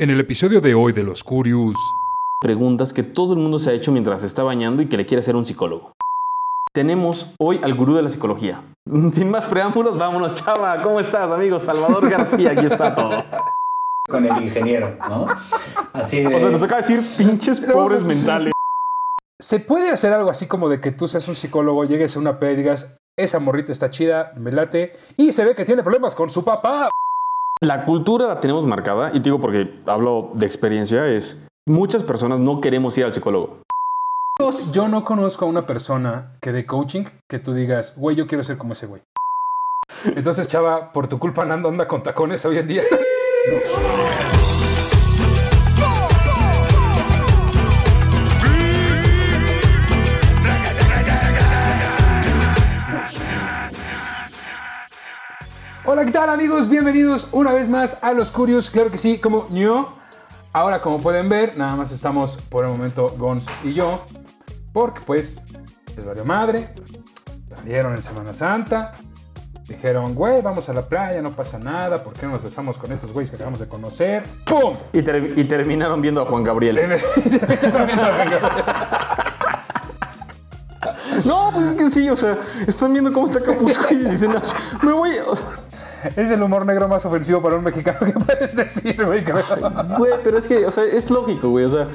En 0.00 0.10
el 0.10 0.20
episodio 0.20 0.60
de 0.60 0.76
hoy 0.76 0.92
de 0.92 1.02
Los 1.02 1.24
Curious. 1.24 1.74
Preguntas 2.40 2.92
que 2.92 3.02
todo 3.02 3.32
el 3.32 3.40
mundo 3.40 3.58
se 3.58 3.70
ha 3.70 3.72
hecho 3.72 3.90
mientras 3.90 4.20
se 4.20 4.28
está 4.28 4.44
bañando 4.44 4.80
y 4.80 4.88
que 4.88 4.96
le 4.96 5.04
quiere 5.04 5.22
hacer 5.22 5.34
un 5.34 5.44
psicólogo. 5.44 5.96
Tenemos 6.72 7.34
hoy 7.40 7.58
al 7.64 7.74
gurú 7.74 7.96
de 7.96 8.02
la 8.02 8.08
psicología. 8.08 8.62
Sin 9.12 9.28
más 9.28 9.48
preámbulos, 9.48 9.98
vámonos, 9.98 10.34
chava. 10.34 10.80
¿Cómo 10.82 11.00
estás, 11.00 11.28
amigo? 11.28 11.58
Salvador 11.58 12.08
García, 12.08 12.52
aquí 12.52 12.66
está 12.66 12.94
todo. 12.94 13.24
Con 14.08 14.24
el 14.24 14.40
ingeniero, 14.40 14.96
¿no? 15.08 15.26
Así 15.92 16.20
de. 16.20 16.32
O 16.32 16.38
sea, 16.38 16.50
nos 16.50 16.62
acaba 16.62 16.80
de 16.80 16.86
decir 16.86 17.26
pinches 17.26 17.58
pobres 17.58 18.04
mentales. 18.04 18.52
¿Se 19.40 19.58
puede 19.58 19.90
hacer 19.90 20.12
algo 20.12 20.30
así 20.30 20.46
como 20.46 20.68
de 20.68 20.80
que 20.80 20.92
tú 20.92 21.08
seas 21.08 21.26
un 21.26 21.34
psicólogo, 21.34 21.84
llegues 21.86 22.14
a 22.14 22.20
una 22.20 22.38
P 22.38 22.52
y 22.52 22.56
digas, 22.56 23.00
esa 23.16 23.40
morrita 23.40 23.72
está 23.72 23.90
chida, 23.90 24.32
me 24.36 24.52
late, 24.52 24.92
y 25.16 25.32
se 25.32 25.44
ve 25.44 25.56
que 25.56 25.64
tiene 25.64 25.82
problemas 25.82 26.14
con 26.14 26.30
su 26.30 26.44
papá? 26.44 26.88
La 27.60 27.84
cultura 27.84 28.28
la 28.28 28.38
tenemos 28.38 28.66
marcada, 28.66 29.10
y 29.10 29.14
te 29.14 29.24
digo 29.24 29.40
porque 29.40 29.80
hablo 29.86 30.30
de 30.34 30.46
experiencia, 30.46 31.08
es 31.08 31.42
muchas 31.66 32.04
personas 32.04 32.38
no 32.38 32.60
queremos 32.60 32.96
ir 32.98 33.04
al 33.04 33.12
psicólogo. 33.12 33.62
Yo 34.70 34.86
no 34.86 35.04
conozco 35.04 35.44
a 35.44 35.48
una 35.48 35.66
persona 35.66 36.38
que 36.40 36.52
de 36.52 36.64
coaching 36.64 37.04
que 37.28 37.40
tú 37.40 37.54
digas, 37.54 37.96
güey, 37.96 38.14
yo 38.14 38.28
quiero 38.28 38.44
ser 38.44 38.58
como 38.58 38.74
ese 38.74 38.86
güey. 38.86 39.02
Entonces, 40.04 40.46
chava, 40.46 40.92
por 40.92 41.08
tu 41.08 41.18
culpa 41.18 41.44
Nando 41.44 41.68
anda 41.68 41.88
con 41.88 42.04
tacones 42.04 42.44
hoy 42.44 42.58
en 42.58 42.68
día. 42.68 42.82
Hola, 55.90 56.04
¿qué 56.04 56.10
tal 56.10 56.28
amigos? 56.28 56.68
Bienvenidos 56.68 57.28
una 57.32 57.50
vez 57.50 57.66
más 57.70 58.04
a 58.04 58.12
Los 58.12 58.30
Curios. 58.30 58.68
Claro 58.68 58.90
que 58.90 58.98
sí, 58.98 59.16
como 59.18 59.48
yo. 59.48 59.94
Ahora, 60.52 60.82
como 60.82 60.98
pueden 61.00 61.30
ver, 61.30 61.56
nada 61.56 61.76
más 61.76 61.92
estamos 61.92 62.36
por 62.50 62.66
el 62.66 62.70
momento 62.70 63.14
Gons 63.16 63.46
y 63.64 63.72
yo. 63.72 64.04
Porque 64.74 65.00
pues 65.06 65.40
les 65.96 66.04
valió 66.04 66.26
madre. 66.26 66.74
Salieron 67.56 67.94
en 67.94 68.02
Semana 68.02 68.34
Santa. 68.34 68.92
Dijeron, 69.66 70.14
güey, 70.14 70.42
vamos 70.42 70.68
a 70.68 70.74
la 70.74 70.82
playa, 70.82 71.22
no 71.22 71.30
pasa 71.34 71.58
nada. 71.58 72.02
¿Por 72.02 72.12
qué 72.12 72.26
no 72.26 72.32
nos 72.32 72.42
besamos 72.42 72.76
con 72.76 72.92
estos 72.92 73.10
güeyes 73.14 73.30
que 73.30 73.36
acabamos 73.36 73.58
de 73.60 73.68
conocer? 73.68 74.24
¡Pum! 74.44 74.74
Y, 74.92 75.00
ter- 75.00 75.32
y 75.38 75.44
terminaron 75.44 76.02
viendo 76.02 76.20
a 76.20 76.26
Juan 76.26 76.44
Gabriel. 76.44 77.00
No, 81.24 81.50
pues 81.54 81.66
es 81.70 81.74
que 81.76 81.90
sí, 81.90 82.08
o 82.10 82.16
sea, 82.16 82.38
están 82.66 82.92
viendo 82.92 83.10
cómo 83.12 83.26
está 83.26 83.40
Capuzco 83.42 83.92
y 83.92 83.96
dicen, 83.96 84.34
"Ah, 84.36 84.42
me 84.82 84.92
voy. 84.92 85.16
es 86.16 86.30
el 86.30 86.42
humor 86.42 86.66
negro 86.66 86.88
más 86.88 87.04
ofensivo 87.04 87.40
para 87.40 87.56
un 87.56 87.64
mexicano 87.64 87.98
que 88.00 88.12
puedes 88.12 88.56
decir, 88.56 89.04
güey. 89.04 89.24
Güey, 89.96 90.12
pero 90.22 90.38
es 90.38 90.46
que, 90.46 90.66
o 90.66 90.70
sea, 90.70 90.84
es 90.84 91.10
lógico, 91.10 91.48
güey. 91.48 91.64
O 91.64 91.70
sea, 91.70 91.88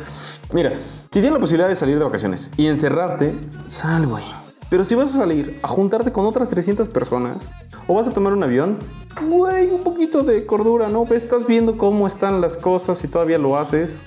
mira, 0.53 0.71
si 0.71 1.09
tienes 1.11 1.31
la 1.31 1.39
posibilidad 1.39 1.69
de 1.69 1.75
salir 1.75 1.97
de 1.97 2.03
vacaciones 2.03 2.49
y 2.57 2.67
encerrarte, 2.67 3.35
sal, 3.67 4.07
güey. 4.07 4.23
Pero 4.69 4.85
si 4.85 4.95
vas 4.95 5.13
a 5.13 5.17
salir 5.17 5.59
a 5.61 5.67
juntarte 5.67 6.11
con 6.11 6.25
otras 6.25 6.49
300 6.49 6.87
personas 6.89 7.37
o 7.87 7.95
vas 7.95 8.07
a 8.07 8.11
tomar 8.11 8.33
un 8.33 8.43
avión, 8.43 8.79
güey, 9.27 9.69
un 9.69 9.83
poquito 9.83 10.23
de 10.23 10.45
cordura, 10.45 10.89
¿no? 10.89 11.05
Estás 11.11 11.45
viendo 11.45 11.77
cómo 11.77 12.07
están 12.07 12.41
las 12.41 12.57
cosas 12.57 13.03
y 13.03 13.07
todavía 13.07 13.37
lo 13.37 13.57
haces. 13.57 13.97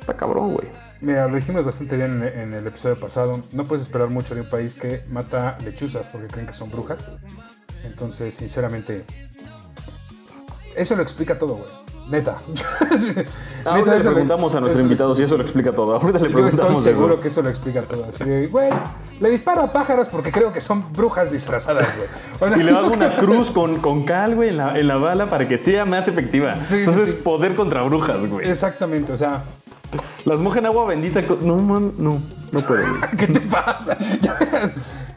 Está 0.00 0.14
cabrón, 0.14 0.54
güey. 0.54 0.68
Mira, 1.00 1.26
lo 1.26 1.36
dijimos 1.36 1.64
bastante 1.64 1.96
bien 1.96 2.22
en, 2.22 2.38
en 2.38 2.54
el 2.54 2.66
episodio 2.66 2.98
pasado. 2.98 3.42
No 3.52 3.64
puedes 3.64 3.82
esperar 3.82 4.08
mucho 4.08 4.34
de 4.34 4.42
un 4.42 4.48
país 4.48 4.74
que 4.74 5.02
mata 5.10 5.58
lechuzas 5.64 6.08
porque 6.08 6.28
creen 6.28 6.46
que 6.46 6.52
son 6.52 6.70
brujas. 6.70 7.10
Entonces, 7.84 8.34
sinceramente, 8.34 9.04
eso 10.74 10.96
lo 10.96 11.02
explica 11.02 11.38
todo, 11.38 11.54
güey. 11.56 11.70
Neta. 12.08 12.36
Ahorita 13.64 13.90
le 13.92 13.96
eso 13.96 14.08
lo- 14.10 14.14
preguntamos 14.14 14.54
a 14.54 14.60
nuestro 14.60 14.80
invitado 14.80 15.12
si 15.14 15.24
eso 15.24 15.36
lo 15.36 15.42
explica 15.42 15.72
todo. 15.72 15.94
Ahorita 15.94 16.18
le 16.18 16.18
Yo 16.18 16.26
estoy 16.26 16.42
preguntamos 16.50 16.82
seguro 16.84 17.14
eso. 17.14 17.20
que 17.20 17.28
eso 17.28 17.42
lo 17.42 17.48
explica 17.48 17.82
todo. 17.82 18.04
Así 18.08 18.22
de, 18.22 18.46
güey, 18.46 18.70
le 19.20 19.28
disparo 19.30 19.62
a 19.62 19.72
pájaros 19.72 20.06
porque 20.08 20.30
creo 20.30 20.52
que 20.52 20.60
son 20.60 20.92
brujas 20.92 21.32
disfrazadas, 21.32 21.88
güey. 21.96 22.08
O 22.40 22.48
sea, 22.48 22.58
Y 22.58 22.62
le 22.64 22.70
hago 22.70 22.92
una 22.92 23.16
cruz 23.18 23.50
con, 23.50 23.78
con 23.80 24.04
cal, 24.04 24.36
güey, 24.36 24.50
en 24.50 24.58
la, 24.58 24.78
en 24.78 24.86
la 24.86 24.96
bala 24.98 25.28
para 25.28 25.48
que 25.48 25.58
sea 25.58 25.84
más 25.84 26.06
efectiva. 26.06 26.60
Sí, 26.60 26.76
Entonces, 26.76 27.06
sí. 27.06 27.12
poder 27.24 27.56
contra 27.56 27.82
brujas, 27.82 28.18
güey. 28.30 28.48
Exactamente, 28.48 29.12
o 29.12 29.16
sea, 29.16 29.42
Las 30.24 30.38
moja 30.38 30.60
en 30.60 30.66
agua 30.66 30.84
bendita. 30.86 31.22
No, 31.40 31.56
man, 31.56 31.92
no, 31.98 32.20
no 32.52 32.60
puedo. 32.60 32.84
¿qué 33.18 33.26
te 33.26 33.40
pasa? 33.40 33.98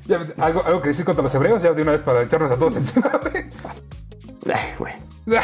Ya- 0.09 0.19
algo, 0.43 0.63
algo 0.65 0.81
que 0.81 0.89
decir 0.89 1.05
contra 1.05 1.23
los 1.23 1.33
hebreos 1.35 1.61
ya 1.61 1.71
de 1.71 1.81
una 1.81 1.91
vez 1.93 2.01
para 2.01 2.23
echarnos 2.23 2.51
a 2.51 2.55
todos 2.57 2.75
encima. 2.77 3.09
Ay, 4.51 4.73
güey. 4.77 4.93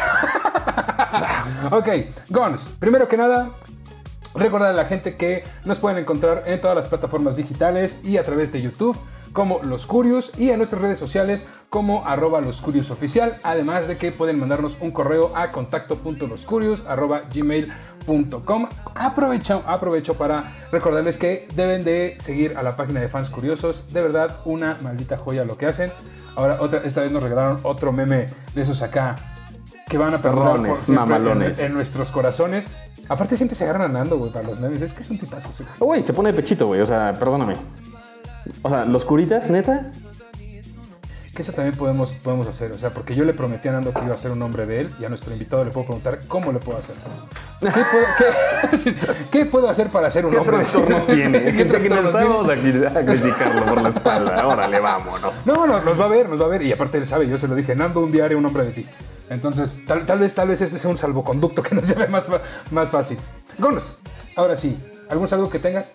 Ok, 1.72 1.88
Gons, 2.30 2.70
primero 2.80 3.08
que 3.08 3.16
nada, 3.18 3.52
recordar 4.34 4.72
a 4.72 4.74
la 4.74 4.86
gente 4.86 5.16
que 5.16 5.44
nos 5.64 5.80
pueden 5.80 6.00
encontrar 6.00 6.44
en 6.48 6.60
todas 6.60 6.76
las 6.76 6.88
plataformas 6.88 7.36
digitales 7.38 8.00
y 8.04 8.18
a 8.18 8.24
través 8.24 8.52
de 8.52 8.62
YouTube 8.62 8.98
como 9.36 9.60
Los 9.64 9.86
Curios 9.86 10.32
y 10.38 10.50
en 10.52 10.58
nuestras 10.58 10.82
redes 10.82 10.98
sociales 10.98 11.46
como 11.70 12.08
arroba 12.08 12.40
Los 12.40 12.62
Curios 12.62 12.90
Oficial, 12.90 13.38
además 13.44 13.86
de 13.86 13.98
que 13.98 14.14
pueden 14.14 14.40
mandarnos 14.40 14.78
un 14.80 14.92
correo 14.92 15.34
a 15.36 15.52
contacto.loscurios 15.52 16.86
arroba 16.88 17.24
gmail.com. 17.32 18.70
Aprovecho, 18.96 19.62
aprovecho 19.68 20.14
para 20.14 20.54
recordarles 20.72 21.18
que 21.18 21.50
deben 21.54 21.84
de 21.84 22.16
seguir 22.20 22.58
a 22.58 22.64
la 22.64 22.78
página 22.78 23.02
de 23.02 23.10
Fans 23.10 23.30
Curiosos, 23.30 23.92
de 23.92 24.02
verdad 24.02 24.40
una 24.46 24.78
maldita 24.82 25.18
joya 25.18 25.44
lo 25.44 25.58
que 25.58 25.66
hacen. 25.66 25.92
Ahora, 26.38 26.62
otra, 26.62 26.80
esta 26.86 27.02
vez 27.02 27.12
nos 27.12 27.22
regalaron 27.22 27.60
otro 27.64 27.92
meme 27.92 28.28
de 28.56 28.62
esos 28.62 28.82
acá 28.82 29.18
que 29.90 29.98
van 29.98 30.14
a 30.14 30.22
por 30.22 30.78
siempre 30.78 30.96
mamalones. 30.96 31.60
En, 31.60 31.66
en 31.66 31.74
nuestros 31.74 32.10
corazones. 32.10 32.78
Aparte 33.10 33.36
siempre 33.36 33.56
se 33.56 33.66
agarran 33.66 33.82
a 33.82 34.00
Nando, 34.00 34.18
güey, 34.18 34.32
para 34.32 34.48
los 34.48 34.62
memes. 34.62 34.82
Es 34.82 34.94
que 34.94 35.04
es 35.04 35.10
un 35.10 35.20
tipazo. 35.20 35.52
sí. 35.52 35.66
Güey, 35.78 36.02
se 36.02 36.14
pone 36.14 36.32
de 36.32 36.42
pechito, 36.42 36.68
güey. 36.68 36.80
O 36.80 36.86
sea, 36.86 37.14
perdóname. 37.20 37.56
O 38.62 38.70
sea, 38.70 38.86
los 38.86 39.06
curitas, 39.06 39.50
neta. 39.50 39.92
Que 41.36 41.42
eso 41.42 41.52
también 41.52 41.76
podemos, 41.76 42.14
podemos 42.14 42.48
hacer. 42.48 42.72
O 42.72 42.78
sea, 42.78 42.92
porque 42.92 43.14
yo 43.14 43.26
le 43.26 43.34
prometí 43.34 43.68
a 43.68 43.74
Nando 43.74 43.94
que 43.94 44.06
iba 44.06 44.14
a 44.16 44.18
ser 44.18 44.32
un 44.32 44.42
hombre 44.42 44.66
de 44.66 44.80
él 44.82 44.96
y 45.02 45.04
a 45.04 45.10
nuestro 45.10 45.34
invitado 45.34 45.66
le 45.66 45.72
puedo 45.72 45.86
preguntar 45.88 46.22
cómo 46.30 46.54
le 46.54 46.60
puedo 46.60 46.80
hacer. 46.80 46.96
¿Qué 47.60 47.70
puedo, 47.72 48.06
qué- 48.72 48.78
sí, 48.78 48.96
¿qué 49.32 49.46
puedo 49.46 49.70
hacer 49.70 49.90
para 49.90 50.10
ser 50.10 50.26
un 50.26 50.32
¿Qué 50.32 50.38
hombre? 50.38 50.58
trastornos 50.58 51.06
tiene? 51.06 51.44
¿Qué 51.44 51.52
Gente 51.52 51.80
que 51.80 51.90
no 51.90 52.02
trastornos 52.10 52.48
tiene? 52.48 52.86
estamos 52.88 52.96
a, 52.96 53.06
criticarlo 53.06 53.66
por 53.66 53.82
la 53.82 53.90
espalda. 53.90 54.48
Órale, 54.48 54.80
vámonos. 54.80 55.34
No, 55.46 55.68
no, 55.68 55.82
nos 55.82 56.00
va 56.00 56.06
a 56.06 56.08
ver, 56.08 56.30
nos 56.30 56.40
va 56.42 56.46
a 56.46 56.50
ver. 56.50 56.62
Y 56.62 56.72
aparte 56.72 57.00
él 57.00 57.06
sabe, 57.06 57.28
yo 57.28 57.38
se 57.38 57.50
lo 57.50 57.56
dije, 57.56 57.76
Nando, 57.76 58.00
un 58.00 58.22
haré 58.22 58.38
un 58.38 58.46
hombre 58.46 58.64
de 58.64 58.72
ti. 58.72 58.86
Entonces, 59.30 59.84
tal, 59.86 60.06
tal 60.06 60.20
vez, 60.20 60.34
tal 60.36 60.48
vez 60.48 60.62
este 60.62 60.78
sea 60.78 60.90
un 60.90 60.96
salvoconducto 60.96 61.62
que 61.62 61.76
nos 61.76 61.86
lleve 61.90 62.08
más, 62.08 62.28
más 62.72 62.90
fácil. 62.90 63.18
Gonos, 63.58 63.98
ahora 64.38 64.56
sí, 64.56 64.78
¿algún 65.10 65.28
saludo 65.28 65.50
que 65.50 65.60
tengas? 65.60 65.92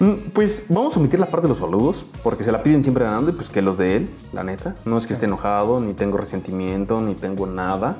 Mm, 0.00 0.30
Pues 0.32 0.64
vamos 0.68 0.96
a 0.96 0.98
omitir 1.00 1.20
la 1.20 1.26
parte 1.26 1.42
de 1.46 1.50
los 1.50 1.58
saludos, 1.58 2.04
porque 2.22 2.42
se 2.42 2.50
la 2.52 2.62
piden 2.62 2.82
siempre 2.82 3.06
a 3.06 3.10
Nando 3.10 3.30
y 3.30 3.34
pues 3.34 3.48
que 3.48 3.62
los 3.62 3.78
de 3.78 3.96
él, 3.96 4.10
la 4.32 4.42
neta. 4.42 4.74
No 4.84 4.98
es 4.98 5.06
que 5.06 5.12
esté 5.14 5.26
enojado, 5.26 5.78
ni 5.80 5.94
tengo 5.94 6.16
resentimiento, 6.16 7.00
ni 7.00 7.14
tengo 7.14 7.46
nada. 7.46 7.96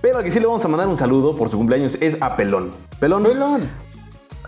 Pero 0.00 0.18
al 0.18 0.24
que 0.24 0.30
sí 0.30 0.40
le 0.40 0.46
vamos 0.46 0.64
a 0.64 0.68
mandar 0.68 0.88
un 0.88 0.96
saludo 0.96 1.36
por 1.36 1.48
su 1.48 1.56
cumpleaños 1.56 1.96
es 2.00 2.16
a 2.20 2.36
Pelón. 2.36 2.70
Pelón, 3.00 3.22
Pelón. 3.22 3.62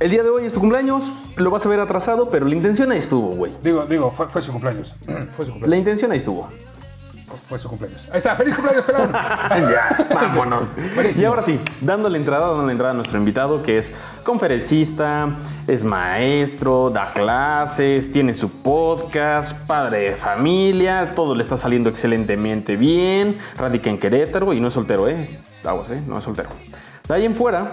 el 0.01 0.11
día 0.11 0.23
de 0.23 0.29
hoy 0.31 0.47
es 0.47 0.53
su 0.53 0.61
cumpleaños, 0.61 1.13
lo 1.37 1.51
vas 1.51 1.65
a 1.67 1.69
ver 1.69 1.81
atrasado, 1.81 2.31
pero 2.31 2.47
la 2.47 2.55
intención 2.55 2.91
ahí 2.93 2.99
estuvo, 2.99 3.29
güey. 3.35 3.53
Digo, 3.63 3.85
digo, 3.87 4.11
fue, 4.11 4.27
fue 4.27 4.41
su 4.43 4.53
cumpleaños. 4.53 4.95
fue 5.33 5.45
su 5.45 5.53
cumpleaños. 5.53 5.69
La 5.69 5.77
intención 5.77 6.11
ahí 6.13 6.19
estuvo. 6.19 6.49
Fue 7.47 7.59
su 7.59 7.69
cumpleaños. 7.69 8.09
Ahí 8.11 8.19
está, 8.19 8.35
feliz 8.37 8.55
cumpleaños, 8.55 8.85
Pelón. 8.87 9.11
Ya, 9.51 10.09
vámonos. 10.15 10.65
Buenísimo. 10.95 11.23
Y 11.23 11.27
ahora 11.27 11.43
sí, 11.43 11.61
dándole 11.81 12.17
entrada, 12.19 12.49
dándole 12.49 12.73
entrada 12.73 12.93
a 12.93 12.97
nuestro 12.97 13.19
invitado, 13.19 13.63
que 13.63 13.77
es 13.79 13.91
conferencista, 14.29 15.39
es 15.67 15.83
maestro, 15.83 16.91
da 16.91 17.15
clases, 17.15 18.13
tiene 18.13 18.35
su 18.35 18.51
podcast, 18.51 19.67
padre 19.67 20.11
de 20.11 20.17
familia, 20.17 21.15
todo 21.15 21.35
le 21.35 21.43
está 21.43 21.57
saliendo 21.57 21.89
excelentemente 21.89 22.77
bien, 22.77 23.37
radica 23.57 23.89
en 23.89 23.97
Querétaro 23.97 24.53
y 24.53 24.61
no 24.61 24.69
es 24.69 24.75
soltero, 24.75 25.09
¿eh? 25.09 25.23
¿eh? 25.23 26.03
No 26.07 26.19
es 26.19 26.25
soltero. 26.25 26.51
De 27.09 27.15
ahí 27.15 27.25
en 27.25 27.35
fuera, 27.35 27.73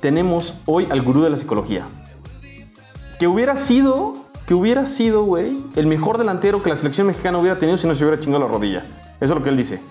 tenemos 0.00 0.54
hoy 0.64 0.88
al 0.90 1.02
gurú 1.02 1.20
de 1.20 1.28
la 1.28 1.36
psicología. 1.36 1.84
Que 3.18 3.26
hubiera 3.26 3.58
sido, 3.58 4.24
que 4.46 4.54
hubiera 4.54 4.86
sido, 4.86 5.24
güey, 5.24 5.62
el 5.76 5.86
mejor 5.86 6.16
delantero 6.16 6.62
que 6.62 6.70
la 6.70 6.76
selección 6.76 7.08
mexicana 7.08 7.36
hubiera 7.36 7.58
tenido 7.58 7.76
si 7.76 7.86
no 7.86 7.94
se 7.94 8.02
hubiera 8.04 8.18
chingado 8.18 8.46
la 8.46 8.50
rodilla. 8.50 8.84
Eso 9.20 9.34
es 9.34 9.38
lo 9.38 9.42
que 9.42 9.50
él 9.50 9.58
dice. 9.58 9.82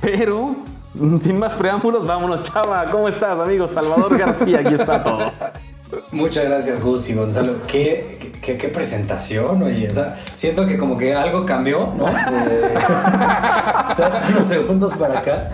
Pero, 0.00 0.54
sin 1.20 1.38
más 1.38 1.54
preámbulos, 1.54 2.06
vámonos, 2.06 2.42
chava. 2.42 2.90
¿Cómo 2.90 3.08
estás, 3.08 3.38
amigo? 3.38 3.66
Salvador 3.68 4.16
García, 4.18 4.60
aquí 4.60 4.74
está 4.74 5.02
todo. 5.02 5.18
Muchas 6.10 6.44
gracias, 6.46 6.82
Gus 6.82 7.08
y 7.10 7.14
Gonzalo. 7.14 7.54
¿Qué, 7.68 8.32
qué, 8.42 8.56
qué 8.56 8.68
presentación, 8.68 9.62
oye. 9.62 9.88
O 9.90 9.94
sea, 9.94 10.18
siento 10.34 10.66
que 10.66 10.76
como 10.76 10.98
que 10.98 11.14
algo 11.14 11.44
cambió, 11.46 11.92
¿no? 11.96 12.06
De, 12.46 12.68
unos 14.32 14.44
segundos 14.44 14.94
para 14.94 15.20
acá. 15.20 15.50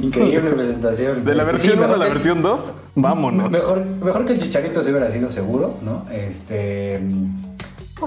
Increíble 0.00 0.50
presentación. 0.50 1.22
De 1.24 1.34
la 1.34 1.42
Este, 1.42 1.52
versión 1.52 1.74
sí, 1.76 1.82
1 1.84 1.94
a 1.94 1.96
la 1.98 2.06
que- 2.06 2.12
versión 2.14 2.40
2, 2.40 2.60
vámonos. 2.94 3.50
Mejor, 3.50 3.84
mejor 3.84 4.24
que 4.24 4.32
el 4.32 4.40
chicharito 4.40 4.82
se 4.82 4.90
hubiera 4.90 5.10
sido 5.10 5.28
seguro, 5.28 5.74
¿no? 5.82 6.06
Este. 6.10 6.98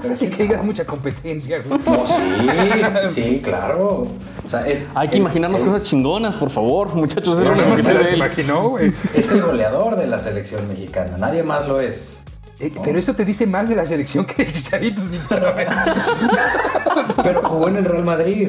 Pues 0.01 0.09
así 0.11 0.27
que 0.29 0.43
digas 0.43 0.63
mucha 0.63 0.85
competencia, 0.85 1.61
güey. 1.61 1.79
No, 1.79 3.09
sí, 3.09 3.21
sí, 3.23 3.41
claro. 3.43 4.07
O 4.45 4.49
sea, 4.49 4.59
es. 4.61 4.89
Hay 4.95 5.07
que 5.07 5.15
el- 5.15 5.21
imaginarnos 5.21 5.61
el- 5.61 5.67
cosas 5.67 5.83
chingonas, 5.83 6.35
por 6.35 6.49
favor, 6.49 6.93
muchachos. 6.95 7.37
es 7.39 7.43
No, 7.43 7.55
lo 7.55 7.65
no, 7.65 7.75
que 7.75 7.83
se 7.83 7.93
les 7.93 8.13
imaginó, 8.15 8.69
güey. 8.69 8.93
Es 9.13 9.31
el 9.31 9.41
goleador 9.41 9.95
de 9.95 10.07
la 10.07 10.19
selección 10.19 10.67
mexicana. 10.67 11.17
Nadie 11.17 11.43
más 11.43 11.67
lo 11.67 11.79
es. 11.79 12.17
Eh, 12.59 12.71
Pero 12.83 12.97
esto 12.99 13.13
te 13.15 13.25
dice 13.25 13.45
más 13.47 13.67
de 13.67 13.75
la 13.75 13.85
selección 13.85 14.25
que 14.25 14.45
de 14.45 14.51
Chicharito, 14.51 15.01
sinceramente. 15.01 15.73
Pero 17.23 17.41
jugó 17.43 17.67
en 17.67 17.75
el 17.77 17.85
Real 17.85 18.03
Madrid 18.05 18.47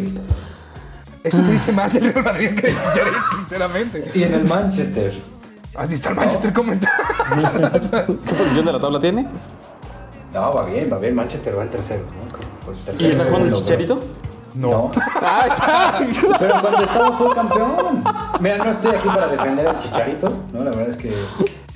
Eso 1.24 1.42
te 1.42 1.50
dice 1.50 1.72
más 1.72 1.92
del 1.94 2.12
Real 2.12 2.24
Madrid 2.24 2.50
que 2.54 2.68
de 2.68 2.72
Chicharito, 2.74 3.18
sinceramente. 3.38 4.04
y 4.14 4.22
en 4.22 4.34
el 4.34 4.44
Manchester. 4.44 5.20
¿Has 5.74 5.90
visto 5.90 6.08
al 6.08 6.14
Manchester 6.14 6.52
cómo 6.52 6.72
está? 6.72 6.90
¿Qué 8.06 8.34
posición 8.34 8.64
de 8.66 8.72
la 8.72 8.80
tabla 8.80 9.00
tiene? 9.00 9.26
No, 10.36 10.52
va 10.52 10.64
bien, 10.66 10.92
va 10.92 10.98
bien. 10.98 11.14
Manchester 11.14 11.58
va 11.58 11.62
en 11.62 11.70
terceros, 11.70 12.04
¿no? 12.12 12.20
Con- 12.30 12.40
con 12.64 12.74
¿Y 12.74 12.84
terceros 12.84 13.12
está 13.12 13.24
jugando 13.24 13.48
el 13.48 13.54
chicharito? 13.54 14.00
No. 14.54 14.90
Ah, 15.22 15.46
está. 15.48 16.38
Pero 16.38 16.60
cuando 16.60 16.82
estaba 16.82 17.16
fue 17.18 17.34
campeón. 17.34 18.04
Mira, 18.40 18.58
no 18.58 18.70
estoy 18.70 18.94
aquí 18.94 19.08
para 19.08 19.26
defender 19.28 19.66
al 19.66 19.78
Chicharito, 19.78 20.30
¿no? 20.52 20.58
La 20.64 20.70
verdad 20.70 20.88
es 20.88 20.96
que 20.96 21.12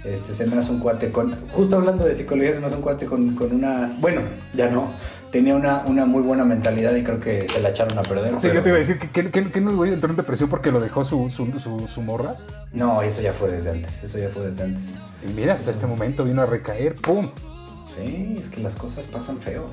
este, 0.04 0.32
se 0.34 0.46
me 0.46 0.56
hace 0.58 0.70
un 0.72 0.78
cuate 0.80 1.10
con... 1.10 1.34
Justo 1.52 1.76
hablando 1.76 2.04
de 2.04 2.14
psicología, 2.14 2.52
se 2.52 2.60
me 2.60 2.66
hace 2.66 2.76
un 2.76 2.82
cuate 2.82 3.06
con, 3.06 3.34
con 3.34 3.52
una... 3.54 3.90
Bueno, 3.98 4.20
ya 4.54 4.68
no. 4.68 4.92
Tenía 5.30 5.54
una, 5.56 5.84
una 5.86 6.06
muy 6.06 6.22
buena 6.22 6.44
mentalidad 6.44 6.94
y 6.94 7.02
creo 7.02 7.20
que 7.20 7.46
se 7.48 7.60
la 7.60 7.70
echaron 7.70 7.98
a 7.98 8.02
perder. 8.02 8.32
Sí, 8.40 8.48
pero- 8.48 8.54
yo 8.54 8.62
te 8.62 8.68
iba 8.70 8.76
a 8.76 8.80
decir 8.80 8.98
que, 8.98 9.08
que, 9.10 9.30
que, 9.30 9.50
que 9.50 9.60
no 9.60 9.74
güey 9.76 9.92
entró 9.92 10.10
en 10.10 10.16
depresión 10.16 10.48
porque 10.48 10.70
lo 10.70 10.80
dejó 10.80 11.04
su, 11.04 11.28
su, 11.28 11.46
su, 11.58 11.86
su 11.88 12.02
morra. 12.02 12.36
No, 12.72 13.00
eso 13.02 13.20
ya 13.22 13.32
fue 13.32 13.50
desde 13.50 13.70
antes. 13.70 14.02
Eso 14.04 14.18
ya 14.18 14.28
fue 14.28 14.46
desde 14.46 14.64
antes. 14.64 14.94
Y 15.28 15.32
mira, 15.32 15.54
hasta 15.54 15.70
este 15.70 15.86
momento 15.86 16.24
vino 16.24 16.40
a 16.42 16.46
recaer, 16.46 16.94
¡pum! 16.94 17.30
Sí, 17.96 18.36
es 18.38 18.48
que 18.50 18.60
las 18.60 18.76
cosas 18.76 19.06
pasan 19.06 19.38
feo. 19.38 19.64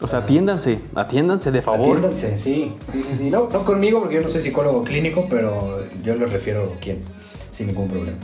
O 0.00 0.06
sea, 0.08 0.20
atiéndanse, 0.20 0.80
atiéndanse 0.94 1.50
de 1.50 1.60
favor. 1.62 1.88
Atiéndanse, 1.98 2.38
sí, 2.38 2.74
sí, 2.92 3.00
sí, 3.02 3.16
sí. 3.16 3.30
No, 3.30 3.48
no 3.52 3.64
conmigo 3.64 4.00
porque 4.00 4.14
yo 4.16 4.20
no 4.22 4.28
soy 4.28 4.40
psicólogo 4.42 4.82
clínico, 4.84 5.26
pero 5.28 5.84
yo 6.02 6.14
les 6.14 6.32
refiero 6.32 6.72
a 6.76 6.80
quién, 6.80 7.02
sin 7.50 7.66
ningún 7.68 7.88
problema. 7.88 8.16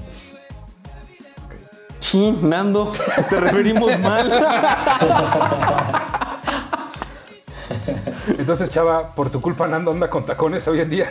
Sí, 2.01 2.37
Nando, 2.43 2.91
te 3.29 3.41
referimos 3.41 3.99
mal. 4.01 4.31
Entonces, 8.39 8.71
chava, 8.71 9.15
por 9.15 9.31
tu 9.31 9.41
culpa 9.41 9.67
Nando 9.67 9.91
anda 9.93 10.09
con 10.11 10.25
tacones 10.27 10.67
hoy 10.69 10.81
en 10.81 10.91
día. 10.91 11.07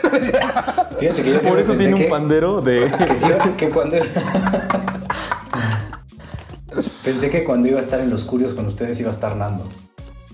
Fíjate 0.98 1.22
que 1.22 1.32
yo 1.32 1.40
Por 1.40 1.58
eso 1.58 1.74
tiene 1.74 1.94
un 1.94 2.00
que- 2.02 2.08
pandero 2.08 2.60
de. 2.60 2.90
Que, 3.08 3.16
sí, 3.16 3.26
que 3.56 3.68
cuando. 3.68 3.96
Pensé 7.04 7.30
que 7.30 7.44
cuando 7.44 7.68
iba 7.68 7.78
a 7.78 7.80
estar 7.80 8.00
en 8.00 8.10
los 8.10 8.24
curios 8.24 8.54
con 8.54 8.66
ustedes 8.66 8.98
iba 9.00 9.08
a 9.08 9.12
estar 9.12 9.36
Nando. 9.36 9.68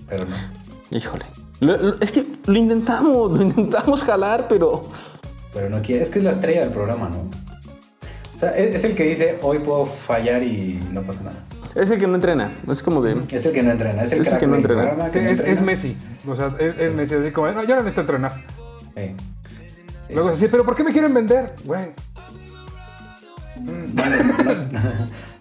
Pero 0.07 0.25
no. 0.25 0.35
Híjole. 0.91 1.25
Lo- 1.59 1.75
lo- 1.77 2.01
es 2.01 2.11
que 2.11 2.25
lo 2.45 2.57
intentamos, 2.57 3.31
lo 3.31 3.41
intentamos 3.43 4.03
jalar, 4.03 4.47
pero. 4.47 4.83
Pero 5.53 5.69
no 5.69 5.81
quiere. 5.81 6.01
Es 6.01 6.09
que 6.09 6.19
es 6.19 6.25
la 6.25 6.31
estrella 6.31 6.61
del 6.61 6.69
programa, 6.71 7.09
¿no? 7.09 7.29
O 8.35 8.39
sea, 8.39 8.51
es 8.57 8.75
es 8.75 8.83
el 8.85 8.95
que 8.95 9.03
dice 9.03 9.37
hoy 9.41 9.59
puedo 9.59 9.85
fallar 9.85 10.41
y 10.43 10.79
no 10.93 11.01
pasa 11.01 11.21
nada. 11.23 11.35
Es 11.75 11.89
el 11.91 11.99
que 11.99 12.07
no 12.07 12.15
entrena. 12.15 12.49
Es 12.71 12.81
como 12.81 13.01
de. 13.01 13.17
Es 13.31 13.45
el 13.45 13.51
que 13.51 13.61
no 13.61 13.71
entrena, 13.71 14.03
es 14.03 14.11
el, 14.13 14.25
Es 14.25 14.37
que 14.37 14.47
no 14.47 14.55
entrena. 14.55 14.81
programa. 14.83 15.11
Sí, 15.11 15.19
que 15.19 15.25
no 15.25 15.29
es, 15.31 15.39
es 15.39 15.45
entrena. 15.47 15.65
Messi. 15.65 15.97
O 16.27 16.35
sea, 16.35 16.55
es, 16.59 16.77
es 16.77 16.93
Messi 16.93 17.15
así 17.15 17.31
como, 17.31 17.51
no, 17.51 17.61
yo 17.63 17.69
no 17.75 17.75
necesito 17.77 18.01
entrenar. 18.01 18.41
Sí. 18.95 19.11
Luego 20.13 20.29
es 20.29 20.35
así, 20.37 20.47
pero 20.49 20.63
¿por 20.65 20.75
qué 20.75 20.83
me 20.83 20.91
quieren 20.93 21.13
vender? 21.13 21.53
Güey, 21.65 21.91
Nando, 23.59 24.33
no, 24.33 24.79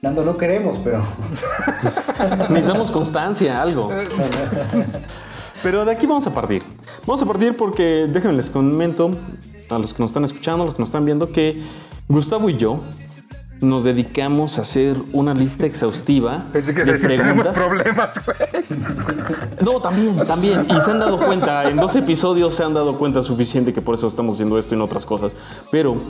Nando, 0.00 0.24
no 0.24 0.36
queremos, 0.36 0.78
pero. 0.82 1.02
Necesitamos 2.50 2.90
constancia, 2.90 3.60
algo. 3.60 3.90
Pero 5.62 5.84
de 5.84 5.92
aquí 5.92 6.06
vamos 6.06 6.26
a 6.26 6.32
partir. 6.32 6.62
Vamos 7.06 7.22
a 7.22 7.26
partir 7.26 7.56
porque, 7.56 8.06
déjenme 8.08 8.36
les 8.36 8.48
comento 8.48 9.10
a 9.70 9.78
los 9.78 9.92
que 9.92 10.02
nos 10.02 10.10
están 10.10 10.24
escuchando, 10.24 10.62
a 10.62 10.66
los 10.66 10.74
que 10.76 10.82
nos 10.82 10.88
están 10.88 11.04
viendo, 11.04 11.32
que 11.32 11.62
Gustavo 12.08 12.48
y 12.48 12.56
yo 12.56 12.80
nos 13.60 13.82
dedicamos 13.82 14.58
a 14.58 14.62
hacer 14.62 14.96
una 15.12 15.34
lista 15.34 15.66
exhaustiva 15.66 16.46
pensé 16.52 16.72
que 16.72 16.84
de 16.84 16.92
decir, 16.92 17.08
tenemos 17.08 17.48
preguntas. 17.48 18.20
problemas, 18.22 18.24
güey. 18.24 18.38
No, 19.62 19.80
también, 19.80 20.16
también. 20.24 20.66
Y 20.68 20.80
se 20.80 20.90
han 20.92 21.00
dado 21.00 21.18
cuenta, 21.18 21.68
en 21.68 21.76
dos 21.76 21.96
episodios 21.96 22.54
se 22.54 22.62
han 22.62 22.72
dado 22.72 22.96
cuenta 22.98 23.20
suficiente 23.22 23.72
que 23.72 23.82
por 23.82 23.96
eso 23.96 24.06
estamos 24.06 24.34
haciendo 24.34 24.58
esto 24.58 24.76
y 24.76 24.78
no 24.78 24.84
otras 24.84 25.04
cosas. 25.04 25.32
Pero 25.72 26.02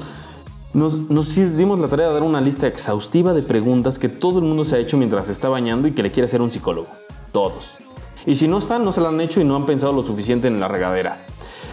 nos, 0.75 1.11
nos 1.11 1.35
dimos 1.35 1.79
la 1.79 1.89
tarea 1.89 2.09
de 2.09 2.15
dar 2.15 2.23
una 2.23 2.41
lista 2.41 2.67
exhaustiva 2.67 3.33
de 3.33 3.43
preguntas 3.43 3.99
que 3.99 4.09
todo 4.09 4.39
el 4.39 4.45
mundo 4.45 4.65
se 4.65 4.77
ha 4.77 4.79
hecho 4.79 4.97
mientras 4.97 5.27
se 5.27 5.33
está 5.33 5.49
bañando 5.49 5.89
y 5.89 5.93
que 5.93 6.03
le 6.03 6.11
quiere 6.11 6.27
hacer 6.27 6.43
un 6.43 6.51
psicólogo. 6.51 6.89
Todos. 7.33 7.79
Y 8.27 8.35
si 8.35 8.49
no 8.49 8.59
están, 8.59 8.83
no 8.83 8.93
se 8.93 9.01
la 9.01 9.09
han 9.09 9.21
hecho 9.21 9.41
y 9.41 9.45
no 9.45 9.57
han 9.57 9.65
pensado 9.65 9.93
lo 9.93 10.03
suficiente 10.03 10.49
en 10.49 10.61
la 10.61 10.69
regadera. 10.69 11.25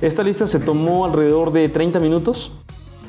Esta 0.02 0.24
lista 0.24 0.48
se 0.48 0.60
tomó 0.60 1.06
alrededor 1.06 1.52
de 1.52 1.68
30 1.70 2.00
minutos. 2.00 2.52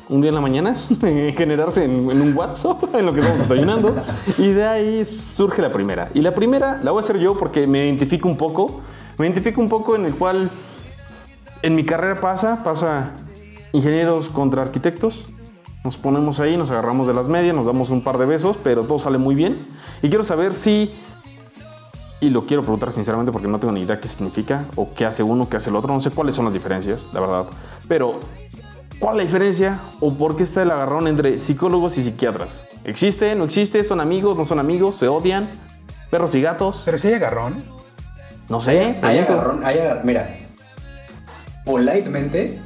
Un 0.09 0.21
día 0.21 0.29
en 0.29 0.35
la 0.35 0.41
mañana, 0.41 0.75
generarse 1.01 1.83
en, 1.83 2.09
en 2.09 2.21
un 2.21 2.35
WhatsApp, 2.35 2.83
en 2.95 3.05
lo 3.05 3.13
que 3.13 3.19
estamos 3.19 3.47
desayunando. 3.47 3.95
Y 4.37 4.49
de 4.49 4.65
ahí 4.65 5.05
surge 5.05 5.61
la 5.61 5.69
primera. 5.69 6.09
Y 6.13 6.21
la 6.21 6.33
primera 6.33 6.79
la 6.83 6.91
voy 6.91 7.01
a 7.01 7.03
hacer 7.03 7.19
yo 7.19 7.37
porque 7.37 7.67
me 7.67 7.85
identifico 7.85 8.27
un 8.27 8.37
poco. 8.37 8.81
Me 9.17 9.25
identifico 9.25 9.61
un 9.61 9.69
poco 9.69 9.95
en 9.95 10.05
el 10.05 10.15
cual 10.15 10.49
en 11.61 11.75
mi 11.75 11.85
carrera 11.85 12.19
pasa, 12.19 12.63
pasa 12.63 13.13
ingenieros 13.73 14.27
contra 14.29 14.61
arquitectos. 14.61 15.25
Nos 15.87 15.95
ponemos 15.95 16.41
ahí, 16.41 16.57
nos 16.57 16.69
agarramos 16.69 17.07
de 17.07 17.13
las 17.13 17.29
medias, 17.29 17.55
nos 17.55 17.65
damos 17.65 17.89
un 17.91 18.03
par 18.03 18.17
de 18.17 18.25
besos, 18.25 18.57
pero 18.61 18.83
todo 18.83 18.99
sale 18.99 19.17
muy 19.17 19.35
bien. 19.35 19.57
Y 20.01 20.09
quiero 20.09 20.25
saber 20.25 20.53
si, 20.53 20.93
y 22.19 22.29
lo 22.29 22.45
quiero 22.45 22.61
preguntar 22.61 22.91
sinceramente 22.91 23.31
porque 23.31 23.47
no 23.47 23.57
tengo 23.57 23.71
ni 23.71 23.83
idea 23.83 23.97
qué 23.97 24.09
significa, 24.09 24.65
o 24.75 24.93
qué 24.93 25.05
hace 25.05 25.23
uno, 25.23 25.47
qué 25.47 25.55
hace 25.55 25.69
el 25.69 25.77
otro, 25.77 25.93
no 25.93 26.01
sé 26.01 26.11
cuáles 26.11 26.35
son 26.35 26.43
las 26.43 26.53
diferencias, 26.53 27.07
la 27.13 27.21
verdad. 27.21 27.45
Pero, 27.87 28.19
¿cuál 28.99 29.13
es 29.13 29.17
la 29.17 29.23
diferencia 29.23 29.79
o 30.01 30.13
por 30.13 30.35
qué 30.35 30.43
está 30.43 30.63
el 30.63 30.71
agarrón 30.71 31.07
entre 31.07 31.37
psicólogos 31.37 31.97
y 31.97 32.03
psiquiatras? 32.03 32.65
¿Existe? 32.83 33.33
¿No 33.35 33.45
existe? 33.45 33.81
¿Son 33.85 34.01
amigos? 34.01 34.37
¿No 34.37 34.43
son 34.43 34.59
amigos? 34.59 34.97
¿Se 34.97 35.07
odian? 35.07 35.47
¿Perros 36.11 36.35
y 36.35 36.41
gatos? 36.41 36.81
Pero 36.83 36.97
si 36.97 37.07
hay 37.07 37.13
agarrón. 37.13 37.63
No 38.49 38.59
sé. 38.59 38.97
Hay 39.01 39.19
agarrón, 39.19 39.63
hay 39.63 39.79
agarrón. 39.79 40.05
Mira, 40.05 40.35
politemente 41.63 42.59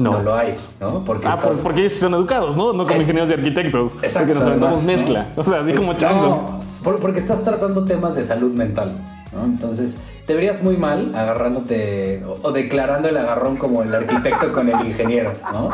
No. 0.00 0.12
no, 0.12 0.20
lo 0.22 0.34
hay, 0.34 0.54
¿no? 0.80 1.04
Porque 1.04 1.26
Ah, 1.28 1.36
por- 1.40 1.50
estás- 1.50 1.62
porque 1.62 1.80
ellos 1.80 1.92
son 1.94 2.14
educados, 2.14 2.56
¿no? 2.56 2.72
No 2.72 2.84
como 2.84 2.96
Eh, 2.96 3.00
ingenieros 3.02 3.28
de 3.28 3.34
arquitectos. 3.34 3.92
Exacto, 4.02 4.28
Porque 4.28 4.34
nos 4.34 4.46
además, 4.46 4.82
mezcla. 4.84 5.26
¿no? 5.36 5.42
O 5.42 5.46
sea, 5.46 5.60
así 5.60 5.72
como 5.74 5.94
changos. 5.94 6.28
No, 6.30 6.60
por- 6.82 6.98
porque 7.00 7.20
estás 7.20 7.44
tratando 7.44 7.84
temas 7.84 8.14
de 8.14 8.24
salud 8.24 8.52
mental, 8.52 8.92
¿no? 9.34 9.44
Entonces, 9.44 9.98
te 10.26 10.34
verías 10.34 10.62
muy 10.62 10.76
mal 10.76 11.14
agarrándote 11.14 12.22
o, 12.26 12.38
o 12.48 12.52
declarando 12.52 13.08
el 13.08 13.16
agarrón 13.16 13.56
como 13.56 13.82
el 13.82 13.94
arquitecto 13.94 14.52
con 14.52 14.68
el 14.68 14.86
ingeniero, 14.86 15.32
¿no? 15.52 15.70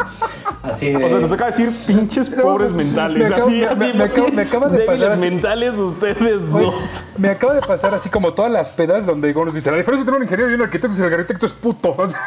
Así 0.62 0.90
de... 0.90 1.04
O 1.04 1.08
sea, 1.08 1.18
nos 1.18 1.30
acaba 1.32 1.50
de 1.50 1.56
decir 1.64 1.86
pinches 1.96 2.30
No, 2.30 2.42
pobres 2.42 2.68
sí, 2.70 2.74
mentales. 2.74 3.18
me 3.28 3.34
acabo- 3.34 3.46
así, 3.48 3.54
me- 3.56 3.66
así. 3.66 3.76
me- 3.78 3.94
me 3.94 4.04
acabo- 4.04 4.32
me 4.32 4.42
acaba 4.42 4.68
de 4.68 4.78
pasar 4.80 5.12
así. 5.12 5.20
mentales 5.20 5.74
ustedes 5.74 6.42
Oye, 6.52 6.64
dos. 6.66 7.04
me 7.18 7.28
acaba 7.30 7.54
de 7.54 7.60
pasar 7.62 7.94
así 7.94 8.08
como 8.08 8.32
todas 8.32 8.50
las 8.50 8.70
pedas 8.70 9.06
donde 9.06 9.32
nos 9.34 9.54
dice 9.54 9.70
la 9.70 9.76
diferencia 9.76 10.02
entre 10.02 10.16
un 10.16 10.22
ingeniero 10.22 10.50
y 10.50 10.54
un 10.54 10.62
arquitecto 10.62 10.88
es 10.94 11.00
que 11.00 11.06
el 11.06 11.12
arquitecto 11.14 11.46
es 11.46 11.52
puto. 11.52 11.94
O 11.98 12.06
sea, 12.06 12.20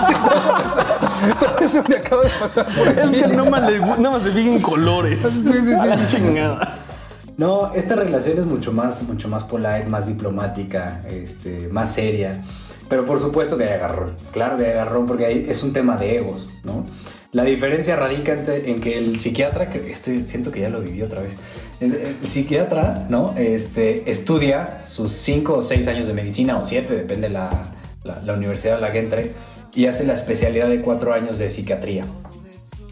así 0.00 0.14
todo, 0.14 0.58
eso, 0.58 1.34
todo 1.40 1.58
eso 1.58 1.84
me 1.88 1.96
acaba 1.96 2.22
de 2.22 2.30
pasar 2.30 2.66
por 2.66 2.88
Es 2.88 3.10
que 3.10 3.26
no 3.28 3.44
más 3.46 3.70
le, 3.70 3.78
nada 3.80 4.10
más 4.10 4.22
le 4.22 4.30
digan 4.32 4.60
colores. 4.60 5.18
Sí, 5.28 5.42
sí, 5.42 5.60
sí. 5.66 5.72
Ah, 5.80 5.96
chingada. 6.06 6.81
No, 7.36 7.72
esta 7.74 7.96
relación 7.96 8.38
es 8.38 8.44
mucho 8.44 8.72
más, 8.72 9.02
mucho 9.04 9.28
más 9.28 9.44
polite, 9.44 9.86
más 9.86 10.06
diplomática, 10.06 11.02
este, 11.08 11.68
más 11.68 11.94
seria. 11.94 12.42
Pero 12.88 13.04
por 13.04 13.18
supuesto 13.18 13.56
que 13.56 13.64
hay 13.64 13.70
agarrón. 13.70 14.14
Claro 14.32 14.56
que 14.56 14.66
hay 14.66 14.72
agarrón 14.72 15.06
porque 15.06 15.50
es 15.50 15.62
un 15.62 15.72
tema 15.72 15.96
de 15.96 16.16
egos, 16.16 16.50
¿no? 16.64 16.84
La 17.32 17.44
diferencia 17.44 17.96
radica 17.96 18.34
en, 18.34 18.78
que 18.80 18.98
el 18.98 19.18
psiquiatra, 19.18 19.70
que 19.70 19.90
estoy, 19.90 20.28
siento 20.28 20.52
que 20.52 20.60
ya 20.60 20.68
lo 20.68 20.82
viví 20.82 21.00
otra 21.00 21.22
vez, 21.22 21.36
el, 21.80 21.96
psiquiatra, 22.22 23.06
¿no? 23.08 23.34
Este, 23.38 24.10
estudia 24.10 24.82
sus 24.86 25.12
cinco 25.12 25.54
o 25.54 25.62
seis 25.62 25.88
años 25.88 26.06
de 26.06 26.12
medicina 26.12 26.58
o 26.58 26.66
siete, 26.66 26.94
depende 26.94 27.30
la, 27.30 27.72
la, 28.04 28.34
universidad 28.34 28.76
a 28.76 28.80
la 28.80 28.92
que 28.92 28.98
entre, 28.98 29.32
y 29.74 29.86
hace 29.86 30.04
la 30.04 30.12
especialidad 30.12 30.68
de 30.68 30.82
cuatro 30.82 31.14
años 31.14 31.38
de 31.38 31.48
psiquiatría. 31.48 32.04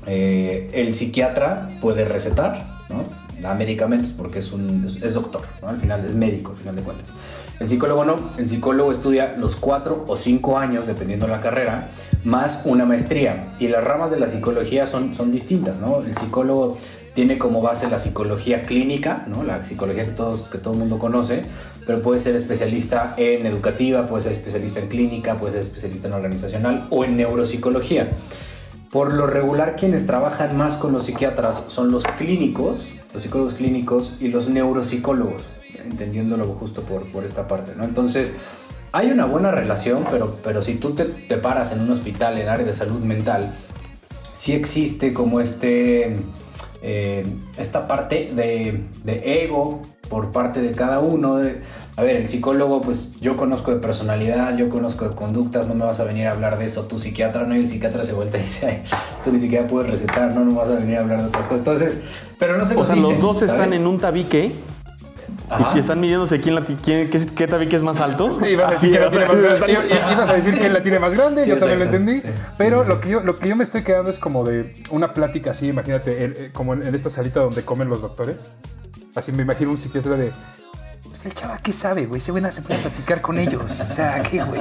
Eh, 0.07 0.71
el 0.73 0.95
psiquiatra 0.95 1.69
puede 1.83 2.07
recetar, 2.07 2.87
¿no? 2.89 3.05
Da 3.41 3.55
medicamentos 3.55 4.13
porque 4.13 4.41
es, 4.41 4.53
un, 4.53 4.85
es, 4.87 5.03
es 5.03 5.15
doctor, 5.15 5.43
¿no? 5.63 5.69
Al 5.69 5.79
final 5.79 6.05
es 6.05 6.15
médico, 6.15 6.51
al 6.53 6.57
final 6.59 6.77
de 6.77 6.83
cuentas. 6.83 7.13
El 7.59 7.69
psicólogo 7.69 8.05
no, 8.05 8.17
el 8.39 8.49
psicólogo 8.49 8.93
estudia 8.93 9.35
los 9.37 9.57
cuatro 9.57 10.05
o 10.09 10.17
cinco 10.17 10.59
años, 10.59 10.87
dependiendo 10.87 11.27
de 11.27 11.33
la 11.33 11.41
carrera, 11.41 11.89
más 12.25 12.63
una 12.65 12.85
maestría. 12.85 13.55
Y 13.59 13.69
las 13.69 13.85
ramas 13.85 14.11
de 14.11 14.21
la 14.21 14.29
psicología 14.29 14.87
son, 14.87 15.15
son 15.15 15.33
distintas, 15.33 15.79
¿no? 15.79 16.01
El 16.01 16.17
psicólogo 16.17 16.79
tiene 17.15 17.39
como 17.39 17.61
base 17.61 17.89
la 17.91 17.99
psicología 17.99 18.63
clínica, 18.63 19.25
¿no? 19.27 19.43
La 19.43 19.63
psicología 19.63 20.05
que, 20.05 20.13
todos, 20.13 20.43
que 20.43 20.59
todo 20.59 20.75
el 20.75 20.81
mundo 20.81 20.99
conoce, 20.99 21.43
pero 21.87 22.03
puede 22.03 22.21
ser 22.21 22.37
especialista 22.37 23.15
en 23.17 23.47
educativa, 23.47 24.07
puede 24.07 24.23
ser 24.23 24.33
especialista 24.33 24.81
en 24.81 24.89
clínica, 24.89 25.35
puede 25.35 25.55
ser 25.55 25.63
especialista 25.63 26.09
en 26.09 26.15
organizacional 26.15 26.87
o 26.91 27.05
en 27.05 27.17
neuropsicología. 27.17 28.09
Por 28.91 29.15
lo 29.15 29.27
regular, 29.27 29.77
quienes 29.77 30.07
trabajan 30.07 30.57
más 30.57 30.77
con 30.77 30.93
los 30.93 31.07
psiquiatras 31.07 31.67
son 31.69 31.93
los 31.93 32.05
clínicos, 32.05 32.87
los 33.13 33.23
psicólogos 33.23 33.55
clínicos 33.55 34.17
y 34.21 34.29
los 34.29 34.49
neuropsicólogos. 34.49 35.43
entendiéndolo 35.85 36.45
justo 36.45 36.83
por, 36.83 37.11
por 37.11 37.25
esta 37.25 37.49
parte, 37.49 37.73
¿no? 37.77 37.85
Entonces, 37.85 38.35
hay 38.93 39.11
una 39.11 39.25
buena 39.25 39.51
relación, 39.51 40.05
pero, 40.11 40.37
pero 40.45 40.63
si 40.63 40.75
tú 40.75 40.95
te, 40.95 41.05
paras 41.37 41.73
en 41.73 41.81
un 41.81 41.91
hospital 41.91 42.39
en 42.39 42.49
área 42.49 42.67
de 42.67 42.75
salud 42.75 43.01
mental, 43.01 43.55
sí 44.33 44.53
existe 44.53 45.13
como 45.15 45.41
este, 45.41 46.17
eh, 46.83 47.25
esta 47.57 47.87
parte 47.87 48.33
de, 48.35 48.85
de 49.05 49.45
ego 49.45 49.81
por 50.09 50.33
parte 50.33 50.61
de 50.61 50.73
cada 50.73 50.99
uno. 50.99 51.37
de- 51.39 51.61
a 52.01 52.05
ver, 52.05 52.17
el 52.17 52.29
psicólogo, 52.29 52.81
pues 52.81 53.13
yo 53.21 53.37
conozco 53.37 53.71
de 53.73 53.77
personalidad, 53.79 54.57
yo 54.57 54.69
conozco 54.69 55.09
de 55.09 55.15
conductas, 55.15 55.67
no 55.69 55.75
me 55.75 55.85
vas 55.85 56.01
a 56.01 56.05
venir 56.05 56.27
a 56.27 56.33
hablar 56.33 56.59
de 56.59 56.65
eso, 56.65 56.85
tu 56.87 56.99
psiquiatra, 56.99 57.45
no, 57.45 57.55
y 57.55 57.61
el 57.61 57.69
psiquiatra 57.69 58.03
se 58.05 58.13
vuelta 58.15 58.39
y 58.39 58.43
dice, 58.43 58.67
"Ay, 58.67 58.83
tú 59.23 59.31
ni 59.33 59.39
siquiera 59.39 59.67
puedes 59.69 59.91
recetar, 59.91 60.33
no, 60.35 60.45
no 60.45 60.55
vas 60.55 60.69
a 60.69 60.75
venir 60.77 60.97
a 60.97 61.01
hablar 61.03 61.21
de 61.23 61.27
otras 61.29 61.45
cosas. 61.47 61.59
Entonces, 61.61 62.03
pero 62.39 62.57
no 62.59 62.65
se 62.65 62.75
O 62.77 62.85
sea, 62.85 62.95
dicen, 62.97 63.11
los 63.13 63.21
dos 63.21 63.43
están 63.43 63.73
en 63.73 63.87
un 63.87 63.99
tabique 64.01 64.53
Ajá. 65.49 65.69
y 65.69 65.75
que 65.75 65.81
están 65.81 66.01
midiéndose 66.01 66.41
quién 66.41 66.55
la 66.55 66.63
quién, 66.65 67.11
qué, 67.11 67.27
qué 67.37 67.47
tabique 67.47 67.77
es 67.77 67.83
más 67.83 68.01
alto. 68.01 68.39
Ibas 68.49 68.69
a 68.69 68.71
decir, 68.73 68.93
que 68.93 68.99
la 69.01 69.11
tiene 69.11 69.27
más 69.27 69.41
grande. 69.43 69.89
ibas 70.13 70.31
a 70.31 70.35
decir 70.35 70.59
que 70.59 70.69
la 70.69 70.83
tiene 70.83 70.99
más 70.99 71.15
grande, 71.15 71.45
Sí, 71.45 71.51
yo 71.51 71.59
también 71.59 71.79
lo 71.81 71.85
entendí. 71.85 72.15
Sí, 72.21 72.23
sí, 72.23 72.33
pero 72.59 72.83
sí. 72.83 72.89
Lo, 72.89 73.01
que 73.01 73.09
yo, 73.11 73.21
lo 73.23 73.37
que 73.39 73.49
yo 73.49 73.57
me 73.57 73.65
estoy 73.65 73.83
quedando 73.85 74.11
es 74.11 74.19
como 74.19 74.45
de 74.45 74.75
una 74.91 75.13
plática 75.13 75.51
así, 75.51 75.67
imagínate, 75.69 76.25
el- 76.25 76.33
eh, 76.37 76.51
como 76.53 76.73
en, 76.75 76.83
en 76.83 76.95
esta 76.95 77.11
salita 77.11 77.41
donde 77.41 77.63
comen 77.65 77.89
los 77.89 78.01
doctores. 78.03 78.43
Así 79.15 79.33
me 79.33 79.43
imagino 79.43 79.71
un 79.71 79.79
psiquiatra 79.79 80.13
de. 80.17 80.33
Pues 81.11 81.27
el 81.27 81.35
chava, 81.35 81.59
¿qué 81.59 81.73
sabe, 81.73 82.07
güey? 82.07 82.21
Se 82.21 82.31
buena 82.31 82.53
se 82.53 82.63
puede 82.63 82.81
platicar 82.81 83.21
con 83.21 83.39
ellos. 83.39 83.63
O 83.81 83.93
sea, 83.93 84.23
¿qué, 84.23 84.43
güey? 84.45 84.61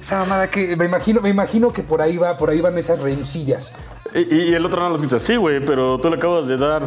Esa 0.00 0.18
mamada 0.18 0.48
que. 0.50 0.76
Me 0.76 0.84
imagino, 0.86 1.20
me 1.20 1.28
imagino 1.30 1.72
que 1.72 1.82
por 1.82 2.02
ahí 2.02 2.16
va, 2.18 2.36
por 2.36 2.50
ahí 2.50 2.60
van 2.60 2.76
esas 2.78 3.00
rencillas. 3.00 3.72
Y, 4.14 4.34
y 4.50 4.54
el 4.54 4.64
otro 4.66 4.80
no 4.80 4.88
lo 4.90 4.96
escucha, 4.96 5.18
sí, 5.18 5.36
güey, 5.36 5.64
pero 5.64 5.98
tú 6.00 6.08
le 6.10 6.16
acabas 6.16 6.46
de 6.48 6.56
dar 6.56 6.86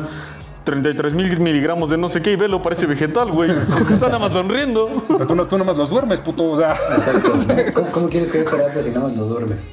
33 0.65 1.13
mil 1.13 1.39
miligramos 1.39 1.89
de 1.89 1.97
no 1.97 2.09
sé 2.09 2.21
qué 2.21 2.31
y 2.33 2.35
velo, 2.35 2.61
parece 2.61 2.85
vegetal, 2.85 3.31
güey. 3.31 3.49
Está 3.51 4.07
nada 4.07 4.19
más 4.19 4.33
sonriendo. 4.33 4.87
Pero 5.07 5.25
tú 5.25 5.35
no, 5.35 5.45
tú 5.47 5.57
nomás 5.57 5.77
los 5.77 5.89
duermes, 5.89 6.19
puto. 6.19 6.43
O 6.45 6.57
sea. 6.57 6.73
Exacto. 6.91 7.31
¿Cómo, 7.73 7.91
cómo 7.91 8.09
quieres 8.09 8.29
que 8.29 8.39
dé 8.39 8.43
terapia 8.43 8.83
si 8.83 8.89
nada 8.89 9.07
más 9.07 9.15
lo 9.15 9.23
duermes? 9.25 9.63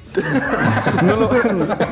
No 1.03 1.17
lo- 1.17 1.31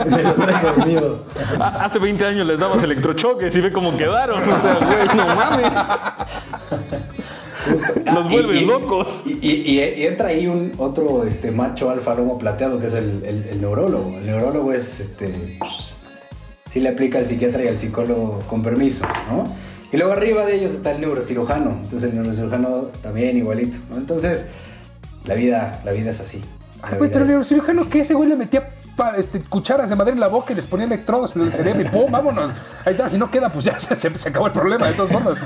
Me 0.07 0.23
lo 0.23 0.35
traes 0.35 0.63
dormido. 0.63 1.25
Ha- 1.59 1.85
Hace 1.87 1.99
20 1.99 2.25
años 2.25 2.47
les 2.47 2.59
dabas 2.61 2.83
electrochoques 2.85 3.55
y 3.57 3.61
ve 3.61 3.73
cómo 3.73 3.97
quedaron. 3.97 4.49
O 4.49 4.61
sea, 4.61 4.75
güey, 4.75 5.17
no 5.17 5.35
mames. 5.35 5.79
Los 6.71 7.81
Ah, 8.07 8.27
vuelves 8.31 8.63
y- 8.63 8.65
locos. 8.65 9.23
Y, 9.27 9.33
y- 9.47 9.81
y- 9.81 9.81
y 10.03 10.07
entra 10.07 10.29
ahí 10.29 10.47
un 10.47 10.73
otro 10.79 11.25
este, 11.25 11.51
macho 11.51 11.91
alfa 11.91 12.15
lomo 12.15 12.39
plateado 12.39 12.79
que 12.81 12.87
es 12.87 12.95
el, 12.95 13.25
el- 13.25 13.47
el 13.51 13.61
neurólogo. 13.61 14.17
El 14.19 14.27
neurólogo 14.27 14.73
es 14.73 15.01
este. 15.01 15.59
Sí 16.71 16.81
le 16.81 16.91
aplica 16.91 17.19
al 17.19 17.27
psiquiatra 17.27 17.63
y 17.65 17.69
al 17.69 17.79
psicólogo 17.79 18.41
con 18.49 18.63
permiso, 18.63 19.07
¿no? 19.31 19.45
Y 19.93 19.97
luego 19.97 20.13
arriba 20.13 20.45
de 20.45 20.57
ellos 20.57 20.73
está 20.73 20.91
el 20.93 21.01
neurocirujano. 21.01 21.79
Entonces 21.83 22.11
el 22.11 22.17
neurocirujano 22.17 22.89
también 23.03 23.37
igualito, 23.37 23.79
¿no? 23.91 23.97
Entonces, 23.97 24.47
la 25.25 25.35
vida, 25.35 25.81
la 25.85 25.93
vida 25.93 26.11
es 26.11 26.21
así. 26.21 26.39
La 26.83 26.89
Ay, 26.89 26.99
güey, 26.99 27.09
vida 27.09 27.13
pero 27.13 27.19
el 27.19 27.23
es- 27.23 27.29
neurocirujano, 27.31 27.87
¿qué? 27.89 28.01
Ese 28.01 28.15
güey 28.15 28.29
le 28.29 28.37
metía 28.37 28.71
pa- 28.97 29.17
este, 29.17 29.41
cucharas 29.41 29.89
de 29.89 29.97
madera 29.97 30.15
en 30.15 30.21
la 30.21 30.27
boca 30.29 30.53
y 30.53 30.57
les 30.57 30.67
ponía 30.67 30.87
electrodos 30.87 31.35
en 31.37 31.43
el 31.43 31.53
cerebro 31.53 31.83
y 31.83 31.85
¡pum! 31.89 32.11
¡Vámonos! 32.11 32.51
Ahí 32.85 32.93
está, 32.93 33.09
si 33.09 33.17
no 33.17 33.31
queda, 33.31 33.51
pues 33.51 33.65
ya 33.65 33.79
se, 33.81 33.95
se 33.97 34.29
acabó 34.29 34.47
el 34.47 34.53
problema, 34.53 34.89
de 34.89 34.95
todas 34.95 35.13
formas. 35.13 35.39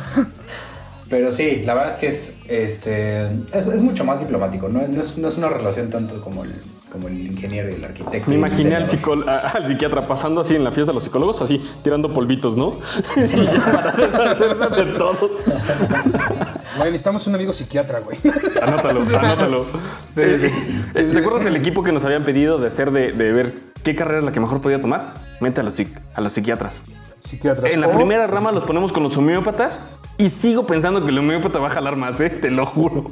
Pero 1.10 1.32
sí, 1.32 1.62
la 1.64 1.74
verdad 1.74 1.90
es 1.90 1.96
que 1.96 2.06
es, 2.06 2.38
este, 2.48 3.24
es, 3.52 3.66
es 3.66 3.80
mucho 3.80 4.04
más 4.04 4.20
diplomático, 4.20 4.68
¿no? 4.68 4.80
No 4.88 5.00
es, 5.00 5.18
no 5.18 5.28
es 5.28 5.36
una 5.36 5.48
relación 5.48 5.90
tanto 5.90 6.20
como 6.22 6.44
el, 6.44 6.52
como 6.90 7.08
el 7.08 7.18
ingeniero 7.26 7.68
y 7.68 7.74
el 7.74 7.84
arquitecto. 7.84 8.28
Me 8.30 8.34
el 8.36 8.40
imaginé 8.40 8.76
al, 8.76 8.84
al 9.28 9.66
psiquiatra 9.68 10.06
pasando 10.06 10.40
así 10.40 10.54
en 10.54 10.62
la 10.62 10.70
fiesta 10.70 10.92
de 10.92 10.94
los 10.94 11.02
psicólogos, 11.02 11.42
así 11.42 11.60
tirando 11.82 12.14
polvitos, 12.14 12.56
¿no? 12.56 12.78
Para 13.12 13.26
deshacerse 14.36 14.84
de 14.84 14.92
todos. 14.92 15.42
Güey, 16.76 16.90
necesitamos 16.92 17.26
un 17.26 17.34
amigo 17.34 17.52
psiquiatra, 17.52 18.00
güey. 18.00 18.16
Anótalo, 18.62 19.02
anótalo. 19.18 19.66
Sí, 20.12 20.22
sí. 20.38 20.48
¿Te 20.92 21.18
acuerdas 21.18 21.42
del 21.44 21.56
equipo 21.56 21.82
que 21.82 21.90
nos 21.90 22.04
habían 22.04 22.24
pedido 22.24 22.58
de 22.58 22.68
hacer 22.68 22.92
de, 22.92 23.10
de 23.12 23.32
ver 23.32 23.54
qué 23.82 23.96
carrera 23.96 24.20
es 24.20 24.24
la 24.24 24.32
que 24.32 24.38
mejor 24.40 24.60
podía 24.60 24.80
tomar? 24.80 25.14
Mete 25.40 25.60
a 25.60 25.64
los, 25.64 25.74
a 26.14 26.20
los 26.20 26.32
psiquiatras. 26.32 26.82
Psiquiatras. 27.18 27.74
En 27.74 27.80
la 27.80 27.88
O- 27.88 27.92
primera 27.92 28.26
rama 28.28 28.52
los 28.52 28.62
ponemos 28.64 28.92
con 28.92 29.02
los 29.02 29.16
homeópatas 29.16 29.80
y 30.24 30.30
sigo 30.30 30.66
pensando 30.66 31.02
que 31.02 31.08
el 31.08 31.18
homeópata 31.18 31.58
va 31.58 31.68
a 31.68 31.70
jalar 31.70 31.96
más, 31.96 32.20
¿eh? 32.20 32.30
Te 32.30 32.50
lo 32.50 32.66
juro. 32.66 33.10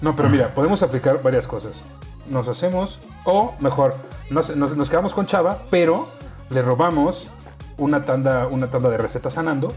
No, 0.00 0.16
pero 0.16 0.28
mira, 0.28 0.48
podemos 0.54 0.82
aplicar 0.82 1.22
varias 1.22 1.46
cosas. 1.46 1.82
Nos 2.28 2.48
hacemos, 2.48 3.00
o 3.24 3.54
mejor, 3.60 3.94
nos, 4.30 4.54
nos- 4.56 4.76
nos 4.76 4.88
quedamos 4.90 5.14
con 5.14 5.26
Chava, 5.26 5.58
pero 5.70 6.08
le 6.50 6.62
robamos 6.62 7.28
una 7.76 8.04
tanda, 8.04 8.46
una 8.46 8.68
tanda 8.68 8.88
de 8.88 8.98
recetas 8.98 9.36
a 9.38 9.42
Nando 9.42 9.72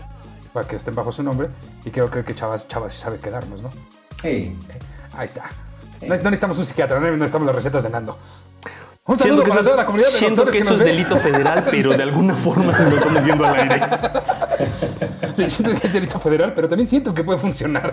para 0.53 0.67
que 0.67 0.75
estén 0.75 0.93
bajo 0.95 1.11
su 1.11 1.23
nombre. 1.23 1.49
Y 1.83 1.89
quiero 1.89 2.09
creer 2.09 2.25
que 2.25 2.35
Chava, 2.35 2.57
Chava 2.57 2.89
sí 2.89 2.97
sabe 3.01 3.17
quedarnos, 3.19 3.61
¿no? 3.61 3.69
Sí. 4.21 4.55
Ahí 5.17 5.25
está. 5.25 5.43
No, 6.01 6.07
no 6.09 6.15
necesitamos 6.15 6.57
un 6.57 6.65
psiquiatra, 6.65 6.99
no 6.99 7.11
necesitamos 7.11 7.45
las 7.47 7.55
recetas 7.55 7.83
de 7.83 7.89
Nando. 7.89 8.17
Un 9.05 9.17
saludo 9.17 9.43
que, 9.43 9.49
para 9.49 9.63
toda 9.63 9.75
la 9.75 9.85
comunidad 9.85 10.09
de 10.09 10.17
siento 10.17 10.45
que 10.45 10.51
que 10.51 10.57
eso 10.59 10.73
es 10.75 10.79
delito 10.79 11.17
federal, 11.17 11.65
pero 11.69 11.89
de 11.91 12.03
alguna 12.03 12.35
forma 12.35 12.65
lo 12.77 12.95
estamos 12.95 13.19
diciendo 13.19 13.45
al 13.45 13.55
aire. 13.55 13.81
Sí, 15.33 15.49
siento 15.49 15.79
que 15.79 15.87
es 15.87 15.93
delito 15.93 16.19
federal, 16.19 16.53
pero 16.53 16.69
también 16.69 16.87
siento 16.87 17.13
que 17.13 17.23
puede 17.23 17.39
funcionar. 17.39 17.91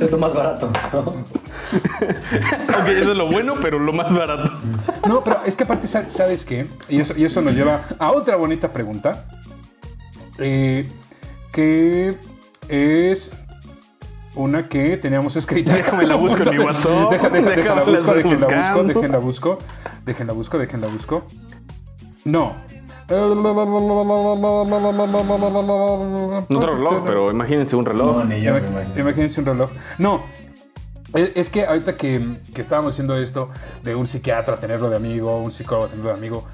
Es 0.00 0.10
lo 0.10 0.18
más 0.18 0.32
barato, 0.32 0.70
¿no? 0.92 0.98
ok, 1.00 2.88
eso 2.88 3.12
es 3.12 3.16
lo 3.16 3.26
bueno, 3.30 3.54
pero 3.60 3.78
lo 3.78 3.92
más 3.92 4.12
barato. 4.14 4.50
No, 5.08 5.24
pero 5.24 5.40
es 5.44 5.56
que 5.56 5.64
aparte, 5.64 5.86
sa- 5.86 6.08
¿sabes 6.10 6.44
qué? 6.44 6.66
Y 6.88 7.00
eso, 7.00 7.14
y 7.16 7.24
eso 7.24 7.40
nos 7.42 7.54
lleva 7.54 7.82
a 7.98 8.10
otra 8.12 8.36
bonita 8.36 8.70
pregunta. 8.70 9.26
eh, 10.38 10.88
que 11.52 12.16
es 12.68 13.32
una 14.34 14.68
que 14.68 14.96
teníamos 14.96 15.36
escrita. 15.36 15.74
Déjame 15.74 16.06
la 16.06 16.14
busco 16.14 16.42
en 16.44 16.50
mi 16.50 16.58
WhatsApp. 16.64 17.10
Deja, 17.10 17.28
deja, 17.28 17.50
déjenla 17.50 17.56
Déjame 17.56 17.74
la 17.76 17.82
busco, 17.98 18.14
déjenla 18.14 19.18
busco. 19.18 19.58
Déjenla 20.04 20.32
busco, 20.32 20.58
déjenla 20.58 20.86
busco. 20.88 21.26
No. 22.24 22.56
No 26.48 26.58
otro 26.58 26.74
reloj, 26.74 27.02
pero 27.04 27.30
imagínense 27.30 27.76
un 27.76 27.84
reloj. 27.84 28.18
No, 28.18 28.24
ni 28.24 28.40
yo 28.40 28.56
Imag-. 28.56 28.98
Imagínense 28.98 29.40
un 29.40 29.46
reloj. 29.46 29.70
No. 29.98 30.22
Es 31.14 31.32
es 31.34 31.50
que 31.50 31.66
ahorita 31.66 31.94
que, 31.94 32.36
que 32.54 32.60
estábamos 32.60 32.94
haciendo 32.94 33.16
esto 33.16 33.50
de 33.82 33.94
un 33.94 34.06
psiquiatra 34.06 34.56
tenerlo 34.58 34.88
de 34.88 34.96
amigo, 34.96 35.36
un 35.42 35.52
psicólogo 35.52 35.88
tenerlo 35.88 36.10
de 36.10 36.16
amigo, 36.16 36.46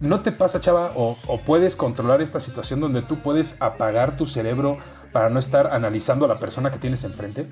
¿no 0.00 0.20
te 0.20 0.32
pasa, 0.32 0.60
chava? 0.60 0.92
O, 0.96 1.16
o 1.26 1.38
puedes 1.40 1.76
controlar 1.76 2.22
esta 2.22 2.40
situación 2.40 2.80
donde 2.80 3.02
tú 3.02 3.22
puedes 3.22 3.56
apagar 3.60 4.16
tu 4.16 4.24
cerebro 4.24 4.78
para 5.12 5.28
no 5.28 5.38
estar 5.38 5.68
analizando 5.68 6.24
a 6.24 6.28
la 6.28 6.38
persona 6.38 6.70
que 6.70 6.78
tienes 6.78 7.04
enfrente? 7.04 7.46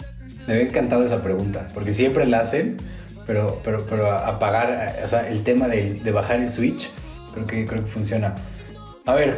Me 0.47 0.55
había 0.55 0.67
encantado 0.67 1.05
esa 1.05 1.23
pregunta, 1.23 1.69
porque 1.75 1.93
siempre 1.93 2.27
la 2.27 2.41
hacen, 2.41 2.79
pero, 3.27 3.61
pero, 3.63 3.85
pero 3.89 4.11
apagar, 4.11 4.97
o 5.05 5.09
sea, 5.09 5.29
el 5.29 5.45
tema 5.45 5.69
de, 5.69 6.01
de 6.03 6.11
bajar 6.11 6.41
el 6.41 6.49
switch, 6.49 6.91
creo 7.35 7.47
que, 7.47 7.65
creo 7.67 7.85
que 7.85 7.91
funciona. 7.91 8.35
A 9.07 9.15
ver, 9.15 9.37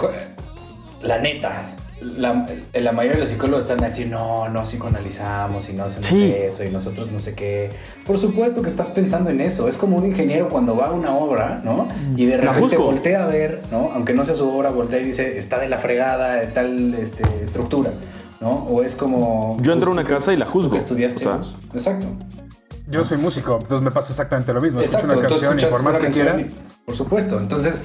la 1.03 1.19
neta, 1.19 1.77
la, 2.01 2.47
la 2.75 2.93
mayoría 2.93 3.15
de 3.17 3.21
los 3.23 3.31
psicólogos 3.31 3.65
están 3.65 3.83
a 3.83 3.87
decir, 3.87 4.09
no, 4.09 4.49
no 4.49 4.63
psicoanalizamos 4.65 5.69
y 5.69 5.73
no 5.73 5.85
hacemos 5.85 6.07
Sí. 6.07 6.33
eso 6.37 6.65
y 6.65 6.71
nosotros 6.71 7.11
no 7.13 7.19
sé 7.21 7.35
qué. 7.35 7.71
Por 8.05 8.19
supuesto 8.19 8.61
que 8.63 8.69
estás 8.71 8.89
pensando 8.89 9.31
en 9.31 9.41
eso. 9.41 9.69
Es 9.69 9.77
como 9.77 9.97
un 9.97 10.07
ingeniero 10.07 10.49
cuando 10.49 10.77
va 10.77 10.87
a 10.87 10.93
una 10.93 11.15
obra, 11.17 11.61
¿no? 11.65 11.87
Y 12.17 12.27
de 12.27 12.37
repente 12.39 12.77
voltea 12.77 13.23
a 13.25 13.27
ver, 13.27 13.63
¿no? 13.71 13.91
Aunque 13.95 14.15
no 14.15 14.25
sea 14.25 14.35
su 14.35 14.49
obra, 14.51 14.71
voltea 14.71 14.99
y 15.01 15.05
dice, 15.05 15.39
está 15.39 15.59
de 15.61 15.69
la 15.69 15.79
fregada, 15.79 16.35
de 16.35 16.47
tal 16.49 16.95
este, 16.95 17.23
estructura, 17.43 17.91
¿no? 18.41 18.51
O 18.51 18.83
es 18.83 18.97
como... 18.97 19.57
Yo 19.61 19.73
entro 19.73 19.91
a 19.91 19.93
una 19.93 20.03
¿tú 20.03 20.09
qué- 20.09 20.15
casa 20.15 20.33
y 20.33 20.37
la 20.37 20.47
juzgo. 20.47 20.77
O 20.77 20.81
sea? 20.81 21.41
Exacto. 21.73 22.07
Yo 22.93 23.05
soy 23.05 23.19
músico, 23.19 23.59
entonces 23.61 23.83
me 23.83 23.91
pasa 23.91 24.13
exactamente 24.13 24.53
lo 24.53 24.61
mismo. 24.61 24.81
Escucho 24.81 25.05
Exacto. 25.05 25.19
una 25.19 25.29
tú 25.29 25.35
canción 25.35 25.61
y 25.61 25.73
por 25.73 25.83
más 25.83 25.97
una 25.97 26.07
que 26.07 26.13
quiera... 26.13 26.39
Por 26.85 26.95
supuesto. 26.95 27.41
Entonces, 27.41 27.81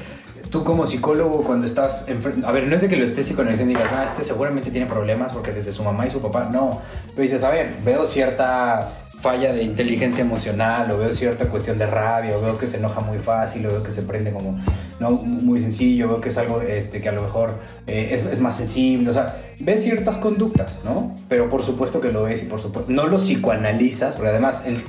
tú 0.51 0.63
como 0.63 0.85
psicólogo, 0.85 1.41
cuando 1.43 1.65
estás 1.65 2.09
enfrente... 2.09 2.45
A 2.45 2.51
ver, 2.51 2.67
no 2.67 2.75
es 2.75 2.81
de 2.81 2.89
que 2.89 2.97
lo 2.97 3.05
estés 3.05 3.25
psicoanalizando 3.25 3.71
y 3.71 3.75
digas, 3.75 3.89
ah, 3.95 4.03
este 4.03 4.23
seguramente 4.23 4.69
tiene 4.69 4.85
problemas 4.85 5.31
porque 5.31 5.53
desde 5.53 5.71
su 5.71 5.83
mamá 5.83 6.07
y 6.07 6.11
su 6.11 6.19
papá... 6.19 6.49
No. 6.51 6.81
Pero 7.07 7.21
dices, 7.21 7.43
a 7.43 7.51
ver, 7.51 7.73
veo 7.85 8.05
cierta 8.05 8.91
falla 9.19 9.51
de 9.51 9.63
inteligencia 9.63 10.23
emocional, 10.23 10.91
o 10.91 10.99
veo 10.99 11.11
cierta 11.11 11.45
cuestión 11.45 11.77
de 11.77 11.87
rabia, 11.87 12.37
o 12.37 12.41
veo 12.41 12.57
que 12.57 12.67
se 12.67 12.77
enoja 12.77 13.01
muy 13.01 13.17
fácil, 13.17 13.65
o 13.65 13.69
veo 13.69 13.83
que 13.83 13.91
se 13.91 14.03
prende 14.03 14.31
como 14.31 14.59
no 14.99 15.11
muy 15.11 15.59
sencillo, 15.59 16.07
veo 16.07 16.21
que 16.21 16.29
es 16.29 16.37
algo 16.37 16.61
este, 16.61 17.01
que 17.01 17.09
a 17.09 17.11
lo 17.11 17.23
mejor 17.23 17.55
eh, 17.87 18.09
es, 18.11 18.25
es 18.25 18.39
más 18.39 18.57
sensible, 18.57 19.09
o 19.09 19.13
sea, 19.13 19.41
ves 19.59 19.83
ciertas 19.83 20.17
conductas, 20.17 20.79
¿no? 20.83 21.15
Pero 21.29 21.49
por 21.49 21.63
supuesto 21.63 21.99
que 21.99 22.11
lo 22.11 22.23
ves 22.23 22.43
y 22.43 22.45
por 22.45 22.59
supuesto 22.59 22.91
no 22.91 23.07
lo 23.07 23.17
psicoanalizas, 23.17 24.15
porque 24.15 24.29
además 24.29 24.63
el, 24.65 24.83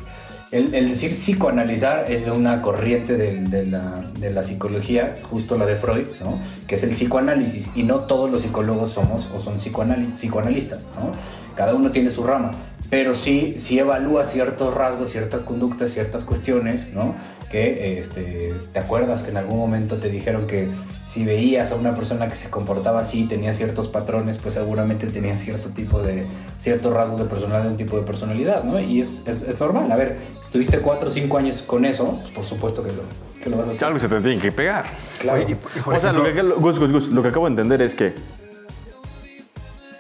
el, 0.51 0.89
decir 0.89 1.11
psicoanalizar 1.11 2.11
es 2.11 2.27
una 2.29 2.63
corriente 2.63 3.17
de, 3.17 3.43
de 3.43 3.67
la, 3.67 4.05
de 4.19 4.31
la 4.31 4.43
psicología, 4.43 5.19
justo 5.23 5.57
la 5.57 5.67
de 5.67 5.77
Freud, 5.77 6.07
¿no? 6.23 6.41
Que 6.67 6.77
es 6.77 6.83
el 6.85 6.91
psicoanálisis, 6.91 7.71
y 7.75 7.83
no 7.83 8.01
todos 8.01 8.31
los 8.31 8.43
psicólogos 8.43 8.91
somos 8.93 9.29
o 9.35 9.41
son 9.41 9.59
psicoanali- 9.59 10.15
psicoanalistas, 10.15 10.89
¿no? 10.97 11.13
Cada 11.55 11.75
uno 11.75 11.91
tiene 11.91 12.11
su 12.11 12.25
rama. 12.25 12.53
Pero 12.91 13.15
sí, 13.15 13.57
sí 13.59 13.79
evalúa 13.79 14.25
ciertos 14.25 14.75
rasgos, 14.75 15.11
ciertas 15.11 15.43
conductas, 15.43 15.91
ciertas 15.93 16.25
cuestiones, 16.25 16.93
¿no? 16.95 17.15
Que 17.51 17.99
este, 17.99 18.55
te 18.73 18.79
acuerdas 18.79 19.23
que 19.23 19.31
en 19.31 19.39
algún 19.39 19.59
momento 19.59 19.97
te 19.97 20.09
dijeron 20.11 20.47
que 20.47 20.69
si 21.07 21.25
veías 21.25 21.73
a 21.73 21.77
una 21.77 21.95
persona 21.95 22.29
que 22.29 22.37
se 22.37 22.51
comportaba 22.51 23.01
así, 23.01 23.25
tenía 23.25 23.55
ciertos 23.55 23.89
patrones, 23.89 24.37
pues 24.39 24.55
seguramente 24.55 25.07
tenía 25.07 25.37
cierto 25.37 25.71
tipo 25.71 26.03
de, 26.03 26.27
ciertos 26.59 26.93
rasgos 26.93 27.19
de 27.19 27.25
personalidad, 27.25 27.71
un 27.71 27.77
tipo 27.79 27.97
de 27.97 28.03
personalidad, 28.03 28.65
¿no? 28.65 28.79
Y 28.79 29.01
es, 29.01 29.23
es, 29.27 29.43
es 29.43 29.59
normal. 29.59 29.91
A 29.91 29.97
ver, 29.97 30.19
estuviste 30.41 30.79
cuatro 30.81 31.09
o 31.09 31.11
cinco 31.11 31.39
años 31.39 31.63
con 31.63 31.85
eso, 31.87 32.19
pues 32.23 32.35
por 32.35 32.45
supuesto 32.45 32.83
que 32.83 32.93
lo, 32.93 33.03
que 33.43 33.49
lo 33.49 33.57
vas 33.57 33.69
a 33.69 33.71
hacer. 33.71 33.85
Algo 33.85 33.99
se 33.99 34.09
te 34.09 34.21
tiene 34.21 34.39
que 34.39 34.53
pegar. 34.53 34.85
Claro. 35.19 35.43
Oye, 35.43 35.57
y- 35.57 35.89
o 35.89 36.01
sea, 36.01 36.13
lo 36.13 36.23
que, 36.25 36.43
Gus, 36.43 36.79
Gus, 36.79 36.93
Gus, 36.93 37.09
lo 37.09 37.23
que 37.23 37.29
acabo 37.29 37.47
de 37.47 37.51
entender 37.53 37.81
es 37.81 37.95
que. 37.95 38.15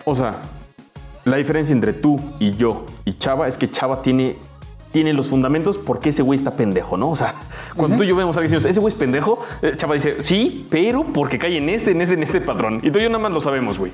O 0.04 0.14
sea, 0.14 0.40
la 1.30 1.36
diferencia 1.36 1.72
entre 1.72 1.92
tú 1.92 2.20
y 2.38 2.52
yo 2.52 2.86
y 3.04 3.18
Chava 3.18 3.48
es 3.48 3.56
que 3.56 3.70
Chava 3.70 4.02
tiene, 4.02 4.36
tiene 4.92 5.12
los 5.12 5.28
fundamentos 5.28 5.78
porque 5.78 6.10
ese 6.10 6.22
güey 6.22 6.36
está 6.36 6.52
pendejo, 6.52 6.96
¿no? 6.96 7.10
O 7.10 7.16
sea, 7.16 7.34
cuando 7.76 7.96
tú 7.96 8.02
y 8.02 8.06
yo 8.06 8.16
vemos 8.16 8.36
a 8.36 8.40
alguien 8.40 8.52
diciendo, 8.52 8.68
ese 8.68 8.80
güey 8.80 8.92
es 8.92 8.98
pendejo, 8.98 9.40
eh, 9.62 9.72
Chava 9.76 9.94
dice, 9.94 10.22
sí, 10.22 10.66
pero 10.70 11.04
porque 11.12 11.38
cae 11.38 11.56
en 11.56 11.68
este, 11.68 11.92
en 11.92 12.00
este, 12.00 12.14
en 12.14 12.22
este 12.22 12.40
patrón. 12.40 12.80
Y 12.82 12.90
tú 12.90 12.98
y 12.98 13.02
yo 13.02 13.08
nada 13.08 13.22
más 13.22 13.32
lo 13.32 13.40
sabemos, 13.40 13.78
güey. 13.78 13.92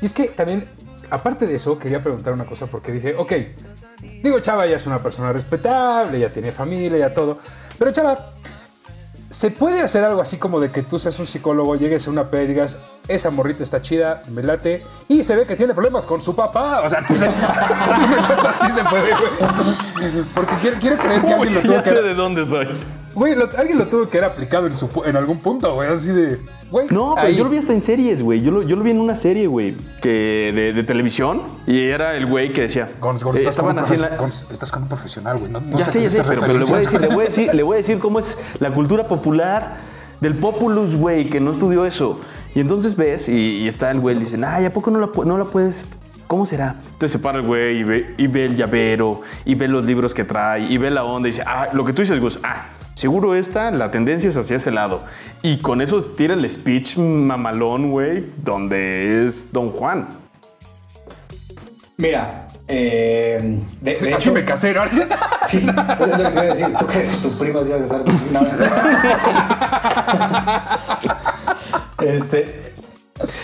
Y 0.00 0.06
es 0.06 0.12
que 0.12 0.28
también, 0.28 0.68
aparte 1.10 1.46
de 1.46 1.54
eso, 1.54 1.78
quería 1.78 2.02
preguntar 2.02 2.32
una 2.32 2.46
cosa 2.46 2.66
porque 2.66 2.92
dije, 2.92 3.14
ok, 3.16 3.32
digo, 4.22 4.40
Chava 4.40 4.66
ya 4.66 4.76
es 4.76 4.86
una 4.86 5.02
persona 5.02 5.32
respetable, 5.32 6.18
ya 6.18 6.30
tiene 6.30 6.52
familia, 6.52 6.98
ya 6.98 7.14
todo, 7.14 7.38
pero 7.78 7.92
Chava, 7.92 8.30
¿se 9.30 9.50
puede 9.50 9.80
hacer 9.80 10.04
algo 10.04 10.20
así 10.20 10.36
como 10.36 10.60
de 10.60 10.70
que 10.70 10.82
tú 10.82 10.98
seas 10.98 11.18
un 11.18 11.26
psicólogo, 11.26 11.76
llegues 11.76 12.06
a 12.06 12.10
una 12.10 12.30
peda 12.30 12.42
y 12.44 12.46
digas, 12.48 12.78
esa 13.08 13.30
morrita 13.30 13.62
está 13.62 13.80
chida, 13.82 14.22
me 14.30 14.42
late, 14.42 14.84
y 15.08 15.24
se 15.24 15.34
ve 15.34 15.46
que 15.46 15.56
tiene 15.56 15.74
problemas 15.74 16.04
con 16.06 16.20
su 16.20 16.36
papá? 16.36 16.82
O 16.84 16.90
sea, 16.90 17.00
no 17.08 17.16
sé, 17.16 17.26
así 17.26 18.72
se 18.72 18.84
puede, 18.84 19.10
güey. 19.14 20.24
Porque 20.34 20.54
quiero, 20.60 20.76
quiero 20.80 20.98
creer 20.98 21.22
que 21.24 21.32
alguien 21.32 21.54
lo 21.54 21.62
tuvo 21.62 21.72
ya 21.74 21.82
que... 21.82 21.90
sé 21.90 22.02
de 22.02 22.14
dónde 22.14 22.46
soy. 22.46 22.68
Güey, 23.14 23.34
lo- 23.34 23.48
alguien 23.56 23.78
lo 23.78 23.86
tuvo 23.88 24.08
que 24.08 24.18
haber 24.18 24.30
aplicado 24.30 24.66
en, 24.66 24.74
su, 24.74 24.88
pu- 24.88 25.06
en 25.06 25.16
algún 25.16 25.38
punto, 25.40 25.74
güey, 25.74 25.88
así 25.88 26.08
de... 26.12 26.38
Güey, 26.70 26.86
No, 26.90 27.14
pero 27.14 27.28
ahí. 27.28 27.34
yo 27.36 27.44
lo 27.44 27.50
vi 27.50 27.56
hasta 27.56 27.72
en 27.72 27.82
series, 27.82 28.22
güey. 28.22 28.42
Yo 28.42 28.50
lo, 28.50 28.62
yo 28.62 28.76
lo 28.76 28.82
vi 28.84 28.90
en 28.90 29.00
una 29.00 29.16
serie, 29.16 29.46
güey, 29.46 29.74
que 30.02 30.52
de, 30.54 30.72
de 30.74 30.82
televisión. 30.82 31.42
Y 31.66 31.80
era 31.88 32.14
el 32.14 32.26
güey 32.26 32.52
que 32.52 32.60
decía. 32.62 32.88
Gons, 33.00 33.24
Gons, 33.24 33.38
eh, 33.38 33.40
estás, 33.40 33.56
con 33.56 33.64
un 33.70 33.78
estaban 33.78 33.84
así 33.84 33.94
en 33.94 34.00
profes- 34.00 34.10
la- 34.10 34.16
Gons, 34.18 34.46
estás 34.52 34.70
con 34.70 34.82
un 34.82 34.88
profesional, 34.88 35.38
güey. 35.38 35.50
No, 35.50 35.60
no 35.60 35.78
ya 35.78 35.86
sé, 35.86 36.02
ya 36.02 36.10
sé, 36.10 36.22
pero, 36.22 36.42
pero 36.42 36.58
le, 36.58 36.64
voy 36.64 36.74
a 36.74 36.78
referencias. 36.78 36.92
decir, 36.92 37.00
le, 37.00 37.08
voy 37.14 37.22
a 37.22 37.26
decir, 37.26 37.54
le 37.54 37.62
voy 37.62 37.74
a 37.74 37.76
decir 37.78 37.98
cómo 37.98 38.18
es 38.18 38.36
la 38.60 38.70
cultura 38.70 39.08
popular 39.08 39.78
del 40.20 40.34
populus, 40.34 40.96
güey, 40.96 41.28
que 41.28 41.40
no 41.40 41.52
estudió 41.52 41.84
eso. 41.84 42.20
Y 42.54 42.60
entonces 42.60 42.96
ves, 42.96 43.28
y, 43.28 43.66
está 43.68 43.90
el 43.90 44.00
güey, 44.00 44.16
y 44.16 44.20
dicen, 44.20 44.44
ay, 44.44 44.64
¿a 44.64 44.72
poco 44.72 44.90
no 44.90 45.00
la, 45.00 45.10
no 45.24 45.38
la 45.38 45.44
puedes? 45.44 45.86
¿Cómo 46.26 46.44
será? 46.44 46.76
Entonces 46.92 47.20
para 47.20 47.38
el 47.38 47.46
güey 47.46 47.78
y 47.78 47.84
ve, 47.84 48.14
y 48.18 48.26
ve 48.26 48.44
el 48.46 48.56
llavero, 48.56 49.22
y 49.44 49.54
ve 49.54 49.68
los 49.68 49.84
libros 49.84 50.12
que 50.12 50.24
trae, 50.24 50.62
y 50.62 50.76
ve 50.76 50.90
la 50.90 51.04
onda, 51.04 51.28
y 51.28 51.32
dice, 51.32 51.42
ah, 51.46 51.68
lo 51.72 51.84
que 51.84 51.92
tú 51.92 52.02
dices, 52.02 52.20
Gus, 52.20 52.38
ah, 52.42 52.66
seguro 52.94 53.34
esta, 53.34 53.70
la 53.70 53.90
tendencia 53.90 54.28
es 54.28 54.36
hacia 54.36 54.56
ese 54.56 54.70
lado. 54.70 55.04
Y 55.42 55.58
con 55.58 55.80
eso 55.80 56.02
tira 56.02 56.34
el 56.34 56.48
speech 56.50 56.98
mamalón, 56.98 57.90
güey, 57.90 58.26
donde 58.44 59.26
es 59.26 59.52
Don 59.52 59.70
Juan. 59.70 60.08
Mira, 61.96 62.47
eh, 62.68 63.60
de, 63.80 63.92
hecho, 63.92 64.32
me 64.32 64.44
casé, 64.44 64.74
¿no? 64.74 64.82
Sí, 65.46 65.56
es 65.58 65.64
lo 65.64 66.06
que 66.06 66.12
te 66.16 66.30
iba 66.32 66.40
a 66.40 66.44
decir. 66.44 66.66
¿Tú 66.78 66.86
crees 66.86 67.08
que 67.08 67.16
tu 67.28 67.38
prima 67.38 67.60
se 67.62 67.68
iba 67.68 67.76
a 67.78 67.80
casar 67.80 68.02
con 68.04 68.32
no, 68.32 68.40
no. 68.42 68.48
Este. 72.02 72.72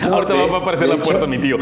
Ahorita 0.03 0.33
de- 0.35 0.49
va 0.51 0.59
a 0.59 0.61
aparecer 0.61 0.89
la 0.89 0.97
puerta 0.97 1.27
mi 1.27 1.39
tío. 1.39 1.57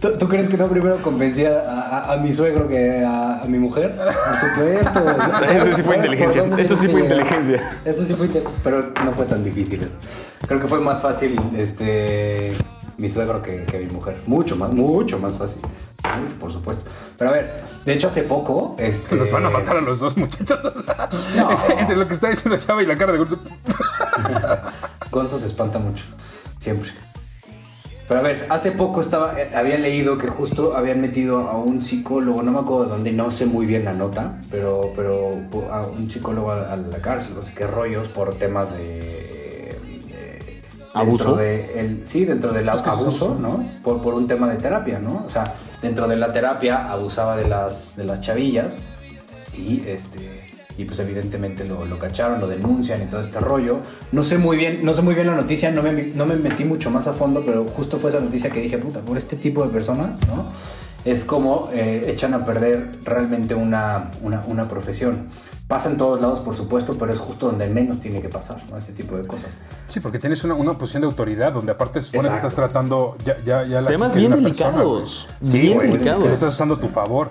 ¿Tú, 0.00 0.16
tú 0.16 0.28
crees 0.28 0.48
que 0.48 0.56
no 0.56 0.68
primero 0.68 1.02
convencía 1.02 1.60
a, 1.68 1.80
a- 1.80 2.12
a 2.12 2.16
mi 2.18 2.32
suegro 2.32 2.68
que 2.68 3.02
a, 3.04 3.40
a 3.40 3.44
mi 3.46 3.58
mujer? 3.58 3.96
Por 3.96 4.36
supuesto. 4.36 5.00
Eso 5.42 5.76
sí 5.76 5.82
fue 5.82 5.96
¿Sabes 5.96 5.96
por 5.96 5.96
inteligencia. 5.96 6.44
Eso 6.58 6.76
sí 6.76 6.88
fue 6.88 7.00
inteligencia. 7.00 7.80
Eso 7.84 8.02
sí 8.04 8.14
fue 8.14 8.28
pero 8.62 8.92
no 9.04 9.12
fue 9.12 9.24
tan 9.24 9.42
difícil 9.42 9.82
eso. 9.82 9.98
Creo 10.46 10.60
que 10.60 10.68
fue 10.68 10.80
más 10.80 11.00
fácil 11.00 11.36
este 11.56 12.52
mi 12.98 13.08
suegro 13.08 13.40
que, 13.40 13.64
que 13.64 13.78
mi 13.78 13.90
mujer. 13.90 14.20
Mucho 14.26 14.56
más, 14.56 14.72
mucho 14.72 15.18
más 15.18 15.36
fácil. 15.36 15.62
Por 16.38 16.52
supuesto. 16.52 16.84
Pero 17.16 17.30
a 17.30 17.32
ver, 17.32 17.62
de 17.84 17.92
hecho 17.92 18.08
hace 18.08 18.22
poco, 18.22 18.76
este. 18.78 19.16
Nos 19.16 19.32
van 19.32 19.46
a 19.46 19.50
matar 19.50 19.76
a 19.76 19.80
los 19.80 20.00
dos 20.00 20.16
muchachos. 20.16 20.60
Entre 21.78 21.96
lo 21.96 22.06
que 22.06 22.14
está 22.14 22.28
diciendo 22.28 22.58
Chava 22.58 22.82
y 22.82 22.86
la 22.86 22.98
cara 22.98 23.12
de 23.12 23.18
Gonzo. 23.18 23.38
Gonzo 25.10 25.38
se 25.38 25.46
espanta 25.46 25.78
mucho, 25.78 26.04
siempre. 26.58 26.90
Pero 28.08 28.20
a 28.20 28.22
ver, 28.22 28.46
hace 28.48 28.72
poco 28.72 29.02
estaba, 29.02 29.38
eh, 29.38 29.50
había 29.54 29.76
leído 29.76 30.16
que 30.16 30.28
justo 30.28 30.74
habían 30.74 31.00
metido 31.00 31.40
a 31.48 31.58
un 31.58 31.82
psicólogo, 31.82 32.42
no 32.42 32.52
me 32.52 32.60
acuerdo 32.60 32.84
de 32.84 32.90
dónde, 32.90 33.12
no 33.12 33.30
sé 33.30 33.44
muy 33.44 33.66
bien 33.66 33.84
la 33.84 33.92
nota, 33.92 34.40
pero, 34.50 34.94
pero 34.96 35.44
a 35.70 35.86
un 35.86 36.10
psicólogo 36.10 36.50
a, 36.50 36.72
a 36.72 36.76
la 36.76 37.02
cárcel, 37.02 37.34
no 37.36 37.42
sé 37.42 37.52
qué 37.54 37.66
rollos, 37.66 38.08
por 38.08 38.34
temas 38.34 38.72
de... 38.72 39.37
¿Abuso? 40.98 41.24
dentro 41.24 41.36
de 41.36 41.80
el, 41.80 42.06
sí, 42.06 42.24
dentro 42.24 42.52
del 42.52 42.68
es 42.68 42.80
abuso, 42.82 43.02
abuso. 43.02 43.38
¿no? 43.40 43.66
Por, 43.82 44.00
por 44.02 44.14
un 44.14 44.26
tema 44.26 44.48
de 44.48 44.56
terapia, 44.56 44.98
¿no? 44.98 45.24
O 45.26 45.28
sea, 45.28 45.54
dentro 45.82 46.08
de 46.08 46.16
la 46.16 46.32
terapia 46.32 46.90
abusaba 46.90 47.36
de 47.36 47.48
las, 47.48 47.96
de 47.96 48.04
las 48.04 48.20
chavillas 48.20 48.78
y 49.56 49.82
este 49.86 50.48
y 50.78 50.84
pues 50.84 51.00
evidentemente 51.00 51.64
lo, 51.64 51.84
lo 51.84 51.98
cacharon, 51.98 52.40
lo 52.40 52.46
denuncian 52.46 53.02
y 53.02 53.06
todo 53.06 53.20
este 53.20 53.40
rollo. 53.40 53.80
No 54.12 54.22
sé 54.22 54.38
muy 54.38 54.56
bien, 54.56 54.84
no 54.84 54.94
sé 54.94 55.02
muy 55.02 55.14
bien 55.14 55.26
la 55.26 55.34
noticia, 55.34 55.72
no 55.72 55.82
me, 55.82 55.92
no 55.92 56.24
me 56.24 56.36
metí 56.36 56.64
mucho 56.64 56.88
más 56.90 57.08
a 57.08 57.12
fondo, 57.12 57.42
pero 57.44 57.64
justo 57.64 57.96
fue 57.96 58.10
esa 58.10 58.20
noticia 58.20 58.48
que 58.50 58.60
dije, 58.60 58.78
puta, 58.78 59.00
por 59.00 59.18
este 59.18 59.34
tipo 59.34 59.64
de 59.64 59.70
personas, 59.70 60.20
¿no? 60.28 60.46
Es 61.04 61.24
como 61.24 61.70
eh, 61.72 62.04
echan 62.08 62.34
a 62.34 62.44
perder 62.44 62.98
realmente 63.04 63.54
una, 63.54 64.10
una, 64.22 64.42
una 64.46 64.68
profesión. 64.68 65.28
Pasa 65.68 65.90
en 65.90 65.98
todos 65.98 66.18
lados, 66.20 66.40
por 66.40 66.54
supuesto, 66.56 66.96
pero 66.98 67.12
es 67.12 67.18
justo 67.18 67.46
donde 67.46 67.68
menos 67.68 68.00
tiene 68.00 68.20
que 68.22 68.28
pasar, 68.30 68.58
¿no? 68.70 68.78
Este 68.78 68.92
tipo 68.92 69.16
de 69.18 69.26
cosas. 69.26 69.50
Sí, 69.86 70.00
porque 70.00 70.18
tienes 70.18 70.42
una, 70.44 70.54
una 70.54 70.72
posición 70.78 71.02
de 71.02 71.08
autoridad 71.08 71.52
donde 71.52 71.72
aparte 71.72 72.00
se 72.00 72.06
supone 72.08 72.30
que 72.30 72.34
estás 72.36 72.54
tratando 72.54 73.16
ya, 73.22 73.36
ya, 73.44 73.64
ya 73.64 73.80
la 73.82 73.90
Temas 73.90 74.12
de 74.14 74.18
bien 74.18 74.32
persona, 74.32 74.48
delicados. 74.70 75.28
Sí, 75.42 75.60
bien 75.60 75.74
güey, 75.74 75.88
Que 75.88 75.92
le 75.92 75.98
delicados. 76.04 76.32
estás 76.32 76.54
usando 76.54 76.74
a 76.76 76.80
tu 76.80 76.88
favor. 76.88 77.30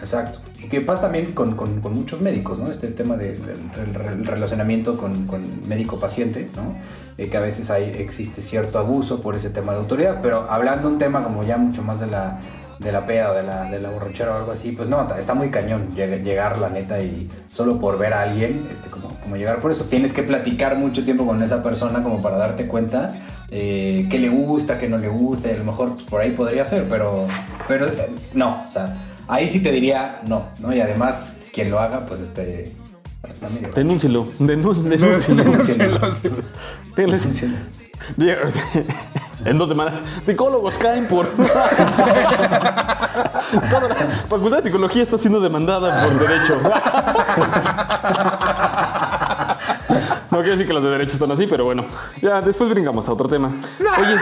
Exacto. 0.00 0.40
Y 0.58 0.68
que 0.68 0.80
pasa 0.80 1.02
también 1.02 1.32
con, 1.32 1.54
con- 1.54 1.80
con 1.80 1.94
muchos 1.94 2.20
médicos, 2.20 2.58
¿no? 2.58 2.70
Este 2.72 2.88
tema 2.88 3.16
del 3.16 3.40
del 3.46 4.24
relacionamiento 4.26 4.96
con, 4.98 5.26
con 5.28 5.42
médico-paciente, 5.68 6.50
¿no? 6.56 6.74
Eh, 7.18 7.28
que 7.30 7.36
a 7.36 7.40
veces 7.40 7.70
hay, 7.70 7.84
existe 7.84 8.42
cierto 8.42 8.78
abuso 8.80 9.20
por 9.22 9.36
ese 9.36 9.48
tema 9.50 9.72
de 9.72 9.78
autoridad, 9.78 10.18
pero 10.22 10.50
hablando 10.50 10.88
un 10.88 10.98
tema 10.98 11.22
como 11.22 11.44
ya 11.44 11.56
mucho 11.56 11.82
más 11.82 12.00
de 12.00 12.08
la, 12.08 12.40
de 12.78 12.92
la 12.92 13.06
peda, 13.06 13.32
de 13.34 13.42
la, 13.42 13.64
de 13.70 13.78
la 13.80 13.90
borrachera 13.90 14.32
o 14.32 14.34
algo 14.36 14.52
así, 14.52 14.72
pues 14.72 14.88
no, 14.88 15.06
está 15.18 15.34
muy 15.34 15.50
cañón 15.50 15.88
lleg- 15.94 16.22
llegar, 16.22 16.58
la 16.58 16.68
neta, 16.68 17.00
y 17.00 17.28
solo 17.50 17.78
por 17.80 17.98
ver 17.98 18.12
a 18.12 18.22
alguien, 18.22 18.68
este, 18.70 18.90
como, 18.90 19.08
como 19.20 19.36
llegar 19.36 19.58
por 19.58 19.70
eso. 19.70 19.84
Tienes 19.84 20.12
que 20.12 20.22
platicar 20.22 20.76
mucho 20.76 21.04
tiempo 21.04 21.24
con 21.26 21.42
esa 21.42 21.62
persona 21.62 22.02
como 22.02 22.20
para 22.20 22.36
darte 22.36 22.66
cuenta 22.66 23.14
eh, 23.50 24.06
qué 24.10 24.18
le 24.18 24.28
gusta, 24.28 24.78
qué 24.78 24.88
no 24.88 24.98
le 24.98 25.08
gusta, 25.08 25.48
y 25.48 25.54
a 25.54 25.58
lo 25.58 25.64
mejor 25.64 25.94
pues, 25.94 26.04
por 26.04 26.20
ahí 26.20 26.32
podría 26.32 26.64
ser, 26.64 26.84
pero, 26.88 27.26
pero 27.66 27.86
eh, 27.88 28.10
no, 28.34 28.64
o 28.68 28.72
sea, 28.72 28.96
ahí 29.28 29.48
sí 29.48 29.62
te 29.62 29.72
diría 29.72 30.20
no, 30.26 30.48
¿no? 30.60 30.74
Y 30.74 30.80
además, 30.80 31.38
quien 31.52 31.70
lo 31.70 31.78
haga, 31.80 32.04
pues 32.06 32.20
este... 32.20 32.72
Denúncielo. 33.74 34.26
denú- 34.38 34.82
Denúncielo. 35.42 35.98
Denúncielo. 36.96 37.56
En 39.46 39.56
dos 39.58 39.68
semanas, 39.68 40.00
psicólogos 40.22 40.76
caen 40.78 41.06
por. 41.06 41.26
Toda 41.36 41.54
la 43.88 43.94
facultad 44.28 44.56
de 44.58 44.62
psicología 44.64 45.02
está 45.04 45.16
siendo 45.18 45.38
demandada 45.40 46.04
por 46.06 46.18
derecho. 46.18 46.58
No 50.30 50.38
quiero 50.42 50.52
decir 50.52 50.66
que 50.66 50.72
los 50.74 50.82
de 50.82 50.90
derecho 50.90 51.12
están 51.12 51.30
así, 51.30 51.46
pero 51.46 51.64
bueno. 51.64 51.84
Ya, 52.20 52.40
después 52.42 52.68
brincamos 52.68 53.08
a 53.08 53.12
otro 53.12 53.26
tema. 53.28 53.50
Oye, 53.80 54.16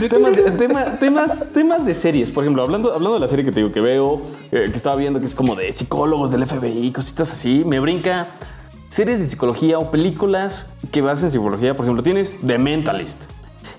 temas, 0.08 0.32
tema- 0.56 0.84
temas, 1.00 1.30
temas 1.52 1.84
de 1.84 1.94
series. 1.94 2.30
Por 2.30 2.44
ejemplo, 2.44 2.62
hablando, 2.62 2.92
hablando 2.92 3.14
de 3.14 3.20
la 3.20 3.26
serie 3.28 3.44
que 3.44 3.50
te 3.50 3.58
digo 3.60 3.72
que 3.72 3.80
veo, 3.80 4.20
eh, 4.52 4.68
que 4.70 4.76
estaba 4.76 4.94
viendo, 4.96 5.18
que 5.18 5.26
es 5.26 5.34
como 5.34 5.56
de 5.56 5.72
psicólogos 5.72 6.30
del 6.30 6.46
FBI, 6.46 6.92
cositas 6.92 7.32
así, 7.32 7.64
me 7.66 7.80
brinca 7.80 8.28
series 8.90 9.18
de 9.18 9.24
psicología 9.28 9.78
o 9.78 9.90
películas 9.90 10.66
que 10.92 11.00
basan 11.02 11.26
en 11.26 11.32
psicología. 11.32 11.74
Por 11.76 11.84
ejemplo, 11.86 12.02
tienes 12.04 12.36
The 12.46 12.58
Mentalist. 12.58 13.22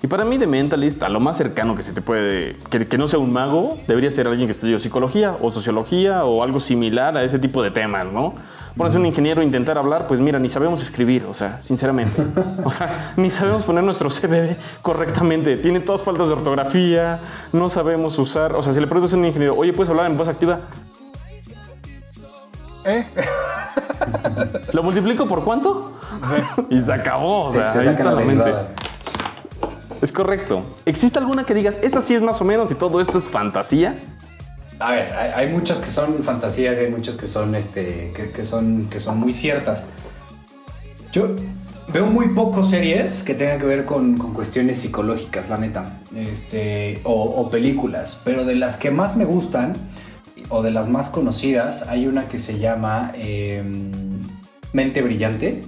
Y 0.04 0.06
para 0.06 0.26
mí, 0.26 0.38
The 0.38 0.46
Mentalist, 0.46 1.02
a 1.02 1.08
lo 1.08 1.18
más 1.18 1.38
cercano 1.38 1.74
que 1.74 1.82
se 1.82 1.94
te 1.94 2.02
puede, 2.02 2.56
que, 2.68 2.86
que 2.86 2.98
no 2.98 3.08
sea 3.08 3.18
un 3.18 3.32
mago, 3.32 3.78
debería 3.88 4.10
ser 4.10 4.26
alguien 4.26 4.46
que 4.46 4.52
estudió 4.52 4.78
psicología 4.78 5.34
o 5.40 5.50
sociología 5.50 6.26
o 6.26 6.42
algo 6.42 6.60
similar 6.60 7.16
a 7.16 7.24
ese 7.24 7.38
tipo 7.38 7.62
de 7.62 7.70
temas, 7.70 8.12
¿no? 8.12 8.34
Pones 8.76 8.94
un 8.96 9.06
ingeniero 9.06 9.42
intentar 9.42 9.78
hablar, 9.78 10.06
pues 10.06 10.20
mira, 10.20 10.38
ni 10.38 10.50
sabemos 10.50 10.82
escribir, 10.82 11.24
o 11.24 11.32
sea, 11.32 11.58
sinceramente. 11.62 12.22
O 12.64 12.70
sea, 12.70 13.14
ni 13.16 13.30
sabemos 13.30 13.64
poner 13.64 13.82
nuestro 13.82 14.10
CBD 14.10 14.58
correctamente. 14.82 15.56
Tiene 15.56 15.80
todas 15.80 16.02
faltas 16.02 16.28
de 16.28 16.34
ortografía, 16.34 17.20
no 17.54 17.70
sabemos 17.70 18.18
usar. 18.18 18.54
O 18.56 18.62
sea, 18.62 18.74
si 18.74 18.80
le 18.80 18.86
preguntas 18.86 19.14
a 19.14 19.16
un 19.16 19.24
ingeniero, 19.24 19.54
oye, 19.56 19.72
¿puedes 19.72 19.88
hablar 19.88 20.10
en 20.10 20.18
voz 20.18 20.28
activa? 20.28 20.60
¿Eh? 22.84 23.06
¿Lo 24.74 24.82
multiplico 24.82 25.26
por 25.26 25.44
cuánto? 25.44 25.94
Y 26.68 26.78
se 26.80 26.92
acabó, 26.92 27.46
o 27.46 27.52
sea, 27.54 27.70
ahí 27.72 27.88
está 27.88 28.12
la 28.12 28.20
mente. 28.20 28.52
Es 30.04 30.12
correcto. 30.12 30.66
¿Existe 30.84 31.18
alguna 31.18 31.44
que 31.44 31.54
digas, 31.54 31.78
esta 31.80 32.02
sí 32.02 32.14
es 32.14 32.20
más 32.20 32.38
o 32.42 32.44
menos 32.44 32.70
y 32.70 32.74
todo 32.74 33.00
esto 33.00 33.16
es 33.16 33.24
fantasía? 33.24 33.96
A 34.78 34.92
ver, 34.92 35.10
hay, 35.14 35.30
hay 35.46 35.48
muchas 35.50 35.80
que 35.80 35.88
son 35.88 36.18
fantasías 36.22 36.76
y 36.76 36.80
hay 36.80 36.90
muchas 36.90 37.16
que 37.16 37.26
son, 37.26 37.54
este, 37.54 38.12
que, 38.14 38.30
que 38.30 38.44
son, 38.44 38.86
que 38.90 39.00
son 39.00 39.18
muy 39.18 39.32
ciertas. 39.32 39.86
Yo 41.10 41.28
veo 41.90 42.04
muy 42.04 42.28
pocas 42.34 42.68
series 42.68 43.22
que 43.22 43.32
tengan 43.32 43.58
que 43.58 43.64
ver 43.64 43.86
con, 43.86 44.18
con 44.18 44.34
cuestiones 44.34 44.80
psicológicas, 44.80 45.48
la 45.48 45.56
neta, 45.56 45.96
este, 46.14 47.00
o, 47.04 47.22
o 47.22 47.50
películas, 47.50 48.20
pero 48.26 48.44
de 48.44 48.56
las 48.56 48.76
que 48.76 48.90
más 48.90 49.16
me 49.16 49.24
gustan 49.24 49.72
o 50.50 50.62
de 50.62 50.70
las 50.70 50.86
más 50.86 51.08
conocidas, 51.08 51.88
hay 51.88 52.06
una 52.06 52.28
que 52.28 52.38
se 52.38 52.58
llama 52.58 53.12
eh, 53.14 53.62
Mente 54.74 55.00
Brillante, 55.00 55.62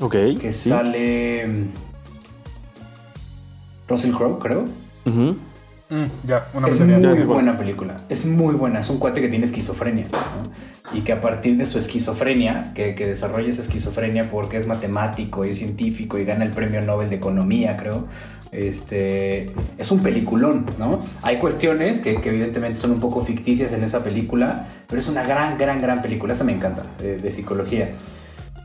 Ok. 0.00 0.14
que 0.40 0.52
sí. 0.54 0.70
sale 0.70 1.46
mm, 1.46 1.87
Russell 3.88 4.12
Crowe, 4.12 4.38
creo. 4.38 4.64
Mm, 5.90 6.04
ya, 6.26 6.46
una 6.52 6.68
Es 6.68 6.78
muy 6.78 6.94
sí, 6.94 7.00
bueno. 7.00 7.26
buena 7.32 7.56
película. 7.56 8.02
Es 8.10 8.26
muy 8.26 8.54
buena. 8.54 8.80
Es 8.80 8.90
un 8.90 8.98
cuate 8.98 9.22
que 9.22 9.28
tiene 9.28 9.46
esquizofrenia. 9.46 10.04
¿no? 10.12 10.96
Y 10.96 11.00
que 11.00 11.12
a 11.12 11.20
partir 11.22 11.56
de 11.56 11.64
su 11.64 11.78
esquizofrenia, 11.78 12.72
que, 12.74 12.94
que 12.94 13.06
desarrolla 13.06 13.48
esa 13.48 13.62
esquizofrenia 13.62 14.30
porque 14.30 14.58
es 14.58 14.66
matemático 14.66 15.46
y 15.46 15.50
es 15.50 15.58
científico 15.58 16.18
y 16.18 16.24
gana 16.26 16.44
el 16.44 16.50
premio 16.50 16.82
Nobel 16.82 17.08
de 17.08 17.16
Economía, 17.16 17.76
creo. 17.78 18.04
Este, 18.52 19.50
es 19.78 19.90
un 19.90 20.00
peliculón, 20.02 20.66
¿no? 20.78 21.00
Hay 21.22 21.38
cuestiones 21.38 22.00
que, 22.00 22.16
que 22.16 22.28
evidentemente 22.30 22.78
son 22.78 22.92
un 22.92 23.00
poco 23.00 23.24
ficticias 23.24 23.72
en 23.72 23.84
esa 23.84 24.02
película, 24.04 24.66
pero 24.88 25.00
es 25.00 25.08
una 25.08 25.22
gran, 25.22 25.56
gran, 25.58 25.80
gran 25.80 26.02
película. 26.02 26.32
Esa 26.34 26.44
me 26.44 26.52
encanta, 26.52 26.82
de, 26.98 27.18
de 27.18 27.32
psicología. 27.32 27.90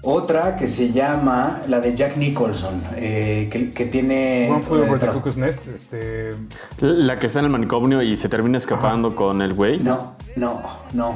Otra 0.05 0.57
que 0.57 0.67
se 0.67 0.91
llama 0.91 1.61
la 1.69 1.79
de 1.79 1.95
Jack 1.95 2.17
Nicholson, 2.17 2.81
eh, 2.97 3.47
que, 3.49 3.71
que 3.71 3.85
tiene... 3.85 4.49
One 4.51 4.61
Flew 4.61 4.79
eh, 4.83 4.87
Over 4.89 4.99
the 4.99 5.05
tras- 5.05 5.15
Cuckoo's 5.15 5.37
Nest, 5.37 5.67
este... 5.67 6.35
La 6.79 7.17
que 7.19 7.27
está 7.27 7.39
en 7.39 7.45
el 7.45 7.51
manicomio 7.51 8.01
y 8.01 8.17
se 8.17 8.27
termina 8.27 8.57
escapando 8.57 9.15
con 9.15 9.41
el 9.41 9.53
güey. 9.53 9.79
No, 9.79 10.15
no, 10.35 10.61
no. 10.91 11.15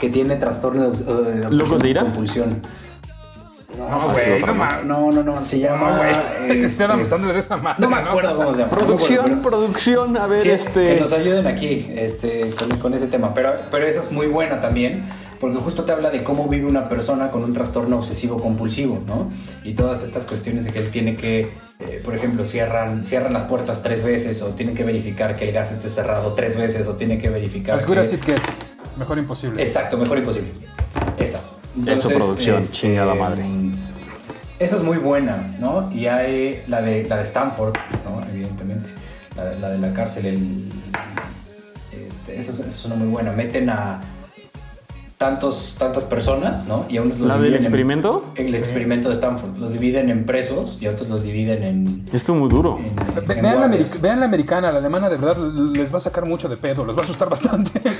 Que 0.00 0.10
tiene 0.10 0.36
trastorno 0.36 0.90
de, 0.90 0.98
eh, 0.98 1.34
de 1.48 1.50
¿Locos 1.56 1.82
de 1.82 1.90
ira? 1.90 2.02
compulsión. 2.02 2.62
No, 3.76 3.96
güey, 3.98 4.40
no. 4.42 4.82
No, 4.84 5.12
no, 5.12 5.22
no, 5.22 5.44
se 5.44 5.58
llama. 5.58 5.90
No, 5.90 5.96
güey. 5.98 6.10
este, 6.64 6.84
Este 6.84 7.38
esa 7.38 7.56
madre, 7.56 7.76
no 7.80 7.90
me 7.90 7.96
acuerdo 7.96 8.36
cómo 8.36 8.52
se 8.52 8.60
llama. 8.60 8.70
Producción, 8.72 9.24
No 9.36 9.42
producción, 9.42 10.16
a 10.16 10.26
ver, 10.26 10.40
sí, 10.40 10.50
este. 10.50 10.84
Que 10.94 11.00
nos 11.00 11.12
ayuden 11.12 11.46
aquí 11.46 11.86
este, 11.94 12.50
con, 12.58 12.70
con 12.78 12.94
ese 12.94 13.06
tema. 13.08 13.34
Pero, 13.34 13.52
pero 13.70 13.86
esa 13.86 14.00
es 14.00 14.10
muy 14.10 14.26
buena 14.26 14.60
también, 14.60 15.04
porque 15.40 15.58
justo 15.58 15.84
te 15.84 15.92
habla 15.92 16.10
de 16.10 16.24
cómo 16.24 16.48
vive 16.48 16.66
una 16.66 16.88
persona 16.88 17.30
con 17.30 17.44
un 17.44 17.52
trastorno 17.52 17.98
obsesivo 17.98 18.38
compulsivo, 18.40 19.00
¿no? 19.06 19.30
Y 19.64 19.74
todas 19.74 20.02
estas 20.02 20.24
cuestiones 20.24 20.64
de 20.64 20.72
que 20.72 20.78
él 20.80 20.90
tiene 20.90 21.14
que, 21.16 21.50
eh, 21.80 22.00
por 22.04 22.14
ejemplo, 22.14 22.44
cierran, 22.44 23.06
cierran 23.06 23.32
las 23.32 23.44
puertas 23.44 23.82
tres 23.82 24.02
veces, 24.02 24.42
o 24.42 24.48
tienen 24.48 24.74
que 24.74 24.84
verificar 24.84 25.34
que 25.36 25.44
el 25.44 25.52
gas 25.52 25.70
esté 25.72 25.88
cerrado 25.88 26.32
tres 26.34 26.56
veces, 26.56 26.86
o 26.86 26.94
tiene 26.96 27.18
que 27.18 27.30
verificar. 27.30 27.76
As 27.76 27.86
good 27.86 27.94
que- 27.94 28.00
as 28.00 28.12
it 28.12 28.24
gets. 28.24 28.58
Mejor 28.96 29.18
imposible. 29.18 29.62
Exacto, 29.62 29.96
mejor 29.96 30.18
imposible. 30.18 30.50
Esa. 31.18 31.40
Eso, 31.86 32.08
producción, 32.08 32.62
chingada 32.62 33.14
madre. 33.14 33.44
Esa 34.58 34.74
es 34.74 34.82
muy 34.82 34.96
buena, 34.96 35.54
¿no? 35.60 35.88
Y 35.92 36.06
hay 36.06 36.64
la 36.66 36.82
de, 36.82 37.04
la 37.04 37.18
de 37.18 37.22
Stanford, 37.22 37.76
¿no? 38.04 38.20
Evidentemente. 38.28 38.90
La 39.36 39.44
de 39.44 39.58
la, 39.60 39.70
de 39.70 39.78
la 39.78 39.92
cárcel, 39.92 40.26
el, 40.26 40.68
este, 42.08 42.36
esa, 42.36 42.50
es, 42.50 42.58
esa 42.58 42.66
es 42.66 42.84
una 42.84 42.96
muy 42.96 43.06
buena. 43.06 43.30
Meten 43.30 43.70
a 43.70 44.00
tantos, 45.18 45.74
tantas 45.78 46.04
personas, 46.04 46.66
¿no? 46.68 46.84
Y 46.88 46.96
a 46.96 47.02
unos 47.02 47.18
los 47.18 47.26
¿La 47.28 47.36
del 47.38 47.54
en- 47.54 47.56
experimento? 47.56 48.24
el 48.36 48.54
experimento 48.54 49.08
de 49.08 49.14
Stanford. 49.14 49.58
Los 49.58 49.72
dividen 49.72 50.10
en 50.10 50.24
presos 50.24 50.78
y 50.80 50.86
a 50.86 50.92
otros 50.92 51.08
los 51.08 51.24
dividen 51.24 51.64
en... 51.64 52.08
Esto 52.12 52.34
es 52.34 52.38
muy 52.40 52.48
duro. 52.48 52.78
en- 52.78 52.94
Ve- 53.26 53.34
en 53.34 53.42
Vean 53.42 53.60
la, 53.70 53.76
vean 54.00 54.20
la 54.20 54.26
americana, 54.26 54.70
la 54.70 54.78
alemana 54.78 55.08
de 55.10 55.16
verdad 55.16 55.36
les 55.74 55.92
va 55.92 55.96
a 55.96 56.00
sacar 56.00 56.24
mucho 56.26 56.48
de 56.48 56.56
pedo, 56.56 56.84
los 56.84 56.96
va 56.96 57.00
a 57.00 57.04
asustar 57.04 57.28
bastante. 57.28 57.70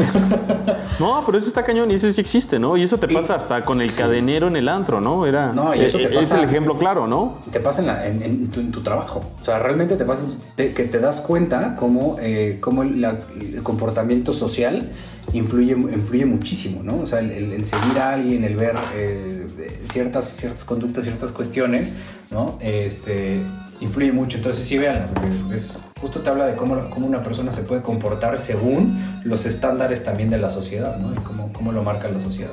No, 1.00 1.22
pero 1.24 1.38
ese 1.38 1.46
está 1.48 1.64
cañón 1.64 1.90
y 1.90 1.94
ese 1.94 2.12
sí 2.12 2.20
existe, 2.20 2.58
¿no? 2.58 2.76
Y 2.76 2.82
eso 2.82 2.98
te 2.98 3.06
pasa 3.08 3.36
hasta 3.36 3.62
con 3.62 3.80
el 3.80 3.94
cadenero 3.94 4.48
en 4.48 4.56
el 4.56 4.68
antro, 4.68 5.00
¿no? 5.00 5.26
Era. 5.26 5.52
No, 5.52 5.72
y 5.74 5.80
eso 5.80 5.96
te 5.96 6.04
eh, 6.04 6.08
Es 6.10 6.16
pasa- 6.16 6.38
el 6.42 6.48
ejemplo 6.48 6.76
claro, 6.76 7.06
¿no? 7.06 7.36
te 7.52 7.60
pasa 7.60 7.80
en, 7.82 7.86
la- 7.86 8.06
en- 8.06 8.22
en 8.22 8.48
tu, 8.48 8.58
en 8.60 8.72
tu 8.72 8.80
trabajo. 8.82 9.22
O 9.40 9.44
sea, 9.44 9.60
realmente 9.60 9.96
te 9.96 10.04
pasa 10.04 10.22
te- 10.56 10.74
que 10.74 10.84
te 10.84 10.98
das 10.98 11.20
cuenta 11.20 11.76
cómo, 11.76 12.16
eh, 12.20 12.58
cómo 12.60 12.82
la- 12.84 13.16
el 13.40 13.62
comportamiento 13.62 14.32
social 14.32 14.90
influye, 15.32 15.72
influye 15.72 16.24
muchísimo, 16.24 16.82
¿no? 16.82 17.00
O 17.00 17.06
sea, 17.06 17.20
el, 17.20 17.30
el- 17.30 17.66
seguir 17.66 17.98
a 17.98 18.14
alguien, 18.14 18.44
el 18.44 18.56
ver 18.56 18.76
eh, 18.96 19.46
ciertas, 19.90 20.26
ciertas 20.28 20.64
conductas, 20.64 21.04
ciertas 21.04 21.32
cuestiones, 21.32 21.92
¿no? 22.30 22.58
Este, 22.60 23.42
influye 23.80 24.12
mucho. 24.12 24.38
Entonces 24.38 24.64
sí, 24.64 24.78
porque 25.14 25.56
es, 25.56 25.78
justo 26.00 26.20
te 26.20 26.30
habla 26.30 26.46
de 26.46 26.56
cómo, 26.56 26.88
cómo 26.90 27.06
una 27.06 27.22
persona 27.22 27.52
se 27.52 27.62
puede 27.62 27.82
comportar 27.82 28.38
según 28.38 29.20
los 29.24 29.44
estándares 29.46 30.02
también 30.04 30.30
de 30.30 30.38
la 30.38 30.50
sociedad, 30.50 30.98
¿no? 30.98 31.12
Y 31.12 31.16
cómo, 31.18 31.52
cómo 31.52 31.72
lo 31.72 31.82
marca 31.82 32.08
la 32.08 32.20
sociedad. 32.20 32.52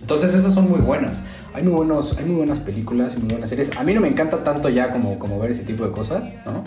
Entonces 0.00 0.34
esas 0.34 0.52
son 0.52 0.68
muy 0.68 0.80
buenas. 0.80 1.22
Hay 1.54 1.62
muy, 1.62 1.72
buenos, 1.72 2.16
hay 2.18 2.24
muy 2.24 2.36
buenas 2.36 2.58
películas 2.58 3.14
y 3.16 3.20
muy 3.20 3.30
buenas 3.30 3.48
series. 3.50 3.70
A 3.76 3.84
mí 3.84 3.94
no 3.94 4.00
me 4.00 4.08
encanta 4.08 4.42
tanto 4.42 4.68
ya 4.68 4.90
como, 4.90 5.18
como 5.18 5.38
ver 5.38 5.52
ese 5.52 5.62
tipo 5.62 5.84
de 5.84 5.92
cosas, 5.92 6.32
¿no? 6.44 6.64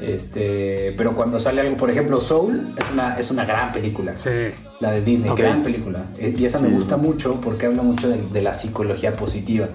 Este, 0.00 0.92
pero 0.96 1.14
cuando 1.14 1.38
sale 1.38 1.60
algo, 1.60 1.76
por 1.76 1.90
ejemplo, 1.90 2.20
Soul 2.20 2.74
es 2.76 2.90
una, 2.92 3.18
es 3.18 3.30
una 3.30 3.44
gran 3.44 3.72
película. 3.72 4.16
Sí. 4.16 4.30
La 4.80 4.90
de 4.92 5.02
Disney, 5.02 5.30
Ok. 5.30 5.38
gran 5.38 5.62
película. 5.62 6.04
Eh, 6.18 6.34
Y 6.36 6.44
esa 6.44 6.58
me 6.60 6.68
gusta 6.68 6.96
mucho 6.96 7.40
porque 7.40 7.66
habla 7.66 7.82
mucho 7.82 8.08
de, 8.08 8.20
de 8.22 8.42
la 8.42 8.54
psicología 8.54 9.12
positiva, 9.12 9.68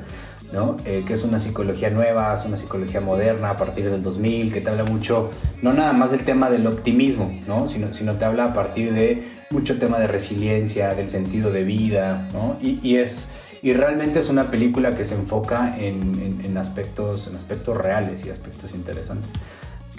¿no? 0.52 0.76
Eh, 0.86 1.04
que 1.08 1.14
es 1.14 1.24
una 1.24 1.40
psicología 1.40 1.90
nueva, 1.90 2.34
es 2.34 2.46
una 2.46 2.58
psicología 2.58 3.02
moderna 3.02 3.52
a 3.52 3.58
partir 3.58 3.90
del 3.90 4.04
2000, 4.04 4.52
que 4.52 4.62
te 4.62 4.70
habla 4.70 4.84
mucho, 4.84 5.32
no 5.62 5.74
nada 5.74 5.94
más 5.94 6.12
del 6.12 6.22
tema 6.22 6.50
del 6.50 6.68
optimismo, 6.68 7.40
¿no? 7.48 7.68
Sino, 7.68 7.94
sino 7.94 8.14
te 8.16 8.26
habla 8.26 8.46
a 8.46 8.54
partir 8.54 8.94
de 8.94 9.28
mucho 9.52 9.80
tema 9.80 10.00
de 10.00 10.08
resiliencia, 10.08 10.94
del 10.94 11.10
sentido 11.10 11.52
de 11.52 11.64
vida, 11.64 12.28
¿no? 12.34 12.58
Y, 12.62 12.80
y 12.84 12.98
es... 12.98 13.30
Y 13.62 13.74
realmente 13.74 14.20
es 14.22 14.30
una 14.30 14.50
película 14.52 14.92
que 14.92 15.04
se 15.04 15.16
enfoca 15.16 15.76
en, 15.78 15.96
en- 16.22 16.42
en 16.46 16.58
aspectos, 16.58 17.28
en 17.28 17.36
aspectos 17.36 17.76
reales 17.76 18.26
y 18.26 18.30
aspectos 18.30 18.74
interesantes. 18.74 19.34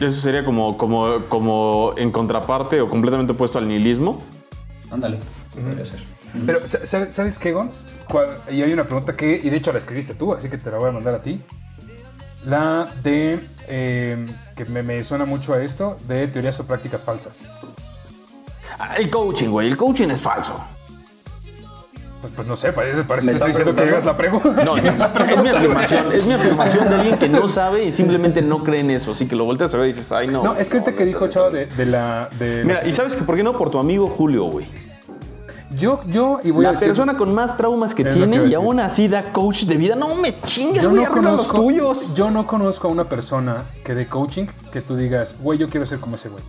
Eso 0.01 0.21
sería 0.21 0.45
como, 0.45 0.77
como, 0.79 1.21
como 1.29 1.93
en 1.97 2.11
contraparte 2.11 2.81
o 2.81 2.89
completamente 2.89 3.33
opuesto 3.33 3.59
al 3.59 3.69
nihilismo. 3.69 4.23
Ándale, 4.91 5.19
podría 5.55 5.85
ser. 5.85 6.03
Pero, 6.47 6.67
sa- 6.67 6.87
sa- 6.87 7.13
¿sabes 7.13 7.39
qué, 7.39 7.53
Gons? 7.53 7.85
¿Cuál- 8.09 8.39
Y 8.51 8.63
hay 8.63 8.73
una 8.73 8.85
pregunta 8.85 9.17
que, 9.17 9.35
y 9.43 9.51
de 9.51 9.57
hecho 9.57 9.73
la 9.73 9.79
escribiste 9.79 10.15
tú, 10.15 10.33
así 10.33 10.49
que 10.49 10.57
te 10.59 10.71
la 10.71 10.79
voy 10.79 10.89
a 10.89 10.93
mandar 10.93 11.15
a 11.17 11.23
ti. 11.23 11.41
La 12.47 12.95
de, 13.03 13.41
eh, 13.69 14.27
que 14.57 14.65
me, 14.65 14.83
me 14.83 15.05
suena 15.05 15.25
mucho 15.27 15.53
a 15.53 15.63
esto, 15.63 15.99
de 16.09 16.27
teorías 16.29 16.59
o 16.61 16.67
prácticas 16.67 17.05
falsas. 17.05 17.45
Ah, 18.79 18.95
El 18.97 19.11
coaching, 19.11 19.49
güey. 19.51 19.69
El 19.69 19.77
coaching 19.77 20.09
es 20.09 20.21
falso. 20.21 20.55
Pues, 22.21 22.33
pues 22.37 22.47
no 22.47 22.55
sé, 22.55 22.73
parece, 22.73 23.03
parece 23.05 23.27
¿Me 23.29 23.33
que 23.33 23.37
estoy 23.39 23.51
está 23.51 23.61
diciendo 23.61 23.83
que 23.83 23.89
hagas 23.89 24.05
la 24.05 24.17
pregunta. 24.17 24.65
No, 24.65 24.77
es 24.77 25.43
mi 25.43 25.49
afirmación. 25.49 26.13
Es 26.13 26.27
mi 26.27 26.35
afirmación 26.35 26.89
de 26.89 26.95
alguien 26.97 27.19
que 27.19 27.29
no 27.29 27.49
sabe 27.49 27.85
y 27.85 27.93
simplemente 27.93 28.43
no 28.43 28.63
cree 28.63 28.81
en 28.81 28.91
eso. 28.91 29.13
Así 29.13 29.27
que 29.27 29.37
lo 29.37 29.45
volteas 29.45 29.73
a 29.75 29.79
ver 29.79 29.89
y 29.89 29.93
dices, 29.93 30.13
ay, 30.13 30.29
no. 30.29 30.43
No, 30.43 30.57
es 30.57 30.69
que 30.69 30.79
ahorita 30.79 30.97
que 30.97 31.05
dijo 31.05 31.27
Chavo 31.29 31.51
de, 31.51 31.67
de 31.67 31.87
la... 31.87 32.29
De 32.39 32.63
Mira, 32.65 32.83
no 32.83 32.89
¿y 32.89 32.93
sabes 32.93 33.17
que 33.17 33.23
por 33.23 33.37
qué 33.37 33.43
no? 33.43 33.57
Por 33.57 33.71
tu 33.71 33.79
amigo 33.79 34.07
Julio, 34.07 34.45
güey. 34.45 34.69
Yo, 35.81 36.01
yo, 36.07 36.41
y 36.45 36.51
voy 36.51 36.65
a 36.65 36.69
La 36.69 36.73
decir... 36.73 36.89
persona 36.89 37.17
con 37.17 37.35
más 37.35 37.57
traumas 37.57 37.95
que 37.95 38.05
tiene 38.05 38.39
a 38.39 38.45
y 38.45 38.55
aún 38.55 38.79
así 38.79 39.09
da 39.09 39.33
coach 39.33 39.65
de 39.65 39.77
vida. 39.77 39.97
No 39.97 40.15
me 40.15 40.39
chingues, 40.43 40.83
yo 40.83 40.91
güey, 40.91 41.03
no, 41.03 41.11
arregla 41.11 41.31
los 41.33 41.49
conozco, 41.49 41.63
tuyos. 41.63 42.15
yo 42.15 42.31
no 42.31 42.47
conozco 42.47 42.89
a 42.89 42.91
una 42.91 43.09
persona 43.09 43.65
que 43.85 43.95
dé 43.95 44.07
coaching 44.07 44.47
que 44.71 44.81
tú 44.81 44.95
digas, 44.97 45.37
güey, 45.41 45.59
yo 45.59 45.69
quiero 45.69 45.87
ser 45.87 45.99
como 45.99 46.17
ese 46.17 46.29
güey. 46.29 46.45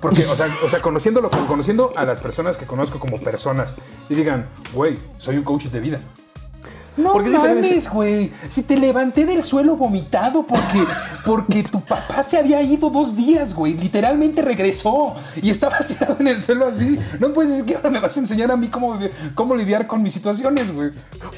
Porque, 0.00 0.26
o 0.26 0.34
sea, 0.34 0.48
o 0.64 0.68
sea 0.68 0.80
conociéndolo, 0.80 1.30
conociendo 1.46 1.92
a 1.94 2.04
las 2.04 2.20
personas 2.20 2.56
que 2.56 2.64
conozco 2.64 2.98
como 2.98 3.20
personas 3.20 3.76
y 4.08 4.14
digan, 4.14 4.48
güey, 4.72 4.98
soy 5.18 5.36
un 5.36 5.44
coach 5.44 5.64
de 5.66 5.80
vida. 5.80 6.00
No 6.96 7.12
Porque 7.12 7.30
mames, 7.30 7.88
güey. 7.88 8.30
Si 8.50 8.62
te 8.62 8.76
levanté 8.76 9.24
del 9.24 9.42
suelo 9.42 9.76
vomitado 9.76 10.44
porque, 10.46 10.84
porque 11.24 11.62
tu 11.62 11.80
papá 11.80 12.22
se 12.22 12.36
había 12.36 12.60
ido 12.62 12.90
dos 12.90 13.16
días, 13.16 13.54
güey. 13.54 13.74
Literalmente 13.74 14.42
regresó 14.42 15.14
y 15.40 15.50
estabas 15.50 15.86
tirado 15.88 16.16
en 16.20 16.26
el 16.26 16.40
suelo 16.42 16.66
así. 16.66 16.98
No 17.18 17.32
puedes 17.32 17.52
decir 17.52 17.64
que 17.64 17.76
ahora 17.76 17.90
me 17.90 18.00
vas 18.00 18.16
a 18.16 18.20
enseñar 18.20 18.50
a 18.50 18.56
mí 18.56 18.66
cómo, 18.68 18.98
cómo 19.34 19.54
lidiar 19.54 19.86
con 19.86 20.02
mis 20.02 20.12
situaciones, 20.12 20.72
güey. 20.74 20.90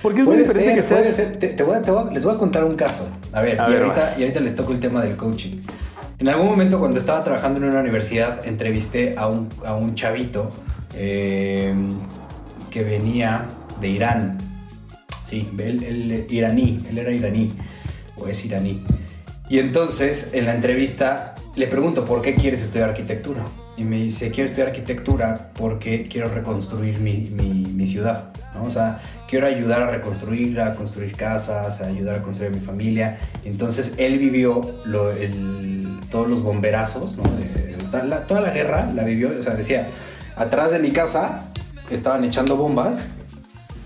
Porque 0.02 0.20
es 0.22 0.26
muy 0.26 0.38
diferente 0.38 0.82
ser, 0.82 1.02
que 1.02 1.12
seas. 1.12 1.16
ser. 1.16 1.36
Te, 1.38 1.48
te 1.48 1.62
voy 1.62 1.76
a- 1.76 1.82
te 1.82 1.90
voy 1.90 2.08
a- 2.08 2.10
les 2.10 2.24
voy 2.24 2.34
a 2.34 2.38
contar 2.38 2.64
un 2.64 2.74
caso. 2.74 3.06
A 3.32 3.40
ver, 3.42 3.60
A 3.60 3.68
y, 3.68 3.72
ver, 3.72 3.82
ahorita, 3.84 4.14
y 4.18 4.22
ahorita 4.22 4.40
les 4.40 4.56
toco 4.56 4.72
el 4.72 4.80
tema 4.80 5.02
del 5.02 5.16
coaching. 5.16 5.60
En 6.18 6.28
algún 6.28 6.46
momento 6.46 6.78
cuando 6.78 6.98
estaba 6.98 7.22
trabajando 7.22 7.58
en 7.58 7.64
una 7.66 7.80
universidad, 7.80 8.46
entrevisté 8.46 9.14
a 9.18 9.28
un, 9.28 9.48
a 9.64 9.74
un 9.74 9.94
chavito 9.94 10.50
eh, 10.94 11.74
que 12.70 12.82
venía 12.84 13.46
de 13.80 13.88
Irán. 13.88 14.38
Sí, 15.32 15.48
él, 15.56 15.82
él- 15.82 16.26
iraní, 16.28 16.84
él 16.90 16.98
era 16.98 17.10
iraní, 17.10 17.50
o 18.16 18.28
es 18.28 18.44
iraní. 18.44 18.84
Y 19.48 19.60
entonces, 19.60 20.32
en 20.34 20.44
la 20.44 20.54
entrevista, 20.54 21.34
le 21.56 21.66
pregunto, 21.68 22.04
¿por 22.04 22.20
qué 22.20 22.34
quieres 22.34 22.60
estudiar 22.60 22.90
arquitectura? 22.90 23.40
y 23.74 23.84
me 23.84 23.96
dice, 23.96 24.30
quiero 24.30 24.44
estudiar 24.44 24.68
arquitectura 24.68 25.48
porque 25.54 26.02
quiero 26.02 26.28
reconstruir 26.28 27.00
mi, 27.00 27.30
mi, 27.34 27.48
mi 27.48 27.86
ciudad, 27.86 28.28
¿no? 28.54 28.64
O 28.64 28.70
sea, 28.70 29.00
quiero 29.26 29.46
ayudar 29.46 29.80
a 29.80 29.90
reconstruirla, 29.90 30.66
a 30.66 30.74
construir 30.74 31.16
casas, 31.16 31.80
a 31.80 31.86
ayudar 31.86 32.16
a 32.16 32.22
construir 32.22 32.52
mi 32.52 32.60
familia. 32.60 33.16
Entonces 33.46 33.94
él 33.96 34.18
vivió 34.18 34.60
lo, 34.84 35.10
el, 35.10 35.98
todos 36.10 36.28
los 36.28 36.42
bomberazos, 36.42 37.16
¿no? 37.16 37.22
De, 37.22 37.76
de, 37.76 38.06
la, 38.06 38.26
toda 38.26 38.42
la 38.42 38.50
guerra 38.50 38.92
la 38.94 39.04
vivió, 39.04 39.30
o 39.40 39.42
sea, 39.42 39.54
decía, 39.54 39.88
atrás 40.36 40.72
de 40.72 40.78
mi 40.78 40.90
casa 40.90 41.46
estaban 41.90 42.24
echando 42.24 42.56
bombas, 42.56 43.02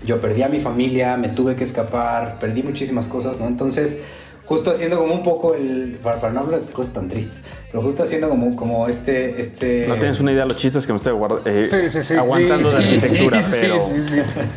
yo 0.05 0.21
perdí 0.21 0.43
a 0.43 0.49
mi 0.49 0.59
familia, 0.59 1.17
me 1.17 1.29
tuve 1.29 1.55
que 1.55 1.63
escapar, 1.63 2.37
perdí 2.39 2.63
muchísimas 2.63 3.07
cosas, 3.07 3.39
¿no? 3.39 3.47
Entonces 3.47 4.01
justo 4.47 4.71
haciendo 4.71 4.97
como 4.97 5.13
un 5.13 5.23
poco 5.23 5.53
el. 5.53 5.99
Para, 6.01 6.19
para, 6.19 6.33
no 6.33 6.39
hablar 6.41 6.61
de 6.61 6.71
cosas 6.71 6.93
tan 6.93 7.07
tristes, 7.07 7.41
pero 7.69 7.83
justo 7.83 8.03
haciendo 8.03 8.29
como, 8.29 8.55
como 8.55 8.87
este, 8.87 9.39
este. 9.39 9.85
No 9.87 9.95
tienes 9.95 10.19
una 10.19 10.31
idea 10.31 10.43
de 10.43 10.49
los 10.49 10.57
chistes 10.57 10.85
que 10.85 10.93
me 10.93 10.97
estoy 10.97 11.13
guarda, 11.13 11.41
eh, 11.45 11.67
sí, 11.69 11.89
sí, 11.89 12.03
sí, 12.03 12.13
aguantando 12.15 12.69
de 12.69 12.77
arquitectura, 12.77 13.39
pero. 13.51 13.77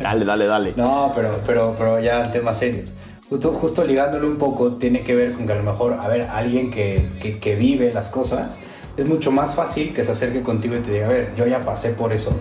Dale, 0.01 0.25
dale, 0.25 0.45
dale. 0.45 0.73
No, 0.75 1.11
pero, 1.13 1.39
pero, 1.45 1.75
pero 1.77 1.99
ya 1.99 2.25
en 2.25 2.31
temas 2.31 2.57
serios. 2.57 2.93
Justo, 3.29 3.53
justo 3.53 3.83
ligándolo 3.85 4.27
un 4.27 4.37
poco, 4.37 4.73
tiene 4.73 5.03
que 5.03 5.15
ver 5.15 5.33
con 5.33 5.45
que 5.45 5.53
a 5.53 5.55
lo 5.55 5.63
mejor, 5.63 5.93
a 5.93 6.07
ver, 6.07 6.23
alguien 6.23 6.69
que, 6.69 7.09
que, 7.21 7.39
que 7.39 7.55
vive 7.55 7.93
las 7.93 8.09
cosas, 8.09 8.59
es 8.97 9.05
mucho 9.05 9.31
más 9.31 9.55
fácil 9.55 9.93
que 9.93 10.03
se 10.03 10.11
acerque 10.11 10.41
contigo 10.41 10.75
y 10.75 10.79
te 10.79 10.91
diga, 10.91 11.05
a 11.05 11.09
ver, 11.09 11.33
yo 11.37 11.45
ya 11.47 11.61
pasé 11.61 11.91
por 11.91 12.11
eso, 12.11 12.31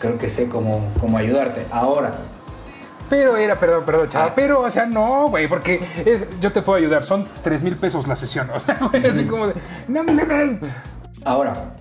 creo 0.00 0.18
que 0.18 0.28
sé 0.28 0.48
cómo, 0.48 0.88
cómo 0.98 1.18
ayudarte. 1.18 1.62
Ahora, 1.70 2.14
pero 3.10 3.36
era, 3.36 3.58
perdón, 3.58 3.82
perdón, 3.84 4.08
chaval. 4.08 4.28
Ah. 4.30 4.32
Pero, 4.34 4.60
o 4.62 4.70
sea, 4.70 4.86
no, 4.86 5.28
güey, 5.28 5.48
porque 5.48 5.80
es, 6.06 6.26
yo 6.40 6.52
te 6.52 6.62
puedo 6.62 6.78
ayudar. 6.78 7.04
Son 7.04 7.26
3 7.42 7.62
mil 7.64 7.76
pesos 7.76 8.06
la 8.06 8.16
sesión. 8.16 8.48
O 8.54 8.60
sea, 8.60 8.78
güey, 8.90 9.04
así 9.04 9.24
como 9.24 9.48
de. 9.48 9.54
No 9.88 10.04
mames. 10.04 10.60
Ahora, 11.24 11.74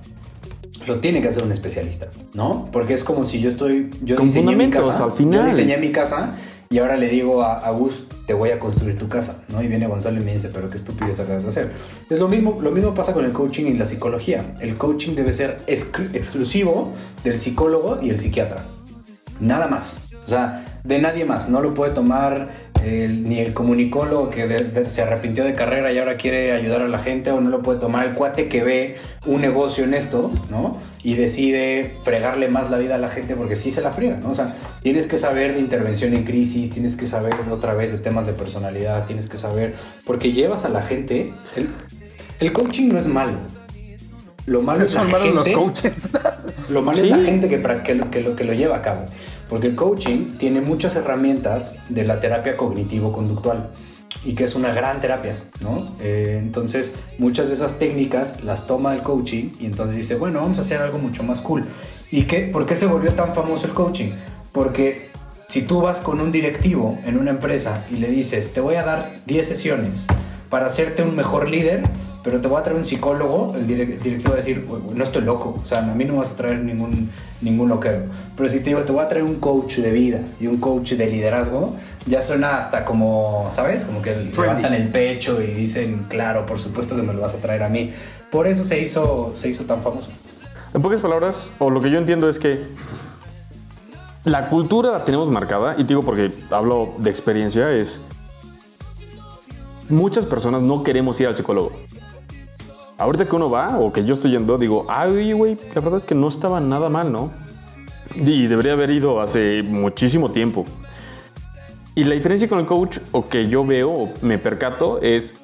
lo 0.87 0.97
tiene 0.97 1.21
que 1.21 1.27
hacer 1.27 1.43
un 1.43 1.51
especialista, 1.51 2.07
¿no? 2.33 2.67
Porque 2.71 2.95
es 2.95 3.03
como 3.03 3.23
si 3.23 3.39
yo 3.39 3.47
estoy. 3.47 3.91
Yo 4.01 4.15
Con 4.15 4.25
diseñé 4.25 4.55
mi 4.55 4.69
casa. 4.69 5.03
Al 5.03 5.13
final. 5.13 5.41
Yo 5.41 5.45
diseñé 5.45 5.77
mi 5.77 5.91
casa 5.91 6.31
y 6.69 6.79
ahora 6.79 6.97
le 6.97 7.07
digo 7.07 7.41
a, 7.43 7.59
a 7.59 7.71
Gus, 7.71 8.05
te 8.25 8.33
voy 8.33 8.51
a 8.51 8.59
construir 8.59 8.97
tu 8.97 9.07
casa, 9.07 9.43
¿no? 9.49 9.61
Y 9.63 9.67
viene 9.67 9.87
Gonzalo 9.87 10.21
y 10.21 10.23
me 10.23 10.33
dice, 10.33 10.49
pero 10.53 10.69
qué 10.69 10.77
estupidez 10.77 11.19
acabas 11.19 11.43
de 11.43 11.49
hacer. 11.49 11.71
Es 12.09 12.19
lo 12.19 12.27
mismo, 12.27 12.59
lo 12.61 12.71
mismo 12.71 12.93
pasa 12.93 13.13
con 13.13 13.25
el 13.25 13.31
coaching 13.31 13.65
y 13.65 13.73
la 13.73 13.85
psicología. 13.85 14.53
El 14.59 14.77
coaching 14.77 15.15
debe 15.15 15.33
ser 15.33 15.57
exclusivo 15.67 16.93
del 17.23 17.39
psicólogo 17.39 17.99
y 18.01 18.11
el 18.11 18.19
psiquiatra. 18.19 18.65
Nada 19.39 19.67
más. 19.67 20.09
O 20.25 20.29
sea, 20.29 20.63
de 20.83 20.99
nadie 20.99 21.25
más. 21.25 21.49
No 21.49 21.61
lo 21.61 21.73
puede 21.73 21.91
tomar 21.93 22.49
el, 22.83 23.23
ni 23.27 23.39
el 23.39 23.53
comunicólogo 23.53 24.29
que 24.29 24.47
de, 24.47 24.63
de, 24.63 24.89
se 24.89 25.01
arrepintió 25.01 25.43
de 25.43 25.53
carrera 25.53 25.91
y 25.91 25.97
ahora 25.97 26.17
quiere 26.17 26.53
ayudar 26.53 26.81
a 26.81 26.87
la 26.87 26.99
gente, 26.99 27.31
o 27.31 27.41
no 27.41 27.49
lo 27.49 27.61
puede 27.61 27.79
tomar 27.79 28.07
el 28.07 28.13
cuate 28.13 28.47
que 28.47 28.63
ve 28.63 28.97
un 29.25 29.41
negocio 29.41 29.83
en 29.83 29.93
esto, 29.93 30.31
¿no? 30.49 30.77
Y 31.03 31.15
decide 31.15 31.97
fregarle 32.03 32.49
más 32.49 32.69
la 32.69 32.77
vida 32.77 32.95
a 32.95 32.97
la 32.97 33.07
gente 33.07 33.35
porque 33.35 33.55
sí 33.55 33.71
se 33.71 33.81
la 33.81 33.91
friega, 33.91 34.17
¿no? 34.17 34.31
O 34.31 34.35
sea, 34.35 34.55
tienes 34.81 35.07
que 35.07 35.17
saber 35.17 35.53
de 35.53 35.59
intervención 35.59 36.13
en 36.13 36.23
crisis, 36.23 36.71
tienes 36.71 36.95
que 36.95 37.05
saber 37.05 37.33
otra 37.51 37.73
vez 37.73 37.91
de 37.91 37.97
temas 37.99 38.25
de 38.25 38.33
personalidad, 38.33 39.05
tienes 39.05 39.29
que 39.29 39.37
saber, 39.37 39.75
porque 40.05 40.31
llevas 40.31 40.65
a 40.65 40.69
la 40.69 40.81
gente. 40.81 41.33
El, 41.55 41.69
el 42.39 42.53
coaching 42.53 42.89
no 42.89 42.97
es 42.97 43.07
malo. 43.07 43.33
Lo 44.45 44.61
malo 44.61 44.83
es 44.83 44.95
la 44.95 45.03
Son 45.03 45.11
malos 45.11 45.27
gente, 45.27 45.51
los 45.51 45.51
coaches. 45.51 46.09
Lo 46.69 46.81
malo 46.81 46.97
Sí. 46.97 47.03
es 47.05 47.09
la 47.11 47.19
gente 47.19 47.47
que, 47.47 47.57
lo, 47.95 48.35
que 48.35 48.43
lo 48.43 48.53
lleva 48.53 48.77
a 48.77 48.81
cabo. 48.81 49.05
Porque 49.49 49.67
el 49.67 49.75
coaching 49.75 50.37
tiene 50.37 50.61
muchas 50.61 50.95
herramientas 50.95 51.75
de 51.89 52.05
la 52.05 52.19
terapia 52.19 52.55
cognitivo-conductual 52.55 53.71
y 54.23 54.33
que 54.35 54.43
es 54.43 54.55
una 54.55 54.73
gran 54.73 55.01
terapia, 55.01 55.37
¿no? 55.61 55.95
Eh, 55.99 56.37
entonces, 56.39 56.93
muchas 57.17 57.47
de 57.47 57.55
esas 57.55 57.79
técnicas 57.79 58.43
las 58.43 58.67
toma 58.67 58.93
el 58.93 59.01
coaching 59.01 59.51
y 59.59 59.65
entonces 59.65 59.95
dice, 59.95 60.15
bueno, 60.15 60.41
vamos 60.41 60.57
a 60.57 60.61
hacer 60.61 60.81
algo 60.81 60.99
mucho 60.99 61.23
más 61.23 61.41
cool. 61.41 61.65
¿Y 62.11 62.23
qué, 62.23 62.41
por 62.41 62.65
qué 62.65 62.75
se 62.75 62.85
volvió 62.85 63.13
tan 63.13 63.33
famoso 63.33 63.67
el 63.67 63.73
coaching? 63.73 64.11
Porque 64.51 65.09
si 65.47 65.63
tú 65.63 65.81
vas 65.81 65.99
con 65.99 66.21
un 66.21 66.31
directivo 66.31 66.99
en 67.05 67.17
una 67.17 67.31
empresa 67.31 67.85
y 67.91 67.95
le 67.95 68.09
dices, 68.09 68.53
te 68.53 68.61
voy 68.61 68.75
a 68.75 68.83
dar 68.83 69.13
10 69.25 69.47
sesiones 69.47 70.05
para 70.49 70.67
hacerte 70.67 71.01
un 71.01 71.15
mejor 71.15 71.49
líder, 71.49 71.83
pero 72.23 72.41
te 72.41 72.47
voy 72.47 72.59
a 72.59 72.63
traer 72.63 72.77
un 72.77 72.85
psicólogo, 72.85 73.53
el 73.55 73.65
direc- 73.67 73.97
directivo 73.99 74.29
va 74.29 74.33
a 74.35 74.37
decir, 74.37 74.65
"Güey, 74.67 74.81
güey, 74.81 74.95
no 74.97 75.03
estoy 75.03 75.21
loco, 75.21 75.55
o 75.63 75.67
sea, 75.67 75.79
a 75.79 75.81
mí 75.95 76.03
no 76.05 76.13
me 76.13 76.19
vas 76.19 76.31
a 76.31 76.35
traer 76.35 76.59
ningún, 76.59 77.09
ningún 77.41 77.69
loquero. 77.69 78.03
Pero 78.35 78.49
si 78.49 78.59
te 78.59 78.65
digo, 78.71 78.81
te 78.81 78.91
voy 78.91 79.03
a 79.03 79.07
traer 79.07 79.23
un 79.23 79.35
coach 79.35 79.77
de 79.77 79.91
vida 79.91 80.19
y 80.39 80.47
un 80.47 80.57
coach 80.57 80.93
de 80.93 81.07
liderazgo, 81.07 81.75
ya 82.05 82.21
suena 82.21 82.57
hasta 82.57 82.83
como, 82.83 83.47
¿sabes? 83.51 83.83
Como 83.83 84.01
que 84.01 84.15
levantan 84.15 84.73
el 84.73 84.89
pecho 84.89 85.41
y 85.41 85.47
dicen, 85.53 86.03
claro, 86.09 86.45
por 86.45 86.59
supuesto 86.59 86.95
que 86.95 87.01
me 87.01 87.13
lo 87.13 87.21
vas 87.21 87.35
a 87.35 87.37
traer 87.37 87.63
a 87.63 87.69
mí. 87.69 87.91
Por 88.31 88.47
eso 88.47 88.65
se 88.65 88.79
hizo, 88.81 89.31
se 89.33 89.49
hizo 89.49 89.63
tan 89.63 89.81
famoso. 89.81 90.09
En 90.73 90.81
pocas 90.81 90.99
palabras, 90.99 91.51
o 91.57 91.69
lo 91.69 91.81
que 91.81 91.89
yo 91.89 91.97
entiendo 91.97 92.29
es 92.29 92.37
que 92.37 92.59
la 94.25 94.49
cultura 94.49 94.91
la 94.91 95.05
tenemos 95.05 95.29
marcada, 95.29 95.73
y 95.77 95.83
te 95.83 95.87
digo 95.89 96.03
porque 96.03 96.31
hablo 96.51 96.89
de 96.99 97.09
experiencia, 97.09 97.71
es 97.71 98.01
muchas 99.87 100.25
personas 100.25 100.61
no 100.61 100.83
queremos 100.83 101.19
ir 101.21 101.27
al 101.27 101.35
psicólogo. 101.35 101.71
Ahorita 102.99 103.25
que 103.25 103.35
uno 103.35 103.49
va, 103.49 103.79
o 103.79 103.91
que 103.93 104.03
yo 104.03 104.13
estoy 104.13 104.31
yendo, 104.31 104.57
digo, 104.57 104.85
ay, 104.89 105.31
güey, 105.33 105.57
la 105.73 105.81
verdad 105.81 105.97
es 105.97 106.05
que 106.05 106.13
no 106.15 106.27
estaba 106.27 106.59
nada 106.59 106.89
mal, 106.89 107.11
¿no? 107.11 107.31
Y 108.13 108.47
debería 108.47 108.73
haber 108.73 108.89
ido 108.89 109.21
hace 109.21 109.63
muchísimo 109.63 110.31
tiempo. 110.31 110.65
Y 111.95 112.03
la 112.03 112.15
diferencia 112.15 112.47
con 112.49 112.59
el 112.59 112.65
coach, 112.65 112.99
o 113.11 113.25
que 113.25 113.47
yo 113.47 113.65
veo, 113.65 113.89
o 113.91 114.09
me 114.21 114.37
percato, 114.37 114.99
es 115.01 115.35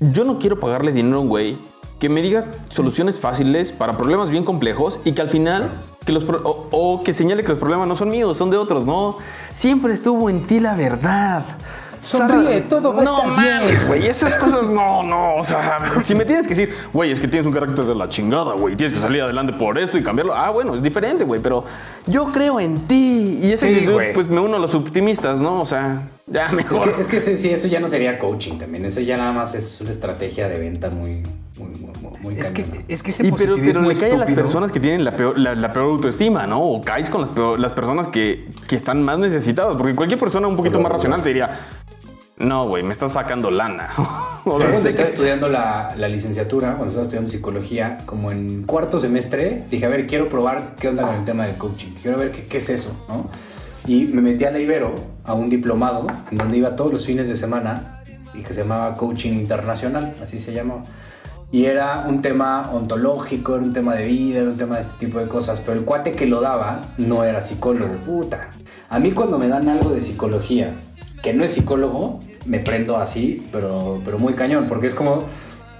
yo 0.00 0.24
no 0.24 0.38
quiero 0.38 0.58
pagarle 0.58 0.92
dinero 0.92 1.18
a 1.18 1.20
un 1.20 1.28
güey 1.28 1.56
que 1.98 2.08
me 2.08 2.22
diga 2.22 2.46
soluciones 2.68 3.18
fáciles 3.18 3.72
para 3.72 3.92
problemas 3.94 4.30
bien 4.30 4.44
complejos 4.44 5.00
y 5.04 5.12
que 5.12 5.20
al 5.20 5.30
final 5.30 5.70
que 6.06 6.12
los 6.12 6.24
pro- 6.24 6.40
o, 6.44 6.68
o 6.70 7.02
que 7.02 7.12
señale 7.12 7.42
que 7.42 7.48
los 7.48 7.58
problemas 7.58 7.88
no 7.88 7.96
son 7.96 8.08
míos, 8.08 8.36
son 8.36 8.50
de 8.50 8.56
otros, 8.56 8.86
no. 8.86 9.18
Siempre 9.52 9.92
estuvo 9.92 10.30
en 10.30 10.46
ti 10.46 10.60
la 10.60 10.74
verdad. 10.76 11.44
Sonríe, 12.08 12.60
todo 12.62 12.94
va 12.94 13.02
a 13.02 13.04
no 13.04 13.10
estar 13.16 13.26
mames, 13.28 13.66
bien. 13.70 13.86
güey, 13.86 14.06
esas 14.06 14.34
cosas 14.36 14.64
no, 14.64 15.02
no, 15.02 15.36
o 15.36 15.44
sea, 15.44 15.78
si 16.04 16.14
me 16.14 16.24
tienes 16.24 16.46
que 16.46 16.54
decir, 16.54 16.74
güey, 16.92 17.12
es 17.12 17.20
que 17.20 17.28
tienes 17.28 17.46
un 17.46 17.52
carácter 17.52 17.84
de 17.84 17.94
la 17.94 18.08
chingada, 18.08 18.54
güey, 18.54 18.76
tienes 18.76 18.94
que 18.94 19.00
salir 19.00 19.22
adelante 19.22 19.52
por 19.52 19.78
esto 19.78 19.98
y 19.98 20.02
cambiarlo. 20.02 20.34
Ah, 20.34 20.50
bueno, 20.50 20.74
es 20.74 20.82
diferente, 20.82 21.24
güey, 21.24 21.40
pero 21.40 21.64
yo 22.06 22.26
creo 22.32 22.60
en 22.60 22.86
ti 22.86 23.38
y 23.42 23.52
esa 23.52 23.66
Sí, 23.66 23.74
actitud, 23.74 24.00
pues 24.14 24.28
me 24.28 24.40
uno 24.40 24.56
a 24.56 24.58
los 24.58 24.74
optimistas, 24.74 25.40
¿no? 25.40 25.60
O 25.60 25.66
sea, 25.66 26.02
ya 26.26 26.46
Es 26.46 26.52
mejor. 26.52 26.94
que, 26.94 27.00
es 27.00 27.06
que 27.06 27.20
sí, 27.36 27.50
eso 27.50 27.68
ya 27.68 27.80
no 27.80 27.88
sería 27.88 28.18
coaching 28.18 28.58
también, 28.58 28.84
eso 28.84 29.00
ya 29.00 29.16
nada 29.16 29.32
más 29.32 29.54
es 29.54 29.80
una 29.80 29.90
estrategia 29.90 30.48
de 30.48 30.58
venta 30.58 30.90
muy, 30.90 31.22
muy, 31.58 31.68
muy, 31.78 31.92
muy- 32.00 32.18
muy 32.20 32.38
Es 32.40 32.50
que, 32.50 32.64
es 32.88 33.02
que 33.02 33.10
ese 33.12 33.26
Y 33.26 33.32
pero, 33.32 33.56
pero 33.56 33.82
le 33.82 33.94
cae 33.94 34.12
a 34.12 34.16
las 34.18 34.30
personas 34.30 34.72
que 34.72 34.80
tienen 34.80 35.04
la 35.04 35.12
peor, 35.12 35.38
la, 35.38 35.54
la 35.54 35.72
peor 35.72 35.86
autoestima, 35.92 36.46
¿no? 36.46 36.60
O 36.60 36.80
caes 36.80 37.08
con 37.10 37.20
las, 37.20 37.30
peor- 37.30 37.58
las 37.58 37.72
personas 37.72 38.08
que, 38.08 38.48
que 38.66 38.76
están 38.76 39.02
más 39.02 39.18
necesitadas. 39.18 39.76
Porque 39.76 39.94
cualquier 39.94 40.18
persona 40.18 40.46
un 40.48 40.56
poquito 40.56 40.80
más 40.80 40.90
racional 40.92 41.22
te 41.22 41.28
diría, 41.28 41.60
no, 42.38 42.68
güey, 42.68 42.82
me 42.82 42.92
estás 42.92 43.12
sacando 43.12 43.50
lana. 43.50 43.92
O 44.44 44.56
sea, 44.56 44.70
cuando 44.70 44.88
estaba 44.88 45.06
estudiando 45.06 45.48
la, 45.50 45.94
la 45.98 46.08
licenciatura, 46.08 46.68
cuando 46.68 46.86
estaba 46.86 47.02
estudiando 47.02 47.30
psicología, 47.30 47.98
como 48.06 48.32
en 48.32 48.62
cuarto 48.62 48.98
semestre, 48.98 49.64
dije, 49.70 49.84
a 49.84 49.90
ver, 49.90 50.06
quiero 50.06 50.28
probar 50.28 50.74
qué 50.80 50.88
onda 50.88 51.02
con 51.02 51.16
el 51.16 51.24
tema 51.26 51.44
del 51.44 51.56
coaching. 51.56 51.90
Quiero 52.00 52.16
ver 52.16 52.30
qué, 52.30 52.44
qué 52.44 52.56
es 52.56 52.70
eso, 52.70 53.04
¿no? 53.08 53.28
Y 53.86 54.06
me 54.06 54.22
metí 54.22 54.44
a 54.44 54.50
la 54.50 54.58
Ibero, 54.58 54.94
a 55.24 55.34
un 55.34 55.50
diplomado, 55.50 56.06
en 56.30 56.38
donde 56.38 56.56
iba 56.56 56.76
todos 56.76 56.92
los 56.92 57.04
fines 57.04 57.28
de 57.28 57.36
semana, 57.36 58.00
y 58.32 58.40
que 58.40 58.54
se 58.54 58.62
llamaba 58.62 58.94
Coaching 58.94 59.34
Internacional, 59.34 60.14
así 60.22 60.38
se 60.38 60.54
llamaba. 60.54 60.82
Y 61.50 61.66
era 61.66 62.04
un 62.08 62.22
tema 62.22 62.70
ontológico, 62.72 63.56
era 63.56 63.64
un 63.64 63.74
tema 63.74 63.94
de 63.94 64.06
vida, 64.06 64.40
era 64.40 64.50
un 64.50 64.56
tema 64.56 64.76
de 64.76 64.82
este 64.82 64.94
tipo 64.98 65.18
de 65.18 65.28
cosas. 65.28 65.60
Pero 65.60 65.78
el 65.78 65.84
cuate 65.84 66.12
que 66.12 66.26
lo 66.26 66.40
daba 66.40 66.82
no 66.96 67.24
era 67.24 67.40
psicólogo. 67.40 67.94
Puta. 68.04 68.50
A 68.90 68.98
mí 68.98 69.12
cuando 69.12 69.38
me 69.38 69.48
dan 69.48 69.68
algo 69.68 69.90
de 69.90 70.00
psicología 70.00 70.74
que 71.22 71.32
no 71.34 71.44
es 71.44 71.52
psicólogo, 71.52 72.20
me 72.46 72.58
prendo 72.60 72.96
así, 72.98 73.46
pero, 73.52 74.00
pero 74.04 74.18
muy 74.18 74.34
cañón. 74.34 74.66
Porque 74.68 74.86
es 74.86 74.94
como 74.94 75.24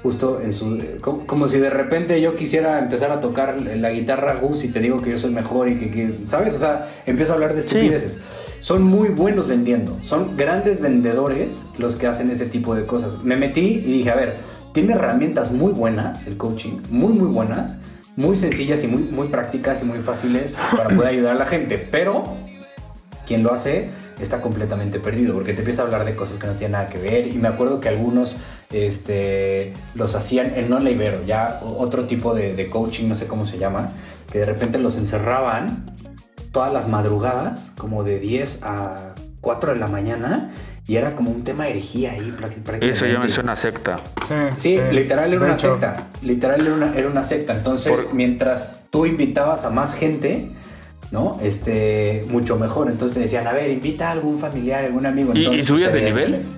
justo 0.03 0.41
en 0.41 0.53
su... 0.53 0.79
Como, 1.01 1.27
como 1.27 1.49
si 1.49 1.59
de 1.59 1.71
repente 1.71 2.21
yo 2.21 2.37
quisiera 2.37 2.79
empezar 2.79 3.11
a 3.11 3.21
tocar 3.21 3.61
la 3.61 3.91
guitarra 3.91 4.35
Gus 4.37 4.65
y 4.65 4.69
te 4.69 4.81
digo 4.81 5.01
que 5.03 5.11
yo 5.11 5.19
soy 5.19 5.31
mejor 5.31 5.69
y 5.69 5.77
que... 5.77 5.91
que- 5.91 6.19
¿Sabes? 6.29 6.55
O 6.55 6.59
sea, 6.59 6.89
empiezo 7.07 7.33
a 7.33 7.35
hablar 7.37 7.55
de 7.55 7.61
estupideces. 7.61 8.19
Son 8.61 8.83
muy 8.83 9.09
buenos 9.11 9.47
vendiendo. 9.49 9.99
Son 10.03 10.37
grandes 10.37 10.81
vendedores 10.81 11.67
los 11.79 11.97
que 11.97 12.07
hacen 12.07 12.31
ese 12.31 12.47
tipo 12.47 12.75
de 12.75 12.85
cosas. 12.85 13.23
Me 13.23 13.37
metí 13.37 13.61
y 13.85 13.93
dije, 13.93 14.11
a 14.11 14.17
ver, 14.17 14.37
tiene 14.73 14.93
herramientas 14.95 15.51
muy 15.53 15.73
buenas 15.73 16.27
el 16.27 16.37
coaching, 16.37 16.79
muy, 16.91 17.13
muy 17.13 17.29
buenas, 17.29 17.79
muy 18.17 18.37
sencillas 18.37 18.83
y 18.85 18.89
muy, 18.89 19.03
muy 19.05 19.29
prácticas 19.29 19.83
y 19.83 19.85
muy 19.85 19.99
fáciles 19.99 20.59
para 20.77 20.91
poder 20.91 21.09
ayudar 21.15 21.33
a 21.37 21.39
la 21.39 21.47
gente, 21.47 21.79
pero 21.91 22.25
quien 23.27 23.43
lo 23.43 23.53
hace 23.53 23.89
está 24.21 24.41
completamente 24.41 25.01
perdido 25.01 25.35
porque 25.35 25.53
te 25.53 25.61
empieza 25.61 25.83
a 25.83 25.85
hablar 25.87 26.05
de 26.05 26.15
cosas 26.17 26.39
que 26.39 26.47
no 26.47 26.55
tienen 26.55 26.73
nada 26.73 26.89
que 26.89 26.99
ver 26.99 27.27
y 27.29 27.33
me 27.35 27.49
acuerdo 27.49 27.81
que 27.81 27.89
algunos 27.89 28.37
este, 28.73 29.73
los 29.95 30.15
hacían 30.15 30.53
en 30.57 30.71
no 30.71 30.79
la 30.79 30.91
Ibero, 30.91 31.25
ya 31.25 31.61
otro 31.63 32.05
tipo 32.05 32.35
de, 32.35 32.55
de 32.55 32.67
coaching, 32.69 33.09
no 33.09 33.15
sé 33.15 33.27
cómo 33.27 33.47
se 33.47 33.59
llama, 33.59 33.91
que 34.31 34.39
de 34.41 34.47
repente 34.47 34.79
los 34.79 34.97
encerraban 34.97 35.85
todas 36.53 36.73
las 36.73 36.89
madrugadas, 36.89 37.73
como 37.77 38.05
de 38.05 38.19
10 38.19 38.61
a 38.63 39.15
4 39.41 39.75
de 39.75 39.79
la 39.79 39.87
mañana, 39.87 40.51
y 40.87 40.97
era 40.97 41.15
como 41.15 41.31
un 41.31 41.45
tema 41.45 41.65
de 41.65 41.71
herejía 41.73 42.13
ahí 42.13 42.21
prácti- 42.21 42.63
prácticamente. 42.63 42.89
Eso 42.91 43.07
ya 43.07 43.19
me 43.19 43.29
suena 43.29 43.53
a 43.53 43.57
secta. 43.57 44.01
Sí, 44.27 44.35
Sí, 44.57 44.79
literal 44.91 45.31
era 45.33 45.39
De 45.41 45.45
una 45.45 45.55
hecho, 45.55 45.73
secta. 45.73 46.07
Literal 46.23 46.61
era 46.67 46.75
una, 46.75 46.95
era 46.97 47.09
una 47.09 47.23
secta. 47.23 47.53
Entonces, 47.53 48.01
Por- 48.07 48.15
mientras 48.15 48.81
tú 48.91 49.05
invitabas 49.05 49.65
a 49.67 49.71
más 49.71 49.95
gente, 49.95 50.49
¿no? 51.11 51.39
Este, 51.43 52.25
mucho 52.29 52.57
mejor. 52.59 52.91
Entonces 52.91 53.15
te 53.15 53.21
decían, 53.21 53.47
a 53.47 53.53
ver, 53.53 53.71
invita 53.71 54.09
a 54.09 54.13
algún 54.13 54.39
familiar, 54.39 54.85
algún 54.85 55.07
amigo. 55.07 55.33
¿Y- 55.35 55.39
y 55.39 55.45
Entonces, 55.45 55.67
subías 55.67 55.93
de 55.93 56.03
nivel? 56.05 56.45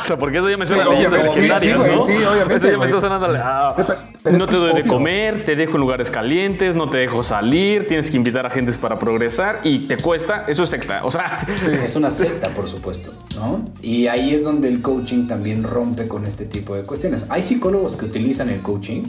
O 0.00 0.04
sea, 0.08 0.18
porque 0.18 0.38
eso 0.38 0.48
ya 0.48 0.56
me 0.56 0.64
Sí, 0.64 0.72
suena 0.72 0.84
a 0.90 0.96
sí, 1.30 1.42
legendarias, 1.42 1.60
sí, 1.60 1.72
güey, 1.74 1.96
¿no? 1.96 2.02
sí, 2.02 2.12
obviamente, 2.14 2.68
Eso 2.68 2.70
ya 2.70 2.78
me 2.78 2.84
está 2.86 3.00
sonando 3.02 3.26
a- 3.26 3.74
Pero- 3.76 3.94
pero 4.22 4.36
es 4.36 4.42
no 4.42 4.48
te 4.48 4.54
doy 4.56 4.72
de 4.74 4.84
comer, 4.88 5.44
te 5.44 5.56
dejo 5.56 5.72
en 5.74 5.80
lugares 5.80 6.10
calientes, 6.10 6.74
no 6.74 6.88
te 6.88 6.96
dejo 6.96 7.22
salir, 7.22 7.86
tienes 7.86 8.10
que 8.10 8.16
invitar 8.16 8.46
a 8.46 8.50
gentes 8.50 8.78
para 8.78 8.98
progresar 8.98 9.60
y 9.64 9.80
te 9.80 9.98
cuesta, 9.98 10.46
eso 10.48 10.62
es 10.62 10.70
secta. 10.70 11.04
O 11.04 11.10
sea, 11.10 11.36
Es 11.84 11.96
una 11.96 12.10
secta, 12.10 12.48
por 12.50 12.66
supuesto, 12.66 13.12
¿no? 13.34 13.68
Y 13.82 14.06
ahí 14.06 14.34
es 14.34 14.42
donde 14.44 14.68
el 14.68 14.80
coaching 14.80 15.26
también 15.26 15.62
rompe 15.64 16.08
con 16.08 16.24
este 16.24 16.46
tipo 16.46 16.74
de 16.74 16.84
cuestiones. 16.84 17.26
Hay 17.28 17.42
psicólogos 17.42 17.94
que 17.96 18.06
utilizan 18.06 18.48
el 18.48 18.60
coaching 18.62 19.02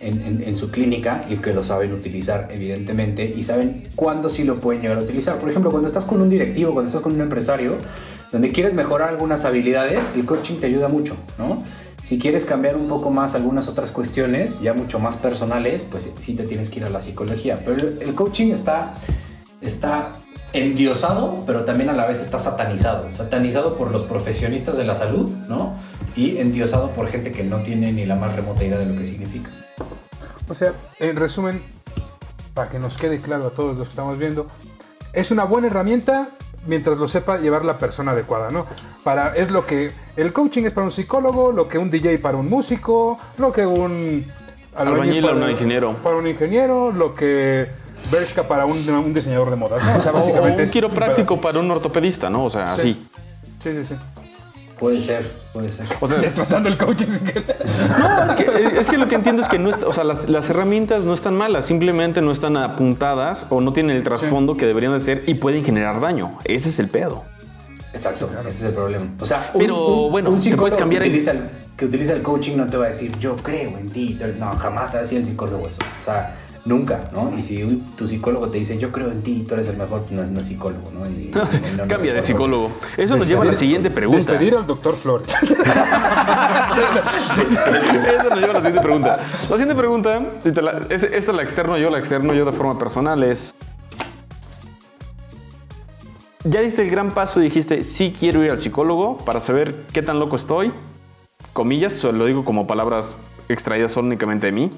en, 0.00 0.56
su 0.56 0.70
clínica 0.70 1.24
y 1.28 1.36
que 1.36 1.52
lo 1.52 1.62
saben 1.62 1.92
utilizar, 1.92 2.48
evidentemente, 2.50 3.32
y 3.36 3.42
saben 3.44 3.84
cuándo 3.94 4.28
sí 4.28 4.44
lo 4.44 4.56
pueden 4.56 4.82
llegar 4.82 4.98
a 4.98 5.02
utilizar. 5.02 5.38
Por 5.38 5.50
ejemplo, 5.50 5.70
cuando 5.70 5.88
estás 5.88 6.04
con 6.04 6.20
un 6.20 6.28
directivo, 6.28 6.72
cuando 6.72 6.88
estás 6.88 7.02
con 7.02 7.14
un 7.14 7.20
empresario, 7.20 7.76
donde 8.32 8.50
quieres 8.52 8.74
mejorar 8.74 9.08
algunas 9.08 9.44
habilidades, 9.44 10.04
el 10.14 10.24
coaching 10.24 10.56
te 10.56 10.66
ayuda 10.66 10.88
mucho, 10.88 11.16
¿no? 11.38 11.62
Si 12.02 12.18
quieres 12.18 12.44
cambiar 12.44 12.76
un 12.76 12.88
poco 12.88 13.10
más 13.10 13.34
algunas 13.34 13.66
otras 13.66 13.90
cuestiones, 13.90 14.60
ya 14.60 14.74
mucho 14.74 15.00
más 15.00 15.16
personales, 15.16 15.84
pues 15.90 16.12
sí 16.18 16.34
te 16.34 16.44
tienes 16.44 16.70
que 16.70 16.78
ir 16.80 16.84
a 16.84 16.90
la 16.90 17.00
psicología. 17.00 17.56
Pero 17.64 17.76
el, 17.76 17.98
el 18.00 18.14
coaching 18.14 18.52
está, 18.52 18.94
está 19.60 20.12
endiosado, 20.52 21.42
pero 21.46 21.64
también 21.64 21.90
a 21.90 21.94
la 21.94 22.06
vez 22.06 22.20
está 22.20 22.38
satanizado. 22.38 23.10
Satanizado 23.10 23.76
por 23.76 23.90
los 23.90 24.04
profesionistas 24.04 24.76
de 24.76 24.84
la 24.84 24.94
salud, 24.94 25.30
¿no? 25.48 25.74
Y 26.14 26.38
endiosado 26.38 26.90
por 26.90 27.08
gente 27.08 27.32
que 27.32 27.42
no 27.42 27.62
tiene 27.62 27.92
ni 27.92 28.04
la 28.04 28.14
más 28.14 28.36
remota 28.36 28.64
idea 28.64 28.78
de 28.78 28.86
lo 28.86 28.96
que 28.96 29.04
significa. 29.04 29.50
O 30.48 30.54
sea, 30.54 30.72
en 31.00 31.16
resumen, 31.16 31.62
para 32.54 32.70
que 32.70 32.78
nos 32.78 32.96
quede 32.98 33.20
claro 33.20 33.46
a 33.46 33.50
todos 33.50 33.76
los 33.76 33.88
que 33.88 33.92
estamos 33.92 34.18
viendo, 34.18 34.46
es 35.12 35.30
una 35.30 35.44
buena 35.44 35.66
herramienta 35.68 36.28
mientras 36.66 36.98
lo 36.98 37.08
sepa 37.08 37.38
llevar 37.38 37.64
la 37.64 37.78
persona 37.78 38.12
adecuada, 38.12 38.50
¿no? 38.50 38.66
Para, 39.04 39.34
es 39.36 39.50
lo 39.50 39.66
que 39.66 39.92
el 40.16 40.32
coaching 40.32 40.64
es 40.64 40.72
para 40.72 40.84
un 40.84 40.90
psicólogo, 40.92 41.52
lo 41.52 41.68
que 41.68 41.78
un 41.78 41.90
DJ 41.90 42.18
para 42.18 42.36
un 42.36 42.48
músico, 42.48 43.18
lo 43.38 43.52
que 43.52 43.64
un 43.64 44.24
Albañil 44.76 45.22
para 45.22 45.36
un 45.36 45.50
ingeniero. 45.50 45.96
Para 45.96 46.16
un 46.16 46.26
ingeniero, 46.26 46.92
lo 46.92 47.14
que 47.14 47.70
Bershka 48.10 48.46
para 48.46 48.66
un, 48.66 48.88
un 48.88 49.14
diseñador 49.14 49.50
de 49.50 49.56
modas, 49.56 49.82
¿no? 49.84 49.96
O 49.96 50.00
sea, 50.00 50.12
o 50.12 50.16
básicamente 50.16 50.62
un 50.62 50.62
es 50.62 50.70
quiropráctico 50.70 51.40
para 51.40 51.58
un 51.60 51.70
ortopedista, 51.70 52.28
¿no? 52.28 52.44
O 52.44 52.50
sea, 52.50 52.68
Sí. 52.68 52.80
así. 52.80 53.06
Sí, 53.60 53.72
sí, 53.72 53.84
sí. 53.84 53.96
Puede 54.78 55.00
ser, 55.00 55.26
puede 55.54 55.70
ser. 55.70 55.86
O 56.00 56.08
sea, 56.08 56.18
Destrozando 56.18 56.68
el 56.68 56.76
coaching. 56.76 57.06
No, 57.98 58.30
es 58.30 58.36
que, 58.36 58.78
es 58.80 58.88
que 58.90 58.98
lo 58.98 59.08
que 59.08 59.14
entiendo 59.14 59.42
es 59.42 59.48
que 59.48 59.58
no 59.58 59.70
está- 59.70 59.86
o 59.86 59.92
sea, 59.92 60.04
las, 60.04 60.28
las 60.28 60.50
herramientas 60.50 61.04
no 61.04 61.14
están 61.14 61.34
malas, 61.36 61.66
simplemente 61.66 62.20
no 62.20 62.30
están 62.32 62.56
apuntadas 62.56 63.46
o 63.48 63.60
no 63.60 63.72
tienen 63.72 63.96
el 63.96 64.02
trasfondo 64.02 64.56
que 64.56 64.66
deberían 64.66 64.92
de 64.92 65.00
ser 65.00 65.24
y 65.26 65.34
pueden 65.34 65.64
generar 65.64 66.00
daño. 66.00 66.38
Ese 66.44 66.68
es 66.68 66.78
el 66.78 66.88
pedo. 66.88 67.24
Exacto, 67.92 68.28
ese 68.40 68.48
es 68.48 68.62
el 68.64 68.72
problema. 68.74 69.06
O 69.18 69.24
sea, 69.24 69.50
Pero, 69.58 70.10
bueno, 70.10 70.30
te 70.34 70.40
psicólogo 70.40 70.62
puedes 70.64 70.76
cambiar 70.76 71.02
que 71.02 71.08
utiliza, 71.08 71.30
el, 71.30 71.48
que 71.76 71.86
utiliza 71.86 72.12
el 72.12 72.22
coaching 72.22 72.56
no 72.56 72.66
te 72.66 72.76
va 72.76 72.84
a 72.84 72.88
decir 72.88 73.16
yo 73.18 73.36
creo 73.36 73.70
en 73.78 73.88
ti. 73.88 74.18
No, 74.38 74.52
jamás 74.58 74.90
te 74.90 74.96
va 74.96 75.00
a 75.00 75.02
decir 75.04 75.18
el 75.18 75.24
psicólogo 75.24 75.66
eso. 75.66 75.78
O 76.02 76.04
sea, 76.04 76.34
nunca, 76.66 77.08
¿no? 77.12 77.32
Y 77.38 77.42
si 77.42 77.62
un- 77.62 77.80
tu 77.96 78.06
psicólogo 78.06 78.48
te 78.50 78.58
dice 78.58 78.76
yo 78.76 78.92
creo 78.92 79.10
en 79.10 79.22
ti, 79.22 79.44
tú 79.48 79.54
eres 79.54 79.68
el 79.68 79.76
mejor, 79.78 80.04
no 80.10 80.22
es, 80.22 80.30
no 80.30 80.40
es 80.40 80.46
psicólogo, 80.48 80.90
¿no? 80.92 81.08
Y- 81.08 81.28
y 81.28 81.30
no- 81.34 81.44
no 81.44 81.84
es 81.84 81.88
Cambia 81.94 82.12
de 82.14 82.22
psicólogo. 82.22 82.70
Eso 82.96 83.16
nos 83.16 83.26
lleva 83.26 83.42
a 83.42 83.46
la 83.46 83.56
siguiente 83.56 83.90
pregunta. 83.90 84.18
Despedir 84.32 84.54
al 84.56 84.66
doctor 84.66 84.94
Flores. 84.96 85.28
Eso 87.46 88.30
nos 88.30 88.40
lleva 88.40 88.50
a 88.50 88.54
la 88.54 88.60
siguiente 88.60 88.80
pregunta. 88.80 89.18
La 89.42 89.56
siguiente 89.56 89.74
pregunta, 89.74 90.20
la- 90.44 90.86
esta 90.90 91.32
la 91.32 91.42
externo 91.42 91.78
yo, 91.78 91.90
la 91.90 91.98
externo 91.98 92.34
yo 92.34 92.44
de 92.44 92.52
forma 92.52 92.78
personal, 92.78 93.22
es... 93.22 93.54
Ya 96.44 96.60
diste 96.60 96.82
el 96.82 96.90
gran 96.90 97.10
paso 97.10 97.40
y 97.40 97.44
dijiste, 97.44 97.82
sí 97.82 98.14
quiero 98.18 98.44
ir 98.44 98.52
al 98.52 98.60
psicólogo 98.60 99.18
para 99.18 99.40
saber 99.40 99.74
qué 99.92 100.00
tan 100.02 100.20
loco 100.20 100.36
estoy, 100.36 100.72
comillas, 101.52 101.92
solo 101.94 102.18
lo 102.18 102.26
digo 102.26 102.44
como 102.44 102.68
palabras 102.68 103.16
extraídas 103.48 103.96
únicamente 103.96 104.46
de 104.46 104.52
mí, 104.52 104.70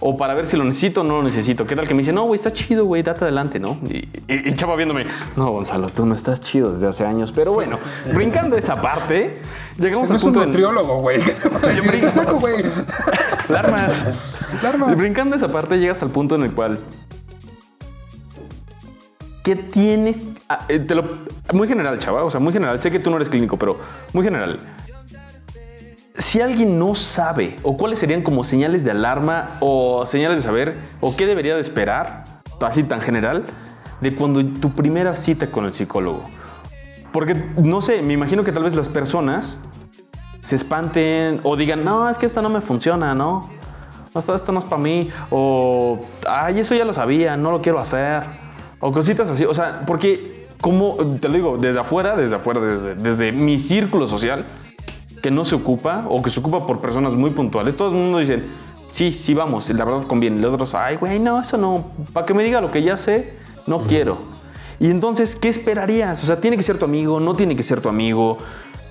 o 0.00 0.16
para 0.16 0.34
ver 0.34 0.46
si 0.46 0.56
lo 0.56 0.64
necesito 0.64 1.02
o 1.02 1.04
no 1.04 1.16
lo 1.18 1.22
necesito. 1.22 1.66
¿Qué 1.66 1.76
tal 1.76 1.86
que 1.86 1.94
me 1.94 2.00
dice, 2.00 2.12
no, 2.12 2.24
güey, 2.24 2.38
está 2.38 2.52
chido, 2.52 2.84
güey, 2.86 3.02
date 3.02 3.24
adelante, 3.24 3.60
¿no? 3.60 3.78
Y, 3.88 3.96
y- 4.32 4.48
y 4.48 4.54
Chava 4.54 4.76
viéndome, 4.76 5.06
no, 5.36 5.50
Gonzalo, 5.50 5.90
tú 5.90 6.06
no 6.06 6.14
estás 6.14 6.40
chido 6.40 6.72
desde 6.72 6.86
hace 6.86 7.04
años. 7.04 7.32
Pero 7.32 7.52
bueno, 7.52 7.76
brincando 8.14 8.56
esa 8.56 8.80
parte, 8.80 9.40
llegamos 9.78 10.08
no 10.08 10.14
al 10.14 10.16
es 10.16 10.22
un 10.24 10.32
punto 10.32 10.46
nutriólogo, 10.46 11.00
güey. 11.00 11.20
Güey. 12.40 12.64
Alarmas. 13.48 14.04
Brincando 14.98 15.36
esa 15.36 15.48
parte, 15.52 15.78
llegas 15.78 16.02
al 16.02 16.10
punto 16.10 16.34
en 16.36 16.44
el 16.44 16.52
cual. 16.52 16.78
¿Qué 19.42 19.56
tienes? 19.56 20.22
ah, 20.48 20.60
eh, 20.68 20.78
te 20.78 20.94
lo- 20.94 21.04
muy 21.52 21.68
general, 21.68 21.98
chava. 21.98 22.24
O 22.24 22.30
sea, 22.30 22.40
muy 22.40 22.52
general. 22.52 22.80
Sé 22.80 22.90
que 22.90 22.98
tú 22.98 23.10
no 23.10 23.16
eres 23.16 23.28
clínico, 23.28 23.58
pero 23.58 23.78
muy 24.14 24.24
general. 24.24 24.58
Si 26.16 26.40
alguien 26.40 26.78
no 26.78 26.94
sabe, 26.94 27.56
o 27.64 27.76
cuáles 27.76 27.98
serían 27.98 28.22
como 28.22 28.44
señales 28.44 28.84
de 28.84 28.92
alarma, 28.92 29.56
o 29.60 30.06
señales 30.06 30.38
de 30.38 30.42
saber, 30.44 30.78
o 31.00 31.16
qué 31.16 31.26
debería 31.26 31.54
de 31.54 31.60
esperar, 31.60 32.24
así 32.60 32.84
tan 32.84 33.00
general, 33.00 33.42
de 34.00 34.14
cuando 34.14 34.44
tu 34.44 34.72
primera 34.74 35.16
cita 35.16 35.50
con 35.50 35.64
el 35.64 35.74
psicólogo. 35.74 36.22
Porque, 37.12 37.34
no 37.56 37.80
sé, 37.80 38.02
me 38.02 38.12
imagino 38.12 38.44
que 38.44 38.52
tal 38.52 38.64
vez 38.64 38.76
las 38.76 38.88
personas 38.88 39.58
se 40.40 40.56
espanten 40.56 41.40
o 41.42 41.56
digan, 41.56 41.84
no, 41.84 42.08
es 42.08 42.18
que 42.18 42.26
esta 42.26 42.42
no 42.42 42.48
me 42.48 42.60
funciona, 42.60 43.14
¿no? 43.14 43.50
Esta, 44.14 44.36
esta 44.36 44.52
no 44.52 44.60
es 44.60 44.64
para 44.66 44.82
mí. 44.82 45.10
O, 45.30 46.00
ay, 46.28 46.60
eso 46.60 46.74
ya 46.74 46.84
lo 46.84 46.94
sabía, 46.94 47.36
no 47.36 47.50
lo 47.50 47.60
quiero 47.60 47.80
hacer. 47.80 48.22
O 48.78 48.92
cositas 48.92 49.28
así. 49.30 49.44
O 49.44 49.54
sea, 49.54 49.82
porque, 49.86 50.48
como 50.60 50.96
te 51.20 51.28
lo 51.28 51.34
digo, 51.34 51.56
desde 51.58 51.80
afuera, 51.80 52.16
desde 52.16 52.36
afuera, 52.36 52.60
desde, 52.60 52.94
desde 52.94 53.32
mi 53.32 53.58
círculo 53.58 54.06
social, 54.06 54.44
que 55.24 55.30
no 55.30 55.42
se 55.46 55.54
ocupa 55.54 56.04
o 56.10 56.20
que 56.22 56.28
se 56.28 56.38
ocupa 56.38 56.66
por 56.66 56.82
personas 56.82 57.14
muy 57.14 57.30
puntuales, 57.30 57.78
todo 57.78 57.88
el 57.88 57.94
mundo 57.94 58.18
dicen, 58.18 58.44
sí, 58.92 59.10
sí, 59.14 59.32
vamos, 59.32 59.70
la 59.70 59.82
verdad 59.86 60.02
conviene. 60.06 60.38
Los 60.38 60.52
otros, 60.52 60.74
ay, 60.74 60.96
güey, 60.96 61.18
no, 61.18 61.40
eso 61.40 61.56
no. 61.56 61.92
Para 62.12 62.26
que 62.26 62.34
me 62.34 62.44
diga 62.44 62.60
lo 62.60 62.70
que 62.70 62.82
ya 62.82 62.98
sé, 62.98 63.32
no 63.66 63.84
quiero. 63.84 64.18
Y 64.78 64.90
entonces, 64.90 65.34
¿qué 65.34 65.48
esperarías? 65.48 66.22
O 66.22 66.26
sea, 66.26 66.42
tiene 66.42 66.58
que 66.58 66.62
ser 66.62 66.76
tu 66.76 66.84
amigo, 66.84 67.20
no 67.20 67.32
tiene 67.32 67.56
que 67.56 67.62
ser 67.62 67.80
tu 67.80 67.88
amigo. 67.88 68.36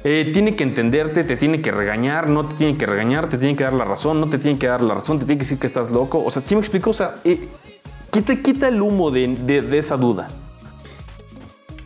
Eh, 0.04 0.32
tiene 0.34 0.56
que 0.56 0.64
entenderte, 0.64 1.24
te 1.24 1.38
tiene 1.38 1.62
que 1.62 1.70
regañar, 1.70 2.28
no 2.30 2.46
te 2.46 2.56
tiene 2.56 2.78
que 2.80 2.88
regañar, 2.88 3.30
te 3.30 3.38
tiene 3.38 3.56
que 3.56 3.64
dar 3.64 3.74
la 3.74 3.86
razón, 3.86 4.20
no 4.20 4.28
te 4.28 4.40
tiene 4.40 4.58
que 4.58 4.66
dar 4.66 4.82
la 4.82 4.96
razón, 4.96 5.20
te 5.20 5.26
tiene 5.26 5.38
que 5.38 5.44
decir 5.46 5.60
que 5.60 5.68
estás 5.68 5.92
loco. 5.92 6.24
O 6.26 6.32
sea, 6.32 6.42
¿sí 6.42 6.56
me 6.56 6.62
explico? 6.62 6.90
O 6.90 6.94
sea, 6.94 7.12
eh, 7.24 7.48
quita, 8.12 8.36
quita 8.38 8.68
el 8.70 8.82
humo 8.82 9.12
de, 9.12 9.28
de- 9.36 9.62
de 9.62 9.78
esa 9.78 9.98
duda. 9.98 10.30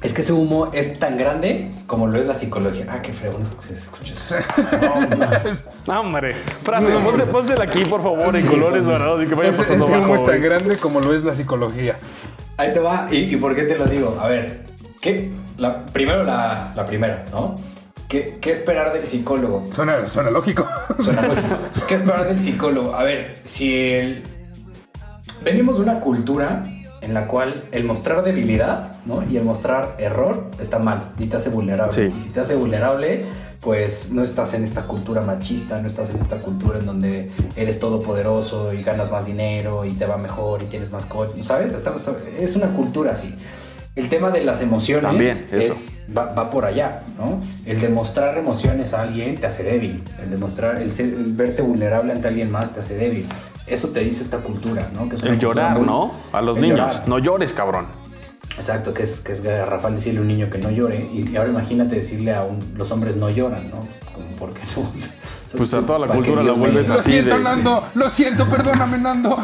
Es 0.01 0.13
que 0.13 0.21
ese 0.21 0.31
humo 0.31 0.69
es 0.73 0.99
tan 0.99 1.17
grande 1.17 1.71
como 1.87 2.07
lo 2.07 2.19
es 2.19 2.27
la 2.27 2.35
psicología. 2.35 2.85
Ah, 2.89 3.01
qué 3.01 3.11
fregón 3.11 3.43
se 3.59 3.73
escucha. 3.73 4.13
No, 5.87 6.01
hombre. 6.01 6.35
Frase, 6.63 6.91
ponte, 7.03 7.25
pónsela 7.25 7.63
aquí, 7.63 7.85
por 7.85 8.03
favor, 8.03 8.35
en 8.35 8.45
colores 8.45 8.85
dorados 8.85 9.23
y 9.23 9.27
que 9.27 9.35
vaya 9.35 9.49
Ese, 9.49 9.59
pasando 9.59 9.85
ese 9.85 9.93
humo 9.93 10.05
abajo, 10.05 10.15
es 10.15 10.25
tan 10.25 10.41
grande 10.41 10.77
como 10.77 10.99
lo 10.99 11.15
es 11.15 11.23
la 11.23 11.33
psicología. 11.33 11.97
Ahí 12.57 12.73
te 12.73 12.79
va. 12.79 13.07
¿Y, 13.09 13.33
y 13.33 13.35
por 13.37 13.55
qué 13.55 13.63
te 13.63 13.77
lo 13.77 13.85
digo? 13.85 14.17
A 14.21 14.27
ver, 14.27 14.65
¿qué? 15.01 15.31
La, 15.57 15.85
primero 15.85 16.23
la, 16.23 16.73
la 16.75 16.85
primera, 16.85 17.25
¿no? 17.31 17.55
¿Qué, 18.07 18.37
¿Qué 18.39 18.51
esperar 18.51 18.93
del 18.93 19.05
psicólogo? 19.05 19.67
Suena, 19.71 20.07
suena 20.07 20.29
lógico. 20.29 20.67
Suena 20.99 21.21
lógico. 21.27 21.55
¿Qué 21.87 21.95
esperar 21.95 22.27
del 22.27 22.39
psicólogo? 22.39 22.95
A 22.95 23.03
ver, 23.03 23.37
si 23.45 23.73
el... 23.93 24.23
Venimos 25.43 25.77
de 25.77 25.83
una 25.83 25.99
cultura 25.99 26.63
en 27.07 27.13
la 27.13 27.27
cual 27.27 27.63
el 27.71 27.83
mostrar 27.85 28.23
debilidad 28.23 28.91
¿no? 29.05 29.23
y 29.29 29.37
el 29.37 29.43
mostrar 29.43 29.95
error 29.97 30.51
está 30.59 30.77
mal 30.79 31.01
y 31.17 31.25
te 31.27 31.37
hace 31.37 31.49
vulnerable. 31.49 31.93
Sí. 31.93 32.13
Y 32.15 32.19
si 32.21 32.29
te 32.29 32.39
hace 32.41 32.55
vulnerable, 32.55 33.25
pues 33.61 34.11
no 34.11 34.23
estás 34.23 34.53
en 34.53 34.63
esta 34.63 34.83
cultura 34.83 35.21
machista, 35.21 35.79
no 35.81 35.87
estás 35.87 36.09
en 36.11 36.17
esta 36.19 36.37
cultura 36.37 36.77
en 36.79 36.85
donde 36.85 37.31
eres 37.55 37.79
todopoderoso 37.79 38.73
y 38.73 38.83
ganas 38.83 39.09
más 39.11 39.25
dinero 39.25 39.85
y 39.85 39.91
te 39.93 40.05
va 40.05 40.17
mejor 40.17 40.61
y 40.63 40.65
tienes 40.65 40.91
más 40.91 41.05
coche, 41.05 41.41
¿sabes? 41.41 41.73
Estamos- 41.73 42.07
es 42.37 42.55
una 42.55 42.67
cultura 42.67 43.13
así. 43.13 43.33
El 43.95 44.09
tema 44.09 44.29
de 44.29 44.43
las 44.43 44.61
emociones 44.61 45.01
También, 45.01 45.35
es, 45.53 45.93
va, 46.15 46.25
va 46.33 46.51
por 46.51 46.65
allá, 46.65 47.01
¿no? 47.17 47.41
El 47.65 47.79
demostrar 47.81 48.37
emociones 48.37 48.93
a 48.93 49.01
alguien 49.01 49.33
te 49.35 49.47
hace 49.47 49.63
débil. 49.63 50.03
El 50.21 50.29
demostrar, 50.29 50.79
el, 50.79 50.91
ser- 50.91 51.05
el 51.15 51.33
verte 51.33 51.63
vulnerable 51.63 52.13
ante 52.13 52.27
alguien 52.27 52.51
más 52.51 52.73
te 52.75 52.81
hace 52.81 52.95
débil. 52.95 53.25
Eso 53.67 53.89
te 53.89 53.99
dice 53.99 54.23
esta 54.23 54.37
cultura, 54.39 54.89
¿no? 54.93 55.09
Que 55.09 55.15
es 55.15 55.23
El 55.23 55.37
llorar, 55.39 55.77
muy- 55.77 55.85
¿no? 55.87 56.11
A 56.31 56.41
los 56.41 56.57
el 56.57 56.63
niños. 56.63 56.77
llorar. 56.79 57.07
No 57.07 57.19
llores, 57.19 57.53
cabrón. 57.53 57.85
Exacto, 58.55 58.93
que 58.93 59.03
es, 59.03 59.19
que 59.19 59.33
es 59.33 59.41
garrafal 59.41 59.93
decirle 59.95 60.19
a 60.19 60.21
un 60.21 60.27
niño 60.29 60.49
que 60.49 60.57
no 60.57 60.71
llore. 60.71 61.07
Y, 61.13 61.29
y 61.31 61.35
ahora 61.37 61.49
imagínate 61.51 61.95
decirle 61.95 62.33
a 62.33 62.43
un, 62.43 62.59
los 62.75 62.89
hombres 62.91 63.15
no 63.17 63.29
lloran, 63.29 63.69
¿no? 63.69 63.79
Como, 64.13 64.27
¿por 64.39 64.53
qué 64.53 64.61
no? 64.75 64.89
Pues 65.55 65.73
a 65.73 65.79
toda 65.79 65.97
la 65.99 66.07
cultura 66.07 66.43
la 66.43 66.51
me- 66.51 66.59
vuelves 66.59 66.89
Lo 66.89 66.95
así 66.95 67.11
siento, 67.11 67.37
de- 67.37 67.43
Nando. 67.43 67.81
Lo 67.95 68.09
siento, 68.09 68.45
perdóname, 68.49 68.97
Nando. 68.97 69.37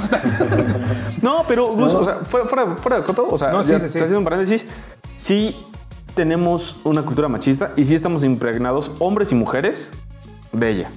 No, 1.21 1.45
pero 1.47 1.65
Gus, 1.67 1.93
o 1.93 2.03
sea, 2.03 2.15
fuera, 2.27 2.45
fuera, 2.47 2.75
fuera 2.75 2.97
de 2.97 3.03
coto, 3.03 3.27
o 3.29 3.37
sea, 3.37 3.51
No, 3.51 3.63
sí, 3.63 3.71
ya 3.71 3.77
sí, 3.79 3.83
sí. 3.83 3.87
está 3.87 3.99
haciendo 3.99 4.19
un 4.19 4.25
paréntesis. 4.25 4.65
Sí, 5.15 5.55
tenemos 6.13 6.75
una 6.83 7.03
cultura 7.03 7.29
machista 7.29 7.71
y 7.77 7.85
sí 7.85 7.95
estamos 7.95 8.23
impregnados, 8.25 8.91
hombres 8.99 9.31
y 9.31 9.35
mujeres, 9.35 9.89
de 10.51 10.69
ella. 10.69 10.89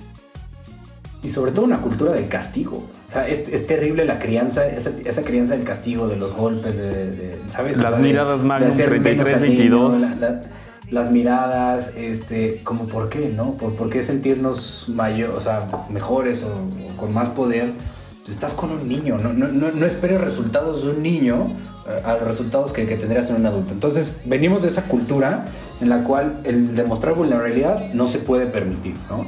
Y 1.23 1.29
sobre 1.31 1.51
todo 1.53 1.65
una 1.65 1.79
cultura 1.81 2.13
del 2.13 2.29
castigo. 2.29 2.85
O 3.09 3.11
sea, 3.11 3.27
es, 3.27 3.49
es 3.49 3.67
terrible 3.67 4.05
la 4.05 4.19
crianza, 4.19 4.67
esa, 4.67 4.91
esa 5.05 5.23
crianza 5.23 5.55
del 5.57 5.65
castigo, 5.65 6.07
de 6.09 6.17
los 6.17 6.33
golpes, 6.35 6.77
de, 6.77 7.11
de- 7.11 7.41
¿sabes? 7.47 7.79
O 7.79 7.83
Las 7.83 7.93
sea, 7.93 8.01
de- 8.01 8.05
miradas 8.09 8.43
de 8.43 8.67
hacer 8.67 8.89
33, 8.91 9.17
menos 9.17 9.33
al 9.35 9.41
niño, 9.43 9.89
22. 9.89 10.01
la- 10.01 10.15
la- 10.31 10.43
las 10.91 11.11
miradas, 11.11 11.95
este, 11.97 12.61
como 12.63 12.87
por 12.87 13.09
qué, 13.09 13.29
¿no? 13.31 13.55
¿Por, 13.55 13.75
por 13.75 13.91
qué 13.91 14.05
sentirnos 14.05 14.85
mayor, 14.89 15.31
o 15.31 15.41
sea, 15.41 15.67
mejores 15.91 16.45
o, 16.45 16.49
o 16.49 16.97
con 16.97 17.13
más 17.13 17.29
poder? 17.31 17.73
Estás 18.29 18.55
con 18.55 18.71
un 18.71 18.89
niño, 18.89 19.19
no, 19.19 19.33
no, 19.33 19.49
no, 19.49 19.71
no 19.73 19.87
esperes 19.87 20.21
resultados 20.21 20.85
de 20.85 20.91
un 20.91 21.03
niño 21.03 21.55
eh, 21.89 22.03
a 22.05 22.15
los 22.15 22.23
resultados 22.25 22.73
que, 22.73 22.87
que 22.87 22.97
tendrías 22.97 23.31
en 23.31 23.37
un 23.37 23.47
adulto. 23.47 23.73
Entonces, 23.73 24.21
venimos 24.27 24.63
de 24.63 24.69
esa 24.69 24.83
cultura 24.83 25.45
en 25.81 25.89
la 25.89 26.05
cual 26.05 26.41
el 26.45 26.75
demostrar 26.77 27.15
vulnerabilidad 27.15 27.93
no 27.95 28.07
se 28.07 28.19
puede 28.19 28.47
permitir, 28.47 28.95
¿no? 29.11 29.25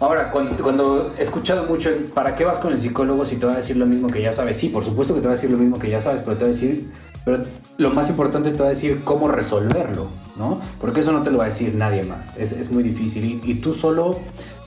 Ahora, 0.00 0.30
cuando, 0.30 1.12
he 1.18 1.22
escuchado 1.22 1.66
mucho, 1.66 1.90
¿para 2.14 2.36
qué 2.36 2.44
vas 2.44 2.60
con 2.60 2.72
el 2.72 2.78
psicólogo 2.78 3.26
si 3.26 3.36
te 3.36 3.46
va 3.46 3.52
a 3.52 3.56
decir 3.56 3.76
lo 3.76 3.84
mismo 3.84 4.06
que 4.06 4.22
ya 4.22 4.32
sabes? 4.32 4.56
Sí, 4.56 4.68
por 4.68 4.84
supuesto 4.84 5.12
que 5.12 5.20
te 5.20 5.26
va 5.26 5.32
a 5.32 5.36
decir 5.36 5.50
lo 5.50 5.58
mismo 5.58 5.78
que 5.78 5.90
ya 5.90 6.00
sabes, 6.00 6.22
pero 6.22 6.36
te 6.36 6.44
va 6.44 6.50
a 6.50 6.52
decir, 6.52 6.88
pero 7.24 7.42
lo 7.78 7.90
más 7.90 8.08
importante 8.08 8.48
es 8.48 8.56
te 8.56 8.62
va 8.62 8.66
a 8.66 8.72
decir 8.72 9.02
cómo 9.02 9.26
resolverlo, 9.26 10.06
¿no? 10.36 10.60
Porque 10.80 11.00
eso 11.00 11.10
no 11.10 11.24
te 11.24 11.32
lo 11.32 11.38
va 11.38 11.44
a 11.44 11.46
decir 11.48 11.74
nadie 11.74 12.04
más, 12.04 12.36
es, 12.36 12.52
es 12.52 12.70
muy 12.70 12.84
difícil 12.84 13.40
y, 13.44 13.54
tú 13.56 13.74
solo 13.74 14.20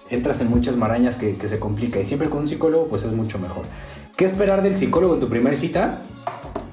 entras 0.09 0.41
en 0.41 0.49
muchas 0.49 0.75
marañas 0.75 1.15
que, 1.15 1.35
que 1.35 1.47
se 1.47 1.59
complica 1.59 2.01
y 2.01 2.05
siempre 2.05 2.29
con 2.29 2.39
un 2.39 2.47
psicólogo 2.49 2.87
pues 2.87 3.03
es 3.05 3.13
mucho 3.13 3.39
mejor. 3.39 3.63
¿Qué 4.17 4.25
esperar 4.25 4.61
del 4.61 4.75
psicólogo 4.75 5.13
en 5.13 5.21
tu 5.21 5.29
primer 5.29 5.55
cita? 5.55 6.01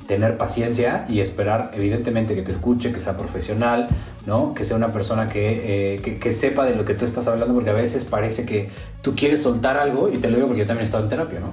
Tener 0.09 0.39
paciencia 0.39 1.05
y 1.09 1.21
esperar, 1.21 1.71
evidentemente, 1.75 2.35
que 2.35 2.41
te 2.41 2.51
escuche, 2.51 2.93
que 2.93 3.01
sea 3.01 3.17
profesional, 3.17 3.87
¿no? 4.27 4.55
Que 4.55 4.65
sea 4.65 4.77
una 4.77 4.89
persona 4.89 5.27
que, 5.27 5.97
eh, 5.97 6.01
que, 6.01 6.19
que 6.19 6.33
sepa 6.33 6.65
de 6.65 6.75
lo 6.75 6.87
que 6.87 6.95
tú 6.95 7.05
estás 7.05 7.29
hablando, 7.29 7.55
porque 7.55 7.69
a 7.69 7.75
veces 7.75 8.05
parece 8.05 8.47
que 8.47 8.71
tú 9.03 9.15
quieres 9.15 9.43
soltar 9.43 9.77
algo, 9.77 10.09
y 10.09 10.17
te 10.17 10.29
lo 10.31 10.37
digo 10.37 10.49
porque 10.49 10.63
yo 10.63 10.67
también 10.67 10.83
he 10.83 10.85
estado 10.85 11.05
en 11.05 11.11
terapia, 11.11 11.41
¿no? 11.41 11.53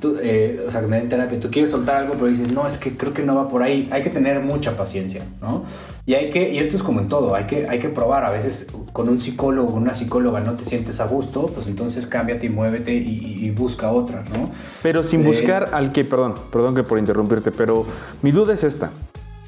Tú, 0.00 0.16
eh, 0.20 0.64
o 0.66 0.70
sea, 0.70 0.80
que 0.80 0.86
me 0.86 0.98
den 0.98 1.08
terapia, 1.08 1.38
tú 1.40 1.50
quieres 1.50 1.70
soltar 1.70 1.96
algo, 1.96 2.14
pero 2.14 2.26
dices, 2.26 2.52
no, 2.52 2.66
es 2.66 2.78
que 2.78 2.96
creo 2.96 3.12
que 3.12 3.22
no 3.22 3.34
va 3.34 3.48
por 3.48 3.62
ahí. 3.62 3.88
Hay 3.90 4.02
que 4.02 4.10
tener 4.10 4.40
mucha 4.40 4.76
paciencia, 4.76 5.22
¿no? 5.40 5.64
Y 6.04 6.14
hay 6.14 6.30
que, 6.30 6.52
y 6.52 6.58
esto 6.58 6.76
es 6.76 6.82
como 6.82 6.98
en 7.00 7.06
todo, 7.06 7.34
hay 7.34 7.44
que, 7.44 7.68
hay 7.68 7.78
que 7.78 7.88
probar. 7.88 8.24
A 8.24 8.30
veces 8.30 8.66
con 8.92 9.08
un 9.08 9.20
psicólogo, 9.20 9.72
con 9.72 9.82
una 9.82 9.94
psicóloga 9.94 10.40
no 10.40 10.54
te 10.54 10.64
sientes 10.64 11.00
a 11.00 11.06
gusto, 11.06 11.46
pues 11.46 11.66
entonces 11.68 12.06
cámbiate 12.06 12.46
y 12.46 12.48
muévete 12.48 12.92
y, 12.94 13.44
y 13.44 13.50
busca 13.50 13.90
otra, 13.92 14.24
¿no? 14.32 14.50
Pero 14.82 15.02
sin 15.02 15.20
Eh, 15.22 15.26
buscar 15.26 15.70
al 15.72 15.92
que, 15.92 16.04
perdón, 16.04 16.34
perdón 16.50 16.74
que 16.74 16.82
por 16.82 16.98
interrumpirte, 16.98 17.52
pero 17.52 17.86
mi 18.20 18.32
duda 18.32 18.52
es 18.54 18.64
esta. 18.64 18.90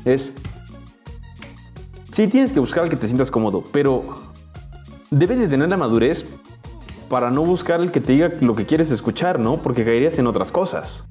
Es, 0.05 0.33
sí 2.13 2.29
tienes 2.29 2.53
que 2.53 2.61
buscar 2.61 2.85
al 2.85 2.91
que 2.91 2.97
te 2.97 3.07
sientas 3.07 3.31
cómodo, 3.31 3.65
pero 3.73 4.05
debes 5.11 5.39
de 5.39 5.49
tener 5.49 5.69
la 5.69 5.77
madurez 5.77 6.25
para 7.09 7.31
no 7.31 7.43
buscar 7.43 7.81
el 7.81 7.91
que 7.91 8.01
te 8.01 8.13
diga 8.13 8.31
lo 8.41 8.55
que 8.55 8.67
quieres 8.67 8.91
escuchar, 8.91 9.39
¿no? 9.39 9.63
Porque 9.63 9.85
caerías 9.85 10.19
en 10.19 10.27
otras 10.27 10.51
cosas. 10.53 11.05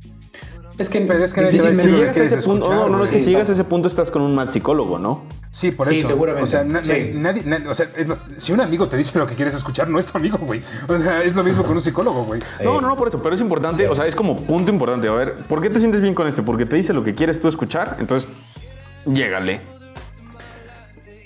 Es 0.77 0.89
que, 0.89 1.01
Pero 1.01 1.23
es 1.23 1.33
que 1.35 1.41
nadie 1.41 1.51
Si, 1.51 1.59
si 1.59 1.67
decir 1.67 1.91
lo 1.91 1.97
que 1.97 2.01
llegas 2.01 2.17
a 2.17 2.23
ese 2.23 2.27
quieres 2.29 2.45
punto, 2.45 2.63
escuchar, 2.65 2.83
no, 2.85 2.89
no, 2.89 2.97
no, 2.97 3.03
es 3.03 3.11
que 3.11 3.19
sí, 3.19 3.25
si 3.25 3.29
llegas 3.31 3.47
a 3.49 3.51
ese 3.53 3.63
punto 3.63 3.87
estás 3.87 4.09
con 4.09 4.23
un 4.23 4.33
mal 4.33 4.51
psicólogo, 4.51 4.97
¿no? 4.97 5.21
Sí, 5.51 5.69
por 5.69 5.87
Sí, 5.87 5.99
eso. 5.99 6.07
seguramente. 6.07 6.43
O 6.45 6.47
sea, 6.47 6.63
na- 6.63 6.83
Sí. 6.83 7.11
nadie, 7.13 7.43
nadie- 7.45 7.67
o 7.67 7.73
sea, 7.75 7.87
es 7.95 8.07
más, 8.07 8.25
si 8.37 8.53
un 8.53 8.59
amigo 8.61 8.87
te 8.87 8.97
dice 8.97 9.19
lo 9.19 9.27
que 9.27 9.35
quieres 9.35 9.53
escuchar, 9.53 9.87
no 9.87 9.99
es 9.99 10.07
tu 10.07 10.17
amigo, 10.17 10.39
güey. 10.39 10.61
O 10.89 10.97
sea, 10.97 11.21
es 11.21 11.35
lo 11.35 11.43
mismo 11.43 11.61
con 11.63 11.73
un 11.73 11.81
psicólogo, 11.81 12.25
güey. 12.25 12.41
No, 12.63 12.81
no, 12.81 12.87
no, 12.87 12.95
por 12.95 13.09
eso, 13.09 13.21
pero 13.21 13.35
es 13.35 13.41
importante, 13.41 13.87
o 13.87 13.95
sea, 13.95 14.07
es 14.07 14.15
como 14.15 14.35
punto 14.35 14.71
importante. 14.71 15.07
A 15.07 15.11
ver, 15.13 15.35
¿por 15.47 15.61
qué 15.61 15.69
te 15.69 15.79
sientes 15.79 16.01
bien 16.01 16.15
con 16.15 16.25
este? 16.25 16.41
Porque 16.41 16.65
te 16.65 16.75
dice 16.75 16.91
lo 16.91 17.03
que 17.03 17.13
quieres 17.13 17.39
tú 17.39 17.47
escuchar, 17.47 17.97
entonces, 17.99 18.27
llégale. 19.05 19.61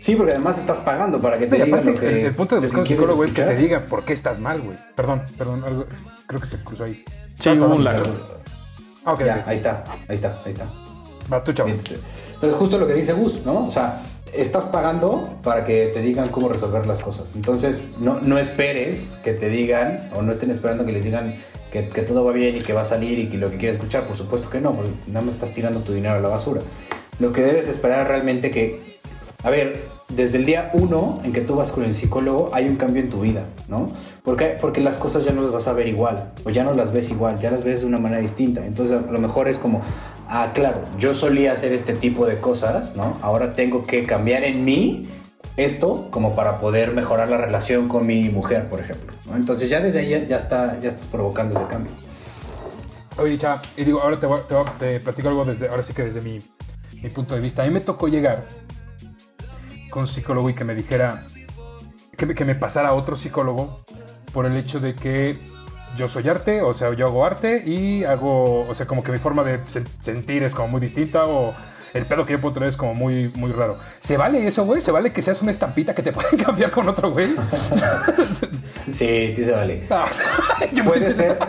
Sí, 0.07 0.15
porque 0.15 0.31
además 0.31 0.57
estás 0.57 0.79
pagando 0.79 1.19
para 1.19 1.37
que 1.37 1.47
te 1.47 1.57
Y 1.57 1.63
digan 1.63 1.79
aparte, 1.79 1.91
lo 1.91 1.99
que 1.99 2.07
el, 2.07 2.25
el 2.27 2.33
punto 2.33 2.55
de 2.55 2.61
buscar 2.61 2.79
un 2.79 2.87
psicólogo 2.87 3.25
es 3.25 3.33
que 3.33 3.41
te 3.41 3.57
diga 3.57 3.85
por 3.87 4.05
qué 4.05 4.13
estás 4.13 4.39
mal, 4.39 4.61
güey. 4.61 4.77
Perdón, 4.95 5.23
perdón, 5.37 5.65
algo, 5.65 5.85
creo 6.25 6.39
que 6.39 6.47
se 6.47 6.63
cruzó 6.63 6.85
ahí. 6.85 7.03
Sí, 7.37 7.49
hubo 7.49 7.75
un 7.75 7.83
lag. 7.83 8.01
Ah, 9.03 9.11
ok, 9.11 9.25
Ya, 9.25 9.43
ahí 9.45 9.55
está, 9.55 9.83
ahí 10.07 10.15
está, 10.15 10.41
ahí 10.45 10.51
está. 10.53 10.69
Va, 11.29 11.43
tú, 11.43 11.51
chavo. 11.51 11.67
Entonces, 11.67 11.99
entonces, 12.35 12.57
justo 12.57 12.77
lo 12.77 12.87
que 12.87 12.93
dice 12.93 13.11
Gus, 13.11 13.45
¿no? 13.45 13.67
O 13.67 13.69
sea, 13.69 14.01
estás 14.31 14.67
pagando 14.67 15.41
para 15.43 15.65
que 15.65 15.87
te 15.87 15.99
digan 15.99 16.29
cómo 16.29 16.47
resolver 16.47 16.85
las 16.85 17.03
cosas. 17.03 17.33
Entonces, 17.35 17.89
no, 17.99 18.21
no 18.21 18.39
esperes 18.39 19.17
que 19.25 19.33
te 19.33 19.49
digan, 19.49 20.07
o 20.15 20.21
no 20.21 20.31
estén 20.31 20.51
esperando 20.51 20.85
que 20.85 20.93
les 20.93 21.03
digan 21.03 21.35
que, 21.69 21.89
que 21.89 22.03
todo 22.03 22.23
va 22.23 22.31
bien 22.31 22.55
y 22.55 22.61
que 22.61 22.71
va 22.71 22.83
a 22.83 22.85
salir 22.85 23.19
y 23.19 23.27
que 23.27 23.37
lo 23.37 23.51
que 23.51 23.57
quieres 23.57 23.75
escuchar. 23.75 24.05
Por 24.05 24.15
supuesto 24.15 24.49
que 24.49 24.61
no, 24.61 24.73
porque 24.73 24.91
nada 25.07 25.25
más 25.25 25.33
estás 25.33 25.53
tirando 25.53 25.81
tu 25.81 25.91
dinero 25.91 26.13
a 26.13 26.19
la 26.21 26.29
basura. 26.29 26.61
Lo 27.19 27.33
que 27.33 27.41
debes 27.41 27.67
esperar 27.67 28.03
es 28.03 28.07
realmente 28.07 28.51
que, 28.51 28.96
a 29.43 29.49
ver, 29.49 29.88
desde 30.09 30.38
el 30.39 30.45
día 30.45 30.71
uno 30.73 31.19
en 31.23 31.31
que 31.33 31.41
tú 31.41 31.55
vas 31.55 31.71
con 31.71 31.83
el 31.83 31.93
psicólogo, 31.93 32.49
hay 32.53 32.67
un 32.67 32.75
cambio 32.75 33.01
en 33.03 33.09
tu 33.09 33.19
vida, 33.19 33.43
¿no? 33.67 33.91
Porque, 34.23 34.57
porque 34.59 34.81
las 34.81 34.97
cosas 34.97 35.23
ya 35.25 35.31
no 35.31 35.41
las 35.41 35.51
vas 35.51 35.67
a 35.67 35.73
ver 35.73 35.88
igual, 35.88 36.31
o 36.43 36.49
ya 36.49 36.63
no 36.63 36.73
las 36.73 36.91
ves 36.91 37.11
igual, 37.11 37.39
ya 37.39 37.51
las 37.51 37.63
ves 37.63 37.81
de 37.81 37.85
una 37.88 37.97
manera 37.99 38.21
distinta. 38.21 38.65
Entonces, 38.65 38.97
a 39.07 39.11
lo 39.11 39.19
mejor 39.19 39.47
es 39.47 39.57
como, 39.57 39.81
ah, 40.27 40.51
claro, 40.53 40.81
yo 40.97 41.13
solía 41.13 41.51
hacer 41.51 41.71
este 41.73 41.93
tipo 41.93 42.25
de 42.25 42.39
cosas, 42.39 42.95
¿no? 42.95 43.17
Ahora 43.21 43.53
tengo 43.53 43.85
que 43.85 44.03
cambiar 44.03 44.43
en 44.43 44.65
mí 44.65 45.07
esto 45.55 46.07
como 46.11 46.35
para 46.35 46.59
poder 46.59 46.93
mejorar 46.93 47.29
la 47.29 47.38
relación 47.38 47.88
con 47.88 48.05
mi 48.05 48.29
mujer, 48.29 48.67
por 48.69 48.79
ejemplo. 48.79 49.13
Entonces 49.35 49.69
ya 49.69 49.79
desde 49.81 49.99
ahí 49.99 50.09
ya, 50.09 50.23
ya 50.25 50.38
está, 50.38 50.79
ya 50.81 50.88
estás 50.89 51.05
provocando 51.07 51.59
ese 51.59 51.67
cambio. 51.69 51.91
Oye, 53.19 53.38
chava, 53.38 53.61
y 53.75 53.83
digo, 53.83 54.01
ahora 54.01 54.19
te, 54.19 54.25
voy- 54.27 54.41
te, 54.47 54.53
voy- 54.55 54.99
platico 54.99 55.29
algo 55.29 55.45
desde, 55.45 55.67
ahora 55.67 55.81
sí 55.83 55.93
que 55.93 56.03
desde 56.03 56.21
mi, 56.21 56.39
mi 57.01 57.09
punto 57.09 57.33
de 57.33 57.41
vista. 57.41 57.63
A 57.63 57.65
mí 57.65 57.71
me 57.71 57.79
tocó 57.81 58.07
llegar 58.07 58.43
con 59.97 60.01
un 60.03 60.07
psicólogo 60.07 60.47
y 60.47 60.53
que 60.53 60.63
me 60.63 60.75
dijera, 60.75 61.25
que 62.15 62.27
me, 62.27 62.35
que 62.35 62.45
me 62.45 62.53
pasara 62.53 62.89
a 62.89 62.93
otro 62.93 63.15
psicólogo 63.15 63.81
por 64.31 64.45
el 64.45 64.55
hecho 64.55 64.79
de 64.79 64.93
que 64.93 65.39
yo 65.95 66.07
soy 66.07 66.29
arte, 66.29 66.61
o 66.61 66.71
sea, 66.75 66.93
yo 66.93 67.07
hago 67.07 67.25
arte 67.25 67.63
y 67.65 68.03
hago, 68.03 68.67
o 68.67 68.73
sea, 68.75 68.85
como 68.85 69.01
que 69.03 69.11
mi 69.11 69.17
forma 69.17 69.43
de 69.43 69.59
sen- 69.63 69.87
sentir 69.99 70.43
es 70.43 70.53
como 70.53 70.67
muy 70.67 70.79
distinta 70.81 71.25
o 71.25 71.51
el 71.95 72.05
pedo 72.05 72.25
que 72.27 72.33
yo 72.33 72.41
puedo 72.41 72.53
traer 72.53 72.69
es 72.69 72.77
como 72.77 72.93
muy, 72.93 73.31
muy 73.35 73.51
raro. 73.51 73.79
¿Se 73.99 74.17
vale 74.17 74.45
eso, 74.45 74.65
güey? 74.65 74.81
¿Se 74.83 74.91
vale 74.91 75.11
que 75.11 75.23
seas 75.23 75.41
una 75.41 75.49
estampita 75.49 75.95
que 75.95 76.03
te 76.03 76.11
pueden 76.13 76.37
cambiar 76.37 76.69
con 76.69 76.87
otro, 76.87 77.11
güey? 77.11 77.33
Sí, 78.91 79.31
sí 79.33 79.43
se 79.45 79.51
vale. 79.51 79.87
Ah, 79.89 80.05
Puede 80.85 81.11
ser, 81.11 81.39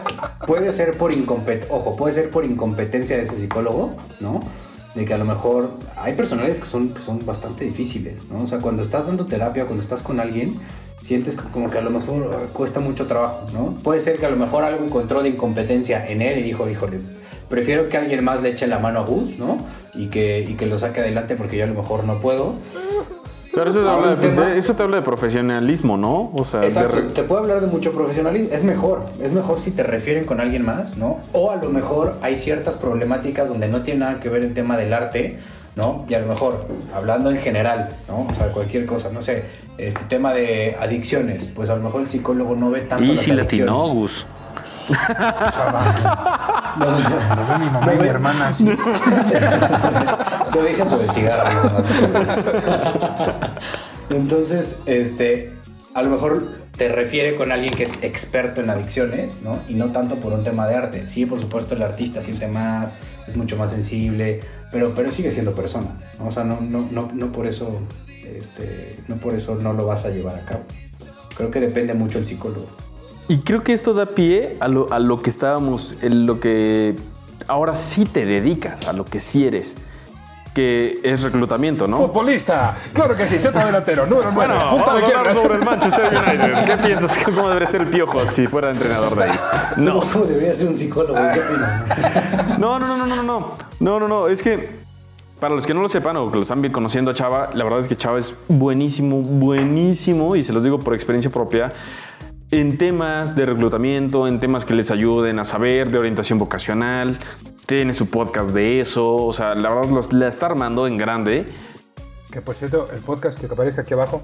puede 0.47 0.73
ser 0.73 0.97
por 0.97 1.13
incompetencia, 1.13 1.75
ojo, 1.75 1.95
puede 1.97 2.15
ser 2.15 2.31
por 2.31 2.45
incompetencia 2.47 3.17
de 3.17 3.23
ese 3.25 3.37
psicólogo, 3.37 3.97
¿no? 4.21 4.41
De 4.99 5.05
que 5.05 5.15
a 5.15 5.19
lo 5.19 5.25
mejor 5.25 5.71
hay 5.95 6.15
personalidades 6.15 6.59
que 6.59 6.67
son, 6.67 6.89
que 6.89 7.01
son 7.01 7.25
bastante 7.25 7.65
difíciles, 7.65 8.23
¿no? 8.29 8.43
O 8.43 8.47
sea, 8.49 8.59
cuando 8.59 8.83
estás 8.83 9.07
dando 9.07 9.27
terapia, 9.27 9.67
cuando 9.67 9.81
estás 9.81 10.03
con 10.03 10.19
alguien, 10.19 10.59
sientes 11.01 11.37
como 11.37 11.71
que 11.71 11.79
a 11.79 11.83
lo 11.83 11.91
mejor 11.91 12.35
eh, 12.35 12.47
cuesta 12.53 12.81
mucho 12.81 13.07
trabajo, 13.07 13.47
¿no? 13.53 13.75
Puede 13.85 14.01
ser 14.01 14.19
que 14.19 14.27
a 14.27 14.31
lo 14.31 14.37
mejor 14.37 14.65
algo 14.65 14.85
encontró 14.85 15.23
de 15.23 15.29
incompetencia 15.29 16.05
en 16.05 16.21
él 16.21 16.41
y 16.41 16.43
dijo, 16.43 16.69
híjole, 16.69 16.99
prefiero 17.49 17.89
que 17.89 17.97
alguien 17.97 18.25
más 18.25 18.43
le 18.43 18.49
eche 18.49 18.67
la 18.67 18.81
mano 18.81 18.99
a 18.99 19.05
Gus, 19.05 19.39
¿no? 19.39 19.59
Y 19.95 20.09
que, 20.09 20.41
y 20.41 20.55
que 20.55 20.67
lo 20.67 20.79
saque 20.79 20.99
adelante 20.99 21.37
porque 21.37 21.59
yo 21.59 21.63
a 21.63 21.69
lo 21.69 21.75
mejor 21.75 22.03
no 22.03 22.19
puedo. 22.19 22.55
Pero 23.55 23.71
eso 23.71 23.81
te, 23.83 23.89
habla 23.89 24.15
de, 24.17 24.59
eso 24.59 24.75
te 24.75 24.83
habla 24.83 24.97
de 24.97 25.03
profesionalismo, 25.03 25.97
¿no? 25.97 26.31
O 26.35 26.45
sea, 26.45 26.63
Exacto, 26.65 26.97
re- 26.97 27.03
te 27.05 27.23
puede 27.23 27.41
hablar 27.43 27.61
de 27.61 27.67
mucho 27.67 27.93
profesionalismo. 27.93 28.49
Es 28.53 28.63
mejor, 28.65 29.07
es 29.23 29.33
mejor 29.33 29.61
si 29.61 29.71
te 29.73 29.83
refieren 29.83 30.25
con 30.25 30.41
alguien 30.41 30.65
más, 30.65 30.97
¿no? 30.97 31.19
O 31.33 31.51
a 31.51 31.57
lo 31.57 31.69
mejor 31.71 32.17
hay 32.23 32.37
ciertas 32.37 32.77
problemáticas 32.77 33.49
donde 33.49 33.69
no 33.69 33.83
tiene 33.83 34.01
nada 34.01 34.21
que 34.21 34.29
ver 34.29 34.45
el 34.45 34.55
tema 34.55 34.77
del 34.77 34.93
arte, 34.93 35.39
¿no? 35.77 36.05
Y 36.09 36.15
a 36.15 36.21
lo 36.21 36.27
mejor, 36.27 36.67
hablando 36.95 37.31
en 37.31 37.39
general, 37.39 37.89
¿no? 38.09 38.27
O 38.31 38.35
sea, 38.35 38.49
cualquier 38.49 38.87
cosa, 38.87 39.09
no 39.13 39.23
sé, 39.23 39.45
este 39.79 40.01
tema 40.09 40.35
de 40.35 40.77
adicciones, 40.81 41.47
pues 41.47 41.71
a 41.71 41.77
lo 41.77 41.83
mejor 41.83 42.03
el 42.03 42.07
psicólogo 42.07 42.55
no 42.55 42.71
ve 42.71 42.83
tanto 42.83 43.05
Y 43.05 43.15
las 43.17 43.23
si 43.25 43.31
adicciones. 43.33 43.67
latino, 43.73 43.89
Gus. 43.95 44.27
Lo 46.79 46.87
ve 47.47 47.59
mi 47.65 47.71
mamá 47.71 47.95
y 47.95 47.99
mi 47.99 48.09
hermana 48.09 48.49
así. 48.49 48.65
Lo 50.59 50.69
dije 50.69 50.85
por 50.85 51.01
el 51.01 51.11
cigarro. 51.11 51.71
no. 54.11 54.11
Entonces, 54.17 54.81
este, 54.87 55.53
a 55.95 56.03
lo 56.03 56.11
mejor 56.11 56.53
te 56.77 56.89
refiere 56.89 57.37
con 57.37 57.53
alguien 57.53 57.75
que 57.75 57.83
es 57.83 57.95
experto 58.03 58.61
en 58.61 58.71
adicciones, 58.71 59.43
¿no? 59.43 59.61
Y 59.69 59.75
no 59.75 59.91
tanto 59.93 60.17
por 60.17 60.33
un 60.33 60.45
tema 60.45 60.67
de 60.67 60.77
arte. 60.77 61.07
Sí, 61.07 61.27
por 61.27 61.41
supuesto, 61.41 61.75
el 61.75 61.83
artista 61.83 62.21
siente 62.21 62.47
más, 62.47 62.95
es 63.27 63.37
mucho 63.37 63.57
más 63.57 63.71
sensible, 63.71 64.41
pero, 64.71 64.93
pero 64.95 65.11
sigue 65.11 65.31
siendo 65.31 65.55
persona, 65.55 65.89
¿no? 66.19 66.29
O 66.29 66.31
sea, 66.31 66.45
no, 66.45 66.61
no, 66.61 66.89
no, 66.91 67.11
no 67.13 67.33
por 67.33 67.47
eso, 67.47 67.81
este, 68.25 68.97
no 69.09 69.17
por 69.17 69.35
eso 69.35 69.57
no 69.57 69.73
lo 69.73 69.87
vas 69.87 70.05
a 70.05 70.11
llevar 70.11 70.37
a 70.37 70.45
cabo. 70.45 70.63
Creo 71.37 71.51
que 71.51 71.61
depende 71.61 71.95
mucho 71.95 72.19
el 72.19 72.27
psicólogo. 72.27 72.67
Y 73.29 73.39
creo 73.41 73.63
que 73.63 73.73
esto 73.73 73.93
da 73.93 74.07
pie 74.07 74.57
a 74.61 74.69
lo, 74.69 74.93
a 74.93 74.99
lo 75.01 75.21
que 75.21 75.31
estábamos, 75.31 75.97
en 76.03 76.27
lo 76.27 76.41
que 76.41 76.97
ahora 77.47 77.75
sí 77.75 78.05
te 78.05 78.25
dedicas, 78.25 78.87
a 78.87 78.93
lo 78.93 79.05
que 79.05 79.21
sí 79.21 79.47
eres, 79.47 79.77
que 80.59 80.99
es 81.05 81.23
reclutamiento, 81.23 81.87
¿no? 81.87 81.99
Futbolista, 81.99 82.75
claro 82.93 83.17
que 83.17 83.29
sí, 83.29 83.39
centro 83.39 83.65
delantero, 83.65 84.07
número 84.07 84.33
9, 84.33 84.55
punta 84.71 84.95
de 84.95 85.03
quiebra. 85.05 85.31
el 85.31 85.65
Manchester 85.65 86.13
United. 86.13 86.65
¿Qué 86.67 86.77
piensas? 86.79 87.19
¿Cómo 87.25 87.47
debería 87.47 87.69
ser 87.69 87.83
el 87.83 87.87
piojo 87.87 88.29
si 88.29 88.49
fuera 88.49 88.71
entrenador 88.71 89.17
de 89.17 89.23
ahí? 89.23 89.39
No. 89.77 90.01
¿Cómo 90.01 90.25
debería 90.25 90.53
ser 90.53 90.67
un 90.67 90.77
psicólogo? 90.77 91.15
¿Qué 91.15 91.39
opinas? 91.39 92.59
No, 92.59 92.81
no, 92.81 92.89
no, 92.89 93.07
no, 93.07 93.07
no, 93.07 93.23
no. 93.23 93.51
No, 93.79 94.01
no, 94.01 94.09
no. 94.09 94.27
Es 94.27 94.43
que 94.43 94.69
para 95.39 95.55
los 95.55 95.65
que 95.65 95.75
no 95.75 95.81
lo 95.81 95.89
sepan 95.89 96.17
o 96.17 96.29
que 96.29 96.39
lo 96.39 96.43
están 96.43 96.61
bien 96.61 96.73
conociendo 96.73 97.13
a 97.13 97.15
Chava, 97.15 97.51
la 97.55 97.63
verdad 97.63 97.79
es 97.79 97.87
que 97.87 97.97
Chava 97.97 98.19
es 98.19 98.35
buenísimo, 98.49 99.21
buenísimo, 99.21 100.35
y 100.35 100.43
se 100.43 100.53
los 100.53 100.65
digo 100.65 100.81
por 100.81 100.93
experiencia 100.93 101.31
propia, 101.31 101.73
en 102.51 102.79
temas 102.79 103.35
de 103.37 103.47
reclutamiento, 103.47 104.27
en 104.27 104.41
temas 104.41 104.65
que 104.65 104.75
les 104.75 104.91
ayuden 104.91 105.39
a 105.39 105.45
saber, 105.45 105.91
de 105.91 105.99
orientación 105.99 106.39
vocacional. 106.39 107.19
Tiene 107.67 107.93
su 107.95 108.07
podcast 108.07 108.51
de 108.53 108.81
eso, 108.81 109.15
o 109.15 109.33
sea, 109.35 109.55
la 109.55 109.69
verdad 109.69 109.91
los- 109.91 110.13
la 110.13 110.29
está 110.29 110.47
armando 110.47 110.87
en 110.87 110.97
grande. 110.97 111.53
Que 112.33 112.41
por 112.41 112.55
cierto, 112.55 112.89
el 112.93 113.01
podcast 113.01 113.39
que 113.39 113.47
aparezca 113.47 113.83
aquí 113.83 113.95
abajo, 113.95 114.23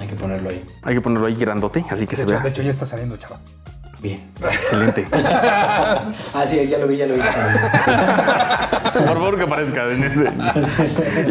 Hay 0.00 0.06
que 0.08 0.14
ponerlo 0.14 0.48
ahí. 0.48 0.64
Hay 0.82 0.94
que 0.94 1.00
ponerlo 1.02 1.26
ahí 1.26 1.34
grandote, 1.34 1.84
así 1.90 2.06
que 2.06 2.12
de 2.12 2.16
se 2.16 2.22
hecho, 2.22 2.32
vea. 2.32 2.40
de 2.42 2.48
hecho 2.48 2.62
ya 2.62 2.70
está 2.70 2.86
saliendo, 2.86 3.16
chaval. 3.18 3.38
Bien. 4.02 4.20
Excelente. 4.42 5.06
Ah, 6.32 6.44
sí, 6.46 6.66
ya 6.68 6.78
lo 6.78 6.86
vi, 6.86 6.96
ya 6.96 7.06
lo 7.06 7.14
vi. 7.14 7.20
Por 7.20 9.04
favor 9.18 9.36
que 9.36 9.42
aparezca 9.42 9.90
en 9.90 10.04
ese. 10.04 11.30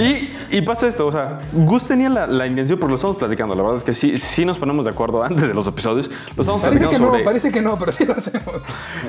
Y, 0.52 0.58
y 0.58 0.62
pasa 0.62 0.88
esto, 0.88 1.08
o 1.08 1.12
sea, 1.12 1.40
Gus 1.54 1.86
tenía 1.86 2.10
la, 2.10 2.28
la 2.28 2.46
intención, 2.48 2.78
porque 2.80 2.92
lo 2.92 2.96
estamos 2.98 3.18
platicando, 3.18 3.56
la 3.56 3.62
verdad 3.64 3.78
es 3.78 3.84
que 3.84 3.94
sí, 3.94 4.18
sí 4.18 4.46
nos 4.46 4.58
ponemos 4.58 4.86
de 4.86 4.92
acuerdo 4.92 5.24
antes 5.24 5.48
de 5.48 5.54
los 5.54 5.66
episodios. 5.68 6.10
Lo 6.36 6.42
estamos 6.42 6.62
Parece 6.62 6.86
platicando 6.86 6.90
que 6.90 7.00
no, 7.00 7.08
sobre... 7.12 7.24
parece 7.24 7.52
que 7.52 7.62
no, 7.62 7.80
pero 7.80 7.92
sí 7.92 8.06
lo 8.06 8.14
hacemos. 8.14 8.62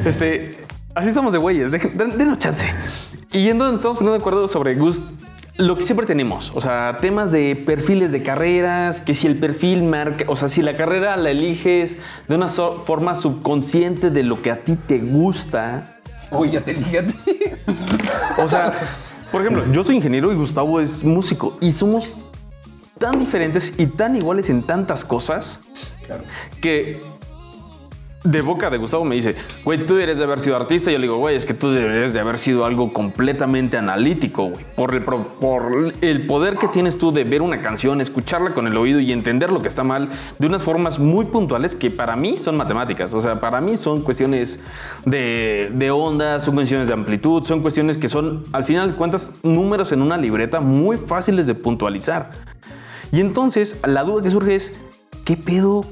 Este, 0.04 0.58
así 0.94 1.08
estamos 1.08 1.32
de 1.32 1.38
güeyes, 1.38 1.70
denos 1.72 2.38
chance. 2.38 2.64
Y 3.32 3.48
entonces 3.48 3.72
nos 3.72 3.78
estamos 3.80 3.98
poniendo 3.98 4.12
de 4.12 4.18
acuerdo 4.20 4.48
sobre 4.48 4.74
Gus, 4.76 5.02
lo 5.57 5.76
que 5.76 5.82
siempre 5.82 6.07
tenemos, 6.07 6.53
o 6.55 6.61
sea, 6.61 6.96
temas 7.01 7.30
de 7.30 7.55
perfiles 7.55 8.12
de 8.12 8.22
carreras, 8.22 9.01
que 9.01 9.14
si 9.14 9.26
el 9.26 9.38
perfil 9.38 9.82
marca, 9.82 10.24
o 10.28 10.36
sea, 10.36 10.48
si 10.48 10.62
la 10.62 10.76
carrera 10.76 11.16
la 11.16 11.30
eliges 11.30 11.98
de 12.28 12.34
una 12.34 12.48
so- 12.48 12.82
forma 12.86 13.14
subconsciente 13.14 14.11
de 14.11 14.22
lo 14.22 14.40
que 14.40 14.51
a 14.51 14.61
ti 14.61 14.76
te 14.76 14.98
gusta. 14.98 15.98
Uy, 16.30 16.51
ya 16.51 16.61
te 16.62 16.72
dije 16.72 16.98
a 17.01 17.05
ti. 17.07 17.14
O 18.38 18.48
sea, 18.48 18.80
por 19.30 19.42
ejemplo, 19.42 19.64
yo 19.72 19.84
soy 19.84 19.96
ingeniero 19.96 20.32
y 20.32 20.36
Gustavo 20.36 20.80
es 20.80 21.05
músico 21.05 21.59
y 21.61 21.72
somos 21.72 22.12
tan 22.98 23.18
diferentes 23.18 23.74
y 23.78 23.86
tan 23.86 24.16
iguales 24.16 24.48
en 24.51 24.62
tantas 24.62 25.05
cosas 25.05 25.61
Claro. 26.07 26.22
que 26.61 27.01
de 28.22 28.42
boca 28.42 28.68
de 28.68 28.76
Gustavo 28.76 29.04
me 29.04 29.14
dice, 29.14 29.34
güey, 29.64 29.78
tú 29.78 29.94
deberías 29.94 30.18
de 30.18 30.24
haber 30.24 30.40
sido 30.40 30.56
artista. 30.56 30.90
Y 30.90 30.94
yo 30.94 30.98
le 30.98 31.06
digo, 31.06 31.16
güey, 31.16 31.36
es 31.36 31.46
que 31.46 31.54
tú 31.54 31.70
deberías 31.70 32.12
de 32.12 32.20
haber 32.20 32.38
sido 32.38 32.64
algo 32.64 32.92
completamente 32.92 33.76
analítico, 33.76 34.50
güey. 34.50 34.64
Por 34.76 34.94
el, 34.94 35.02
por 35.02 35.92
el 36.00 36.26
poder 36.26 36.56
que 36.56 36.68
tienes 36.68 36.98
tú 36.98 37.12
de 37.12 37.24
ver 37.24 37.40
una 37.40 37.62
canción, 37.62 38.00
escucharla 38.00 38.50
con 38.50 38.66
el 38.66 38.76
oído 38.76 39.00
y 39.00 39.12
entender 39.12 39.50
lo 39.50 39.62
que 39.62 39.68
está 39.68 39.84
mal 39.84 40.08
de 40.38 40.46
unas 40.46 40.62
formas 40.62 40.98
muy 40.98 41.26
puntuales 41.26 41.74
que 41.74 41.90
para 41.90 42.14
mí 42.16 42.36
son 42.36 42.56
matemáticas. 42.56 43.12
O 43.14 43.20
sea, 43.20 43.40
para 43.40 43.60
mí 43.60 43.76
son 43.76 44.02
cuestiones 44.02 44.60
de, 45.06 45.70
de 45.72 45.90
ondas, 45.90 46.44
son 46.44 46.54
cuestiones 46.54 46.88
de 46.88 46.94
amplitud, 46.94 47.44
son 47.44 47.62
cuestiones 47.62 47.96
que 47.96 48.08
son, 48.08 48.42
al 48.52 48.64
final 48.64 48.92
de 48.92 48.96
cuentas, 48.96 49.32
números 49.42 49.92
en 49.92 50.02
una 50.02 50.18
libreta 50.18 50.60
muy 50.60 50.98
fáciles 50.98 51.46
de 51.46 51.54
puntualizar. 51.54 52.32
Y 53.12 53.20
entonces 53.20 53.78
la 53.86 54.04
duda 54.04 54.22
que 54.22 54.30
surge 54.30 54.54
es, 54.54 54.72
¿qué 55.24 55.36
pedo 55.36 55.84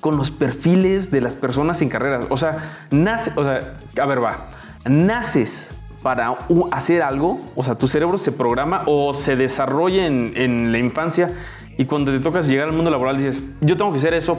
con 0.00 0.16
los 0.16 0.30
perfiles 0.30 1.10
de 1.10 1.20
las 1.20 1.34
personas 1.34 1.80
en 1.82 1.88
carreras? 1.88 2.26
O 2.30 2.36
sea, 2.36 2.86
nace, 2.90 3.32
o 3.36 3.42
sea, 3.42 3.76
a 4.00 4.06
ver, 4.06 4.22
va, 4.22 4.46
naces 4.86 5.70
para 6.02 6.38
hacer 6.72 7.02
algo, 7.02 7.40
o 7.54 7.62
sea, 7.62 7.74
tu 7.74 7.86
cerebro 7.86 8.16
se 8.18 8.32
programa 8.32 8.82
o 8.86 9.12
se 9.12 9.36
desarrolla 9.36 10.06
en, 10.06 10.32
en 10.36 10.72
la 10.72 10.78
infancia 10.78 11.28
y 11.76 11.84
cuando 11.84 12.10
te 12.10 12.20
tocas 12.20 12.48
llegar 12.48 12.68
al 12.68 12.74
mundo 12.74 12.90
laboral 12.90 13.18
dices, 13.18 13.42
yo 13.60 13.76
tengo 13.76 13.92
que 13.92 13.98
hacer 13.98 14.14
eso, 14.14 14.38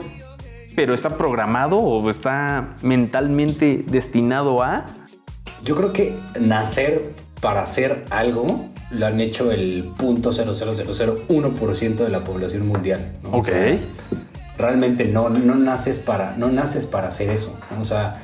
pero 0.74 0.92
está 0.94 1.10
programado 1.16 1.76
o 1.76 2.08
está 2.10 2.74
mentalmente 2.82 3.84
destinado 3.86 4.62
a... 4.62 4.86
Yo 5.62 5.76
creo 5.76 5.92
que 5.92 6.18
nacer 6.40 7.12
para 7.40 7.62
hacer 7.62 8.04
algo 8.10 8.68
lo 8.90 9.06
han 9.06 9.20
hecho 9.20 9.50
el 9.52 9.90
punto 9.96 10.30
0.0001% 10.32 11.94
de 11.96 12.08
la 12.10 12.24
población 12.24 12.66
mundial. 12.68 13.12
¿no? 13.22 13.30
O 13.30 13.38
Ok. 13.38 13.46
sea, 13.46 13.78
realmente 14.62 15.04
no, 15.04 15.28
no, 15.28 15.54
naces 15.56 15.98
para, 15.98 16.36
no 16.36 16.48
naces 16.48 16.86
para 16.86 17.08
hacer 17.08 17.30
eso. 17.30 17.58
¿no? 17.70 17.80
O 17.80 17.84
sea, 17.84 18.22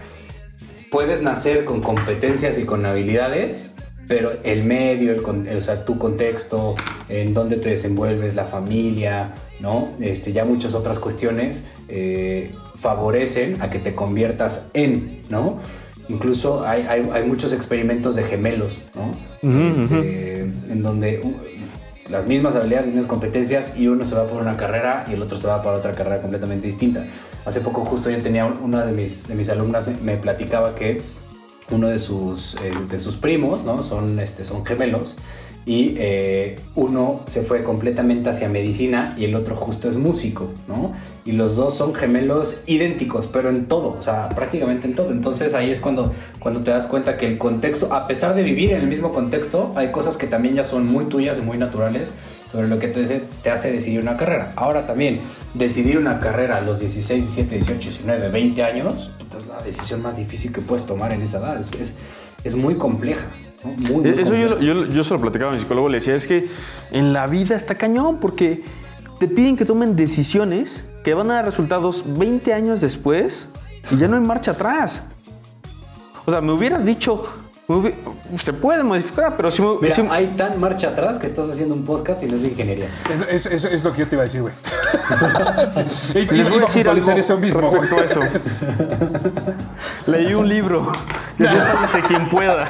puedes 0.91 1.23
nacer 1.23 1.65
con 1.65 1.83
competencias 1.83 2.59
y 2.59 2.65
con 2.65 2.87
habilidades, 2.87 3.75
pero 4.07 4.33
el 4.43 4.65
medio, 4.65 5.13
el, 5.13 5.57
o 5.57 5.61
sea, 5.61 5.85
tu 5.85 5.99
contexto, 5.99 6.75
en 7.11 7.35
dónde 7.35 7.57
te 7.57 7.69
desenvuelves, 7.69 8.35
la 8.35 8.47
familia, 8.47 9.35
¿no? 9.61 9.91
Este, 10.01 10.33
ya 10.33 10.47
muchas 10.47 10.73
otras 10.73 10.99
cuestiones 10.99 11.67
eh, 11.89 12.53
favorecen 12.77 13.61
a 13.61 13.69
que 13.69 13.79
te 13.79 13.95
conviertas 13.95 14.69
en, 14.73 15.23
¿no? 15.29 15.59
Incluso 16.09 16.67
hay, 16.67 16.87
hay, 16.89 17.03
hay 17.13 17.25
muchos 17.25 17.53
experimentos 17.53 18.17
de 18.17 18.23
gemelos, 18.23 18.79
¿no? 18.95 19.11
Este, 19.43 20.41
En 20.41 20.83
donde 20.83 21.21
las 22.09 22.27
mismas 22.27 22.55
habilidades, 22.57 22.87
las 22.87 22.95
mismas 22.95 23.11
competencias 23.11 23.77
y 23.77 23.89
uno 23.89 24.05
se 24.05 24.15
va 24.15 24.27
por 24.27 24.41
una 24.41 24.57
carrera 24.57 25.05
y 25.09 25.13
el 25.13 25.23
otro 25.23 25.37
se 25.39 25.47
va 25.47 25.63
para 25.63 25.79
otra 25.79 25.93
carrera 25.93 26.21
completamente 26.21 26.67
distinta. 26.67 27.07
Hace 27.45 27.61
poco 27.61 27.85
justo 27.85 28.11
yo 28.11 28.19
tenía 28.23 28.47
una 28.47 28.85
de 28.85 28.93
mis, 28.93 29.29
de 29.29 29.35
mis 29.35 29.49
alumnas 29.49 29.87
me, 30.03 30.17
platicaba 30.17 30.75
que 30.75 31.03
uno 31.71 31.89
de 31.89 31.99
sus, 31.99 32.55
eh, 32.57 32.73
de 32.89 32.99
sus 32.99 33.17
primos, 33.17 33.65
¿no? 33.65 33.83
Son, 33.83 34.19
este, 34.21 34.45
son 34.45 34.65
gemelos 34.65 35.17
y 35.69 35.97
eh, 35.99 36.57
uno 36.77 37.21
se 37.27 37.43
fue 37.43 37.63
completamente 37.63 38.31
hacia 38.31 38.49
medicina 38.49 39.15
y 39.19 39.27
el 39.27 39.35
otro 39.35 39.55
justo 39.55 39.91
es 39.91 39.99
músico, 39.99 40.51
¿no? 40.67 40.95
Y 41.27 41.33
los 41.33 41.57
dos 41.57 41.77
son 41.77 41.95
gemelos 41.95 42.63
idénticos, 42.65 43.27
pero 43.27 43.51
en 43.51 43.67
todo, 43.67 43.95
o 43.99 44.03
sea, 44.03 44.31
prácticamente 44.31 44.87
en 44.87 44.95
todo. 44.95 45.11
Entonces 45.11 45.53
ahí 45.53 45.71
es 45.71 45.81
cuando, 45.81 46.11
cuando 46.39 46.63
te 46.63 46.71
das 46.71 46.87
cuenta 46.87 47.19
que 47.19 47.27
el 47.27 47.37
contexto, 47.37 47.93
a 47.93 48.07
pesar 48.07 48.35
de 48.35 48.45
vivir 48.45 48.71
en 48.73 48.81
el 48.81 48.87
mismo 48.87 49.13
contexto, 49.13 49.75
hay 49.77 49.89
cosas 49.89 50.17
que 50.17 50.27
también 50.27 50.55
ya 50.55 50.65
son 50.65 50.87
muy 50.87 51.05
tuyas 51.05 51.37
y 51.37 51.43
muy 51.43 51.59
naturales 51.59 52.13
sobre 52.51 52.67
lo 52.67 52.79
que 52.79 52.89
te, 52.89 53.05
te 53.43 53.51
hace 53.51 53.71
decidir 53.71 54.01
una 54.01 54.17
carrera. 54.17 54.55
Ahora 54.57 54.87
también, 54.87 55.21
decidir 55.53 55.99
una 55.99 56.19
carrera 56.19 56.57
a 56.57 56.61
los 56.63 56.81
16, 56.81 57.25
17, 57.25 57.57
18, 57.57 57.91
19, 57.91 58.31
20 58.31 58.63
años, 58.63 59.11
es 59.37 59.47
la 59.47 59.61
decisión 59.61 60.01
más 60.01 60.17
difícil 60.17 60.51
que 60.51 60.63
puedes 60.63 60.87
tomar 60.87 61.13
en 61.13 61.21
esa 61.21 61.41
edad. 61.41 61.61
Es, 61.61 61.71
es, 61.79 61.97
es 62.43 62.55
muy 62.55 62.77
compleja. 62.77 63.27
¿No? 63.65 63.71
Muy, 63.73 64.03
muy 64.03 64.09
Eso 64.11 64.35
yo, 64.35 64.61
yo, 64.61 64.87
yo 64.87 65.05
se 65.05 65.15
lo 65.15 65.21
platicaba 65.21 65.51
a 65.51 65.55
mi 65.55 65.61
psicólogo, 65.61 65.89
le 65.89 65.99
decía, 65.99 66.15
es 66.15 66.27
que 66.27 66.49
en 66.91 67.13
la 67.13 67.27
vida 67.27 67.57
está 67.57 67.75
cañón 67.75 68.19
porque 68.21 68.63
te 69.19 69.29
piden 69.29 69.57
que 69.57 69.65
tomen 69.65 69.97
decisiones 69.97 70.89
que 71.05 71.15
van 71.15 71.31
a 71.31 71.35
dar 71.35 71.45
resultados 71.45 72.05
20 72.07 72.53
años 72.53 72.81
después 72.81 73.49
y 73.91 73.97
ya 73.97 74.09
no 74.09 74.17
hay 74.17 74.23
marcha 74.23 74.53
atrás. 74.53 75.05
O 76.27 76.31
sea, 76.31 76.41
me 76.41 76.53
hubieras 76.53 76.85
dicho, 76.85 77.25
se 78.41 78.53
puede 78.55 78.83
modificar, 78.83 79.37
pero 79.37 79.51
si 79.51 79.61
me... 79.61 79.69
Mira, 79.83 79.95
si- 79.95 80.01
hay 80.11 80.29
tan 80.29 80.59
marcha 80.59 80.89
atrás 80.89 81.19
que 81.19 81.27
estás 81.27 81.51
haciendo 81.51 81.75
un 81.75 81.85
podcast 81.85 82.23
y 82.23 82.27
no 82.27 82.37
es 82.37 82.43
de 82.43 82.49
ingeniería. 82.49 82.89
Es, 83.29 83.45
es- 83.45 83.65
es 83.65 83.85
lo 83.85 83.93
que 83.93 84.01
yo 84.01 84.07
te 84.09 84.15
iba 84.15 84.23
a 84.23 84.27
decir, 84.27 84.41
güey. 84.41 84.55
Sí. 85.89 86.19
Y- 86.19 86.25
Les 86.35 86.49
voy 86.49 86.59
a 86.59 86.67
decir 86.67 86.89
algo 86.89 87.11
eso 87.11 87.37
mismo, 87.37 87.61
respecto 87.61 87.97
a 87.97 88.05
eso. 88.05 88.21
Leí 90.07 90.33
un 90.35 90.49
libro 90.49 90.91
que 91.37 91.45
sálvese 91.45 92.01
quien 92.07 92.29
pueda. 92.29 92.67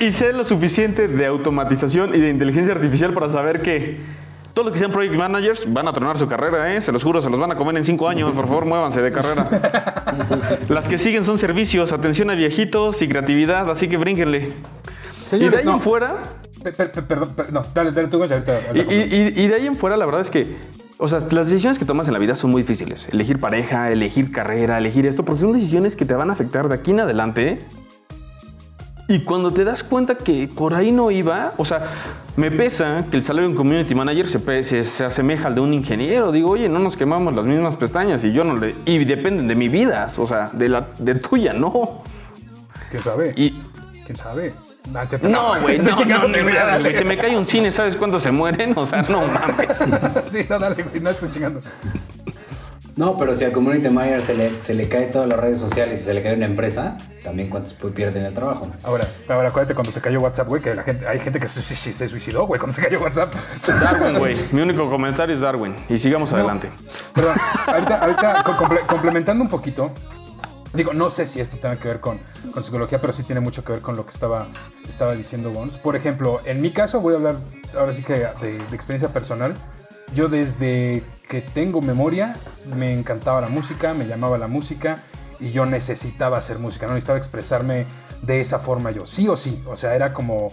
Y 0.00 0.10
sé 0.12 0.32
lo 0.32 0.44
suficiente 0.44 1.06
de 1.08 1.26
automatización 1.26 2.14
y 2.14 2.18
de 2.20 2.30
inteligencia 2.30 2.72
artificial 2.74 3.12
para 3.12 3.30
saber 3.30 3.60
que 3.60 4.00
todos 4.54 4.66
los 4.66 4.72
que 4.72 4.78
sean 4.78 4.90
project 4.90 5.14
managers 5.14 5.70
van 5.72 5.86
a 5.86 5.92
tronar 5.92 6.18
su 6.18 6.26
carrera, 6.26 6.74
¿eh? 6.74 6.80
Se 6.80 6.90
los 6.92 7.02
juro, 7.04 7.20
se 7.20 7.28
los 7.30 7.38
van 7.38 7.52
a 7.52 7.56
comer 7.56 7.76
en 7.76 7.84
cinco 7.84 8.08
años. 8.08 8.32
Por 8.32 8.46
favor, 8.48 8.64
muévanse 8.64 9.02
de 9.02 9.12
carrera. 9.12 9.46
Las 10.68 10.88
que 10.88 10.98
siguen 10.98 11.24
son 11.24 11.38
servicios, 11.38 11.92
atención 11.92 12.30
a 12.30 12.34
viejitos 12.34 13.00
y 13.02 13.08
creatividad, 13.08 13.70
así 13.70 13.88
que 13.88 13.96
brínquenle. 13.96 14.52
y 15.32 15.38
de 15.48 15.56
ahí 15.58 15.64
no. 15.64 15.74
en 15.74 15.82
fuera, 15.82 16.22
Per- 16.62 16.74
per- 16.74 16.90
per- 16.90 17.04
Perdón, 17.04 17.28
per- 17.36 17.52
no, 17.52 17.62
dale, 17.74 17.92
dale 17.92 18.08
tú, 18.08 18.18
y- 18.94 19.14
y- 19.40 19.44
y 19.44 19.48
de 19.48 19.54
ahí 19.54 19.66
en 19.66 19.76
fuera, 19.76 19.96
la 19.96 20.06
verdad 20.06 20.20
es 20.22 20.30
que, 20.30 20.46
o 20.98 21.06
sea, 21.06 21.20
las 21.30 21.48
decisiones 21.48 21.78
que 21.78 21.84
tomas 21.84 22.08
en 22.08 22.12
la 22.14 22.18
vida 22.18 22.34
son 22.34 22.50
muy 22.50 22.62
difíciles. 22.62 23.08
Elegir 23.12 23.38
pareja, 23.38 23.90
elegir 23.92 24.32
carrera, 24.32 24.78
elegir 24.78 25.06
esto, 25.06 25.24
porque 25.24 25.40
son 25.42 25.52
decisiones 25.52 25.94
que 25.94 26.04
te 26.04 26.14
van 26.14 26.30
a 26.30 26.32
afectar 26.32 26.68
de 26.68 26.74
aquí 26.74 26.90
en 26.90 27.00
adelante. 27.00 27.60
Y 29.10 29.20
cuando 29.20 29.50
te 29.50 29.64
das 29.64 29.82
cuenta 29.82 30.16
que 30.16 30.48
por 30.54 30.74
ahí 30.74 30.92
no 30.92 31.10
iba, 31.10 31.54
o 31.56 31.64
sea, 31.64 31.80
me 32.36 32.50
pesa 32.50 33.06
que 33.10 33.16
el 33.16 33.24
salario 33.24 33.48
de 33.48 33.52
un 33.54 33.56
community 33.56 33.94
manager 33.94 34.28
se, 34.28 34.62
se, 34.62 34.84
se 34.84 35.04
asemeja 35.04 35.46
al 35.48 35.54
de 35.54 35.62
un 35.62 35.72
ingeniero. 35.72 36.30
Digo, 36.30 36.50
oye, 36.50 36.68
no 36.68 36.78
nos 36.78 36.94
quemamos 36.94 37.34
las 37.34 37.46
mismas 37.46 37.74
pestañas 37.76 38.22
y 38.22 38.32
yo 38.32 38.44
no 38.44 38.54
le. 38.54 38.76
Y 38.84 39.02
dependen 39.06 39.48
de 39.48 39.54
mi 39.54 39.70
vida, 39.70 40.08
o 40.18 40.26
sea, 40.26 40.50
de 40.52 40.68
la 40.68 40.88
de 40.98 41.14
tuya, 41.14 41.54
no. 41.54 42.02
¿Quién 42.90 43.02
sabe? 43.02 43.32
Y. 43.34 43.62
¿Quién 44.04 44.16
sabe? 44.16 44.54
No, 44.92 45.28
No, 45.28 45.60
güey, 45.62 45.76
Estoy 45.78 46.04
no, 46.04 46.28
no, 46.28 46.80
güey. 46.82 46.94
Se 46.94 47.04
me 47.04 47.16
cae 47.16 47.34
un 47.34 47.46
cine, 47.46 47.72
¿sabes 47.72 47.96
cuántos 47.96 48.22
se 48.22 48.30
mueren? 48.30 48.74
O 48.76 48.84
sea, 48.84 49.00
no 49.08 49.22
mames. 49.26 49.78
Sí, 50.26 50.44
no, 50.50 50.58
dale, 50.58 50.82
güey, 50.82 51.00
no 51.00 51.08
estoy 51.08 51.30
chingando. 51.30 51.60
No, 52.98 53.16
pero 53.16 53.32
si 53.36 53.44
al 53.44 53.52
community 53.52 53.88
manager 53.90 54.20
se 54.22 54.34
le, 54.34 54.60
se 54.60 54.74
le 54.74 54.88
cae 54.88 55.06
todas 55.06 55.28
las 55.28 55.38
redes 55.38 55.60
sociales 55.60 56.00
y 56.00 56.02
se 56.02 56.12
le 56.14 56.20
cae 56.20 56.34
una 56.34 56.46
empresa, 56.46 56.98
también 57.22 57.48
cuántos 57.48 57.72
pierden 57.72 58.24
el 58.24 58.34
trabajo. 58.34 58.68
Ahora, 58.82 59.06
ahora 59.28 59.50
acuérdate 59.50 59.74
cuando 59.74 59.92
se 59.92 60.00
cayó 60.00 60.20
WhatsApp, 60.20 60.48
güey, 60.48 60.60
que 60.60 60.74
la 60.74 60.82
gente, 60.82 61.06
hay 61.06 61.20
gente 61.20 61.38
que 61.38 61.46
se, 61.48 61.62
se- 61.62 61.92
se 61.92 62.08
suicidó, 62.08 62.46
güey, 62.48 62.58
cuando 62.58 62.74
se 62.74 62.82
cayó 62.82 63.00
WhatsApp. 63.00 63.32
Darwin, 63.68 64.18
güey. 64.18 64.34
Mi 64.50 64.62
único 64.62 64.90
comentario 64.90 65.32
es 65.32 65.40
Darwin. 65.40 65.76
Y 65.88 65.96
sigamos 65.98 66.32
adelante. 66.32 66.70
Perdón, 67.14 67.36
ahorita, 67.68 67.98
ahorita 68.02 68.42
co- 68.42 68.56
comple- 68.56 68.84
complementando 68.86 69.44
un 69.44 69.50
poquito, 69.50 69.92
Digo, 70.74 70.92
no 70.92 71.08
sé 71.08 71.24
si 71.24 71.40
esto 71.40 71.56
tenga 71.56 71.76
que 71.76 71.88
ver 71.88 71.98
con, 71.98 72.20
con 72.52 72.62
psicología, 72.62 73.00
pero 73.00 73.14
sí 73.14 73.22
tiene 73.22 73.40
mucho 73.40 73.64
que 73.64 73.72
ver 73.72 73.80
con 73.80 73.96
lo 73.96 74.04
que 74.04 74.10
estaba, 74.10 74.46
estaba 74.86 75.14
diciendo 75.14 75.50
Bones. 75.50 75.78
Por 75.78 75.96
ejemplo, 75.96 76.42
en 76.44 76.60
mi 76.60 76.72
caso, 76.72 77.00
voy 77.00 77.14
a 77.14 77.16
hablar 77.16 77.36
ahora 77.74 77.94
sí 77.94 78.02
que 78.02 78.12
de, 78.12 78.58
de 78.68 78.74
experiencia 78.74 79.08
personal. 79.08 79.54
Yo 80.14 80.28
desde 80.28 81.02
que 81.28 81.42
tengo 81.42 81.80
memoria 81.80 82.34
me 82.74 82.92
encantaba 82.92 83.40
la 83.40 83.48
música, 83.48 83.94
me 83.94 84.06
llamaba 84.06 84.38
la 84.38 84.48
música 84.48 84.98
y 85.40 85.50
yo 85.50 85.66
necesitaba 85.66 86.38
hacer 86.38 86.58
música, 86.58 86.86
no 86.86 86.94
necesitaba 86.94 87.18
expresarme 87.18 87.86
de 88.22 88.40
esa 88.40 88.58
forma 88.58 88.90
yo, 88.90 89.06
sí 89.06 89.28
o 89.28 89.36
sí, 89.36 89.62
o 89.66 89.76
sea, 89.76 89.94
era 89.94 90.12
como 90.12 90.50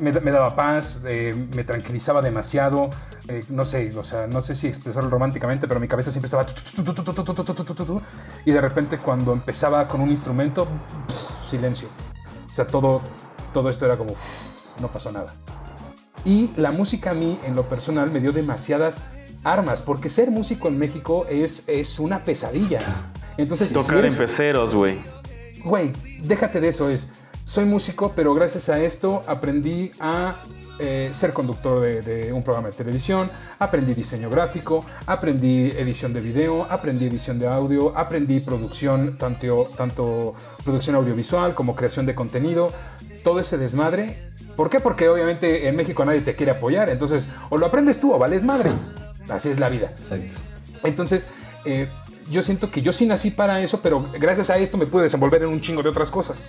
me, 0.00 0.12
daba 0.12 0.56
paz, 0.56 1.02
me 1.02 1.64
tranquilizaba 1.64 2.22
demasiado, 2.22 2.90
no 3.48 3.64
sé, 3.64 3.96
o 3.96 4.02
sea, 4.02 4.26
no 4.26 4.42
sé 4.42 4.54
si 4.54 4.66
expresarlo 4.66 5.10
románticamente, 5.10 5.68
pero 5.68 5.80
mi 5.80 5.88
cabeza 5.88 6.10
siempre 6.10 6.26
estaba 6.26 6.46
y 8.44 8.50
de 8.50 8.60
repente 8.60 8.98
cuando 8.98 9.32
empezaba 9.32 9.86
con 9.86 10.00
un 10.00 10.10
instrumento, 10.10 10.66
silencio. 11.42 11.88
O 12.50 12.54
sea, 12.54 12.66
todo, 12.66 13.00
todo 13.52 13.70
esto 13.70 13.84
era 13.84 13.96
como, 13.96 14.14
no 14.80 14.88
pasó 14.88 15.12
nada. 15.12 15.34
Y 16.24 16.50
la 16.56 16.72
música 16.72 17.10
a 17.10 17.14
mí, 17.14 17.38
en 17.44 17.56
lo 17.56 17.64
personal, 17.64 18.10
me 18.10 18.20
dio 18.20 18.32
demasiadas 18.32 19.02
armas, 19.44 19.82
porque 19.82 20.08
ser 20.08 20.30
músico 20.30 20.68
en 20.68 20.78
México 20.78 21.26
es, 21.28 21.64
es 21.66 21.98
una 21.98 22.24
pesadilla. 22.24 22.78
Entonces, 23.36 23.68
si 23.68 23.74
Tocar 23.74 24.04
en 24.04 24.14
peceros, 24.14 24.74
güey. 24.74 25.00
güey, 25.64 25.92
déjate 26.22 26.60
de 26.60 26.68
eso, 26.68 26.90
es, 26.90 27.08
soy 27.44 27.64
músico, 27.64 28.12
pero 28.14 28.34
gracias 28.34 28.68
a 28.68 28.80
esto 28.80 29.22
aprendí 29.26 29.90
a 29.98 30.40
eh, 30.78 31.08
ser 31.12 31.32
conductor 31.32 31.80
de, 31.80 32.02
de 32.02 32.32
un 32.32 32.42
programa 32.42 32.68
de 32.68 32.74
televisión, 32.74 33.30
aprendí 33.58 33.94
diseño 33.94 34.30
gráfico, 34.30 34.84
aprendí 35.06 35.70
edición 35.70 36.12
de 36.12 36.20
video, 36.20 36.64
aprendí 36.70 37.06
edición 37.06 37.38
de 37.38 37.48
audio, 37.48 37.96
aprendí 37.96 38.40
producción, 38.40 39.18
tanto, 39.18 39.68
tanto 39.76 40.34
producción 40.64 40.96
audiovisual 40.96 41.54
como 41.54 41.74
creación 41.74 42.06
de 42.06 42.14
contenido, 42.14 42.70
todo 43.24 43.40
ese 43.40 43.58
desmadre. 43.58 44.31
¿Por 44.56 44.70
qué? 44.70 44.80
Porque 44.80 45.08
obviamente 45.08 45.68
en 45.68 45.76
México 45.76 46.04
nadie 46.04 46.20
te 46.20 46.34
quiere 46.36 46.52
apoyar, 46.52 46.90
entonces 46.90 47.28
o 47.50 47.56
lo 47.58 47.66
aprendes 47.66 47.98
tú 48.00 48.12
o 48.12 48.18
vales 48.18 48.44
madre. 48.44 48.70
Así 49.28 49.48
es 49.48 49.58
la 49.58 49.68
vida. 49.68 49.92
Exacto. 49.98 50.34
Entonces, 50.84 51.26
eh, 51.64 51.86
yo 52.30 52.42
siento 52.42 52.70
que 52.70 52.82
yo 52.82 52.92
sí 52.92 53.06
nací 53.06 53.30
para 53.30 53.60
eso, 53.62 53.80
pero 53.82 54.08
gracias 54.18 54.50
a 54.50 54.58
esto 54.58 54.76
me 54.78 54.86
pude 54.86 55.04
desenvolver 55.04 55.42
en 55.42 55.48
un 55.48 55.60
chingo 55.60 55.82
de 55.82 55.88
otras 55.88 56.10
cosas. 56.10 56.44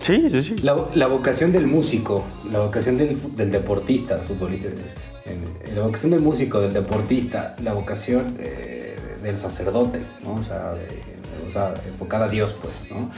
Sí, 0.00 0.28
sí, 0.30 0.42
sí. 0.42 0.56
La, 0.62 0.76
la 0.94 1.06
vocación 1.06 1.52
del 1.52 1.66
músico, 1.66 2.24
la 2.52 2.60
vocación 2.60 2.96
del, 2.96 3.18
deportista, 3.50 4.18
futbolista, 4.18 4.68
el- 4.68 5.74
la 5.74 5.82
vocación 5.82 6.12
del 6.12 6.20
músico, 6.20 6.60
del 6.60 6.72
deportista, 6.72 7.56
la 7.62 7.72
vocación 7.72 8.36
eh, 8.38 8.94
del 9.22 9.36
sacerdote, 9.36 10.00
¿no? 10.22 10.34
O 10.34 10.42
sea, 10.42 10.72
de- 10.74 11.02
o 11.46 11.50
sea, 11.50 11.74
enfocada 11.88 12.26
a 12.26 12.28
Dios, 12.28 12.54
pues, 12.62 12.84
¿no? 12.90 13.10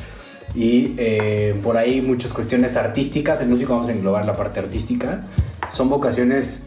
Y 0.54 0.94
eh, 0.98 1.54
por 1.62 1.76
ahí 1.76 2.00
muchas 2.00 2.32
cuestiones 2.32 2.76
artísticas, 2.76 3.40
el 3.40 3.48
músico 3.48 3.74
vamos 3.74 3.88
a 3.88 3.92
englobar 3.92 4.24
la 4.24 4.34
parte 4.34 4.60
artística, 4.60 5.22
son 5.70 5.88
vocaciones 5.90 6.66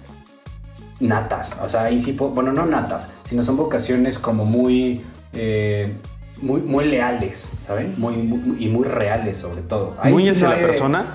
natas, 1.00 1.58
o 1.64 1.68
sea, 1.68 1.84
ahí 1.84 1.98
sí, 1.98 2.12
bueno, 2.12 2.52
no 2.52 2.66
natas, 2.66 3.10
sino 3.24 3.42
son 3.42 3.58
vocaciones 3.58 4.20
como 4.20 4.46
muy, 4.46 5.02
eh, 5.34 5.94
muy, 6.42 6.62
muy 6.62 6.86
leales, 6.86 7.50
¿saben? 7.66 7.96
Muy, 7.98 8.16
muy- 8.18 8.64
y 8.64 8.68
muy 8.70 8.84
reales 8.88 9.40
sobre 9.40 9.64
todo. 9.64 9.96
Ahí 10.00 10.14
Muy 10.14 10.24
sí 10.24 10.30
hacia 10.30 10.44
no 10.44 10.50
la 10.54 10.60
hay 10.60 10.66
persona. 10.66 11.06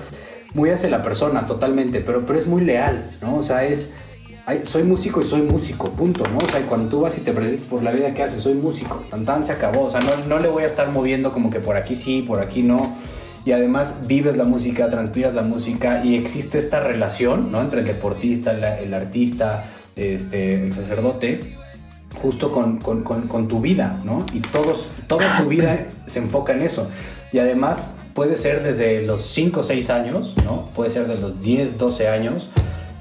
Muy 0.53 0.69
hacia 0.71 0.89
la 0.89 1.03
persona, 1.03 1.45
totalmente, 1.45 2.01
pero, 2.01 2.25
pero 2.25 2.37
es 2.37 2.47
muy 2.47 2.63
leal, 2.63 3.11
¿no? 3.21 3.37
O 3.37 3.43
sea, 3.43 3.63
es, 3.65 3.93
ay, 4.47 4.61
soy 4.63 4.81
músico 4.83 5.21
y 5.21 5.25
soy 5.25 5.41
músico, 5.43 5.89
punto, 5.91 6.23
¿no? 6.27 6.37
O 6.39 6.49
sea, 6.49 6.61
cuando 6.63 6.89
tú 6.89 7.01
vas 7.01 7.17
y 7.17 7.21
te 7.21 7.31
presentas 7.33 7.65
por 7.65 7.83
la 7.83 7.91
vida, 7.91 8.13
¿qué 8.13 8.23
haces? 8.23 8.41
Soy 8.41 8.53
músico, 8.55 9.03
tan 9.11 9.25
tan 9.25 9.45
se 9.45 9.51
acabó, 9.51 9.83
o 9.83 9.89
sea, 9.89 9.99
no, 9.99 10.15
no 10.25 10.39
le 10.39 10.47
voy 10.47 10.63
a 10.63 10.65
estar 10.65 10.89
moviendo 10.89 11.31
como 11.31 11.49
que 11.49 11.59
por 11.59 11.77
aquí 11.77 11.95
sí, 11.95 12.21
por 12.23 12.39
aquí 12.39 12.63
no. 12.63 12.95
Y 13.45 13.51
además 13.51 14.07
vives 14.07 14.35
la 14.37 14.43
música, 14.45 14.89
transpiras 14.89 15.33
la 15.33 15.41
música 15.41 16.03
y 16.03 16.15
existe 16.15 16.57
esta 16.57 16.79
relación, 16.79 17.51
¿no? 17.51 17.61
Entre 17.61 17.81
el 17.81 17.85
deportista, 17.87 18.53
la- 18.53 18.79
el 18.79 18.93
artista, 18.93 19.65
este, 19.95 20.63
el 20.65 20.73
sacerdote, 20.73 21.39
justo 22.21 22.51
con, 22.51 22.77
con- 22.79 23.03
con- 23.03 23.27
con 23.27 23.47
tu 23.47 23.59
vida, 23.61 23.99
¿no? 24.03 24.25
Y 24.33 24.39
todos, 24.39 24.89
toda 25.07 25.37
tu 25.37 25.45
vida 25.49 25.87
se 26.07 26.19
enfoca 26.19 26.53
en 26.53 26.61
eso. 26.61 26.89
Y 27.33 27.39
además 27.39 27.95
puede 28.13 28.35
ser 28.37 28.63
desde 28.63 29.01
los 29.03 29.21
5 29.21 29.59
o 29.59 29.63
6 29.63 29.89
años, 29.89 30.35
¿no? 30.45 30.69
Puede 30.75 30.89
ser 30.89 31.07
de 31.07 31.15
los 31.15 31.41
10, 31.41 31.77
12 31.77 32.07
años, 32.07 32.49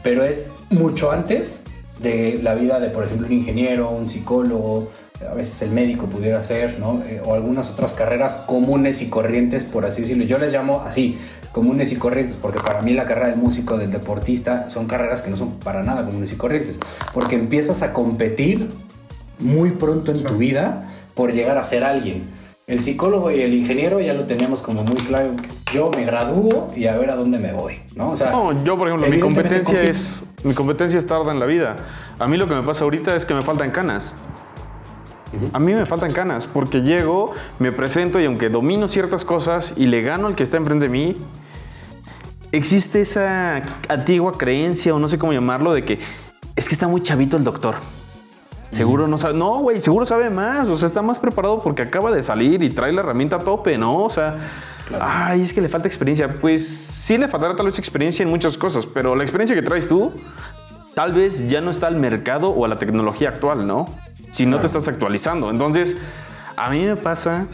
pero 0.06 0.22
es 0.22 0.52
mucho 0.70 1.10
antes 1.10 1.62
de 1.98 2.38
la 2.40 2.54
vida 2.54 2.78
de, 2.78 2.90
por 2.90 3.02
ejemplo, 3.02 3.26
un 3.26 3.32
ingeniero, 3.32 3.90
un 3.90 4.08
psicólogo, 4.08 4.92
a 5.28 5.34
veces 5.34 5.60
el 5.62 5.72
médico 5.72 6.06
pudiera 6.06 6.44
ser, 6.44 6.78
¿no? 6.78 7.02
Eh, 7.04 7.20
o 7.24 7.34
algunas 7.34 7.70
otras 7.70 7.92
carreras 7.92 8.36
comunes 8.46 9.02
y 9.02 9.08
corrientes, 9.08 9.64
por 9.64 9.84
así 9.84 10.02
decirlo. 10.02 10.22
Yo 10.22 10.38
les 10.38 10.52
llamo 10.52 10.84
así, 10.86 11.18
comunes 11.50 11.90
y 11.90 11.96
corrientes, 11.96 12.36
porque 12.40 12.60
para 12.60 12.82
mí 12.82 12.92
la 12.92 13.04
carrera 13.04 13.30
del 13.30 13.38
músico, 13.38 13.78
del 13.78 13.90
deportista, 13.90 14.70
son 14.70 14.86
carreras 14.86 15.22
que 15.22 15.30
no 15.30 15.36
son 15.36 15.54
para 15.54 15.82
nada 15.82 16.04
comunes 16.04 16.30
y 16.30 16.36
corrientes, 16.36 16.78
porque 17.12 17.34
empiezas 17.34 17.82
a 17.82 17.92
competir 17.92 18.68
muy 19.40 19.72
pronto 19.72 20.12
en 20.12 20.22
tu 20.22 20.36
vida 20.36 20.88
por 21.16 21.32
llegar 21.32 21.58
a 21.58 21.64
ser 21.64 21.82
alguien. 21.82 22.22
El 22.66 22.80
psicólogo 22.80 23.30
y 23.30 23.40
el 23.42 23.54
ingeniero 23.54 24.00
ya 24.00 24.12
lo 24.12 24.26
teníamos 24.26 24.60
como 24.60 24.82
muy 24.82 24.96
claro. 24.96 25.36
Yo 25.72 25.88
me 25.94 26.04
gradúo 26.04 26.72
y 26.74 26.88
a 26.88 26.96
ver 26.98 27.10
a 27.10 27.14
dónde 27.14 27.38
me 27.38 27.52
voy, 27.52 27.80
¿no? 27.94 28.10
O 28.10 28.16
sea, 28.16 28.32
No, 28.32 28.64
yo 28.64 28.76
por 28.76 28.88
ejemplo, 28.88 29.08
mi 29.08 29.20
competencia 29.20 29.80
es 29.82 30.24
mi 30.42 30.52
competencia 30.52 30.98
es 30.98 31.06
tarda 31.06 31.30
en 31.30 31.38
la 31.38 31.46
vida. 31.46 31.76
A 32.18 32.26
mí 32.26 32.36
lo 32.36 32.48
que 32.48 32.56
me 32.56 32.62
pasa 32.64 32.82
ahorita 32.82 33.14
es 33.14 33.24
que 33.24 33.34
me 33.34 33.42
faltan 33.42 33.70
canas. 33.70 34.16
A 35.52 35.60
mí 35.60 35.74
me 35.74 35.86
faltan 35.86 36.12
canas 36.12 36.48
porque 36.48 36.80
llego, 36.80 37.32
me 37.60 37.70
presento 37.70 38.18
y 38.18 38.24
aunque 38.24 38.48
domino 38.48 38.88
ciertas 38.88 39.24
cosas 39.24 39.72
y 39.76 39.86
le 39.86 40.02
gano 40.02 40.26
al 40.26 40.34
que 40.34 40.42
está 40.42 40.56
enfrente 40.56 40.86
de 40.86 40.90
mí, 40.90 41.16
existe 42.50 43.00
esa 43.00 43.62
antigua 43.88 44.32
creencia 44.36 44.92
o 44.92 44.98
no 44.98 45.06
sé 45.08 45.18
cómo 45.18 45.32
llamarlo 45.32 45.72
de 45.72 45.84
que 45.84 46.00
es 46.56 46.66
que 46.68 46.74
está 46.74 46.88
muy 46.88 47.00
chavito 47.00 47.36
el 47.36 47.44
doctor. 47.44 47.76
Seguro 48.70 49.06
no 49.08 49.16
sabe. 49.18 49.34
No, 49.34 49.58
güey, 49.60 49.80
seguro 49.80 50.04
sabe 50.06 50.28
más. 50.30 50.68
O 50.68 50.76
sea, 50.76 50.88
está 50.88 51.02
más 51.02 51.18
preparado 51.18 51.60
porque 51.60 51.82
acaba 51.82 52.10
de 52.12 52.22
salir 52.22 52.62
y 52.62 52.70
trae 52.70 52.92
la 52.92 53.00
herramienta 53.00 53.36
a 53.36 53.38
tope, 53.38 53.78
¿no? 53.78 54.02
O 54.04 54.10
sea, 54.10 54.36
Claro. 54.88 55.04
ay, 55.08 55.42
es 55.42 55.52
que 55.52 55.60
le 55.60 55.68
falta 55.68 55.88
experiencia. 55.88 56.32
Pues 56.34 56.66
sí 56.68 57.16
le 57.18 57.28
faltará 57.28 57.56
tal 57.56 57.66
vez 57.66 57.78
experiencia 57.78 58.22
en 58.22 58.28
muchas 58.28 58.56
cosas, 58.56 58.86
pero 58.86 59.14
la 59.16 59.22
experiencia 59.24 59.54
que 59.56 59.62
traes 59.62 59.88
tú 59.88 60.12
tal 60.94 61.12
vez 61.12 61.46
ya 61.48 61.60
no 61.60 61.70
está 61.70 61.86
al 61.88 61.96
mercado 61.96 62.50
o 62.50 62.64
a 62.64 62.68
la 62.68 62.76
tecnología 62.76 63.28
actual, 63.30 63.66
¿no? 63.66 63.86
Si 64.30 64.46
no 64.46 64.58
te 64.60 64.66
estás 64.66 64.86
actualizando. 64.88 65.50
Entonces, 65.50 65.96
a 66.56 66.70
mí 66.70 66.84
me 66.84 66.96
pasa 66.96 67.46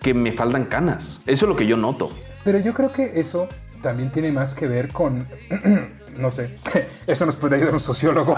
que 0.00 0.14
me 0.14 0.32
faltan 0.32 0.64
canas. 0.64 1.20
Eso 1.26 1.44
es 1.46 1.48
lo 1.48 1.56
que 1.56 1.66
yo 1.66 1.76
noto. 1.76 2.08
Pero 2.44 2.58
yo 2.58 2.74
creo 2.74 2.92
que 2.92 3.20
eso 3.20 3.48
también 3.82 4.10
tiene 4.10 4.32
más 4.32 4.54
que 4.54 4.66
ver 4.66 4.88
con, 4.88 5.26
no 6.16 6.30
sé, 6.30 6.56
eso 7.06 7.26
nos 7.26 7.36
podría 7.36 7.58
ayudar 7.58 7.74
un 7.74 7.80
sociólogo 7.80 8.36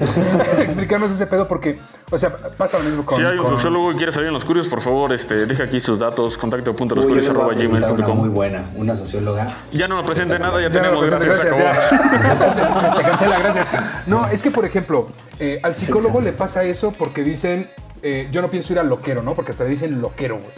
explicarnos 0.60 1.12
ese 1.12 1.26
pedo 1.26 1.48
porque, 1.48 1.78
o 2.10 2.18
sea, 2.18 2.34
pasa 2.56 2.78
lo 2.78 2.84
mismo 2.84 3.04
con... 3.04 3.16
si 3.18 3.24
hay 3.24 3.32
un 3.36 3.44
con- 3.44 3.50
sociólogo 3.54 3.90
que 3.90 3.96
quiere 3.96 4.12
salir 4.12 4.28
en 4.28 4.34
los 4.34 4.44
curios, 4.44 4.66
por 4.66 4.80
favor, 4.80 5.12
este, 5.12 5.46
deja 5.46 5.64
aquí 5.64 5.80
sus 5.80 5.98
datos, 5.98 6.38
contacto 6.38 6.70
Uy, 6.72 6.76
yo 6.88 7.14
les 7.14 7.32
voy 7.32 7.42
a 7.42 7.56
presentar 7.56 7.92
una 7.92 8.08
muy 8.08 8.28
buena, 8.28 8.64
una 8.76 8.94
socióloga. 8.94 9.56
Ya 9.72 9.88
no 9.88 9.96
nos 9.96 10.06
presente 10.06 10.38
nada, 10.38 10.60
ya, 10.60 10.70
Ya 10.70 10.82
no, 10.82 11.00
tenemos. 11.00 11.10
gracias, 11.10 11.58
gracias. 11.58 12.96
Se 12.96 13.02
cancela, 13.02 13.38
gracias. 13.38 13.70
No, 14.06 14.26
es 14.28 14.42
que, 14.42 14.50
por 14.50 14.64
ejemplo, 14.64 15.08
eh, 15.38 15.60
al 15.62 15.74
psicólogo 15.74 16.20
le 16.20 16.32
pasa 16.32 16.62
eso 16.64 16.92
porque 16.92 17.22
dicen, 17.24 17.68
eh, 18.02 18.28
yo 18.30 18.42
no 18.42 18.48
pienso 18.48 18.72
ir 18.72 18.78
al 18.78 18.88
loquero, 18.88 19.22
¿no? 19.22 19.34
Porque 19.34 19.50
hasta 19.50 19.64
le 19.64 19.70
dicen 19.70 20.00
loquero, 20.00 20.36
güey. 20.36 20.50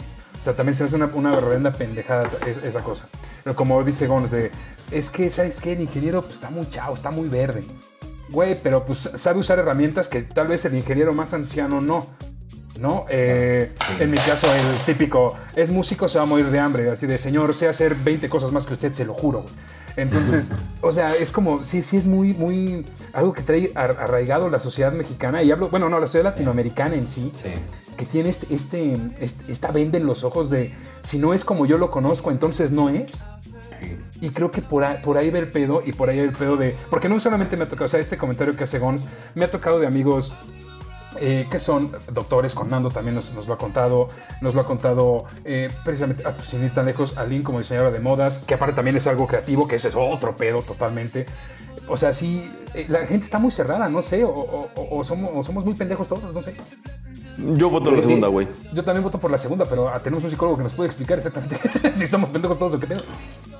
O 0.45 0.47
sea, 0.47 0.55
también 0.55 0.75
se 0.75 0.83
hace 0.83 0.95
una, 0.95 1.07
una 1.07 1.31
verdadera 1.31 1.71
pendejada 1.73 2.29
es- 2.45 2.57
esa 2.57 2.81
cosa. 2.81 3.07
Pero 3.43 3.55
como 3.55 3.83
dice 3.83 4.05
Gómez, 4.05 4.29
de, 4.29 4.51
es 4.91 5.09
que, 5.09 5.31
¿sabes 5.31 5.57
qué? 5.59 5.73
El 5.73 5.81
ingeniero 5.81 6.21
pues, 6.21 6.35
está 6.35 6.51
muy 6.51 6.69
chavo, 6.69 6.93
está 6.93 7.09
muy 7.09 7.29
verde. 7.29 7.63
Güey, 8.29 8.61
pero 8.61 8.85
pues 8.85 9.09
sabe 9.15 9.39
usar 9.39 9.57
herramientas 9.57 10.07
que 10.07 10.21
tal 10.21 10.47
vez 10.47 10.63
el 10.65 10.75
ingeniero 10.75 11.15
más 11.15 11.33
anciano 11.33 11.81
no. 11.81 12.05
¿No? 12.79 13.05
Eh, 13.09 13.71
En 13.99 14.11
mi 14.11 14.17
caso, 14.17 14.53
el 14.53 14.77
típico, 14.85 15.33
es 15.55 15.71
músico, 15.71 16.07
se 16.09 16.19
va 16.19 16.25
a 16.25 16.27
morir 16.27 16.51
de 16.51 16.59
hambre. 16.59 16.91
Así 16.91 17.07
de, 17.07 17.17
señor, 17.17 17.55
sé 17.55 17.67
hacer 17.67 17.95
20 17.95 18.29
cosas 18.29 18.51
más 18.51 18.67
que 18.67 18.73
usted, 18.73 18.93
se 18.93 19.03
lo 19.03 19.15
juro. 19.15 19.41
güey". 19.41 19.53
Entonces, 19.97 20.51
o 20.81 20.91
sea, 20.91 21.15
es 21.15 21.31
como, 21.31 21.63
sí, 21.63 21.81
sí 21.81 21.95
es 21.97 22.05
muy, 22.07 22.33
muy, 22.33 22.85
algo 23.13 23.31
que 23.33 23.41
trae 23.41 23.71
ar- 23.75 23.97
arraigado 23.99 24.49
la 24.49 24.59
sociedad 24.59 24.91
mexicana. 24.91 25.41
Y 25.43 25.51
hablo, 25.51 25.69
bueno, 25.69 25.87
no, 25.89 25.99
la 25.99 26.07
sociedad 26.07 26.25
latinoamericana 26.25 26.95
en 26.95 27.07
sí 27.07 27.31
Sí. 27.41 27.49
que 27.95 28.05
tiene 28.05 28.29
este, 28.29 28.53
este, 28.53 28.97
este- 29.19 29.51
esta 29.51 29.71
venda 29.71 29.97
en 29.97 30.05
los 30.05 30.23
ojos 30.23 30.49
de 30.49 30.73
si 31.01 31.17
no 31.17 31.33
es 31.33 31.45
como 31.45 31.65
yo 31.65 31.77
lo 31.77 31.91
conozco, 31.91 32.31
entonces 32.31 32.71
no 32.71 32.89
es. 32.89 33.23
Y 34.21 34.29
creo 34.29 34.49
que 34.51 34.61
por 34.61 34.83
ahí, 34.83 34.97
por 35.03 35.17
ahí 35.17 35.29
va 35.29 35.39
el 35.39 35.49
pedo 35.49 35.83
y 35.85 35.91
por 35.93 36.09
ahí 36.09 36.17
va 36.17 36.23
el 36.23 36.33
pedo 36.35 36.57
de... 36.57 36.75
Porque 36.89 37.07
no 37.09 37.19
solamente 37.19 37.55
me 37.57 37.65
ha 37.65 37.69
tocado, 37.69 37.85
o 37.85 37.89
sea, 37.89 37.99
este 37.99 38.17
comentario 38.17 38.55
que 38.55 38.63
hace 38.63 38.79
Gons, 38.79 39.03
me 39.35 39.45
ha 39.45 39.51
tocado 39.51 39.79
de 39.79 39.85
amigos 39.87 40.33
eh, 41.19 41.47
que 41.49 41.59
son 41.59 41.91
doctores, 42.11 42.53
con 42.55 42.69
Nando 42.69 42.89
también 42.91 43.15
nos, 43.15 43.33
nos 43.33 43.47
lo 43.47 43.53
ha 43.53 43.57
contado, 43.57 44.09
nos 44.41 44.53
lo 44.55 44.61
ha 44.61 44.65
contado 44.65 45.25
eh, 45.43 45.69
precisamente, 45.83 46.23
sin 46.41 46.63
ir 46.63 46.73
tan 46.73 46.85
lejos, 46.85 47.17
Aline 47.17 47.43
como 47.43 47.59
diseñadora 47.59 47.91
de 47.91 47.99
modas, 47.99 48.39
que 48.39 48.53
aparte 48.53 48.75
también 48.75 48.95
es 48.95 49.07
algo 49.07 49.27
creativo, 49.27 49.67
que 49.67 49.75
ese 49.75 49.89
es 49.89 49.95
otro 49.95 50.35
pedo 50.35 50.61
totalmente. 50.61 51.25
O 51.87 51.97
sea, 51.97 52.13
sí, 52.13 52.51
eh, 52.73 52.85
la 52.89 52.99
gente 53.05 53.25
está 53.25 53.37
muy 53.37 53.51
cerrada, 53.51 53.89
no 53.89 54.01
sé, 54.01 54.23
o, 54.23 54.29
o- 54.29 54.69
o- 54.75 55.03
somos, 55.03 55.29
o 55.35 55.43
somos 55.43 55.65
muy 55.65 55.75
pendejos 55.75 56.07
todos, 56.07 56.33
no 56.33 56.41
sé. 56.41 56.55
Yo 57.37 57.69
voto 57.69 57.91
la 57.91 58.01
segunda, 58.01 58.27
güey. 58.29 58.47
Yo 58.73 58.83
también 58.85 59.03
voto 59.03 59.19
por 59.19 59.29
la 59.29 59.37
segunda, 59.37 59.65
pero 59.65 59.89
ah, 59.89 59.99
tenemos 60.01 60.23
un 60.23 60.29
psicólogo 60.29 60.55
que 60.57 60.63
nos 60.63 60.73
puede 60.73 60.87
explicar 60.87 61.17
exactamente 61.17 61.59
si 61.93 62.05
estamos 62.05 62.29
pendejos 62.29 62.57
todos 62.57 62.73
o 62.75 62.79
qué 62.79 62.87
pedo. 62.87 63.01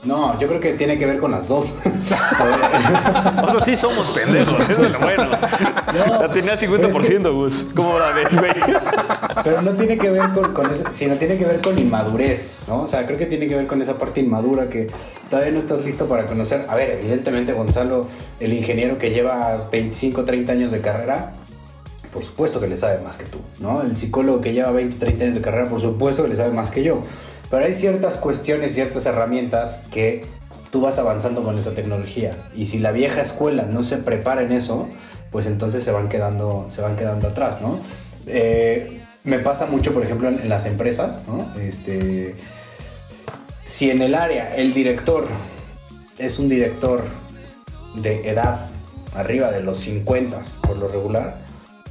No, 0.04 0.40
yo 0.40 0.48
creo 0.48 0.60
que 0.60 0.74
tiene 0.74 1.00
que 1.00 1.06
ver 1.06 1.20
con 1.20 1.32
las 1.32 1.48
dos. 1.48 1.74
Nosotros 3.36 3.64
sí 3.66 3.76
somos 3.76 4.08
pendejos, 4.10 4.70
eso 4.70 4.86
es 4.86 5.00
bueno. 5.00 5.30
La 5.32 6.30
tenía 6.32 6.60
50%, 6.60 7.34
Gus. 7.34 7.66
¿Cómo 7.76 7.98
la 7.98 8.12
ves, 8.12 8.36
güey? 8.36 8.52
Pero 9.44 9.62
no 9.62 9.72
tiene 9.72 9.98
que 9.98 10.12
ver 10.12 10.30
con, 10.34 10.54
con 10.54 10.72
eso, 10.72 10.84
sino 10.94 11.16
tiene 11.16 11.38
que 11.38 11.46
ver 11.46 11.62
con 11.62 11.78
inmadurez, 11.78 12.54
¿no? 12.68 12.84
O 12.84 12.88
sea, 12.88 13.06
creo 13.06 13.18
que 13.18 13.26
tiene 13.26 13.48
que 13.48 13.56
ver 13.56 13.68
con 13.68 13.82
esa 13.82 13.98
parte 13.98 14.20
inmadura 14.20 14.70
que 14.70 14.88
todavía 15.30 15.52
no 15.52 15.58
estás 15.58 15.84
listo 15.84 16.06
para 16.08 16.26
conocer. 16.26 16.66
A 16.68 16.76
ver, 16.76 17.00
evidentemente 17.00 17.54
Gonzalo, 17.54 18.08
el 18.40 18.54
ingeniero 18.54 18.98
que 18.98 19.10
lleva 19.10 19.68
25, 19.72 20.24
30 20.24 20.52
años 20.52 20.72
de 20.72 20.82
carrera, 20.82 21.34
por 22.14 22.24
supuesto 22.24 22.60
que 22.60 22.68
le 22.68 22.78
sabe 22.78 23.00
más 23.04 23.18
que 23.18 23.26
tú, 23.26 23.40
¿no? 23.60 23.82
El 23.82 23.98
psicólogo 23.98 24.40
que 24.40 24.54
lleva 24.54 24.72
20, 24.72 24.98
30 24.98 25.24
años 25.24 25.36
de 25.36 25.42
carrera, 25.42 25.68
por 25.68 25.82
supuesto 25.82 26.24
que 26.24 26.30
le 26.30 26.36
sabe 26.36 26.52
más 26.52 26.72
que 26.72 26.84
yo. 26.84 27.02
Pero 27.50 27.66
hay 27.66 27.74
ciertas 27.74 28.18
cuestiones, 28.18 28.74
ciertas 28.74 29.06
herramientas 29.06 29.84
que 29.92 30.26
tú 30.72 30.82
vas 30.82 31.00
avanzando 31.00 31.44
con 31.44 31.58
esa 31.58 31.72
tecnología. 31.72 32.50
Y 32.56 32.66
si 32.66 32.80
la 32.80 32.92
vieja 32.92 33.22
escuela 33.22 33.64
no 33.64 33.84
se 33.84 33.98
prepara 33.98 34.44
en 34.44 34.52
eso, 34.52 34.90
pues 35.32 35.46
entonces 35.46 35.84
se 35.84 35.92
van 35.92 36.10
quedando, 36.10 36.68
se 36.70 36.82
van 36.82 36.96
quedando 36.96 37.28
atrás, 37.28 37.62
¿no? 37.62 37.80
Eh, 38.28 39.02
me 39.24 39.40
pasa 39.40 39.66
mucho, 39.66 39.94
por 39.94 40.04
ejemplo, 40.04 40.28
en, 40.28 40.40
en 40.40 40.50
las 40.50 40.66
empresas, 40.66 41.24
¿no? 41.28 41.54
Este, 41.60 42.36
si 43.64 43.90
en 43.90 44.02
el 44.02 44.16
área 44.16 44.56
el 44.56 44.74
director 44.74 45.28
es 46.18 46.40
un 46.40 46.50
director 46.50 47.04
de 47.96 48.30
edad 48.30 48.68
arriba 49.16 49.52
de 49.52 49.64
los 49.64 49.80
50 49.80 50.42
por 50.62 50.78
lo 50.78 50.88
regular, 50.88 51.45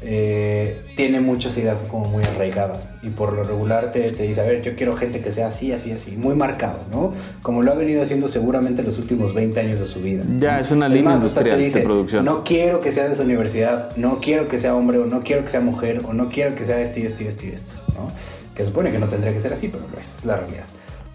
eh, 0.06 0.82
tiene 0.96 1.18
muchas 1.20 1.56
ideas 1.56 1.80
como 1.88 2.04
muy 2.04 2.22
arraigadas 2.22 2.92
y 3.02 3.08
por 3.08 3.32
lo 3.32 3.42
regular 3.42 3.90
te, 3.90 4.00
te, 4.10 4.24
dice, 4.24 4.42
a 4.42 4.44
ver, 4.44 4.60
yo 4.60 4.76
quiero 4.76 4.94
gente 4.96 5.22
que 5.22 5.32
sea 5.32 5.46
así, 5.46 5.72
así, 5.72 5.92
así, 5.92 6.12
muy 6.12 6.34
marcado, 6.34 6.80
¿no? 6.92 7.14
Como 7.40 7.62
lo 7.62 7.72
ha 7.72 7.74
venido 7.74 8.02
haciendo 8.02 8.28
seguramente 8.28 8.82
los 8.82 8.98
últimos 8.98 9.32
20 9.32 9.58
años 9.60 9.80
de 9.80 9.86
su 9.86 10.00
vida. 10.00 10.22
Ya, 10.38 10.60
es 10.60 10.70
una 10.70 10.90
línea 10.90 11.14
industrial 11.14 11.58
de 11.58 11.80
producción. 11.80 12.24
No 12.26 12.44
quiero 12.44 12.80
que 12.80 12.92
sea 12.92 13.08
de 13.08 13.14
su 13.14 13.22
universidad, 13.22 13.96
no 13.96 14.18
quiero 14.20 14.46
que 14.46 14.58
sea 14.58 14.74
hombre 14.74 14.98
o 14.98 15.06
no 15.06 15.22
quiero 15.22 15.42
que 15.42 15.48
sea 15.48 15.60
mujer 15.60 16.02
o 16.06 16.12
no 16.12 16.28
quiero 16.28 16.54
que 16.54 16.66
sea 16.66 16.82
esto 16.82 17.00
y 17.00 17.04
esto 17.04 17.22
y 17.22 17.26
esto 17.26 17.46
y 17.46 17.48
esto, 17.48 17.72
¿no? 17.94 18.10
Que 18.54 18.66
supone 18.66 18.92
que 18.92 18.98
no 18.98 19.06
tendría 19.06 19.32
que 19.32 19.40
ser 19.40 19.54
así, 19.54 19.68
pero 19.68 19.84
no 19.90 19.98
es, 19.98 20.18
es 20.18 20.24
la 20.26 20.36
realidad, 20.36 20.66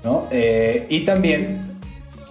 ¿no? 0.03 0.27
Eh, 0.31 0.87
y 0.89 1.05
también 1.05 1.61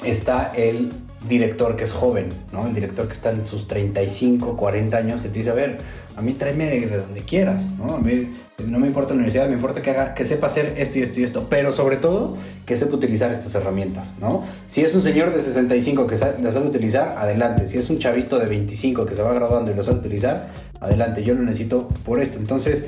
está 0.03 0.53
el 0.57 0.91
director 1.29 1.77
que 1.77 1.85
es 1.85 1.93
joven, 1.93 2.29
¿no? 2.53 2.67
El 2.67 2.75
director 2.75 3.07
que 3.07 3.13
está 3.13 3.31
en 3.31 3.47
sus 3.47 3.69
35, 3.69 4.57
40 4.57 4.97
años, 4.97 5.21
que 5.21 5.29
te 5.29 5.39
dice, 5.39 5.51
a 5.51 5.55
ver, 5.55 5.79
a 6.19 6.21
mí 6.21 6.33
tráeme 6.33 6.66
de, 6.66 6.81
de, 6.81 6.97
donde 6.97 7.21
quieras, 7.21 7.71
¿no? 7.79 7.95
A 7.95 8.01
mí 8.01 8.29
no 8.66 8.81
me 8.81 8.89
importa 8.89 9.11
la 9.11 9.19
universidad, 9.19 9.47
me 9.47 9.55
importa 9.55 9.83
que, 9.83 9.91
haga, 9.91 10.14
que 10.14 10.25
sepa 10.25 10.49
hacer 10.49 10.75
esto 10.77 10.99
y 10.99 11.03
esto 11.03 11.21
y 11.21 11.23
esto, 11.23 11.47
pero 11.49 11.71
sobre 11.71 11.97
todo 11.97 12.37
que 12.66 12.75
sepa 12.75 12.97
utilizar 12.97 13.31
estas 13.31 13.55
herramientas, 13.55 14.14
¿no? 14.21 14.45
Si 14.66 14.83
es 14.83 14.97
un 14.97 15.05
señor 15.05 15.33
de 15.33 15.41
65 15.41 16.09
que 16.09 16.16
las 16.43 16.55
sabe 16.55 16.66
utilizar, 16.66 17.14
adelante. 17.19 17.69
Si 17.69 17.79
es 17.79 17.89
un 17.89 18.01
chavito 18.01 18.41
de 18.41 18.47
25 18.47 19.07
que 19.07 19.14
se 19.14 19.23
va 19.23 19.33
graduando 19.33 19.71
y 19.71 19.75
lo 19.75 19.85
sabe 19.85 19.99
utilizar, 19.99 20.49
adelante. 20.81 21.23
Yo 21.23 21.35
lo 21.35 21.43
necesito 21.43 21.87
por 22.05 22.21
esto. 22.21 22.39
Entonces, 22.39 22.87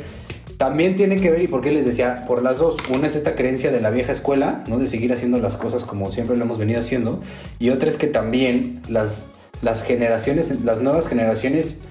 también 0.57 0.97
tiene 0.97 1.21
que 1.21 1.31
ver, 1.31 1.41
y 1.41 1.47
por 1.47 1.61
qué 1.61 1.71
les 1.71 1.87
decía, 1.87 2.25
por 2.27 2.43
las 2.43 2.59
dos. 2.59 2.77
Una 2.93 3.07
es 3.07 3.15
esta 3.15 3.37
creencia 3.37 3.71
de 3.71 3.81
la 3.81 3.91
vieja 3.91 4.11
escuela, 4.11 4.65
¿no? 4.67 4.79
De 4.79 4.89
seguir 4.89 5.13
haciendo 5.13 5.39
las 5.39 5.57
cosas 5.57 5.85
como 5.85 6.11
siempre 6.11 6.37
lo 6.37 6.45
hemos 6.45 6.59
venido 6.59 6.81
haciendo. 6.81 7.21
Y 7.61 7.71
otra 7.71 7.89
es 7.89 7.97
que 7.97 8.09
también 8.09 8.83
las, 8.89 9.27
las 9.63 9.85
generaciones, 9.85 10.63
las 10.65 10.83
nuevas 10.83 11.07
generaciones 11.07 11.83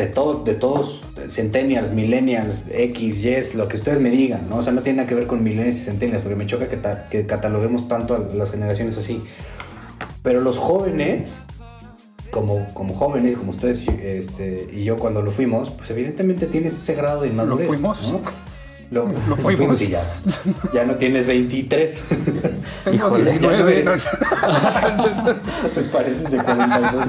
de, 0.00 0.06
todo, 0.06 0.42
de 0.42 0.54
todos, 0.54 1.02
centennials, 1.28 1.90
millennials, 1.90 2.64
X, 2.72 3.24
Y, 3.24 3.56
lo 3.56 3.68
que 3.68 3.76
ustedes 3.76 4.00
me 4.00 4.08
digan, 4.08 4.48
¿no? 4.48 4.56
O 4.56 4.62
sea, 4.62 4.72
no 4.72 4.80
tiene 4.80 4.98
nada 4.98 5.08
que 5.08 5.14
ver 5.14 5.26
con 5.26 5.42
millennials 5.44 5.76
y 5.76 5.80
centennials, 5.82 6.22
porque 6.22 6.36
me 6.36 6.46
choca 6.46 6.68
que, 6.68 6.80
que 7.10 7.26
cataloguemos 7.26 7.86
tanto 7.86 8.14
a 8.14 8.18
las 8.34 8.50
generaciones 8.50 8.96
así. 8.96 9.22
Pero 10.22 10.40
los 10.40 10.56
jóvenes, 10.56 11.42
como, 12.30 12.66
como 12.72 12.94
jóvenes, 12.94 13.36
como 13.36 13.50
ustedes 13.50 13.86
este, 13.88 14.70
y 14.72 14.84
yo 14.84 14.96
cuando 14.96 15.20
lo 15.20 15.30
fuimos, 15.30 15.70
pues 15.70 15.90
evidentemente 15.90 16.46
tienes 16.46 16.74
ese 16.74 16.94
grado 16.94 17.20
de 17.22 17.28
inmadurez. 17.28 17.66
¿Lo 17.66 17.72
fuimos? 17.74 18.12
¿no? 18.12 18.20
Lo, 18.90 19.06
lo, 19.06 19.12
lo 19.12 19.36
fuimos. 19.36 19.56
fuimos 19.56 19.82
y 19.82 19.88
ya, 19.88 20.02
ya 20.72 20.84
no 20.84 20.94
tienes 20.96 21.26
23. 21.26 22.00
Tengo 22.84 22.96
Híjole, 22.96 23.24
19. 23.24 23.84
Ya 23.84 23.94
no 24.96 25.70
pues 25.74 25.86
pareces 25.88 26.30
de 26.30 26.38
42. 26.38 27.04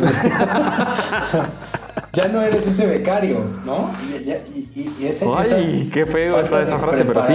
ya 2.13 2.27
no 2.27 2.41
eres 2.41 2.67
ese 2.67 2.85
becario, 2.85 3.43
¿no? 3.65 3.93
Y, 4.03 4.29
y, 4.79 4.95
y 4.99 5.07
ese, 5.07 5.25
Ay, 5.33 5.89
qué 5.93 6.05
feo 6.05 6.39
está 6.39 6.61
esa 6.61 6.77
frase, 6.77 7.05
pero 7.05 7.23
sí. 7.23 7.33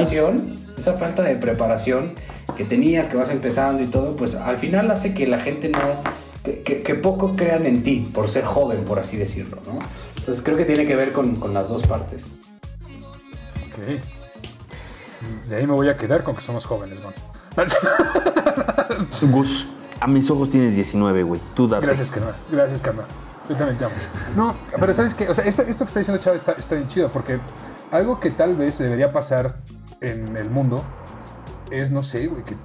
Esa 0.76 0.94
falta 0.94 1.22
de 1.22 1.36
preparación 1.36 2.12
que 2.56 2.64
tenías, 2.64 3.08
que 3.08 3.16
vas 3.16 3.30
empezando 3.30 3.82
y 3.82 3.86
todo, 3.86 4.16
pues 4.16 4.34
al 4.34 4.58
final 4.58 4.90
hace 4.90 5.14
que 5.14 5.26
la 5.26 5.38
gente 5.38 5.70
no, 5.70 5.78
que, 6.44 6.60
que, 6.62 6.82
que 6.82 6.94
poco 6.94 7.34
crean 7.34 7.64
en 7.64 7.82
ti 7.82 8.10
por 8.12 8.28
ser 8.28 8.44
joven, 8.44 8.84
por 8.84 8.98
así 8.98 9.16
decirlo, 9.16 9.58
¿no? 9.66 9.78
Entonces 10.16 10.44
creo 10.44 10.56
que 10.56 10.64
tiene 10.64 10.86
que 10.86 10.94
ver 10.96 11.12
con, 11.12 11.36
con 11.36 11.54
las 11.54 11.68
dos 11.68 11.82
partes. 11.86 12.30
Ok. 13.68 14.02
De 15.48 15.56
ahí 15.56 15.66
me 15.66 15.72
voy 15.72 15.88
a 15.88 15.96
quedar 15.96 16.22
con 16.22 16.34
que 16.34 16.40
somos 16.42 16.66
jóvenes, 16.66 17.00
Gonz. 17.02 17.22
Gus, 19.32 19.66
a 20.00 20.06
mis 20.06 20.30
ojos 20.30 20.50
tienes 20.50 20.74
19, 20.74 21.22
güey. 21.22 21.40
Tú 21.54 21.68
date. 21.68 21.86
Gracias, 21.86 22.10
carnal. 22.10 22.34
Gracias, 22.50 22.82
carnal. 22.82 23.06
Yo 23.48 23.56
también. 23.56 23.78
No, 24.34 24.54
pero 24.78 24.92
¿sabes 24.94 25.14
qué? 25.14 25.28
O 25.28 25.34
sea, 25.34 25.44
esto, 25.44 25.62
esto 25.62 25.84
que 25.84 25.88
está 25.88 26.00
diciendo 26.00 26.22
Chávez 26.22 26.42
está, 26.42 26.52
está 26.52 26.74
bien 26.74 26.88
chido 26.88 27.08
porque 27.08 27.38
algo 27.90 28.18
que 28.20 28.30
tal 28.30 28.56
vez 28.56 28.78
debería 28.78 29.12
pasar 29.12 29.56
en 30.00 30.36
el 30.36 30.50
mundo 30.50 30.82
es, 31.70 31.90
no 31.90 32.02
sé, 32.02 32.26
güey, 32.26 32.42
que 32.44 32.56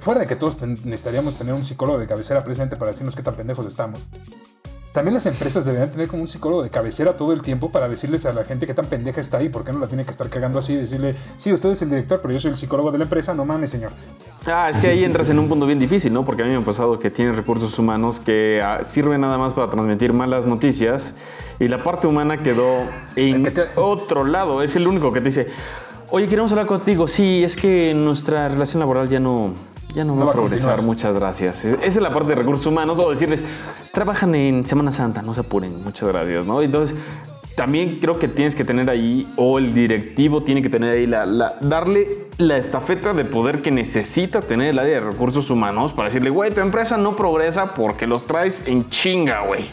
fuera 0.00 0.20
de 0.20 0.26
que 0.26 0.36
todos 0.36 0.60
necesitaríamos 0.62 1.36
tener 1.36 1.54
un 1.54 1.62
psicólogo 1.62 1.98
de 1.98 2.06
cabecera 2.06 2.42
presente 2.44 2.76
para 2.76 2.90
decirnos 2.90 3.14
qué 3.14 3.22
tan 3.22 3.34
pendejos 3.34 3.66
estamos. 3.66 4.00
También 4.96 5.12
las 5.12 5.26
empresas 5.26 5.66
deberían 5.66 5.90
tener 5.90 6.08
como 6.08 6.22
un 6.22 6.28
psicólogo 6.28 6.62
de 6.62 6.70
cabecera 6.70 7.18
todo 7.18 7.34
el 7.34 7.42
tiempo 7.42 7.70
para 7.70 7.86
decirles 7.86 8.24
a 8.24 8.32
la 8.32 8.44
gente 8.44 8.66
qué 8.66 8.72
tan 8.72 8.86
pendeja 8.86 9.20
está 9.20 9.36
ahí, 9.36 9.50
por 9.50 9.62
qué 9.62 9.70
no 9.70 9.78
la 9.78 9.88
tiene 9.88 10.06
que 10.06 10.10
estar 10.10 10.26
cagando 10.30 10.58
así, 10.58 10.74
decirle, 10.74 11.14
sí, 11.36 11.52
usted 11.52 11.68
es 11.68 11.82
el 11.82 11.90
director, 11.90 12.20
pero 12.22 12.32
yo 12.32 12.40
soy 12.40 12.52
el 12.52 12.56
psicólogo 12.56 12.90
de 12.90 12.96
la 12.96 13.04
empresa, 13.04 13.34
no 13.34 13.44
mames, 13.44 13.68
señor. 13.68 13.90
Ah, 14.46 14.70
es 14.70 14.78
que 14.78 14.86
ahí 14.86 15.04
entras 15.04 15.28
en 15.28 15.38
un 15.38 15.50
punto 15.50 15.66
bien 15.66 15.78
difícil, 15.78 16.14
¿no? 16.14 16.24
Porque 16.24 16.44
a 16.44 16.46
mí 16.46 16.52
me 16.52 16.56
ha 16.56 16.64
pasado 16.64 16.98
que 16.98 17.10
tienes 17.10 17.36
recursos 17.36 17.78
humanos 17.78 18.20
que 18.20 18.62
ah, 18.64 18.84
sirven 18.84 19.20
nada 19.20 19.36
más 19.36 19.52
para 19.52 19.70
transmitir 19.70 20.14
malas 20.14 20.46
noticias 20.46 21.12
y 21.60 21.68
la 21.68 21.82
parte 21.82 22.06
humana 22.06 22.38
quedó 22.38 22.78
en 23.16 23.42
te... 23.42 23.64
otro 23.74 24.24
lado. 24.24 24.62
Es 24.62 24.76
el 24.76 24.88
único 24.88 25.12
que 25.12 25.20
te 25.20 25.26
dice, 25.26 25.48
oye, 26.08 26.26
queremos 26.26 26.50
hablar 26.52 26.66
contigo. 26.66 27.06
Sí, 27.06 27.44
es 27.44 27.54
que 27.54 27.92
nuestra 27.92 28.48
relación 28.48 28.80
laboral 28.80 29.10
ya 29.10 29.20
no, 29.20 29.52
ya 29.96 30.04
no, 30.04 30.14
no 30.14 30.26
va 30.26 30.32
a 30.32 30.34
progresar, 30.34 30.82
muchas 30.82 31.14
gracias. 31.14 31.64
Esa 31.64 31.86
es 31.86 31.96
la 31.96 32.12
parte 32.12 32.28
de 32.28 32.34
recursos 32.34 32.66
humanos, 32.66 32.98
o 32.98 33.10
decirles, 33.10 33.42
trabajan 33.92 34.34
en 34.34 34.66
Semana 34.66 34.92
Santa, 34.92 35.22
no 35.22 35.32
se 35.32 35.40
apuren, 35.40 35.82
muchas 35.82 36.10
gracias, 36.10 36.44
¿no? 36.44 36.60
Entonces, 36.60 36.94
también 37.54 37.96
creo 37.98 38.18
que 38.18 38.28
tienes 38.28 38.54
que 38.54 38.62
tener 38.62 38.90
ahí, 38.90 39.26
o 39.36 39.58
el 39.58 39.72
directivo 39.72 40.42
tiene 40.42 40.60
que 40.60 40.68
tener 40.68 40.92
ahí, 40.92 41.06
la, 41.06 41.24
la, 41.24 41.56
darle 41.62 42.26
la 42.36 42.58
estafeta 42.58 43.14
de 43.14 43.24
poder 43.24 43.62
que 43.62 43.70
necesita 43.70 44.40
tener 44.40 44.68
el 44.68 44.78
área 44.78 45.00
de 45.00 45.00
recursos 45.00 45.48
humanos 45.48 45.94
para 45.94 46.08
decirle, 46.08 46.28
güey, 46.28 46.52
tu 46.52 46.60
empresa 46.60 46.98
no 46.98 47.16
progresa 47.16 47.68
porque 47.68 48.06
los 48.06 48.26
traes 48.26 48.68
en 48.68 48.90
chinga, 48.90 49.46
güey. 49.46 49.64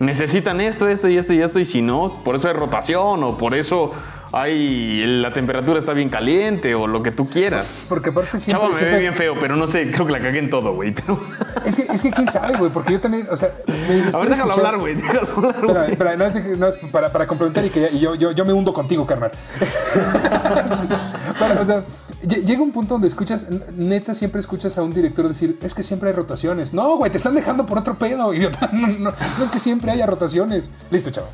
Necesitan 0.00 0.62
esto, 0.62 0.88
esto 0.88 1.06
y 1.10 1.18
esto 1.18 1.34
y 1.34 1.42
esto, 1.42 1.58
y 1.58 1.66
si 1.66 1.82
no, 1.82 2.08
por 2.24 2.36
eso 2.36 2.48
hay 2.48 2.54
rotación, 2.54 3.22
o 3.22 3.36
por 3.36 3.54
eso 3.54 3.92
ay, 4.32 5.04
la 5.06 5.32
temperatura 5.32 5.78
está 5.78 5.92
bien 5.92 6.08
caliente 6.08 6.74
o 6.74 6.86
lo 6.86 7.02
que 7.02 7.10
tú 7.10 7.28
quieras. 7.28 7.66
Porque 7.88 8.10
aparte 8.10 8.38
siempre... 8.38 8.52
Chavo, 8.52 8.68
me 8.68 8.78
siempre... 8.78 8.96
ve 8.96 9.02
bien 9.02 9.14
feo, 9.14 9.34
pero 9.38 9.56
no 9.56 9.66
sé, 9.66 9.90
creo 9.90 10.06
que 10.06 10.12
la 10.12 10.20
cagué 10.20 10.38
en 10.38 10.50
todo, 10.50 10.74
güey. 10.74 10.92
Pero... 10.92 11.20
Es, 11.64 11.76
que, 11.76 11.82
es 11.92 12.02
que 12.02 12.10
quién 12.10 12.30
sabe, 12.30 12.56
güey, 12.56 12.70
porque 12.70 12.92
yo 12.92 13.00
también, 13.00 13.26
o 13.30 13.36
sea... 13.36 13.50
Me 13.66 13.94
dices, 13.94 14.14
a 14.14 14.18
ver, 14.18 14.28
déjalo 14.30 14.50
escuchar... 14.50 14.74
hablar, 14.74 14.78
güey, 14.80 14.94
déjalo 14.94 15.20
hablar, 15.20 15.90
espera, 15.90 16.16
no 16.16 16.24
es, 16.24 16.58
no 16.58 16.68
es 16.68 16.76
para, 16.90 17.10
para, 17.10 17.26
complementar 17.26 17.64
y 17.64 17.70
que 17.70 17.80
ya, 17.80 17.88
y 17.88 18.00
yo, 18.00 18.14
yo, 18.14 18.32
yo, 18.32 18.44
me 18.44 18.52
hundo 18.52 18.72
contigo, 18.72 19.06
carnal. 19.06 19.30
Pero, 21.38 21.60
o 21.60 21.64
sea, 21.64 21.84
llega 22.22 22.62
un 22.62 22.72
punto 22.72 22.94
donde 22.94 23.08
escuchas, 23.08 23.48
neta, 23.74 24.14
siempre 24.14 24.40
escuchas 24.40 24.76
a 24.78 24.82
un 24.82 24.92
director 24.92 25.26
decir, 25.28 25.58
es 25.62 25.74
que 25.74 25.82
siempre 25.82 26.10
hay 26.10 26.14
rotaciones. 26.14 26.74
No, 26.74 26.96
güey, 26.96 27.10
te 27.10 27.18
están 27.18 27.34
dejando 27.34 27.66
por 27.66 27.78
otro 27.78 27.96
pedo, 27.96 28.32
idiota. 28.32 28.70
No, 28.76 28.88
no, 28.88 29.12
no 29.38 29.44
es 29.44 29.50
que 29.50 29.58
siempre 29.58 29.90
haya 29.90 30.06
rotaciones. 30.06 30.70
Listo, 30.90 31.10
chavo. 31.10 31.28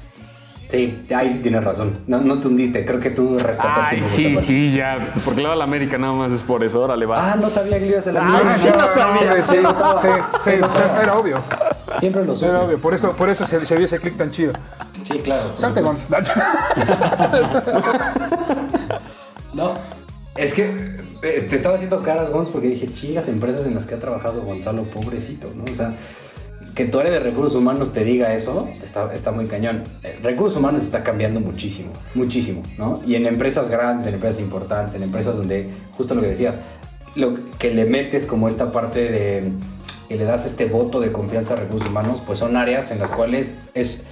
Sí, 0.72 1.04
ahí 1.14 1.28
sí 1.28 1.40
tienes 1.42 1.62
razón. 1.62 1.98
No, 2.06 2.18
no 2.22 2.40
te 2.40 2.48
hundiste, 2.48 2.82
creo 2.86 2.98
que 2.98 3.10
tú 3.10 3.36
rescataste. 3.38 3.96
Ay, 3.96 4.02
sí, 4.02 4.38
sí, 4.38 4.72
ya. 4.74 5.12
Porque 5.22 5.42
le 5.42 5.48
va 5.48 5.52
a 5.52 5.56
la 5.56 5.64
América 5.64 5.98
nada 5.98 6.14
más 6.14 6.32
es 6.32 6.42
por 6.42 6.64
eso. 6.64 6.80
Órale, 6.80 7.04
va. 7.04 7.32
Ah, 7.32 7.36
no 7.36 7.50
sabía 7.50 7.74
que 7.78 7.80
le 7.84 7.86
ibas 7.88 8.06
a 8.06 8.12
la 8.12 8.20
Ah, 8.22 8.38
América. 8.38 8.56
sí, 8.58 8.68
no 8.74 8.94
sabía. 8.94 9.42
Sí, 9.42 9.52
sí, 9.52 9.58
sí, 10.40 10.50
sí, 10.50 10.82
era 11.02 11.14
obvio. 11.18 11.42
Siempre 11.98 12.24
lo 12.24 12.34
supe. 12.34 12.46
Era 12.46 12.62
obvio. 12.62 12.78
Por 12.78 12.94
eso, 12.94 13.12
por 13.12 13.28
eso 13.28 13.44
se, 13.44 13.66
se 13.66 13.76
vio 13.76 13.84
ese 13.84 13.98
click 14.00 14.16
tan 14.16 14.30
chido. 14.30 14.54
Sí, 15.04 15.18
claro. 15.18 15.54
Salte, 15.58 15.82
Gonz. 15.82 16.06
No, 19.52 19.72
es 20.36 20.54
que 20.54 20.64
eh, 21.22 21.46
te 21.50 21.56
estaba 21.56 21.74
haciendo 21.74 22.02
caras, 22.02 22.30
Gonz, 22.30 22.48
porque 22.48 22.68
dije, 22.68 22.88
las 23.12 23.28
empresas 23.28 23.66
en 23.66 23.74
las 23.74 23.84
que 23.84 23.94
ha 23.96 24.00
trabajado 24.00 24.40
Gonzalo, 24.40 24.84
pobrecito, 24.84 25.48
¿no? 25.54 25.70
O 25.70 25.74
sea, 25.74 25.94
que 26.74 26.86
tu 26.86 26.98
área 26.98 27.12
de 27.12 27.20
recursos 27.20 27.54
humanos 27.54 27.92
te 27.92 28.02
diga 28.04 28.34
eso, 28.34 28.68
está, 28.82 29.12
está 29.14 29.30
muy 29.32 29.46
cañón. 29.46 29.82
Eh, 30.02 30.18
Recursos 30.22 30.58
humanos 30.58 30.82
está 30.82 31.02
cambiando 31.02 31.38
muchísimo, 31.40 31.90
muchísimo, 32.14 32.62
¿no? 32.78 33.00
Y 33.06 33.14
en 33.16 33.26
empresas 33.26 33.68
grandes, 33.68 34.06
en 34.06 34.14
empresas 34.14 34.40
importantes, 34.40 34.94
en 34.94 35.02
empresas 35.02 35.36
donde, 35.36 35.68
justo 35.96 36.14
lo 36.14 36.22
que 36.22 36.28
decías, 36.28 36.58
lo 37.14 37.32
que 37.58 37.74
le 37.74 37.84
metes 37.84 38.24
como 38.24 38.48
esta 38.48 38.72
parte 38.72 39.10
de 39.10 39.52
que 40.08 40.16
le 40.16 40.24
das 40.24 40.44
este 40.46 40.66
voto 40.66 41.00
de 41.00 41.10
confianza 41.12 41.54
a 41.54 41.56
recursos 41.56 41.88
humanos, 41.88 42.22
pues 42.26 42.38
son 42.38 42.56
áreas 42.56 42.90
en 42.90 42.98
las 43.00 43.10
cuales 43.10 43.58
es, 43.74 44.04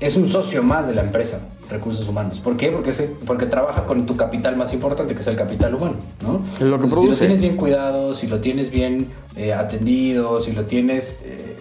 es 0.00 0.16
un 0.16 0.28
socio 0.28 0.62
más 0.64 0.86
de 0.88 0.94
la 0.94 1.02
empresa, 1.02 1.48
recursos 1.70 2.08
humanos. 2.08 2.40
¿Por 2.40 2.56
qué? 2.56 2.68
Porque, 2.70 2.92
se- 2.92 3.06
porque 3.26 3.46
trabaja 3.46 3.84
con 3.86 4.04
tu 4.06 4.16
capital 4.16 4.56
más 4.56 4.72
importante, 4.72 5.14
que 5.14 5.20
es 5.20 5.26
el 5.28 5.36
capital 5.36 5.74
humano, 5.74 5.94
¿no? 6.22 6.42
Es 6.54 6.60
lo 6.62 6.78
que 6.78 6.86
Entonces, 6.86 7.00
Si 7.02 7.06
lo 7.08 7.16
tienes 7.16 7.40
bien 7.40 7.56
cuidado, 7.56 8.14
si 8.14 8.26
lo 8.26 8.40
tienes 8.40 8.70
bien 8.70 9.08
eh, 9.36 9.52
atendido, 9.52 10.40
si 10.40 10.52
lo 10.52 10.64
tienes, 10.64 11.20
eh, 11.24 11.53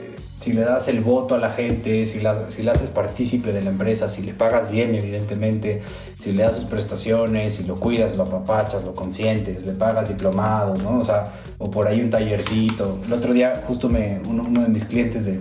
si 0.44 0.52
le 0.52 0.62
das 0.62 0.90
el 0.90 1.00
voto 1.00 1.36
a 1.36 1.38
la 1.38 1.50
gente, 1.50 2.06
si, 2.06 2.20
la, 2.20 2.52
si 2.52 2.64
le 2.64 2.72
haces 2.72 2.90
partícipe 2.90 3.54
de 3.54 3.62
la 3.62 3.70
empresa, 3.70 4.10
si 4.10 4.24
le 4.24 4.34
pagas 4.34 4.70
bien, 4.70 4.94
evidentemente, 4.94 5.82
si 6.20 6.34
le 6.34 6.44
das 6.44 6.56
sus 6.56 6.66
prestaciones, 6.66 7.56
si 7.56 7.64
lo 7.64 7.76
cuidas, 7.76 8.18
lo 8.18 8.24
apapachas, 8.24 8.84
lo 8.84 8.94
consientes, 8.94 9.66
le 9.66 9.72
pagas 9.72 10.10
diplomados, 10.10 10.84
¿no? 10.84 11.00
O 11.00 11.04
sea, 11.06 11.32
o 11.60 11.72
por 11.72 11.88
ahí 11.88 12.02
un 12.02 12.10
tallercito. 12.10 13.00
El 13.06 13.14
otro 13.14 13.32
día, 13.32 13.64
justo 13.66 13.88
me, 13.88 14.20
uno, 14.28 14.44
uno 14.46 14.64
de 14.64 14.68
mis 14.68 14.84
clientes 14.84 15.24
de, 15.24 15.40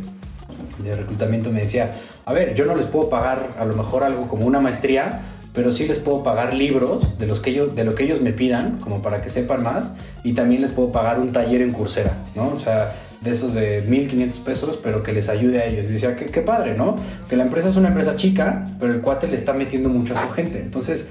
de 0.84 0.94
reclutamiento 0.94 1.50
me 1.50 1.62
decía, 1.62 1.90
a 2.24 2.32
ver, 2.32 2.54
yo 2.54 2.64
no 2.64 2.76
les 2.76 2.86
puedo 2.86 3.10
pagar 3.10 3.48
a 3.58 3.64
lo 3.64 3.74
mejor 3.74 4.04
algo 4.04 4.28
como 4.28 4.46
una 4.46 4.60
maestría, 4.60 5.22
pero 5.52 5.72
sí 5.72 5.88
les 5.88 5.98
puedo 5.98 6.22
pagar 6.22 6.54
libros 6.54 7.18
de, 7.18 7.26
los 7.26 7.40
que 7.40 7.50
ellos, 7.50 7.74
de 7.74 7.82
lo 7.82 7.96
que 7.96 8.04
ellos 8.04 8.20
me 8.20 8.32
pidan, 8.32 8.78
como 8.78 9.02
para 9.02 9.20
que 9.20 9.30
sepan 9.30 9.64
más, 9.64 9.96
y 10.22 10.34
también 10.34 10.60
les 10.60 10.70
puedo 10.70 10.92
pagar 10.92 11.18
un 11.18 11.32
taller 11.32 11.60
en 11.60 11.72
Coursera, 11.72 12.12
¿no? 12.36 12.50
O 12.50 12.56
sea, 12.56 12.92
de 13.22 13.30
esos 13.30 13.54
de 13.54 13.84
1.500 13.88 14.44
pesos, 14.44 14.80
pero 14.82 15.02
que 15.02 15.12
les 15.12 15.28
ayude 15.28 15.60
a 15.60 15.66
ellos. 15.66 15.86
Y 15.86 15.90
decía, 15.90 16.16
qué, 16.16 16.26
qué 16.26 16.40
padre, 16.40 16.76
¿no? 16.76 16.96
Que 17.28 17.36
la 17.36 17.44
empresa 17.44 17.68
es 17.68 17.76
una 17.76 17.88
empresa 17.88 18.16
chica, 18.16 18.64
pero 18.80 18.92
el 18.92 19.00
cuate 19.00 19.28
le 19.28 19.34
está 19.34 19.52
metiendo 19.52 19.88
mucho 19.88 20.16
a 20.16 20.22
su 20.22 20.30
gente. 20.30 20.60
Entonces, 20.60 21.08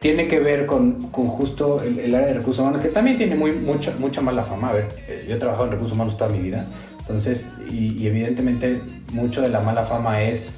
tiene 0.00 0.28
que 0.28 0.38
ver 0.38 0.66
con, 0.66 1.10
con 1.10 1.28
justo 1.28 1.82
el, 1.82 2.14
área 2.14 2.28
de 2.28 2.34
recursos 2.34 2.60
humanos, 2.62 2.80
que 2.80 2.88
también 2.88 3.16
tiene 3.18 3.34
muy, 3.34 3.52
mucha, 3.52 3.94
mucha 3.98 4.20
mala 4.20 4.44
fama. 4.44 4.70
A 4.70 4.74
ver, 4.74 4.88
eh, 5.08 5.24
yo 5.28 5.34
he 5.34 5.38
trabajado 5.38 5.66
en 5.66 5.72
recursos 5.72 5.94
humanos 5.94 6.16
toda 6.16 6.30
mi 6.30 6.38
vida, 6.38 6.66
entonces, 7.00 7.48
y, 7.70 8.06
evidentemente 8.06 8.80
mucho 9.12 9.42
de 9.42 9.48
la 9.48 9.60
mala 9.60 9.84
fama 9.84 10.22
es 10.22 10.52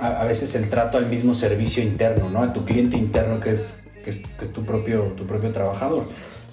a, 0.00 0.20
a 0.20 0.24
veces 0.24 0.54
el 0.54 0.68
trato 0.68 0.98
al 0.98 1.06
mismo 1.06 1.34
servicio 1.34 1.82
interno, 1.82 2.30
¿no? 2.30 2.42
A 2.42 2.52
tu 2.52 2.64
cliente 2.64 2.96
interno 2.96 3.38
que 3.38 3.50
es, 3.50 3.80
que 4.02 4.10
es, 4.10 4.16
que 4.16 4.44
es 4.46 4.52
tu, 4.52 4.64
propio, 4.64 5.12
tu 5.16 5.26
propio 5.26 5.52
trabajador. 5.52 6.06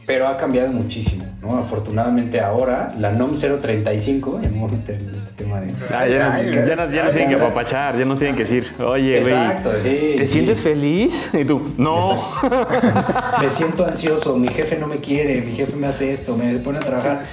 Pero 0.05 0.27
ha 0.27 0.35
cambiado 0.37 0.69
muchísimo, 0.71 1.23
¿no? 1.41 1.57
Afortunadamente 1.57 2.41
ahora 2.41 2.93
la 2.99 3.11
NOM 3.11 3.35
035, 3.35 4.41
en 4.43 4.51
un 4.53 4.59
momento 4.59 4.91
en 4.91 5.15
este 5.15 5.31
tema 5.43 5.61
de... 5.61 5.73
Ah, 5.95 6.05
ya, 6.07 6.33
Ay, 6.33 6.51
ya 6.53 6.75
no, 6.75 6.91
ya 6.91 7.03
no 7.05 7.09
tienen 7.11 7.29
que 7.29 7.35
apapachar, 7.35 7.97
ya 7.97 8.03
no 8.03 8.17
tienen 8.17 8.35
que 8.35 8.43
decir, 8.43 8.67
oye, 8.79 9.21
güey, 9.21 9.33
Exacto, 9.33 9.71
sí. 9.81 10.15
¿te 10.17 10.25
sí. 10.27 10.33
sientes 10.33 10.59
feliz? 10.59 11.29
Y 11.33 11.45
tú, 11.45 11.61
no. 11.77 12.21
me 13.41 13.49
siento 13.49 13.85
ansioso, 13.85 14.35
mi 14.37 14.49
jefe 14.49 14.77
no 14.77 14.87
me 14.87 14.97
quiere, 14.97 15.39
mi 15.41 15.53
jefe 15.53 15.75
me 15.77 15.87
hace 15.87 16.11
esto, 16.11 16.35
me 16.35 16.53
pone 16.57 16.79
a 16.79 16.81
trabajar. 16.81 17.23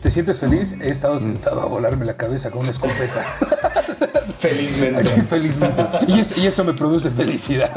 ¿Te 0.00 0.10
sientes 0.10 0.38
feliz? 0.38 0.78
He 0.80 0.88
estado 0.90 1.18
tentado 1.18 1.60
a 1.60 1.66
volarme 1.66 2.04
la 2.04 2.16
cabeza 2.16 2.50
con 2.50 2.60
una 2.62 2.70
escopeta. 2.70 3.24
Felizmente. 4.38 5.04
Felizmente. 5.28 5.82
Y, 6.08 6.20
es- 6.20 6.36
y 6.38 6.46
eso 6.46 6.64
me 6.64 6.72
produce 6.72 7.10
felicidad. 7.10 7.70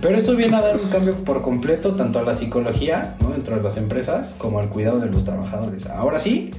Pero 0.00 0.16
eso 0.18 0.36
viene 0.36 0.56
a 0.56 0.60
dar 0.60 0.76
un 0.76 0.88
cambio 0.90 1.14
por 1.24 1.42
completo 1.42 1.92
tanto 1.94 2.18
a 2.18 2.22
la 2.22 2.34
psicología 2.34 3.16
¿no? 3.20 3.30
dentro 3.30 3.56
de 3.56 3.62
las 3.62 3.76
empresas 3.76 4.34
como 4.38 4.58
al 4.58 4.68
cuidado 4.68 5.00
de 5.00 5.06
los 5.06 5.24
trabajadores. 5.24 5.86
Ahora 5.86 6.18
sí, 6.18 6.50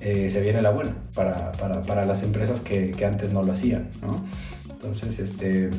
eh, 0.00 0.28
se 0.30 0.40
viene 0.40 0.62
la 0.62 0.70
buena 0.70 0.92
para, 1.14 1.52
para- 1.52 1.82
para 1.82 2.04
las 2.04 2.22
empresas 2.22 2.60
que, 2.60 2.92
que 2.92 3.04
antes 3.04 3.32
no 3.32 3.42
lo 3.42 3.52
hacían. 3.52 3.90
¿no? 4.02 4.24
Entonces, 4.70 5.18
este, 5.18 5.70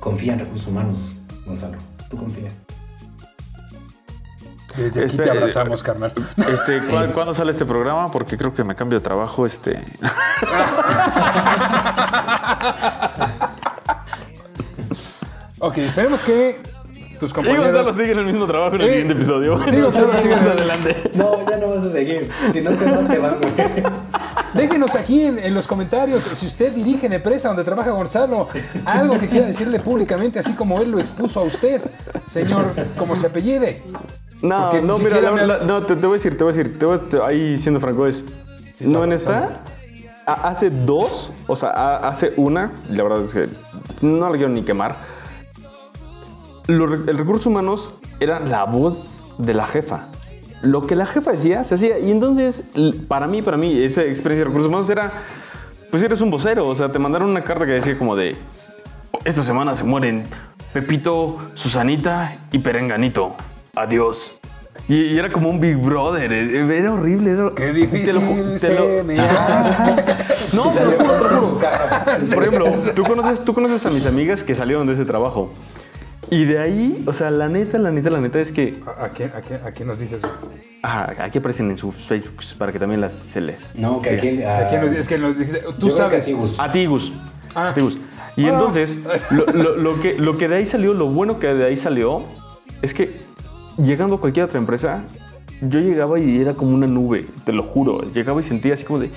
confía 0.00 0.34
en 0.34 0.40
recursos 0.40 0.68
humanos, 0.68 0.94
Gonzalo. 1.46 1.78
Tú 2.10 2.16
confía. 2.16 2.50
Desde 4.76 5.04
aquí 5.06 5.16
te 5.16 5.30
abrazamos, 5.30 5.82
carnal. 5.82 6.12
Este, 6.36 6.80
¿cu- 6.80 7.12
¿Cuándo 7.14 7.34
sale 7.34 7.52
este 7.52 7.64
programa? 7.64 8.10
Porque 8.12 8.36
creo 8.36 8.54
que 8.54 8.62
me 8.62 8.74
cambio 8.74 8.98
de 8.98 9.04
trabajo. 9.04 9.46
Este. 9.46 9.80
Ok, 15.66 15.78
esperemos 15.78 16.22
que 16.22 16.60
tus 17.18 17.30
Sí, 17.30 17.34
compañeros... 17.34 17.66
Gonzalo 17.66 17.92
sigue 17.94 18.12
en 18.12 18.18
el 18.18 18.26
mismo 18.26 18.46
trabajo 18.46 18.76
en 18.76 18.82
el 18.82 18.88
Eh, 18.88 18.90
siguiente 18.90 19.14
episodio. 19.14 19.64
sí, 19.66 19.80
Gonzalo 19.80 20.16
sigue 20.16 20.34
adelante. 20.34 21.10
No, 21.14 21.48
ya 21.50 21.56
no 21.56 21.68
vas 21.70 21.82
a 21.84 21.90
seguir. 21.90 22.28
Si 22.52 22.60
no 22.60 22.70
te 22.72 22.84
vas, 22.84 23.08
te 23.08 23.18
van. 23.18 23.38
Déjenos 24.54 24.94
aquí 24.94 25.24
en, 25.24 25.38
en 25.38 25.54
los 25.54 25.66
comentarios 25.66 26.24
si 26.24 26.46
usted 26.46 26.72
dirige 26.72 27.06
en 27.06 27.14
empresa 27.14 27.48
donde 27.48 27.64
trabaja 27.64 27.90
Gonzalo, 27.90 28.48
algo 28.84 29.18
que 29.18 29.28
quiera 29.28 29.46
decirle 29.46 29.80
públicamente, 29.80 30.38
así 30.38 30.52
como 30.54 30.80
él 30.80 30.90
lo 30.90 30.98
expuso 31.00 31.40
a 31.40 31.42
usted, 31.44 31.80
señor, 32.26 32.72
como 32.96 33.16
se 33.16 33.26
apellide. 33.28 33.82
No, 34.42 34.68
Porque 34.70 34.82
no, 34.82 34.98
mira, 34.98 35.10
siquiera 35.10 35.30
la- 35.30 35.32
me 35.32 35.46
la- 35.46 35.54
ha- 35.54 35.64
no, 35.64 35.82
te, 35.84 35.96
te 35.96 36.06
voy 36.06 36.14
a 36.16 36.18
decir, 36.18 36.36
te 36.38 36.44
voy 36.44 36.52
a 36.52 36.56
decir, 36.56 36.78
te 36.78 36.84
voy 36.86 36.96
a- 36.96 37.00
te- 37.00 37.22
ahí 37.22 37.56
siendo 37.58 37.80
franco 37.80 38.06
es, 38.06 38.22
no 38.80 38.92
sabe, 38.92 39.04
en 39.06 39.12
esta, 39.12 39.62
a- 40.26 40.48
hace 40.50 40.68
dos, 40.70 41.32
o 41.46 41.56
sea, 41.56 41.70
a- 41.70 42.08
hace 42.08 42.34
una, 42.36 42.72
la 42.90 43.02
verdad 43.02 43.22
es 43.24 43.32
que 43.32 43.48
no 44.02 44.28
la 44.28 44.36
quiero 44.36 44.50
ni 44.50 44.62
quemar, 44.62 44.96
Lo 46.66 46.92
el 46.92 47.18
recursos 47.18 47.46
humanos 47.46 47.94
era 48.20 48.40
la 48.40 48.64
voz 48.64 49.24
de 49.38 49.54
la 49.54 49.66
jefa. 49.66 50.06
Lo 50.62 50.86
que 50.86 50.96
la 50.96 51.06
jefa 51.06 51.32
decía, 51.32 51.62
se 51.64 51.74
hacía. 51.76 51.98
Y 51.98 52.10
entonces, 52.10 52.64
para 53.08 53.26
mí, 53.26 53.42
para 53.42 53.56
mí, 53.56 53.82
esa 53.82 54.02
experiencia 54.02 54.38
de 54.38 54.44
recursos 54.44 54.68
humanos 54.68 54.88
era, 54.90 55.12
pues 55.90 56.02
eres 56.02 56.20
un 56.20 56.30
vocero. 56.30 56.66
O 56.66 56.74
sea, 56.74 56.90
te 56.90 56.98
mandaron 56.98 57.30
una 57.30 57.42
carta 57.42 57.66
que 57.66 57.72
decía 57.72 57.96
como 57.98 58.16
de, 58.16 58.34
esta 59.24 59.42
semana 59.42 59.74
se 59.74 59.84
mueren 59.84 60.24
Pepito, 60.72 61.38
Susanita 61.54 62.34
y 62.50 62.58
Perenganito. 62.58 63.34
Adiós. 63.76 64.38
Y, 64.88 64.94
y 64.96 65.18
era 65.18 65.30
como 65.32 65.48
un 65.50 65.60
Big 65.60 65.76
Brother. 65.76 66.32
eh, 66.32 66.76
Era 66.78 66.92
horrible. 66.92 67.30
era- 67.32 67.52
Qué 67.54 67.68
lo 67.68 67.72
difícil 67.74 68.14
lo- 68.14 68.58
se 68.58 69.02
me 69.04 69.20
hace. 69.20 69.74
No, 70.56 70.72
pero- 70.72 71.58
por 72.34 72.42
ejemplo, 72.44 72.72
¿tú 72.94 73.02
conoces, 73.02 73.44
tú 73.44 73.52
conoces 73.54 73.84
a 73.86 73.90
mis 73.90 74.06
amigas 74.06 74.42
que 74.42 74.54
salieron 74.54 74.86
de 74.86 74.94
ese 74.94 75.04
trabajo. 75.04 75.50
Y 76.30 76.44
de 76.44 76.58
ahí, 76.58 77.04
o 77.06 77.12
sea, 77.12 77.30
la 77.30 77.48
neta, 77.48 77.78
la 77.78 77.90
neta, 77.90 78.10
la 78.10 78.20
neta 78.20 78.40
es 78.40 78.50
que 78.50 78.80
¿A, 78.86 79.04
a 79.04 79.08
quién, 79.10 79.30
a, 79.34 79.40
quién, 79.40 79.60
¿A 79.64 79.70
quién 79.70 79.88
nos 79.88 79.98
dices? 80.00 80.22
ajá, 80.82 81.22
aquí 81.22 81.38
aparecen 81.38 81.70
en 81.70 81.76
sus 81.76 81.94
Facebooks 81.94 82.54
para 82.54 82.72
que 82.72 82.78
también 82.78 83.00
las 83.00 83.12
se 83.12 83.40
les. 83.40 83.74
No, 83.76 84.00
que 84.02 84.10
aquí. 84.10 84.42
¿A 84.42 84.68
quién 84.68 84.80
nos 84.80 84.90
dices? 84.90 85.04
Es 85.04 85.08
que 85.08 85.18
nos 85.18 85.38
dices- 85.38 85.64
tú 85.78 85.90
sabes. 85.90 86.28
A 86.58 86.70
ti, 86.72 86.86
Gus. 86.86 87.12
Ah. 87.54 87.68
A 87.70 87.74
ti, 87.74 87.80
Gus. 87.80 87.98
Y 88.36 88.44
Ah. 88.46 88.50
entonces, 88.52 88.96
lo, 89.30 89.46
lo- 89.46 89.76
lo 89.76 90.00
que, 90.00 90.18
lo 90.18 90.36
que 90.36 90.48
de 90.48 90.56
ahí 90.56 90.66
salió, 90.66 90.92
lo 90.94 91.06
bueno 91.08 91.38
que 91.38 91.46
de 91.54 91.64
ahí 91.64 91.76
salió, 91.76 92.22
es 92.82 92.92
que 92.92 93.18
llegando 93.78 94.16
a 94.16 94.20
cualquier 94.20 94.44
otra 94.46 94.58
empresa, 94.58 95.04
yo 95.62 95.80
llegaba 95.80 96.18
y 96.18 96.38
era 96.40 96.54
como 96.54 96.74
una 96.74 96.86
nube, 96.86 97.26
te 97.44 97.52
lo 97.52 97.62
juro. 97.62 98.02
Llegaba 98.12 98.40
y 98.40 98.44
sentía 98.44 98.74
así 98.74 98.84
como 98.84 98.98
de. 98.98 99.10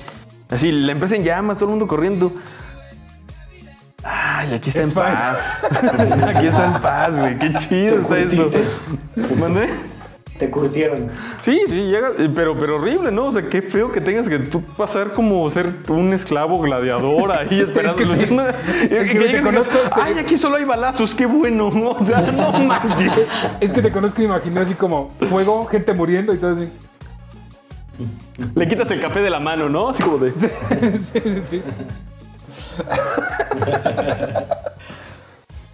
Así, 0.49 0.71
la 0.71 0.91
empresa 0.93 1.15
en 1.15 1.23
llamas, 1.23 1.57
todo 1.57 1.65
el 1.65 1.71
mundo 1.71 1.87
corriendo. 1.87 2.31
Ay, 4.03 4.53
aquí 4.53 4.69
está 4.69 4.81
It's 4.81 4.95
en 4.95 5.03
fine. 5.03 5.15
paz. 5.15 5.63
aquí 6.35 6.47
está 6.47 6.65
en 6.65 6.73
paz, 6.81 7.17
güey. 7.17 7.37
Qué 7.37 7.53
chido 7.55 7.95
está 8.01 8.17
esto. 8.17 8.35
curtiste? 8.43 9.35
¿Mandé? 9.39 9.69
Te 10.37 10.49
curtieron. 10.49 11.09
Sí, 11.41 11.59
sí, 11.67 11.87
llega, 11.87 12.11
pero, 12.33 12.57
pero 12.57 12.77
horrible, 12.77 13.11
¿no? 13.11 13.25
O 13.25 13.31
sea, 13.33 13.41
qué 13.49 13.61
feo 13.61 13.91
que 13.91 13.99
tengas 13.99 14.29
que 14.29 14.39
tú 14.39 14.61
pasar 14.61 15.11
como 15.11 15.49
ser 15.49 15.69
un 15.89 16.13
esclavo 16.13 16.59
gladiador 16.61 17.29
ahí 17.37 17.59
esperando. 17.59 17.97
que 17.97 18.05
te- 18.05 18.31
¿no? 18.31 18.47
es 18.47 19.09
que 19.09 19.19
que 19.19 19.25
te 19.31 19.41
conozco, 19.41 19.77
digas, 19.77 19.93
te- 19.95 20.01
Ay, 20.01 20.17
aquí 20.17 20.37
solo 20.37 20.55
hay 20.55 20.63
balazos, 20.63 21.13
qué 21.13 21.25
bueno, 21.25 21.69
¿no? 21.71 21.89
O 21.89 22.05
sea, 22.05 22.19
no 22.31 22.53
manches. 22.53 23.29
Es 23.59 23.73
que 23.73 23.81
te 23.81 23.91
conozco 23.91 24.21
y 24.21 24.25
imaginé 24.25 24.61
así 24.61 24.75
como 24.75 25.11
fuego, 25.29 25.65
gente 25.65 25.91
muriendo 25.91 26.33
y 26.33 26.37
todo 26.37 26.51
así. 26.53 26.69
Le 28.55 28.65
quitas 28.65 28.89
el 28.91 29.01
café 29.01 29.19
de 29.19 29.29
la 29.29 29.41
mano, 29.41 29.67
¿no? 29.67 29.89
Así 29.89 30.01
como 30.01 30.19
de. 30.19 30.31
sí, 30.35 30.47
sí, 31.01 31.21
sí. 31.43 31.61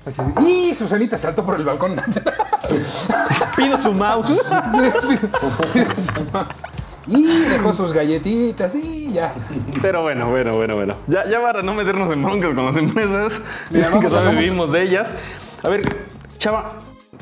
Así, 0.06 0.22
y 0.46 0.76
Susanita 0.76 1.18
saltó 1.18 1.44
por 1.44 1.56
el 1.56 1.66
balcón. 1.66 1.96
Pido 3.58 3.82
su 3.82 3.92
mouse. 3.92 4.40
y 7.08 7.24
dejó 7.42 7.74
sus 7.74 7.92
galletitas 7.94 8.76
y 8.76 9.12
ya. 9.14 9.34
Pero 9.82 10.04
bueno, 10.04 10.30
bueno, 10.30 10.56
bueno, 10.56 10.76
bueno. 10.76 10.96
Ya, 11.08 11.26
ya 11.28 11.42
para 11.42 11.62
no 11.64 11.74
meternos 11.74 12.12
en 12.12 12.24
broncas 12.24 12.54
con 12.54 12.66
las 12.66 12.76
empresas, 12.78 13.42
Mira, 13.72 13.88
que 13.90 13.94
vamos, 13.96 14.12
solo 14.12 14.26
vamos. 14.26 14.40
vivimos 14.44 14.72
de 14.72 14.84
ellas. 14.84 15.10
A 15.64 15.70
ver, 15.70 15.82
Chava, 16.38 16.74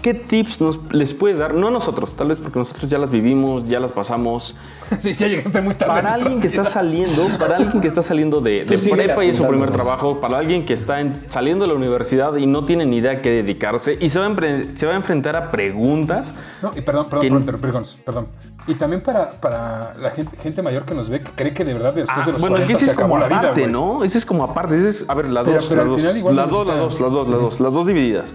¿qué 0.04 0.14
tips 0.14 0.62
nos, 0.62 0.80
les 0.92 1.14
puedes 1.16 1.40
dar? 1.40 1.56
No 1.56 1.72
nosotros, 1.72 2.16
tal 2.16 2.28
vez 2.28 2.38
porque 2.38 2.60
nosotros 2.60 2.88
ya 2.88 3.00
las 3.00 3.10
vivimos, 3.10 3.68
ya 3.68 3.80
las 3.80 3.92
pasamos. 3.92 4.56
Sí, 5.00 5.16
ya 5.16 5.28
llegaste 5.28 5.60
muy 5.62 5.74
tarde. 5.74 5.92
Para 5.94 6.12
a 6.12 6.14
alguien 6.14 6.40
que 6.40 6.46
está 6.46 6.62
vidas. 6.62 6.74
saliendo, 6.74 7.24
para 7.40 7.56
alguien 7.56 7.82
que 7.82 7.88
está 7.88 8.04
saliendo 8.04 8.42
de, 8.42 8.64
de 8.64 8.78
síguele 8.78 9.06
prepa 9.06 9.26
y 9.26 9.30
es 9.30 9.38
su 9.38 9.48
primer 9.48 9.72
trabajo, 9.72 10.22
para 10.22 10.38
alguien 10.38 10.66
que 10.66 10.74
está 10.74 11.00
en- 11.00 11.16
saliendo 11.30 11.66
de 11.66 11.72
la 11.72 11.78
universidad 11.80 12.36
y 12.36 12.46
no 12.46 12.66
tiene 12.66 12.86
ni 12.86 12.98
idea 12.98 13.14
a 13.14 13.22
qué 13.22 13.32
dedicarse 13.32 13.98
y 14.00 14.10
se 14.10 14.20
va 14.20 14.28
a, 14.28 14.30
empre- 14.30 14.66
se 14.76 14.86
va 14.86 14.94
a 14.94 14.96
enfrentar 14.96 15.36
a 15.36 15.50
preguntas. 15.50 16.32
No, 16.62 16.72
y 16.76 16.82
perdón, 16.82 17.08
perdón 17.10 17.28
por 17.30 17.40
interrumpir, 17.40 17.72
Gonz, 17.72 17.96
perdón. 18.06 18.28
Y 18.68 18.76
también 18.76 19.02
para, 19.02 19.32
para 19.32 19.96
la 20.00 20.12
gente, 20.12 20.38
gente 20.38 20.62
mayor 20.62 20.86
que 20.86 20.94
nos 20.94 21.10
ve 21.10 21.22
que 21.22 21.32
cree 21.32 21.54
que 21.56 21.66
de 21.66 21.74
verdad 21.74 21.94
después 21.94 22.16
Ah, 22.22 22.26
de 22.28 22.32
los 22.34 22.42
bueno, 22.42 22.58
es 22.58 22.66
40 22.66 22.68
que 22.68 22.74
ese 22.74 22.86
se 22.86 22.92
es 22.92 22.98
como 22.98 23.18
la 23.18 23.28
vida, 23.28 23.40
aparte, 23.40 23.62
güey. 23.62 23.72
¿no? 23.74 24.04
Ese 24.04 24.18
es 24.20 24.26
como 24.26 24.44
aparte. 24.44 24.76
Ese 24.78 24.90
es, 24.90 25.06
a 25.08 25.14
ver, 25.16 25.30
las 25.32 25.44
Pero- 25.44 25.58
dos, 25.60 25.66
pero 25.70 25.76
las 25.78 25.84
al 25.86 25.90
dos, 25.92 25.98
final 26.02 26.18
igual 26.18 26.36
las 26.36 26.50
dos, 26.52 26.68
las 26.68 26.76
está- 26.76 26.84
dos, 26.84 27.00
las 27.02 27.12
dos, 27.12 27.28
las 27.28 27.40
dos, 27.42 27.60
las 27.60 27.74
dos 27.74 27.88
divididas. 27.88 28.26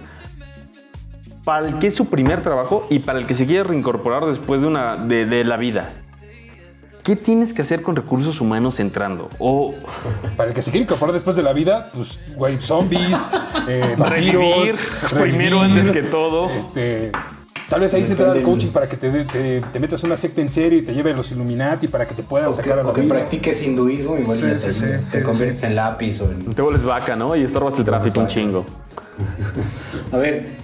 Para 1.49 1.67
el 1.67 1.79
que 1.79 1.87
es 1.87 1.95
su 1.95 2.05
primer 2.05 2.43
trabajo 2.43 2.85
y 2.91 2.99
para 2.99 3.17
el 3.17 3.25
que 3.25 3.33
se 3.33 3.47
quiere 3.47 3.63
reincorporar 3.63 4.23
después 4.23 4.61
de 4.61 4.67
una 4.67 4.97
de, 4.97 5.25
de 5.25 5.43
la 5.43 5.57
vida. 5.57 5.93
¿Qué 7.03 7.15
tienes 7.15 7.55
que 7.55 7.63
hacer 7.63 7.81
con 7.81 7.95
recursos 7.95 8.39
humanos 8.39 8.79
entrando? 8.79 9.29
O 9.39 9.73
Para 10.37 10.49
el 10.49 10.55
que 10.55 10.61
se 10.61 10.69
quiere 10.69 10.83
incorporar 10.83 11.11
después 11.11 11.35
de 11.35 11.41
la 11.41 11.51
vida, 11.51 11.89
pues, 11.91 12.21
güey, 12.35 12.61
zombies, 12.61 13.31
eh, 13.67 13.95
Revivir, 13.97 14.75
primero 15.09 15.61
revivir, 15.61 15.79
antes 15.79 15.89
que 15.89 16.03
todo. 16.03 16.51
Este, 16.51 17.11
tal 17.67 17.79
vez 17.79 17.95
ahí 17.95 18.05
se 18.05 18.15
te 18.15 18.23
da 18.23 18.35
el 18.35 18.43
coaching 18.43 18.69
para 18.69 18.87
que 18.87 18.97
te, 18.97 19.09
te, 19.23 19.61
te 19.61 19.79
metas 19.79 20.03
una 20.03 20.17
secta 20.17 20.41
en 20.41 20.49
serio 20.49 20.77
y 20.77 20.83
te 20.83 20.93
lleve 20.93 21.13
a 21.13 21.15
los 21.15 21.31
Illuminati 21.31 21.87
para 21.87 22.05
que 22.05 22.13
te 22.13 22.21
puedan 22.21 22.49
O 22.49 22.51
que, 22.51 22.57
sacar 22.57 22.77
a 22.77 22.83
la 22.83 22.89
o 22.91 22.93
que 22.93 23.01
practiques 23.01 23.63
hinduismo 23.63 24.19
y 24.19 24.23
bueno, 24.23 24.35
Sí, 24.35 24.41
te, 24.41 24.59
sí, 24.59 24.73
sí, 24.75 24.85
te 24.85 25.03
sí, 25.03 25.21
conviertes 25.23 25.63
en 25.63 25.75
lápiz 25.75 26.21
o 26.21 26.29
en... 26.29 26.53
te 26.53 26.61
vuelves 26.61 26.83
vaca, 26.83 27.15
¿no? 27.15 27.35
Y 27.35 27.43
estorbas 27.43 27.73
el 27.79 27.85
tráfico 27.85 28.19
un 28.19 28.27
chingo. 28.27 28.65
A 30.11 30.17
ver, 30.17 30.58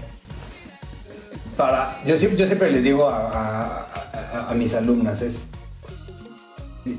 para, 1.58 2.02
yo, 2.06 2.18
siempre, 2.18 2.72
les 2.72 2.84
digo 2.84 3.10
a, 3.10 3.88
mis 4.56 4.74
alumnas, 4.74 5.22
es, 5.22 5.50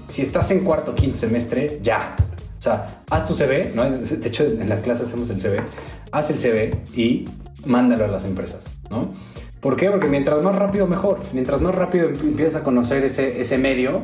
si 0.08 0.22
estás 0.22 0.50
en 0.50 0.64
cuarto 0.64 0.94
quinto 0.94 1.18
semestre, 1.18 1.80
ya. 1.82 2.16
O 2.58 2.60
sea, 2.60 3.02
haz 3.10 3.26
tu 3.26 3.34
CV, 3.34 3.72
¿no? 3.74 3.88
de 3.88 4.28
hecho 4.28 4.44
en 4.44 4.68
la 4.68 4.80
clase 4.80 5.04
hacemos 5.04 5.30
el 5.30 5.40
CV, 5.40 5.62
haz 6.10 6.30
el 6.30 6.38
CV 6.38 6.76
y 6.94 7.26
mándalo 7.64 8.04
a 8.04 8.08
las 8.08 8.24
empresas, 8.24 8.66
¿no? 8.90 9.12
¿Por 9.60 9.76
qué? 9.76 9.90
Porque 9.90 10.06
mientras 10.06 10.42
más 10.42 10.54
rápido, 10.54 10.86
mejor. 10.86 11.20
Mientras 11.32 11.60
más 11.60 11.74
rápido 11.74 12.08
em- 12.08 12.14
empiezas 12.20 12.60
a 12.60 12.64
conocer 12.64 13.04
ese, 13.04 13.40
ese 13.40 13.58
medio, 13.58 14.00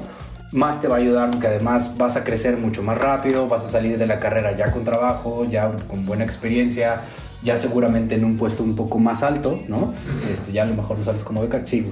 más 0.51 0.81
te 0.81 0.89
va 0.89 0.97
a 0.97 0.99
ayudar, 0.99 1.31
porque 1.31 1.47
además 1.47 1.97
vas 1.97 2.17
a 2.17 2.25
crecer 2.25 2.57
mucho 2.57 2.83
más 2.83 2.99
rápido, 2.99 3.49
vas 3.49 3.65
a 3.65 3.69
salir 3.69 3.99
de 3.99 4.07
la 4.07 4.19
carrera 4.19 4.57
ya 4.57 4.71
con 4.71 4.85
trabajo, 4.85 5.45
ya 5.49 5.71
con 5.89 6.05
buena 6.05 6.25
experiencia, 6.25 7.03
ya 7.43 7.57
seguramente 7.57 8.14
en 8.14 8.24
un 8.24 8.36
puesto 8.36 8.62
un 8.62 8.76
poco 8.76 8.99
más 8.99 9.22
alto, 9.22 9.59
¿no? 9.68 9.93
Este, 10.32 10.53
ya 10.53 10.62
a 10.62 10.66
lo 10.66 10.74
mejor 10.74 10.99
no 10.99 11.05
sales 11.05 11.24
como 11.24 11.40
beca, 11.43 11.62
sí, 11.64 11.90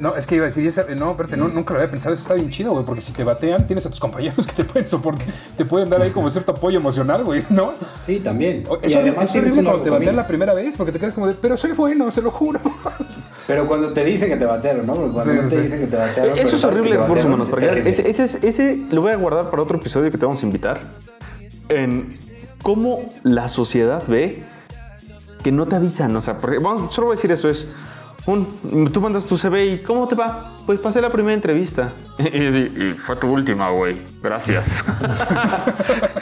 no, 0.00 0.16
es 0.16 0.26
que 0.26 0.36
iba 0.36 0.44
a 0.44 0.48
decir, 0.48 0.64
esa- 0.66 0.86
no, 0.94 1.10
espérate, 1.10 1.36
no, 1.36 1.48
nunca 1.48 1.74
lo 1.74 1.80
había 1.80 1.90
pensado, 1.90 2.14
eso 2.14 2.22
está 2.22 2.34
bien 2.34 2.48
chido, 2.48 2.72
güey, 2.72 2.84
porque 2.86 3.00
si 3.02 3.12
te 3.12 3.22
batean, 3.22 3.66
tienes 3.66 3.84
a 3.84 3.90
tus 3.90 4.00
compañeros 4.00 4.46
que 4.46 4.54
te 4.54 4.64
pueden 4.64 4.86
soportar, 4.86 5.26
te 5.56 5.64
pueden 5.66 5.90
dar 5.90 6.00
ahí 6.00 6.10
como 6.10 6.30
cierto 6.30 6.52
apoyo 6.52 6.78
emocional, 6.78 7.22
güey, 7.24 7.42
¿no? 7.50 7.74
Sí, 8.06 8.20
también. 8.20 8.64
O- 8.68 8.76
Y 8.82 8.86
Eso 8.86 9.00
además 9.00 9.24
es 9.34 9.36
horrible 9.42 9.62
cuando 9.64 9.82
te 9.82 9.90
batean 9.90 10.16
la 10.16 10.26
primera 10.26 10.54
vez, 10.54 10.76
porque 10.76 10.92
te 10.92 10.98
quedas 10.98 11.12
como 11.12 11.26
de, 11.26 11.34
pero 11.34 11.56
soy 11.56 11.72
bueno, 11.72 12.10
se 12.10 12.22
lo 12.22 12.30
juro. 12.30 12.60
Pero 13.46 13.66
cuando 13.68 13.92
te 13.92 14.02
dicen 14.06 14.30
que 14.30 14.36
te 14.36 14.46
batearon, 14.46 14.86
¿no? 14.86 14.94
Porque 14.94 15.12
cuando 15.12 15.32
Sí, 15.32 15.38
no 15.42 15.48
te 15.50 15.54
sí. 15.56 15.60
dicen 15.60 15.80
que 15.80 15.86
te 15.88 15.96
batearon. 15.96 16.38
Eso 16.38 16.56
es 16.56 16.64
horrible 16.64 16.94
es 16.94 17.00
Porque 17.02 17.66
terrible. 17.66 17.90
ese, 17.90 18.08
ese, 18.08 18.24
es- 18.24 18.38
ese 18.42 18.76
lo 18.90 19.02
voy 19.02 19.12
a 19.12 19.16
guardar 19.16 19.50
para 19.50 19.62
otro 19.62 19.76
episodio 19.76 20.10
que 20.10 20.16
te 20.16 20.24
vamos 20.24 20.42
a 20.42 20.46
invitar. 20.46 20.80
En 21.68 22.16
cómo 22.62 23.02
la 23.22 23.48
sociedad 23.48 24.02
ve 24.08 24.44
que 25.44 25.52
no 25.52 25.66
te 25.66 25.76
avisan. 25.76 26.16
O 26.16 26.20
sea, 26.20 26.38
porque, 26.38 26.58
vamos, 26.58 26.92
solo 26.92 27.06
voy 27.08 27.14
a 27.14 27.16
decir 27.16 27.30
eso: 27.30 27.48
es 27.48 27.68
un, 28.26 28.90
tú 28.92 29.00
mandas 29.00 29.24
tu 29.26 29.36
CV 29.36 29.66
y 29.66 29.78
¿cómo 29.82 30.08
te 30.08 30.14
va? 30.14 30.50
Pues 30.66 30.80
pasé 30.80 31.00
la 31.02 31.10
primera 31.10 31.34
entrevista. 31.34 31.92
Y, 32.18 32.38
"Y 32.38 32.96
fue 33.04 33.16
tu 33.16 33.26
última, 33.28 33.70
güey. 33.70 34.00
Gracias. 34.22 34.66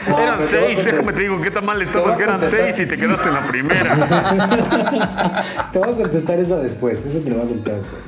No, 0.08 0.18
eran 0.18 0.38
seis, 0.44 0.84
déjame 0.84 1.12
te 1.12 1.20
digo 1.20 1.40
qué 1.40 1.50
tan 1.50 1.64
mal 1.64 1.80
estabas 1.80 2.16
que 2.16 2.22
eran 2.24 2.40
contestar. 2.40 2.72
seis 2.74 2.86
y 2.86 2.90
te 2.90 2.96
quedaste 2.98 3.28
en 3.28 3.34
la 3.34 3.46
primera. 3.46 3.94
Te 5.72 5.78
voy 5.78 5.88
a 5.88 5.92
contestar 5.92 6.38
eso 6.40 6.58
después. 6.58 7.04
Eso 7.06 7.20
te 7.20 7.30
lo 7.30 7.36
voy 7.36 7.44
a 7.44 7.48
contestar 7.48 7.76
después. 7.76 8.04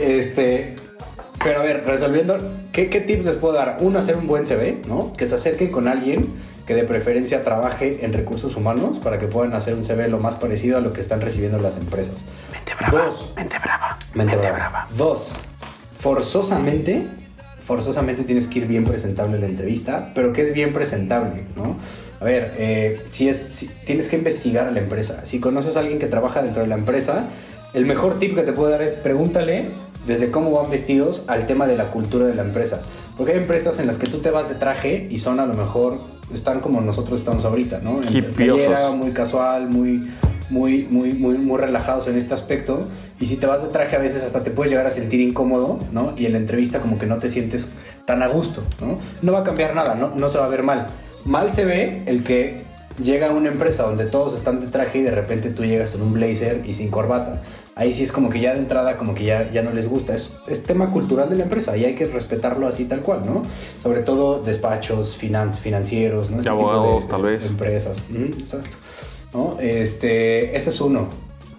Este. 0.00 0.76
Pero 1.42 1.60
a 1.60 1.62
ver, 1.62 1.84
resolviendo, 1.86 2.38
¿qué, 2.72 2.88
qué 2.88 3.00
tips 3.00 3.24
les 3.24 3.36
puedo 3.36 3.54
dar? 3.54 3.76
Uno, 3.80 3.98
hacer 3.98 4.16
un 4.16 4.26
buen 4.26 4.46
CV, 4.46 4.82
¿no? 4.88 5.12
Que 5.14 5.26
se 5.26 5.34
acerquen 5.34 5.70
con 5.70 5.86
alguien 5.86 6.34
que 6.66 6.74
de 6.74 6.82
preferencia 6.84 7.42
trabaje 7.42 8.04
en 8.04 8.12
recursos 8.12 8.56
humanos 8.56 8.98
para 8.98 9.18
que 9.18 9.26
puedan 9.28 9.54
hacer 9.54 9.74
un 9.74 9.84
CV 9.84 10.08
lo 10.08 10.18
más 10.18 10.36
parecido 10.36 10.78
a 10.78 10.80
lo 10.80 10.92
que 10.92 11.00
están 11.00 11.20
recibiendo 11.20 11.58
las 11.60 11.76
empresas. 11.76 12.24
Mente 12.52 12.72
brava, 12.78 13.04
Dos. 13.04 13.32
mente 13.36 13.56
brava. 13.58 13.98
Mente 14.14 14.36
mente 14.36 14.52
brava. 14.52 14.88
Dos, 14.96 15.34
forzosamente, 15.98 17.02
forzosamente 17.62 18.22
tienes 18.24 18.46
que 18.46 18.60
ir 18.60 18.66
bien 18.66 18.84
presentable 18.84 19.34
en 19.36 19.42
la 19.42 19.46
entrevista, 19.48 20.12
pero 20.14 20.32
¿qué 20.32 20.42
es 20.42 20.52
bien 20.54 20.72
presentable? 20.72 21.44
¿no? 21.56 21.76
A 22.20 22.24
ver, 22.24 22.54
eh, 22.58 23.04
si 23.10 23.28
es, 23.28 23.36
si- 23.36 23.68
tienes 23.84 24.08
que 24.08 24.16
investigar 24.16 24.66
a 24.66 24.70
la 24.70 24.80
empresa. 24.80 25.24
Si 25.24 25.40
conoces 25.40 25.76
a 25.76 25.80
alguien 25.80 25.98
que 25.98 26.06
trabaja 26.06 26.42
dentro 26.42 26.62
de 26.62 26.68
la 26.68 26.76
empresa, 26.76 27.24
el 27.74 27.84
mejor 27.86 28.18
tip 28.18 28.34
que 28.34 28.42
te 28.42 28.52
puedo 28.52 28.70
dar 28.70 28.82
es 28.82 28.94
pregúntale 28.94 29.66
desde 30.06 30.30
cómo 30.30 30.50
van 30.52 30.70
vestidos 30.70 31.24
al 31.26 31.46
tema 31.46 31.66
de 31.66 31.76
la 31.76 31.90
cultura 31.90 32.26
de 32.26 32.34
la 32.34 32.42
empresa. 32.42 32.80
Porque 33.16 33.32
hay 33.32 33.38
empresas 33.38 33.78
en 33.78 33.86
las 33.86 33.96
que 33.96 34.06
tú 34.06 34.18
te 34.18 34.30
vas 34.30 34.48
de 34.48 34.56
traje 34.56 35.08
y 35.10 35.18
son 35.18 35.40
a 35.40 35.46
lo 35.46 35.54
mejor, 35.54 36.00
están 36.34 36.60
como 36.60 36.80
nosotros 36.80 37.20
estamos 37.20 37.44
ahorita, 37.44 37.80
¿no? 37.80 38.02
En 38.02 38.30
playera, 38.32 38.90
muy 38.90 39.12
casual, 39.12 39.68
muy, 39.68 40.10
muy, 40.50 40.86
muy, 40.90 41.12
muy, 41.14 41.38
muy 41.38 41.58
relajados 41.58 42.06
en 42.08 42.16
este 42.16 42.34
aspecto. 42.34 42.86
Y 43.18 43.26
si 43.26 43.36
te 43.36 43.46
vas 43.46 43.62
de 43.62 43.68
traje 43.68 43.96
a 43.96 44.00
veces 44.00 44.22
hasta 44.22 44.42
te 44.42 44.50
puedes 44.50 44.70
llegar 44.70 44.86
a 44.86 44.90
sentir 44.90 45.20
incómodo, 45.20 45.78
¿no? 45.92 46.12
Y 46.16 46.26
en 46.26 46.32
la 46.32 46.38
entrevista 46.38 46.80
como 46.80 46.98
que 46.98 47.06
no 47.06 47.16
te 47.16 47.30
sientes 47.30 47.72
tan 48.04 48.22
a 48.22 48.28
gusto, 48.28 48.62
¿no? 48.80 48.98
No 49.22 49.32
va 49.32 49.40
a 49.40 49.44
cambiar 49.44 49.74
nada, 49.74 49.94
¿no? 49.94 50.12
No 50.14 50.28
se 50.28 50.36
va 50.38 50.44
a 50.44 50.48
ver 50.48 50.62
mal. 50.62 50.86
Mal 51.24 51.50
se 51.52 51.64
ve 51.64 52.02
el 52.06 52.22
que 52.22 52.62
llega 53.02 53.28
a 53.28 53.32
una 53.32 53.48
empresa 53.48 53.84
donde 53.84 54.06
todos 54.06 54.34
están 54.34 54.60
de 54.60 54.66
traje 54.68 54.98
y 54.98 55.02
de 55.02 55.10
repente 55.10 55.50
tú 55.50 55.64
llegas 55.64 55.94
en 55.94 56.02
un 56.02 56.12
blazer 56.12 56.62
y 56.66 56.74
sin 56.74 56.90
corbata. 56.90 57.42
Ahí 57.78 57.92
sí 57.92 58.02
es 58.04 58.10
como 58.10 58.30
que 58.30 58.40
ya 58.40 58.54
de 58.54 58.60
entrada 58.60 58.96
como 58.96 59.14
que 59.14 59.24
ya, 59.24 59.50
ya 59.50 59.60
no 59.62 59.70
les 59.70 59.86
gusta. 59.86 60.14
Es, 60.14 60.32
es 60.48 60.62
tema 60.62 60.90
cultural 60.90 61.28
de 61.28 61.36
la 61.36 61.42
empresa 61.44 61.76
y 61.76 61.84
hay 61.84 61.94
que 61.94 62.06
respetarlo 62.06 62.66
así 62.66 62.86
tal 62.86 63.02
cual, 63.02 63.20
¿no? 63.26 63.42
Sobre 63.82 64.00
todo 64.00 64.42
despachos 64.42 65.14
finan- 65.20 65.52
financieros, 65.52 66.30
¿no? 66.30 66.38
Este 66.38 66.50
tipo 66.50 66.70
abogados, 66.70 67.06
tal 67.06 67.20
vez. 67.22 67.44
empresas. 67.44 67.98
Exacto. 68.14 68.70
¿No? 69.34 69.58
Este, 69.60 70.56
ese 70.56 70.70
es 70.70 70.80
uno. 70.80 71.08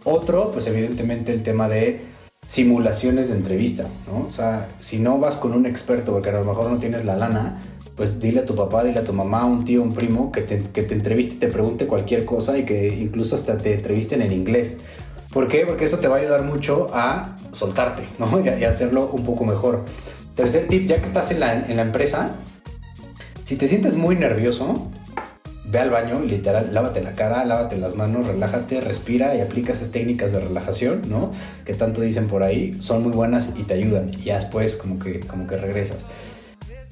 Otro, 0.06 0.50
pues 0.52 0.66
evidentemente 0.66 1.32
el 1.32 1.44
tema 1.44 1.70
de 1.70 2.02
simulaciones 2.48 3.30
de 3.30 3.36
entrevista, 3.36 3.84
¿no? 4.12 4.26
O 4.28 4.32
sea, 4.32 4.70
si 4.80 4.98
no 4.98 5.20
vas 5.20 5.36
con 5.38 5.54
un 5.54 5.68
experto 5.68 6.14
porque 6.14 6.30
a 6.30 6.34
lo 6.34 6.44
mejor 6.46 6.72
no 6.72 6.78
tienes 6.78 7.06
la 7.06 7.16
lana, 7.16 7.60
pues 7.96 8.20
dile 8.20 8.40
a 8.40 8.46
tu 8.46 8.56
papá, 8.56 8.84
dile 8.84 9.00
a 9.00 9.04
tu 9.04 9.14
mamá, 9.14 9.46
un 9.46 9.66
tío, 9.66 9.84
un 9.84 9.94
primo 9.94 10.32
que 10.32 10.42
te, 10.42 10.60
que 10.74 10.82
te 10.82 10.94
entreviste 10.96 11.36
y 11.36 11.38
te 11.40 11.48
pregunte 11.48 11.86
cualquier 11.86 12.26
cosa 12.26 12.58
y 12.58 12.64
que 12.66 12.88
incluso 12.88 13.36
hasta 13.36 13.58
te 13.58 13.74
entrevisten 13.76 14.22
en 14.24 14.32
inglés. 14.32 14.78
¿Por 15.38 15.48
qué? 15.48 15.68
Porque 15.68 15.86
eso 15.86 16.00
te 16.00 16.08
va 16.08 16.16
a 16.16 16.20
ayudar 16.20 16.42
mucho 16.42 16.88
a 16.96 17.36
soltarte, 17.52 18.08
¿no? 18.18 18.40
Y 18.44 18.64
a, 18.64 18.70
hacerlo 18.72 19.12
un 19.14 19.24
poco 19.24 19.46
mejor. 19.46 19.86
Tercer 20.34 20.66
tip, 20.66 20.88
ya 20.88 20.96
que 20.96 21.06
estás 21.06 21.30
en 21.30 21.42
la, 21.42 21.54
en 21.54 21.76
la 21.76 21.84
empresa, 21.84 22.32
si 23.44 23.56
te 23.56 23.68
sientes 23.68 23.98
muy 23.98 24.16
nervioso, 24.16 24.90
ve 25.64 25.78
al 25.78 25.92
baño, 25.92 26.22
literal, 26.22 26.74
lávate 26.74 27.04
la 27.04 27.12
cara, 27.12 27.46
lávate 27.46 27.78
las 27.78 27.94
manos, 27.94 28.26
relájate, 28.26 28.82
respira 28.82 29.36
y 29.36 29.42
aplica 29.42 29.74
esas 29.74 29.92
técnicas 29.92 30.32
de 30.32 30.40
relajación, 30.40 31.04
¿no? 31.08 31.30
Que 31.66 31.76
tanto 31.76 32.02
dicen 32.02 32.28
por 32.28 32.42
ahí, 32.42 32.76
son 32.80 33.04
muy 33.04 33.12
buenas 33.12 33.52
y 33.56 33.62
te 33.62 33.76
ayudan. 33.76 34.10
Y 34.10 34.24
ya 34.24 34.38
después 34.38 34.76
como 34.76 34.98
que, 34.98 35.20
como 35.20 35.46
que 35.46 35.58
regresas. 35.58 36.00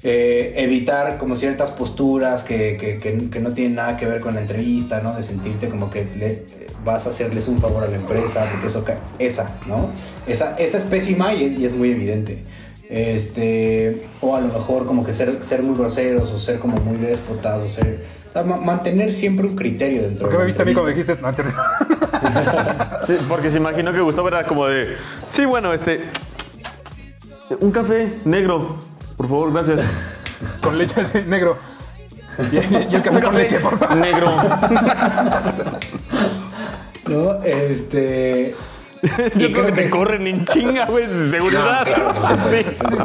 Eh, 0.08 0.52
evitar 0.62 1.18
como 1.18 1.34
ciertas 1.34 1.72
posturas 1.72 2.44
que, 2.44 2.76
que- 2.76 2.98
que- 2.98 3.28
que 3.28 3.40
no 3.40 3.50
tienen 3.52 3.74
nada 3.74 3.96
que 3.96 4.06
ver 4.06 4.20
con 4.20 4.36
la 4.36 4.40
entrevista, 4.40 5.00
¿no? 5.00 5.16
De 5.16 5.22
sentirte 5.24 5.68
como 5.68 5.90
que 5.90 6.04
le- 6.14 6.44
vas 6.84 7.06
a 7.06 7.08
hacerles 7.10 7.48
un 7.48 7.60
favor 7.60 7.82
a 7.82 7.88
la 7.88 7.96
empresa, 7.96 8.46
porque 8.52 8.68
eso, 8.68 8.84
esa, 9.18 9.58
¿no? 9.66 9.90
Esa, 10.28 10.56
esa 10.58 10.78
es 10.78 10.84
pésima 10.84 11.34
y, 11.34 11.42
es- 11.46 11.58
y 11.58 11.64
es 11.64 11.72
muy 11.74 11.90
evidente. 11.90 12.44
Este, 12.88 14.06
o 14.20 14.36
a 14.36 14.40
lo 14.40 14.46
mejor 14.46 14.86
como 14.86 15.04
que 15.04 15.12
ser, 15.12 15.38
ser 15.44 15.64
muy 15.64 15.76
groseros 15.76 16.30
o 16.30 16.38
ser 16.38 16.60
como 16.60 16.76
muy 16.76 16.98
déspotas 16.98 17.64
o 17.64 17.68
ser... 17.68 18.04
o 18.30 18.32
sea, 18.32 18.44
ma- 18.44 18.58
mantener 18.58 19.12
siempre 19.12 19.44
un 19.44 19.56
criterio 19.56 20.02
dentro 20.02 20.20
¿Por 20.20 20.30
qué 20.30 20.34
de 20.36 20.38
me 20.42 20.46
viste 20.46 20.62
a 20.62 20.64
mí 20.66 20.72
cuando 20.72 20.90
dijiste 20.90 21.16
no, 21.20 21.32
cierto? 21.32 21.52
Sí, 23.08 23.14
porque 23.28 23.50
se 23.50 23.56
imaginó 23.56 23.92
que 23.92 23.98
Gustavo 24.00 24.28
era 24.28 24.44
como 24.44 24.66
de. 24.66 24.94
Sí, 25.26 25.44
bueno, 25.44 25.72
este. 25.72 26.00
Un 27.60 27.70
café 27.72 28.08
negro, 28.24 28.78
por 29.16 29.28
favor, 29.28 29.52
gracias. 29.52 29.80
Con 30.62 30.78
leche 30.78 31.02
negro. 31.26 31.56
Y, 32.52 32.56
y 32.56 32.94
el 32.94 33.02
café 33.02 33.22
con 33.22 33.34
leche, 33.34 33.58
por 33.60 33.78
favor. 33.78 33.96
Negro. 33.96 34.30
¿No? 37.08 37.42
Este... 37.42 38.54
Yo 39.36 39.52
creo 39.52 39.66
que 39.66 39.72
te 39.72 39.90
corren 39.90 40.26
en 40.26 40.44
chinga, 40.44 40.86
güey, 40.86 41.06
de 41.06 41.30
seguridad. 41.30 41.86
Sí. 42.50 42.98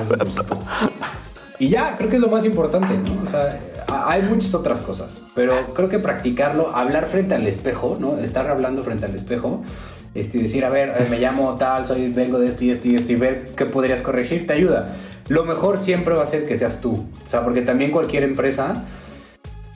Y 1.59 1.69
ya, 1.69 1.95
creo 1.97 2.09
que 2.09 2.15
es 2.15 2.21
lo 2.21 2.29
más 2.29 2.43
importante, 2.43 2.97
¿no? 2.97 3.23
O 3.23 3.27
sea, 3.27 3.59
hay 3.87 4.23
muchas 4.23 4.53
otras 4.53 4.79
cosas, 4.79 5.21
pero 5.35 5.73
creo 5.73 5.89
que 5.89 5.99
practicarlo, 5.99 6.75
hablar 6.75 7.07
frente 7.07 7.35
al 7.35 7.45
espejo, 7.45 7.97
¿no? 7.99 8.17
Estar 8.17 8.47
hablando 8.47 8.83
frente 8.83 9.05
al 9.05 9.15
espejo 9.15 9.63
este, 10.13 10.39
decir, 10.39 10.65
a 10.65 10.69
ver, 10.69 10.89
eh, 10.89 11.07
me 11.09 11.19
llamo 11.19 11.55
tal, 11.55 11.85
soy, 11.85 12.11
vengo 12.11 12.39
de 12.39 12.47
esto 12.47 12.65
y 12.65 12.71
esto 12.71 12.87
y 12.87 12.95
esto, 12.95 13.11
y 13.11 13.15
ver 13.15 13.51
qué 13.55 13.65
podrías 13.65 14.01
corregir, 14.01 14.45
te 14.45 14.53
ayuda. 14.53 14.93
Lo 15.29 15.45
mejor 15.45 15.77
siempre 15.77 16.13
va 16.15 16.23
a 16.23 16.25
ser 16.25 16.45
que 16.45 16.57
seas 16.57 16.81
tú. 16.81 17.05
O 17.25 17.29
sea, 17.29 17.43
porque 17.43 17.61
también 17.61 17.91
cualquier 17.91 18.23
empresa, 18.23 18.83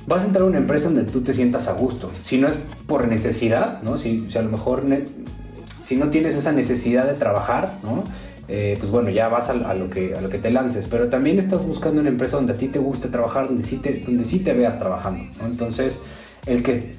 vas 0.07 0.23
a 0.23 0.25
entrar 0.25 0.43
a 0.43 0.47
una 0.47 0.57
empresa 0.57 0.89
donde 0.89 1.03
tú 1.03 1.21
te 1.21 1.33
sientas 1.33 1.67
a 1.67 1.73
gusto. 1.73 2.11
Si 2.19 2.37
no 2.37 2.47
es 2.47 2.57
por 2.87 3.07
necesidad, 3.07 3.81
¿no? 3.81 3.97
Si, 3.97 4.27
si 4.29 4.37
a 4.37 4.41
lo 4.41 4.49
mejor, 4.49 4.83
si 5.81 5.95
no 5.95 6.09
tienes 6.09 6.35
esa 6.35 6.51
necesidad 6.51 7.05
de 7.05 7.13
trabajar, 7.13 7.77
¿no? 7.83 8.03
Eh, 8.47 8.75
pues 8.79 8.91
bueno, 8.91 9.09
ya 9.09 9.27
vas 9.27 9.49
a, 9.49 9.73
lo 9.73 9.89
que, 9.89 10.13
a 10.15 10.21
lo 10.21 10.29
que 10.29 10.37
te 10.37 10.51
lances. 10.51 10.87
Pero 10.87 11.09
también 11.09 11.39
estás 11.39 11.65
buscando 11.65 12.01
una 12.01 12.09
empresa 12.09 12.35
donde 12.37 12.53
a 12.53 12.57
ti 12.57 12.67
te 12.67 12.79
guste 12.79 13.07
trabajar, 13.07 13.47
donde 13.47 13.63
sí 13.63 13.77
te, 13.77 13.99
donde 13.99 14.25
sí 14.25 14.39
te 14.39 14.53
veas 14.53 14.77
trabajando. 14.77 15.23
Entonces, 15.43 16.01
el 16.45 16.61
que 16.61 16.91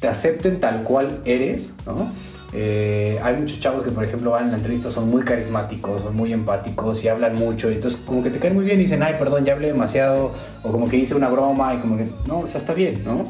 te 0.00 0.08
acepten 0.08 0.60
tal 0.60 0.84
cual 0.84 1.20
eres, 1.24 1.74
¿no? 1.86 2.08
Eh, 2.54 3.18
hay 3.22 3.36
muchos 3.36 3.60
chavos 3.60 3.82
que, 3.82 3.90
por 3.90 4.04
ejemplo, 4.04 4.30
van 4.30 4.44
en 4.44 4.50
la 4.50 4.56
entrevista, 4.58 4.90
son 4.90 5.08
muy 5.08 5.22
carismáticos, 5.22 6.02
son 6.02 6.14
muy 6.14 6.32
empáticos 6.32 7.02
y 7.04 7.08
hablan 7.08 7.34
mucho. 7.34 7.70
Entonces, 7.70 8.00
como 8.04 8.22
que 8.22 8.30
te 8.30 8.38
caen 8.38 8.54
muy 8.54 8.64
bien 8.64 8.78
y 8.78 8.82
dicen, 8.82 9.02
ay, 9.02 9.14
perdón, 9.18 9.44
ya 9.44 9.54
hablé 9.54 9.68
demasiado. 9.68 10.32
O 10.62 10.70
como 10.70 10.88
que 10.88 10.96
hice 10.96 11.14
una 11.14 11.28
broma 11.28 11.74
y 11.74 11.78
como 11.78 11.96
que, 11.96 12.06
no, 12.26 12.40
o 12.40 12.46
sea, 12.46 12.58
está 12.58 12.74
bien, 12.74 13.02
¿no? 13.04 13.24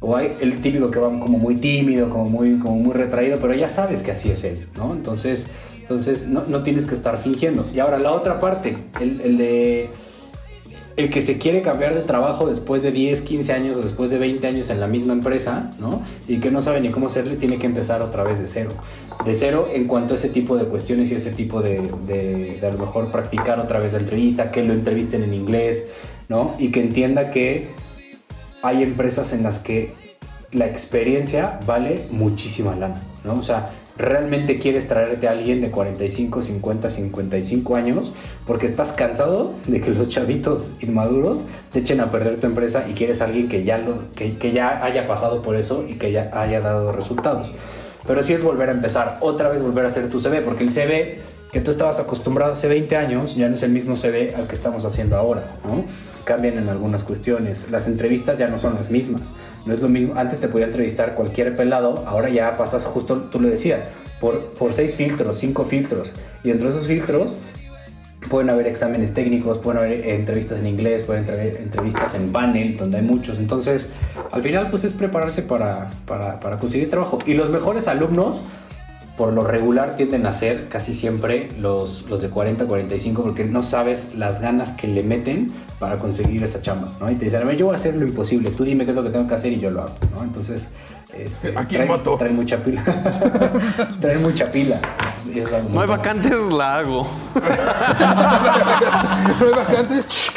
O 0.00 0.16
hay 0.16 0.34
el 0.40 0.60
típico 0.60 0.90
que 0.90 0.98
va 0.98 1.08
como 1.08 1.38
muy 1.38 1.56
tímido, 1.56 2.10
como 2.10 2.28
muy, 2.28 2.58
como 2.58 2.76
muy 2.76 2.92
retraído, 2.94 3.38
pero 3.40 3.54
ya 3.54 3.68
sabes 3.68 4.02
que 4.02 4.10
así 4.10 4.30
es 4.30 4.44
él, 4.44 4.66
¿no? 4.76 4.92
Entonces, 4.92 5.46
entonces 5.80 6.26
no, 6.26 6.42
no 6.46 6.62
tienes 6.62 6.84
que 6.84 6.94
estar 6.94 7.16
fingiendo. 7.16 7.66
Y 7.72 7.78
ahora 7.78 7.98
la 7.98 8.12
otra 8.12 8.40
parte, 8.40 8.76
el, 9.00 9.20
el 9.20 9.38
de 9.38 9.88
el 10.96 11.10
que 11.10 11.20
se 11.20 11.38
quiere 11.38 11.62
cambiar 11.62 11.94
de 11.94 12.02
trabajo 12.02 12.46
después 12.46 12.82
de 12.82 12.92
10, 12.92 13.22
15 13.22 13.52
años 13.52 13.76
o 13.76 13.82
después 13.82 14.10
de 14.10 14.18
20 14.18 14.46
años 14.46 14.70
en 14.70 14.80
la 14.80 14.86
misma 14.86 15.12
empresa, 15.12 15.70
¿no? 15.78 16.02
Y 16.28 16.38
que 16.38 16.50
no 16.50 16.62
sabe 16.62 16.80
ni 16.80 16.90
cómo 16.90 17.08
hacerle, 17.08 17.36
tiene 17.36 17.58
que 17.58 17.66
empezar 17.66 18.00
otra 18.02 18.22
vez 18.22 18.38
de 18.38 18.46
cero. 18.46 18.70
De 19.24 19.34
cero 19.34 19.68
en 19.72 19.86
cuanto 19.86 20.14
a 20.14 20.16
ese 20.16 20.28
tipo 20.28 20.56
de 20.56 20.64
cuestiones 20.66 21.10
y 21.10 21.16
ese 21.16 21.32
tipo 21.32 21.62
de, 21.62 21.80
de, 22.06 22.60
a 22.64 22.70
lo 22.70 22.78
mejor 22.78 23.10
practicar 23.10 23.58
otra 23.58 23.80
vez 23.80 23.92
la 23.92 23.98
entrevista, 23.98 24.52
que 24.52 24.62
lo 24.62 24.72
entrevisten 24.72 25.24
en 25.24 25.34
inglés, 25.34 25.88
¿no? 26.28 26.54
Y 26.58 26.70
que 26.70 26.80
entienda 26.80 27.30
que 27.30 27.70
hay 28.62 28.82
empresas 28.82 29.32
en 29.32 29.42
las 29.42 29.58
que 29.58 29.92
la 30.52 30.66
experiencia 30.66 31.58
vale 31.66 32.06
muchísima 32.10 32.76
lana, 32.76 33.02
¿no? 33.24 33.34
O 33.34 33.42
sea, 33.42 33.70
realmente 33.96 34.58
quieres 34.58 34.88
traerte 34.88 35.28
a 35.28 35.32
alguien 35.32 35.60
de 35.60 35.70
45, 35.70 36.42
50, 36.42 36.90
55 36.90 37.76
años 37.76 38.12
porque 38.46 38.66
estás 38.66 38.92
cansado 38.92 39.54
de 39.66 39.80
que 39.80 39.90
los 39.90 40.08
chavitos 40.08 40.72
inmaduros 40.80 41.44
te 41.72 41.80
echen 41.80 42.00
a 42.00 42.10
perder 42.10 42.40
tu 42.40 42.46
empresa 42.46 42.86
y 42.88 42.94
quieres 42.94 43.20
alguien 43.22 43.48
que 43.48 43.62
ya, 43.62 43.78
lo, 43.78 44.10
que, 44.14 44.36
que 44.36 44.52
ya 44.52 44.84
haya 44.84 45.06
pasado 45.06 45.42
por 45.42 45.56
eso 45.56 45.84
y 45.88 45.94
que 45.94 46.10
ya 46.10 46.30
haya 46.34 46.60
dado 46.60 46.92
resultados. 46.92 47.52
Pero 48.06 48.22
sí 48.22 48.32
es 48.34 48.42
volver 48.42 48.68
a 48.68 48.72
empezar, 48.72 49.18
otra 49.20 49.48
vez 49.48 49.62
volver 49.62 49.84
a 49.84 49.88
hacer 49.88 50.10
tu 50.10 50.20
CV, 50.20 50.42
porque 50.42 50.64
el 50.64 50.70
CV 50.70 51.18
que 51.52 51.60
tú 51.60 51.70
estabas 51.70 52.00
acostumbrado 52.00 52.52
hace 52.52 52.68
20 52.68 52.96
años 52.96 53.36
ya 53.36 53.48
no 53.48 53.54
es 53.54 53.62
el 53.62 53.70
mismo 53.70 53.96
CV 53.96 54.34
al 54.34 54.46
que 54.48 54.54
estamos 54.54 54.84
haciendo 54.84 55.16
ahora, 55.16 55.46
¿no? 55.64 55.84
Cambian 56.24 56.58
en 56.58 56.68
algunas 56.68 57.04
cuestiones. 57.04 57.70
Las 57.70 57.86
entrevistas 57.86 58.38
ya 58.38 58.48
no 58.48 58.58
son 58.58 58.74
las 58.74 58.90
mismas. 58.90 59.32
No 59.66 59.74
es 59.74 59.80
lo 59.80 59.88
mismo. 59.88 60.14
Antes 60.16 60.40
te 60.40 60.48
podía 60.48 60.66
entrevistar 60.66 61.14
cualquier 61.14 61.56
pelado, 61.56 62.04
ahora 62.06 62.28
ya 62.28 62.56
pasas 62.56 62.84
justo, 62.84 63.16
tú 63.30 63.40
lo 63.40 63.48
decías, 63.48 63.84
por, 64.20 64.40
por 64.54 64.72
seis 64.72 64.94
filtros, 64.96 65.38
cinco 65.38 65.64
filtros. 65.64 66.10
Y 66.42 66.48
dentro 66.48 66.68
de 66.68 66.74
esos 66.74 66.86
filtros 66.86 67.36
pueden 68.28 68.50
haber 68.50 68.66
exámenes 68.66 69.12
técnicos, 69.14 69.58
pueden 69.58 69.78
haber 69.78 69.92
eh, 69.92 70.14
entrevistas 70.14 70.58
en 70.58 70.66
inglés, 70.66 71.02
pueden 71.02 71.28
haber 71.28 71.56
entrevistas 71.56 72.14
en 72.14 72.32
panel, 72.32 72.76
donde 72.76 72.98
hay 72.98 73.02
muchos. 73.02 73.38
Entonces, 73.38 73.90
al 74.32 74.42
final, 74.42 74.70
pues 74.70 74.84
es 74.84 74.92
prepararse 74.92 75.42
para, 75.42 75.90
para, 76.06 76.40
para 76.40 76.58
conseguir 76.58 76.90
trabajo. 76.90 77.18
Y 77.26 77.34
los 77.34 77.50
mejores 77.50 77.88
alumnos, 77.88 78.40
por 79.16 79.32
lo 79.32 79.44
regular, 79.44 79.94
tienden 79.96 80.26
a 80.26 80.32
ser 80.32 80.68
casi 80.68 80.92
siempre 80.92 81.48
los, 81.60 82.08
los 82.10 82.20
de 82.20 82.30
40, 82.30 82.64
45, 82.66 83.22
porque 83.22 83.44
no 83.44 83.62
sabes 83.62 84.14
las 84.16 84.40
ganas 84.40 84.72
que 84.72 84.88
le 84.88 85.02
meten 85.04 85.52
para 85.78 85.98
conseguir 85.98 86.42
esa 86.42 86.60
chamba, 86.60 86.88
¿no? 87.00 87.08
Y 87.10 87.14
te 87.14 87.26
dicen, 87.26 87.42
a 87.42 87.44
ver, 87.44 87.56
yo 87.56 87.66
voy 87.66 87.74
a 87.74 87.78
hacer 87.78 87.94
lo 87.94 88.04
imposible, 88.06 88.50
tú 88.50 88.64
dime 88.64 88.84
qué 88.84 88.90
es 88.90 88.96
lo 88.96 89.04
que 89.04 89.10
tengo 89.10 89.28
que 89.28 89.34
hacer 89.34 89.52
y 89.52 89.60
yo 89.60 89.70
lo 89.70 89.82
hago, 89.82 89.94
¿no? 90.16 90.22
Entonces, 90.24 90.68
este, 91.16 91.52
Aquí 91.56 91.76
traen, 91.76 91.88
moto. 91.90 92.16
traen 92.18 92.34
mucha 92.34 92.56
pila. 92.56 92.82
traen 94.00 94.20
mucha 94.22 94.50
pila. 94.50 94.80
Eso- 95.06 95.30
eso 95.38 95.46
es 95.48 95.54
algo 95.54 95.68
muy 95.68 95.74
No 95.76 95.80
hay 95.82 95.86
vacantes, 95.88 96.32
la 96.50 96.76
hago. 96.78 97.08
No 99.40 99.46
hay 99.46 99.52
vacantes. 99.54 100.30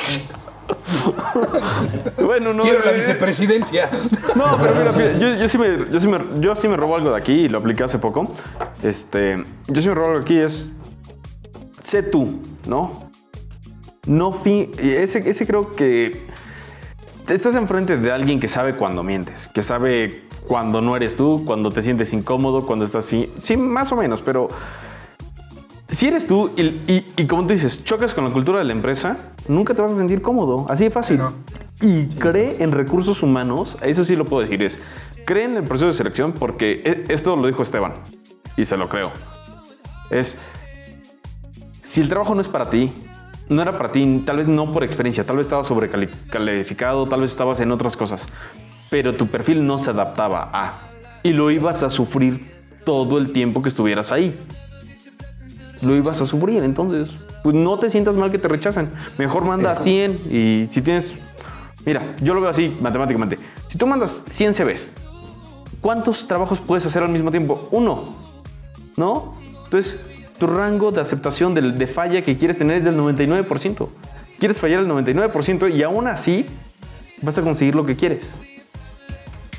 Bueno, 2.23 2.53
no. 2.53 2.63
Quiero 2.63 2.83
la 2.83 2.91
eh, 2.91 2.95
vicepresidencia. 2.95 3.89
No, 4.35 4.57
pero 4.61 4.73
mira, 4.75 5.17
yo, 5.19 5.35
yo 5.35 5.49
sí 5.49 5.57
me, 5.57 5.89
yo, 5.91 5.99
sí 5.99 6.07
me, 6.07 6.19
yo 6.39 6.55
sí 6.55 6.67
me 6.67 6.77
robo 6.77 6.95
algo 6.95 7.11
de 7.11 7.17
aquí 7.17 7.33
y 7.33 7.49
lo 7.49 7.59
apliqué 7.59 7.83
hace 7.83 7.99
poco. 7.99 8.33
Este, 8.83 9.43
yo 9.67 9.81
sí 9.81 9.87
me 9.87 9.93
robo 9.95 10.07
algo 10.07 10.19
de 10.19 10.23
aquí 10.25 10.37
es. 10.39 10.69
Sé 11.83 12.03
tú, 12.03 12.39
¿no? 12.65 13.09
No 14.05 14.31
fin. 14.33 14.71
Ese, 14.79 15.27
ese 15.29 15.45
creo 15.47 15.75
que. 15.75 16.25
Estás 17.29 17.55
enfrente 17.55 17.97
de 17.97 18.11
alguien 18.11 18.39
que 18.39 18.47
sabe 18.47 18.73
cuando 18.73 19.03
mientes, 19.03 19.49
que 19.53 19.61
sabe 19.61 20.23
cuando 20.47 20.79
no 20.79 20.95
eres 20.95 21.17
tú, 21.17 21.43
cuando 21.45 21.69
te 21.71 21.83
sientes 21.83 22.13
incómodo, 22.13 22.65
cuando 22.65 22.85
estás. 22.85 23.05
fin- 23.07 23.29
Sí, 23.41 23.57
más 23.57 23.91
o 23.91 23.95
menos, 23.95 24.21
pero. 24.21 24.47
Si 25.89 26.07
eres 26.07 26.27
tú 26.27 26.51
y, 26.57 26.61
y- 26.91 27.05
y 27.15 27.25
como 27.27 27.47
tú 27.47 27.53
dices, 27.53 27.83
chocas 27.83 28.13
con 28.13 28.25
la 28.25 28.31
cultura 28.31 28.59
de 28.59 28.65
la 28.65 28.73
empresa, 28.73 29.17
nunca 29.47 29.73
te 29.73 29.81
vas 29.81 29.91
a 29.91 29.95
sentir 29.95 30.21
cómodo. 30.21 30.65
Así 30.69 30.83
de 30.85 30.91
fácil. 30.91 31.17
No. 31.19 31.33
Y 31.81 32.07
cree 32.07 32.61
en 32.61 32.71
recursos 32.71 33.23
humanos, 33.23 33.77
eso 33.81 34.03
sí 34.03 34.15
lo 34.15 34.25
puedo 34.25 34.41
decir, 34.43 34.61
es 34.63 34.79
cree 35.25 35.45
en 35.45 35.57
el 35.57 35.63
proceso 35.63 35.87
de 35.87 35.93
selección 35.93 36.31
porque 36.33 36.81
e- 36.85 37.13
esto 37.13 37.35
lo 37.35 37.47
dijo 37.47 37.61
Esteban 37.63 37.93
y 38.55 38.65
se 38.65 38.77
lo 38.77 38.89
creo. 38.89 39.11
Es, 40.09 40.37
si 41.83 42.01
el 42.01 42.09
trabajo 42.09 42.33
no 42.35 42.41
es 42.41 42.47
para 42.47 42.69
ti, 42.69 42.91
no 43.49 43.61
era 43.61 43.77
para 43.77 43.91
ti, 43.91 44.23
tal 44.25 44.37
vez 44.37 44.47
no 44.47 44.71
por 44.71 44.83
experiencia, 44.83 45.23
tal 45.25 45.37
vez 45.37 45.45
estabas 45.45 45.67
sobrecalificado, 45.67 47.07
tal 47.07 47.21
vez 47.21 47.31
estabas 47.31 47.59
en 47.59 47.71
otras 47.71 47.95
cosas, 47.95 48.25
pero 48.89 49.13
tu 49.15 49.27
perfil 49.27 49.65
no 49.65 49.77
se 49.79 49.89
adaptaba 49.91 50.49
a, 50.53 50.89
y 51.23 51.31
lo 51.31 51.51
ibas 51.51 51.83
a 51.83 51.89
sufrir 51.89 52.51
todo 52.85 53.17
el 53.17 53.31
tiempo 53.33 53.61
que 53.61 53.69
estuvieras 53.69 54.11
ahí 54.11 54.37
lo 55.83 55.95
ibas 55.95 56.21
a 56.21 56.25
sufrir. 56.25 56.63
Entonces, 56.63 57.09
pues 57.43 57.55
no 57.55 57.77
te 57.77 57.89
sientas 57.89 58.15
mal 58.15 58.31
que 58.31 58.37
te 58.39 58.47
rechazan. 58.47 58.91
Mejor 59.17 59.45
manda 59.45 59.73
como- 59.73 59.83
100 59.83 60.11
y 60.29 60.67
si 60.69 60.81
tienes... 60.81 61.15
Mira, 61.85 62.15
yo 62.21 62.33
lo 62.33 62.41
veo 62.41 62.49
así 62.49 62.75
matemáticamente. 62.81 63.37
Si 63.69 63.77
tú 63.77 63.87
mandas 63.87 64.23
100 64.29 64.53
CVs, 64.55 64.91
¿cuántos 65.81 66.27
trabajos 66.27 66.59
puedes 66.59 66.85
hacer 66.85 67.03
al 67.03 67.09
mismo 67.09 67.31
tiempo? 67.31 67.69
Uno, 67.71 68.15
¿no? 68.97 69.35
Entonces, 69.63 69.97
tu 70.37 70.47
rango 70.47 70.91
de 70.91 71.01
aceptación 71.01 71.53
de, 71.53 71.61
de 71.71 71.87
falla 71.87 72.21
que 72.23 72.37
quieres 72.37 72.57
tener 72.57 72.77
es 72.77 72.83
del 72.83 72.97
99%. 72.97 73.87
Quieres 74.39 74.57
fallar 74.57 74.81
el 74.81 74.87
99% 74.87 75.73
y 75.73 75.81
aún 75.83 76.07
así 76.07 76.45
vas 77.21 77.37
a 77.37 77.41
conseguir 77.41 77.73
lo 77.75 77.85
que 77.85 77.95
quieres. 77.95 78.33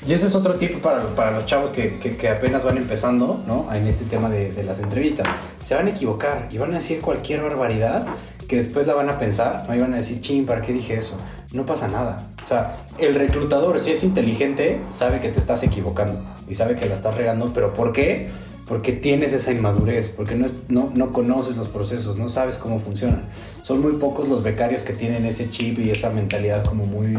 Y 0.09 0.15
ese 0.15 0.27
es 0.27 0.35
otro 0.35 0.55
tipo 0.55 0.79
para, 0.79 1.05
para 1.09 1.33
los 1.33 1.45
chavos 1.45 1.71
que, 1.71 1.99
que- 1.99 2.17
que 2.17 2.31
apenas 2.31 2.65
van 2.65 2.79
empezando, 2.79 3.43
¿no? 3.47 3.73
En 3.75 3.87
este 3.87 4.05
tema 4.07 4.31
de, 4.31 4.51
de 4.51 4.63
las 4.65 4.79
entrevistas. 4.79 5.27
Se 5.63 5.75
van 5.75 5.87
a 5.87 5.91
equivocar 5.91 6.49
y 6.51 6.57
van 6.57 6.71
a 6.73 6.79
decir 6.79 7.01
cualquier 7.03 7.43
barbaridad 7.43 8.07
que 8.49 8.57
después 8.57 8.87
la 8.87 8.95
van 8.95 9.11
a 9.11 9.19
pensar, 9.19 9.67
¿no? 9.69 9.75
Y 9.75 9.79
van 9.81 9.93
a 9.93 9.97
decir, 9.99 10.21
ching, 10.23 10.47
¿para 10.47 10.63
qué 10.63 10.73
dije 10.73 10.95
eso? 10.95 11.19
No 11.53 11.67
pasa 11.67 11.89
nada. 11.89 12.31
O 12.43 12.49
sea, 12.49 12.77
el 12.97 13.15
reclutador, 13.15 13.79
si 13.79 13.91
es 13.93 14.03
inteligente, 14.03 14.81
sabe 14.89 15.21
que 15.21 15.29
te 15.29 15.39
estás 15.39 15.63
equivocando 15.63 16.19
y 16.49 16.55
sabe 16.55 16.75
que 16.75 16.87
la 16.87 16.95
estás 16.95 17.15
regando, 17.15 17.53
pero 17.53 17.75
¿por 17.75 17.93
qué? 17.93 18.31
Porque 18.67 18.93
tienes 18.93 19.35
esa 19.35 19.53
inmadurez, 19.53 20.09
porque 20.09 20.35
no, 20.37 20.47
es- 20.47 20.55
no, 20.69 20.91
no 20.95 21.13
conoces 21.13 21.57
los 21.57 21.69
procesos, 21.69 22.17
no 22.17 22.29
sabes 22.29 22.57
cómo 22.57 22.81
funcionan. 22.81 23.23
Son 23.63 23.81
muy 23.83 23.93
pocos 23.93 24.27
los 24.27 24.43
becarios 24.43 24.81
que 24.81 24.95
tienen 24.95 25.27
ese 25.27 25.51
chip 25.51 25.79
y 25.81 25.91
esa 25.91 26.09
mentalidad 26.09 26.65
como 26.65 26.87
muy, 26.87 27.19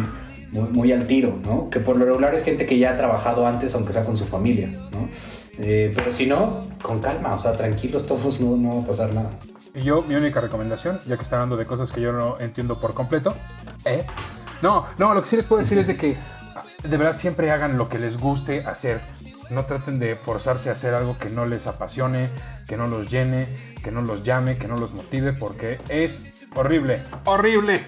muy, 0.52 0.92
al 0.92 1.06
tiro, 1.08 1.38
¿no? 1.44 1.70
Que 1.70 1.80
por 1.80 1.96
lo 1.98 2.06
regular 2.06 2.34
es 2.34 2.44
gente 2.44 2.66
que 2.66 2.78
ya 2.78 2.92
ha 2.92 2.98
trabajado 2.98 3.46
antes, 3.46 3.74
aunque 3.76 3.94
sea 3.94 4.04
con 4.04 4.18
su 4.18 4.26
familia, 4.26 4.70
¿no? 4.92 5.10
Eh, 5.60 5.92
pero 5.96 6.12
si 6.12 6.26
no, 6.26 6.62
con 6.82 7.00
calma, 7.00 7.34
o 7.34 7.38
sea, 7.38 7.52
tranquilos 7.52 8.06
todos, 8.06 8.40
no, 8.40 8.56
no 8.56 8.78
va 8.78 8.84
a 8.84 8.88
pasar 8.88 9.14
nada. 9.14 9.32
Y 9.76 9.82
yo, 9.82 10.02
mi 10.02 10.16
única 10.16 10.42
recomendación, 10.42 11.00
ya 11.06 11.18
que 11.18 11.24
está 11.24 11.36
hablando 11.36 11.58
de 11.58 11.66
cosas 11.66 11.92
que 11.92 12.02
yo 12.02 12.12
no 12.12 12.40
entiendo 12.40 12.80
por 12.80 12.94
completo, 12.94 13.36
¿eh? 13.86 14.06
No, 14.62 14.86
no, 14.98 15.14
lo 15.14 15.22
que 15.22 15.28
sí 15.28 15.36
les 15.36 15.46
puedo 15.46 15.62
decir 15.62 15.78
es 15.78 15.88
de 15.88 15.96
que 15.96 16.18
de 16.84 16.98
verdad 16.98 17.16
siempre 17.18 17.52
hagan 17.52 17.78
lo 17.78 17.90
que 17.90 18.00
les 18.00 18.20
guste 18.20 18.64
hacer. 18.66 19.02
No 19.50 19.66
traten 19.66 20.00
de 20.00 20.16
forzarse 20.16 20.70
a 20.70 20.74
hacer 20.74 20.94
algo 20.94 21.18
que 21.18 21.30
no 21.30 21.46
les 21.46 21.68
apasione, 21.68 22.30
que 22.68 22.78
no 22.78 22.88
los 22.88 23.10
llene, 23.10 23.48
que 23.84 23.92
no 23.92 24.02
los 24.02 24.24
llame, 24.24 24.58
que 24.58 24.68
no 24.68 24.78
los 24.78 24.94
motive, 24.94 25.34
porque 25.34 25.80
es 25.90 26.24
horrible, 26.56 27.04
horrible. 27.26 27.86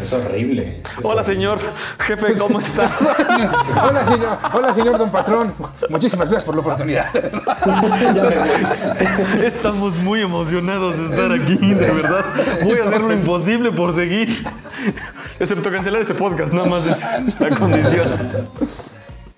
Es 0.00 0.12
horrible. 0.12 0.82
es 0.82 1.04
Hola 1.04 1.22
horrible. 1.22 1.24
señor, 1.24 1.58
jefe, 1.98 2.34
¿cómo 2.38 2.60
estás? 2.60 2.92
hola, 3.82 4.04
señor, 4.04 4.38
hola, 4.52 4.72
señor 4.72 4.98
don 4.98 5.10
patrón. 5.10 5.52
Muchísimas 5.90 6.30
gracias 6.30 6.44
por 6.44 6.54
la 6.54 6.60
oportunidad. 6.60 7.06
Estamos 9.44 9.96
muy 9.96 10.20
emocionados 10.20 10.96
de 10.96 11.04
estar 11.04 11.32
aquí, 11.32 11.56
de 11.56 11.74
verdad. 11.74 12.24
Voy 12.62 12.78
a 12.78 12.84
hacer 12.88 13.00
lo 13.00 13.12
imposible 13.12 13.72
por 13.72 13.94
seguir. 13.94 14.44
Excepto 15.38 15.70
cancelar 15.70 16.02
este 16.02 16.14
podcast, 16.14 16.52
nada 16.52 16.68
más 16.68 16.86
es 16.86 17.40
la 17.40 17.50
condición. 17.50 18.08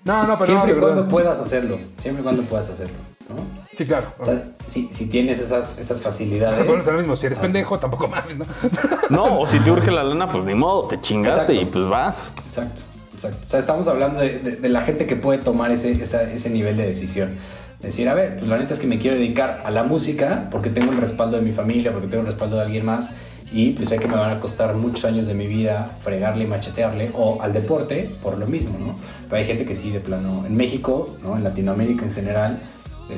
No, 0.03 0.23
no, 0.25 0.37
pero 0.37 0.45
Siempre 0.45 0.73
y 0.73 0.79
cuando 0.79 1.07
puedas 1.07 1.39
hacerlo. 1.39 1.79
Siempre 1.97 2.21
y 2.21 2.23
cuando 2.23 2.43
puedas 2.43 2.69
hacerlo. 2.69 2.95
¿No? 3.29 3.35
Sí, 3.75 3.85
claro. 3.85 4.07
O 4.19 4.23
sea, 4.25 4.43
si, 4.65 4.89
si 4.91 5.05
tienes 5.07 5.39
esas, 5.39 5.77
esas 5.77 6.01
facilidades. 6.01 6.65
Bueno, 6.65 6.81
es 6.81 6.87
lo 6.87 6.93
mismo. 6.97 7.15
Si 7.15 7.25
eres 7.27 7.39
pendejo, 7.39 7.77
tampoco 7.79 8.07
mames, 8.07 8.37
¿no? 8.37 8.45
No, 9.09 9.39
o 9.41 9.47
si 9.47 9.59
te 9.59 9.71
urge 9.71 9.91
la 9.91 10.03
lana, 10.03 10.31
pues 10.31 10.43
ni 10.45 10.53
modo, 10.55 10.87
te 10.87 10.99
chingaste 10.99 11.41
Exacto. 11.53 11.61
y 11.61 11.65
pues 11.65 11.85
vas. 11.89 12.31
Exacto, 12.45 12.81
exacto. 13.13 13.37
O 13.43 13.47
sea, 13.47 13.59
estamos 13.59 13.87
hablando 13.87 14.19
de, 14.19 14.39
de- 14.39 14.55
de 14.55 14.69
la 14.69 14.81
gente 14.81 15.05
que 15.05 15.15
puede 15.15 15.39
tomar 15.39 15.71
ese, 15.71 15.91
esa- 15.91 16.23
ese 16.23 16.49
nivel 16.49 16.75
de 16.77 16.87
decisión. 16.87 17.35
Decir, 17.81 18.09
a 18.09 18.15
ver, 18.15 18.37
pues 18.37 18.47
la 18.47 18.57
neta 18.57 18.73
es 18.73 18.79
que 18.79 18.87
me 18.87 18.97
quiero 18.97 19.17
dedicar 19.17 19.61
a 19.63 19.69
la 19.69 19.83
música 19.83 20.47
porque 20.51 20.71
tengo 20.71 20.91
el 20.91 20.97
respaldo 20.97 21.37
de 21.37 21.43
mi 21.43 21.51
familia, 21.51 21.91
porque 21.91 22.07
tengo 22.07 22.21
el 22.21 22.27
respaldo 22.27 22.55
de 22.55 22.63
alguien 22.63 22.83
más 22.85 23.09
y 23.51 23.69
pues 23.69 23.89
sé 23.89 23.97
que 23.99 24.07
me 24.07 24.15
van 24.17 24.31
a 24.35 24.39
costar 24.39 24.73
muchos 24.73 25.05
años 25.05 25.27
de 25.27 25.33
mi 25.35 25.45
vida 25.47 25.91
fregarle 26.01 26.43
y 26.45 26.47
machetearle 26.47 27.11
o 27.13 27.39
al 27.41 27.53
deporte 27.53 28.09
por 28.23 28.37
lo 28.39 28.47
mismo, 28.47 28.77
¿no? 28.79 28.95
Pero 29.29 29.37
hay 29.37 29.45
gente 29.45 29.63
que 29.63 29.75
sí, 29.75 29.91
de 29.91 29.99
plano, 29.99 30.43
en 30.47 30.57
México, 30.57 31.15
¿no? 31.23 31.37
En 31.37 31.43
Latinoamérica 31.43 32.03
en 32.03 32.13
general, 32.13 32.63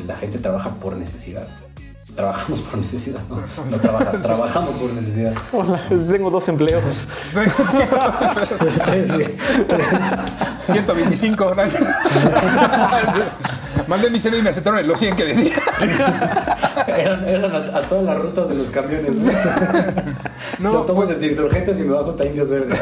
la 0.05 0.15
gente 0.15 0.39
trabaja 0.39 0.69
por 0.75 0.95
necesidad. 0.95 1.47
Trabajamos 2.15 2.59
por 2.61 2.77
necesidad, 2.79 3.21
¿no? 3.29 3.37
No 3.69 3.77
trabaja, 3.77 4.11
trabajamos 4.21 4.75
por 4.75 4.91
necesidad. 4.91 5.33
Hola, 5.53 5.81
tengo 5.89 6.29
dos 6.29 6.49
empleos. 6.49 7.07
Tres, 8.85 9.11
güey, 9.13 9.27
tres. 9.67 9.87
125. 10.67 11.55
¿no? 11.55 11.63
Mandé 13.87 14.09
mi 14.09 14.19
cena 14.19 14.37
y 14.37 14.41
me 14.41 14.49
aceptaron 14.49 14.79
el 14.79 14.87
los 14.87 14.99
100 14.99 15.15
que 15.15 15.25
decía. 15.25 15.55
Eran, 16.87 17.27
eran 17.27 17.55
a, 17.55 17.57
a 17.77 17.81
todas 17.83 18.03
las 18.03 18.17
rutas 18.17 18.49
de 18.49 18.55
los 18.55 18.67
camiones. 18.67 19.15
No, 20.59 20.73
No, 20.73 20.81
tomo 20.81 21.03
pues- 21.05 21.09
desde 21.19 21.27
insurgentes 21.27 21.79
y 21.79 21.83
me 21.83 21.93
bajo 21.93 22.09
hasta 22.09 22.25
indios 22.25 22.49
verdes. 22.49 22.81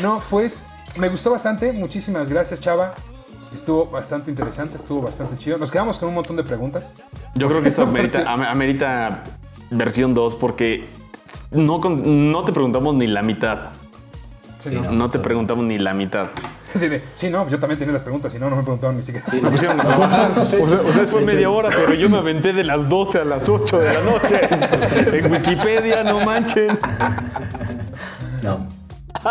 No, 0.00 0.22
pues 0.30 0.62
me 0.96 1.08
gustó 1.08 1.30
bastante. 1.32 1.72
Muchísimas 1.72 2.28
gracias, 2.28 2.60
Chava. 2.60 2.94
Estuvo 3.54 3.86
bastante 3.86 4.30
interesante, 4.30 4.76
estuvo 4.76 5.02
bastante 5.02 5.36
chido. 5.38 5.56
Nos 5.58 5.70
quedamos 5.70 5.98
con 5.98 6.08
un 6.10 6.14
montón 6.16 6.36
de 6.36 6.44
preguntas. 6.44 6.92
Yo 7.34 7.48
creo 7.48 7.62
que 7.62 7.68
esto 7.70 7.82
amerita, 7.84 8.30
am- 8.30 8.42
amerita 8.42 9.22
versión 9.70 10.14
2 10.14 10.34
porque 10.36 10.88
no, 11.50 11.78
no 11.78 12.44
te 12.44 12.52
preguntamos 12.52 12.94
ni 12.94 13.06
la 13.06 13.22
mitad. 13.22 13.58
Sí, 14.58 14.70
Sí, 14.70 14.74
¿no? 14.74 14.82
no. 14.82 14.90
No 14.92 15.10
te 15.10 15.18
preguntamos 15.20 15.64
ni 15.64 15.78
la 15.78 15.94
mitad. 15.94 16.26
Sí, 16.74 16.88
de- 16.88 17.02
sí, 17.14 17.30
no, 17.30 17.48
yo 17.48 17.58
también 17.58 17.78
tenía 17.78 17.92
las 17.94 18.02
preguntas, 18.02 18.32
si 18.32 18.38
no, 18.38 18.50
no 18.50 18.56
me 18.56 18.62
preguntaron 18.62 18.96
ni 18.96 19.02
siquiera. 19.02 19.24
Me 19.40 19.50
pusieron 19.50 19.80
a 19.80 19.84
trabajar. 19.84 20.32
O 20.60 20.68
sea, 20.68 20.80
o 20.82 20.92
sea, 20.92 21.06
fue 21.06 21.22
media 21.22 21.48
hora, 21.48 21.70
pero 21.74 21.94
yo 21.94 22.10
me 22.10 22.18
aventé 22.18 22.52
de 22.52 22.64
las 22.64 22.86
12 22.88 23.20
a 23.20 23.24
las 23.24 23.48
8 23.48 23.78
de 23.78 23.94
la 23.94 24.00
noche. 24.02 24.40
En 25.24 25.32
Wikipedia, 25.32 26.02
no 26.04 26.20
manchen. 26.24 26.76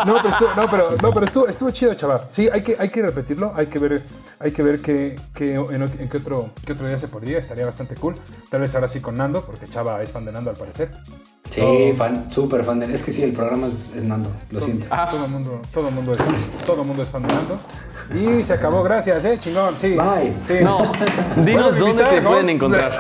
No. 0.06 0.16
Pero 0.22 0.30
estuvo, 0.30 0.50
no, 0.56 0.70
pero, 0.70 0.92
no, 1.02 1.14
pero 1.14 1.26
estuvo, 1.26 1.48
estuvo 1.48 1.72
chido, 1.72 1.94
chaval. 1.94 2.22
Sí, 2.30 2.50
hay 2.52 2.62
que, 2.62 2.76
hay 2.80 2.90
que 2.90 3.02
repetirlo, 3.02 3.54
hay 3.56 3.68
que 3.68 3.80
ver, 3.80 4.04
hay 4.40 4.52
que 4.52 4.64
ver 4.64 4.82
qué, 4.82 5.20
qué- 5.34 5.56
en, 5.56 5.82
en 5.82 6.10
qué, 6.10 6.18
otro, 6.18 6.50
qué 6.66 6.74
otro 6.74 6.88
día 6.88 6.98
se 7.00 7.08
podría, 7.08 7.40
estaría 7.40 7.66
bastante 7.66 7.96
cool. 7.96 8.16
Tal 8.50 8.62
vez 8.62 8.74
ahora 8.76 8.88
sí 8.88 9.00
con 9.00 9.16
Nando, 9.18 9.44
porque 9.46 9.68
Chava 9.68 10.02
es 10.04 10.12
fan 10.12 10.26
de 10.26 10.32
Nando 10.32 10.50
al 10.52 10.58
parecer. 10.58 10.92
Sí, 11.50 11.62
Oh. 11.64 11.96
fan, 11.96 12.30
súper 12.30 12.64
fan 12.64 12.80
de 12.82 12.94
Es 12.94 13.02
que 13.02 13.12
sí, 13.12 13.24
el 13.24 13.32
programa 13.32 13.68
es, 13.68 13.92
es 13.96 14.04
Nando, 14.04 14.30
lo 14.52 14.60
siento. 14.60 14.88
Ah. 14.90 15.08
Todo 15.10 15.26
el 15.26 15.32
mundo, 15.32 15.62
todo 15.74 15.90
mundo 15.92 16.12
es, 16.12 16.18
todo 16.66 16.82
el 16.82 16.88
mundo 16.88 17.04
es 17.04 17.10
fan 17.10 17.22
de 17.26 17.34
Nando. 17.34 17.60
Y 18.16 18.44
se 18.44 18.54
acabó, 18.54 18.84
gracias, 18.84 19.26
eh, 19.26 19.38
chingón, 19.38 19.76
sí. 19.76 19.96
Bye. 19.96 20.34
Sí. 20.44 20.64
No, 20.64 20.92
dinos 21.44 21.72
Bueno, 21.72 21.72
dónde 21.72 22.04
te 22.06 22.22
pueden 22.22 22.50
encontrar. 22.50 22.92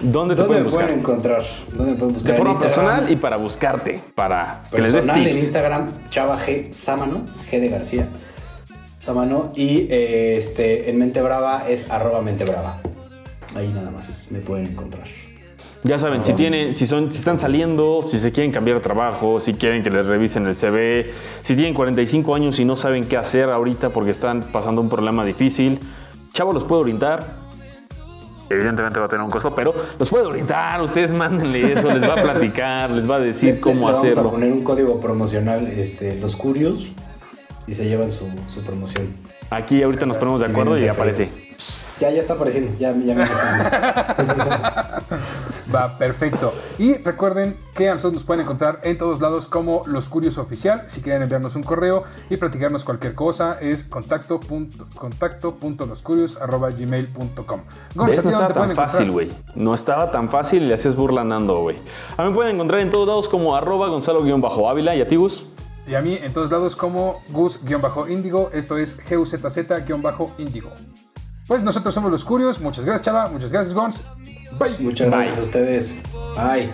¿Dónde 0.00 0.34
te 0.34 0.42
¿Dónde 0.42 0.44
pueden 0.44 0.62
me 0.62 0.64
buscar? 0.64 0.84
pueden 0.84 1.00
encontrar? 1.00 1.42
¿Dónde 1.72 1.92
me 1.92 1.98
pueden 1.98 2.14
buscar? 2.14 2.32
De 2.32 2.38
forma 2.38 2.60
personal 2.60 3.10
y 3.10 3.16
para 3.16 3.36
buscarte, 3.36 4.00
para 4.14 4.62
que 4.70 4.76
les 4.78 4.92
des 4.92 5.04
personal 5.06 5.18
en 5.18 5.32
tips. 5.32 5.42
Instagram, 5.42 5.90
Chava 6.10 6.38
G 6.38 6.72
Sámano, 6.72 7.22
G 7.50 7.60
de 7.60 7.68
García. 7.68 8.08
Sámano. 8.98 9.52
Y 9.54 9.86
eh, 9.90 10.36
este, 10.36 10.90
en 10.90 10.98
Mente 10.98 11.20
Brava 11.22 11.64
es 11.68 11.90
arroba 11.90 12.20
Mente 12.22 12.44
Brava. 12.44 12.80
Ahí 13.54 13.68
nada 13.68 13.90
más 13.90 14.28
me 14.30 14.38
pueden 14.40 14.66
encontrar. 14.66 15.06
Ya 15.84 15.98
saben, 16.00 16.24
si 16.24 16.32
tienen, 16.32 16.74
si 16.74 16.84
son, 16.86 17.12
si 17.12 17.18
están 17.18 17.38
saliendo, 17.38 18.02
si 18.02 18.18
se 18.18 18.32
quieren 18.32 18.50
cambiar 18.50 18.78
de 18.78 18.82
trabajo, 18.82 19.38
si 19.38 19.54
quieren 19.54 19.84
que 19.84 19.90
les 19.90 20.04
revisen 20.04 20.44
el 20.46 20.56
CV, 20.56 21.12
si 21.42 21.54
tienen 21.54 21.74
45 21.74 22.34
años 22.34 22.58
y 22.58 22.64
no 22.64 22.74
saben 22.74 23.04
qué 23.04 23.16
hacer 23.16 23.50
ahorita 23.50 23.90
porque 23.90 24.10
están 24.10 24.40
pasando 24.52 24.80
un 24.80 24.88
problema 24.88 25.24
difícil, 25.24 25.78
Chavo 26.32 26.52
los 26.52 26.64
puede 26.64 26.82
orientar. 26.82 27.46
Evidentemente 28.50 28.98
va 29.00 29.06
a 29.06 29.08
tener 29.08 29.24
un 29.24 29.30
costo, 29.30 29.54
pero 29.54 29.74
los 29.98 30.08
puede 30.08 30.26
orientar. 30.26 30.80
Ustedes 30.82 31.10
mándenle 31.12 31.72
eso, 31.74 31.92
les 31.92 32.02
va 32.02 32.14
a 32.14 32.22
platicar, 32.22 32.90
les 32.90 33.08
va 33.08 33.16
a 33.16 33.20
decir 33.20 33.54
Le- 33.54 33.60
cómo 33.60 33.86
le 33.88 33.92
Vamos 33.94 34.04
a 34.04 34.08
hacerlo. 34.10 34.30
poner 34.30 34.52
un 34.52 34.62
código 34.64 35.00
promocional, 35.00 35.66
este, 35.68 36.16
los 36.18 36.34
curios, 36.36 36.88
y 37.66 37.74
se 37.74 37.84
llevan 37.86 38.10
su, 38.12 38.28
su 38.48 38.62
promoción. 38.62 39.08
Aquí 39.50 39.82
ahorita 39.82 40.06
nos 40.06 40.16
ponemos 40.16 40.40
de 40.40 40.46
acuerdo 40.48 40.78
y 40.78 40.86
aparece. 40.88 41.30
Ya, 42.00 42.10
ya 42.10 42.20
está 42.20 42.34
apareciendo. 42.34 42.72
Ya, 42.78 42.92
ya 42.92 43.14
me 43.14 43.24
Va, 45.74 45.98
perfecto. 45.98 46.52
Y 46.78 46.96
recuerden 46.98 47.56
que 47.74 47.88
a 47.88 47.94
nosotros 47.94 48.14
nos 48.14 48.24
pueden 48.24 48.42
encontrar 48.42 48.80
en 48.84 48.96
todos 48.98 49.20
lados 49.20 49.48
como 49.48 49.82
Los 49.86 50.08
Curios 50.08 50.38
Oficial. 50.38 50.84
Si 50.86 51.02
quieren 51.02 51.22
enviarnos 51.22 51.56
un 51.56 51.62
correo 51.64 52.04
y 52.30 52.36
platicarnos 52.36 52.84
cualquier 52.84 53.14
cosa, 53.14 53.58
es 53.60 53.82
contacto 53.84 54.38
punto- 54.38 54.86
contacto 54.94 55.56
punto 55.56 55.84
loscurios 55.86 56.40
arroba 56.40 56.68
¿Ves? 56.68 56.78
¿a 56.78 56.82
ti 56.82 56.88
No 57.94 58.08
estaba 58.08 58.48
tan 58.48 58.74
fácil, 58.76 59.10
güey. 59.10 59.28
No 59.54 59.74
estaba 59.74 60.10
tan 60.12 60.28
fácil 60.28 60.62
y 60.62 60.66
le 60.66 60.74
hacías 60.74 60.94
burla 60.94 61.22
andando, 61.22 61.60
güey. 61.60 61.76
A 62.16 62.22
mí 62.22 62.28
me 62.30 62.34
pueden 62.34 62.54
encontrar 62.54 62.80
en 62.80 62.90
todos 62.90 63.06
lados 63.08 63.28
como 63.28 63.56
arroba 63.56 63.88
gonzalo-ávila 63.88 64.94
y 64.94 65.00
a 65.00 65.08
ti, 65.08 65.16
Gus. 65.16 65.46
Y 65.88 65.94
a 65.94 66.00
mí 66.00 66.18
en 66.20 66.32
todos 66.32 66.50
lados 66.50 66.74
como 66.74 67.22
Gus-Índigo. 67.28 68.50
Esto 68.52 68.76
es 68.76 68.98
GUZZ-Índigo. 69.08 70.70
Pues 71.46 71.62
nosotros 71.62 71.94
somos 71.94 72.10
Los 72.10 72.24
Curios. 72.24 72.60
Muchas 72.60 72.84
gracias, 72.84 73.06
Chava. 73.06 73.28
Muchas 73.28 73.52
gracias, 73.52 73.74
Gons. 73.74 74.02
Bye. 74.58 74.76
Muchas 74.80 75.08
gracias 75.08 75.38
a 75.38 75.42
ustedes. 75.42 75.94
Bye. 76.36 76.70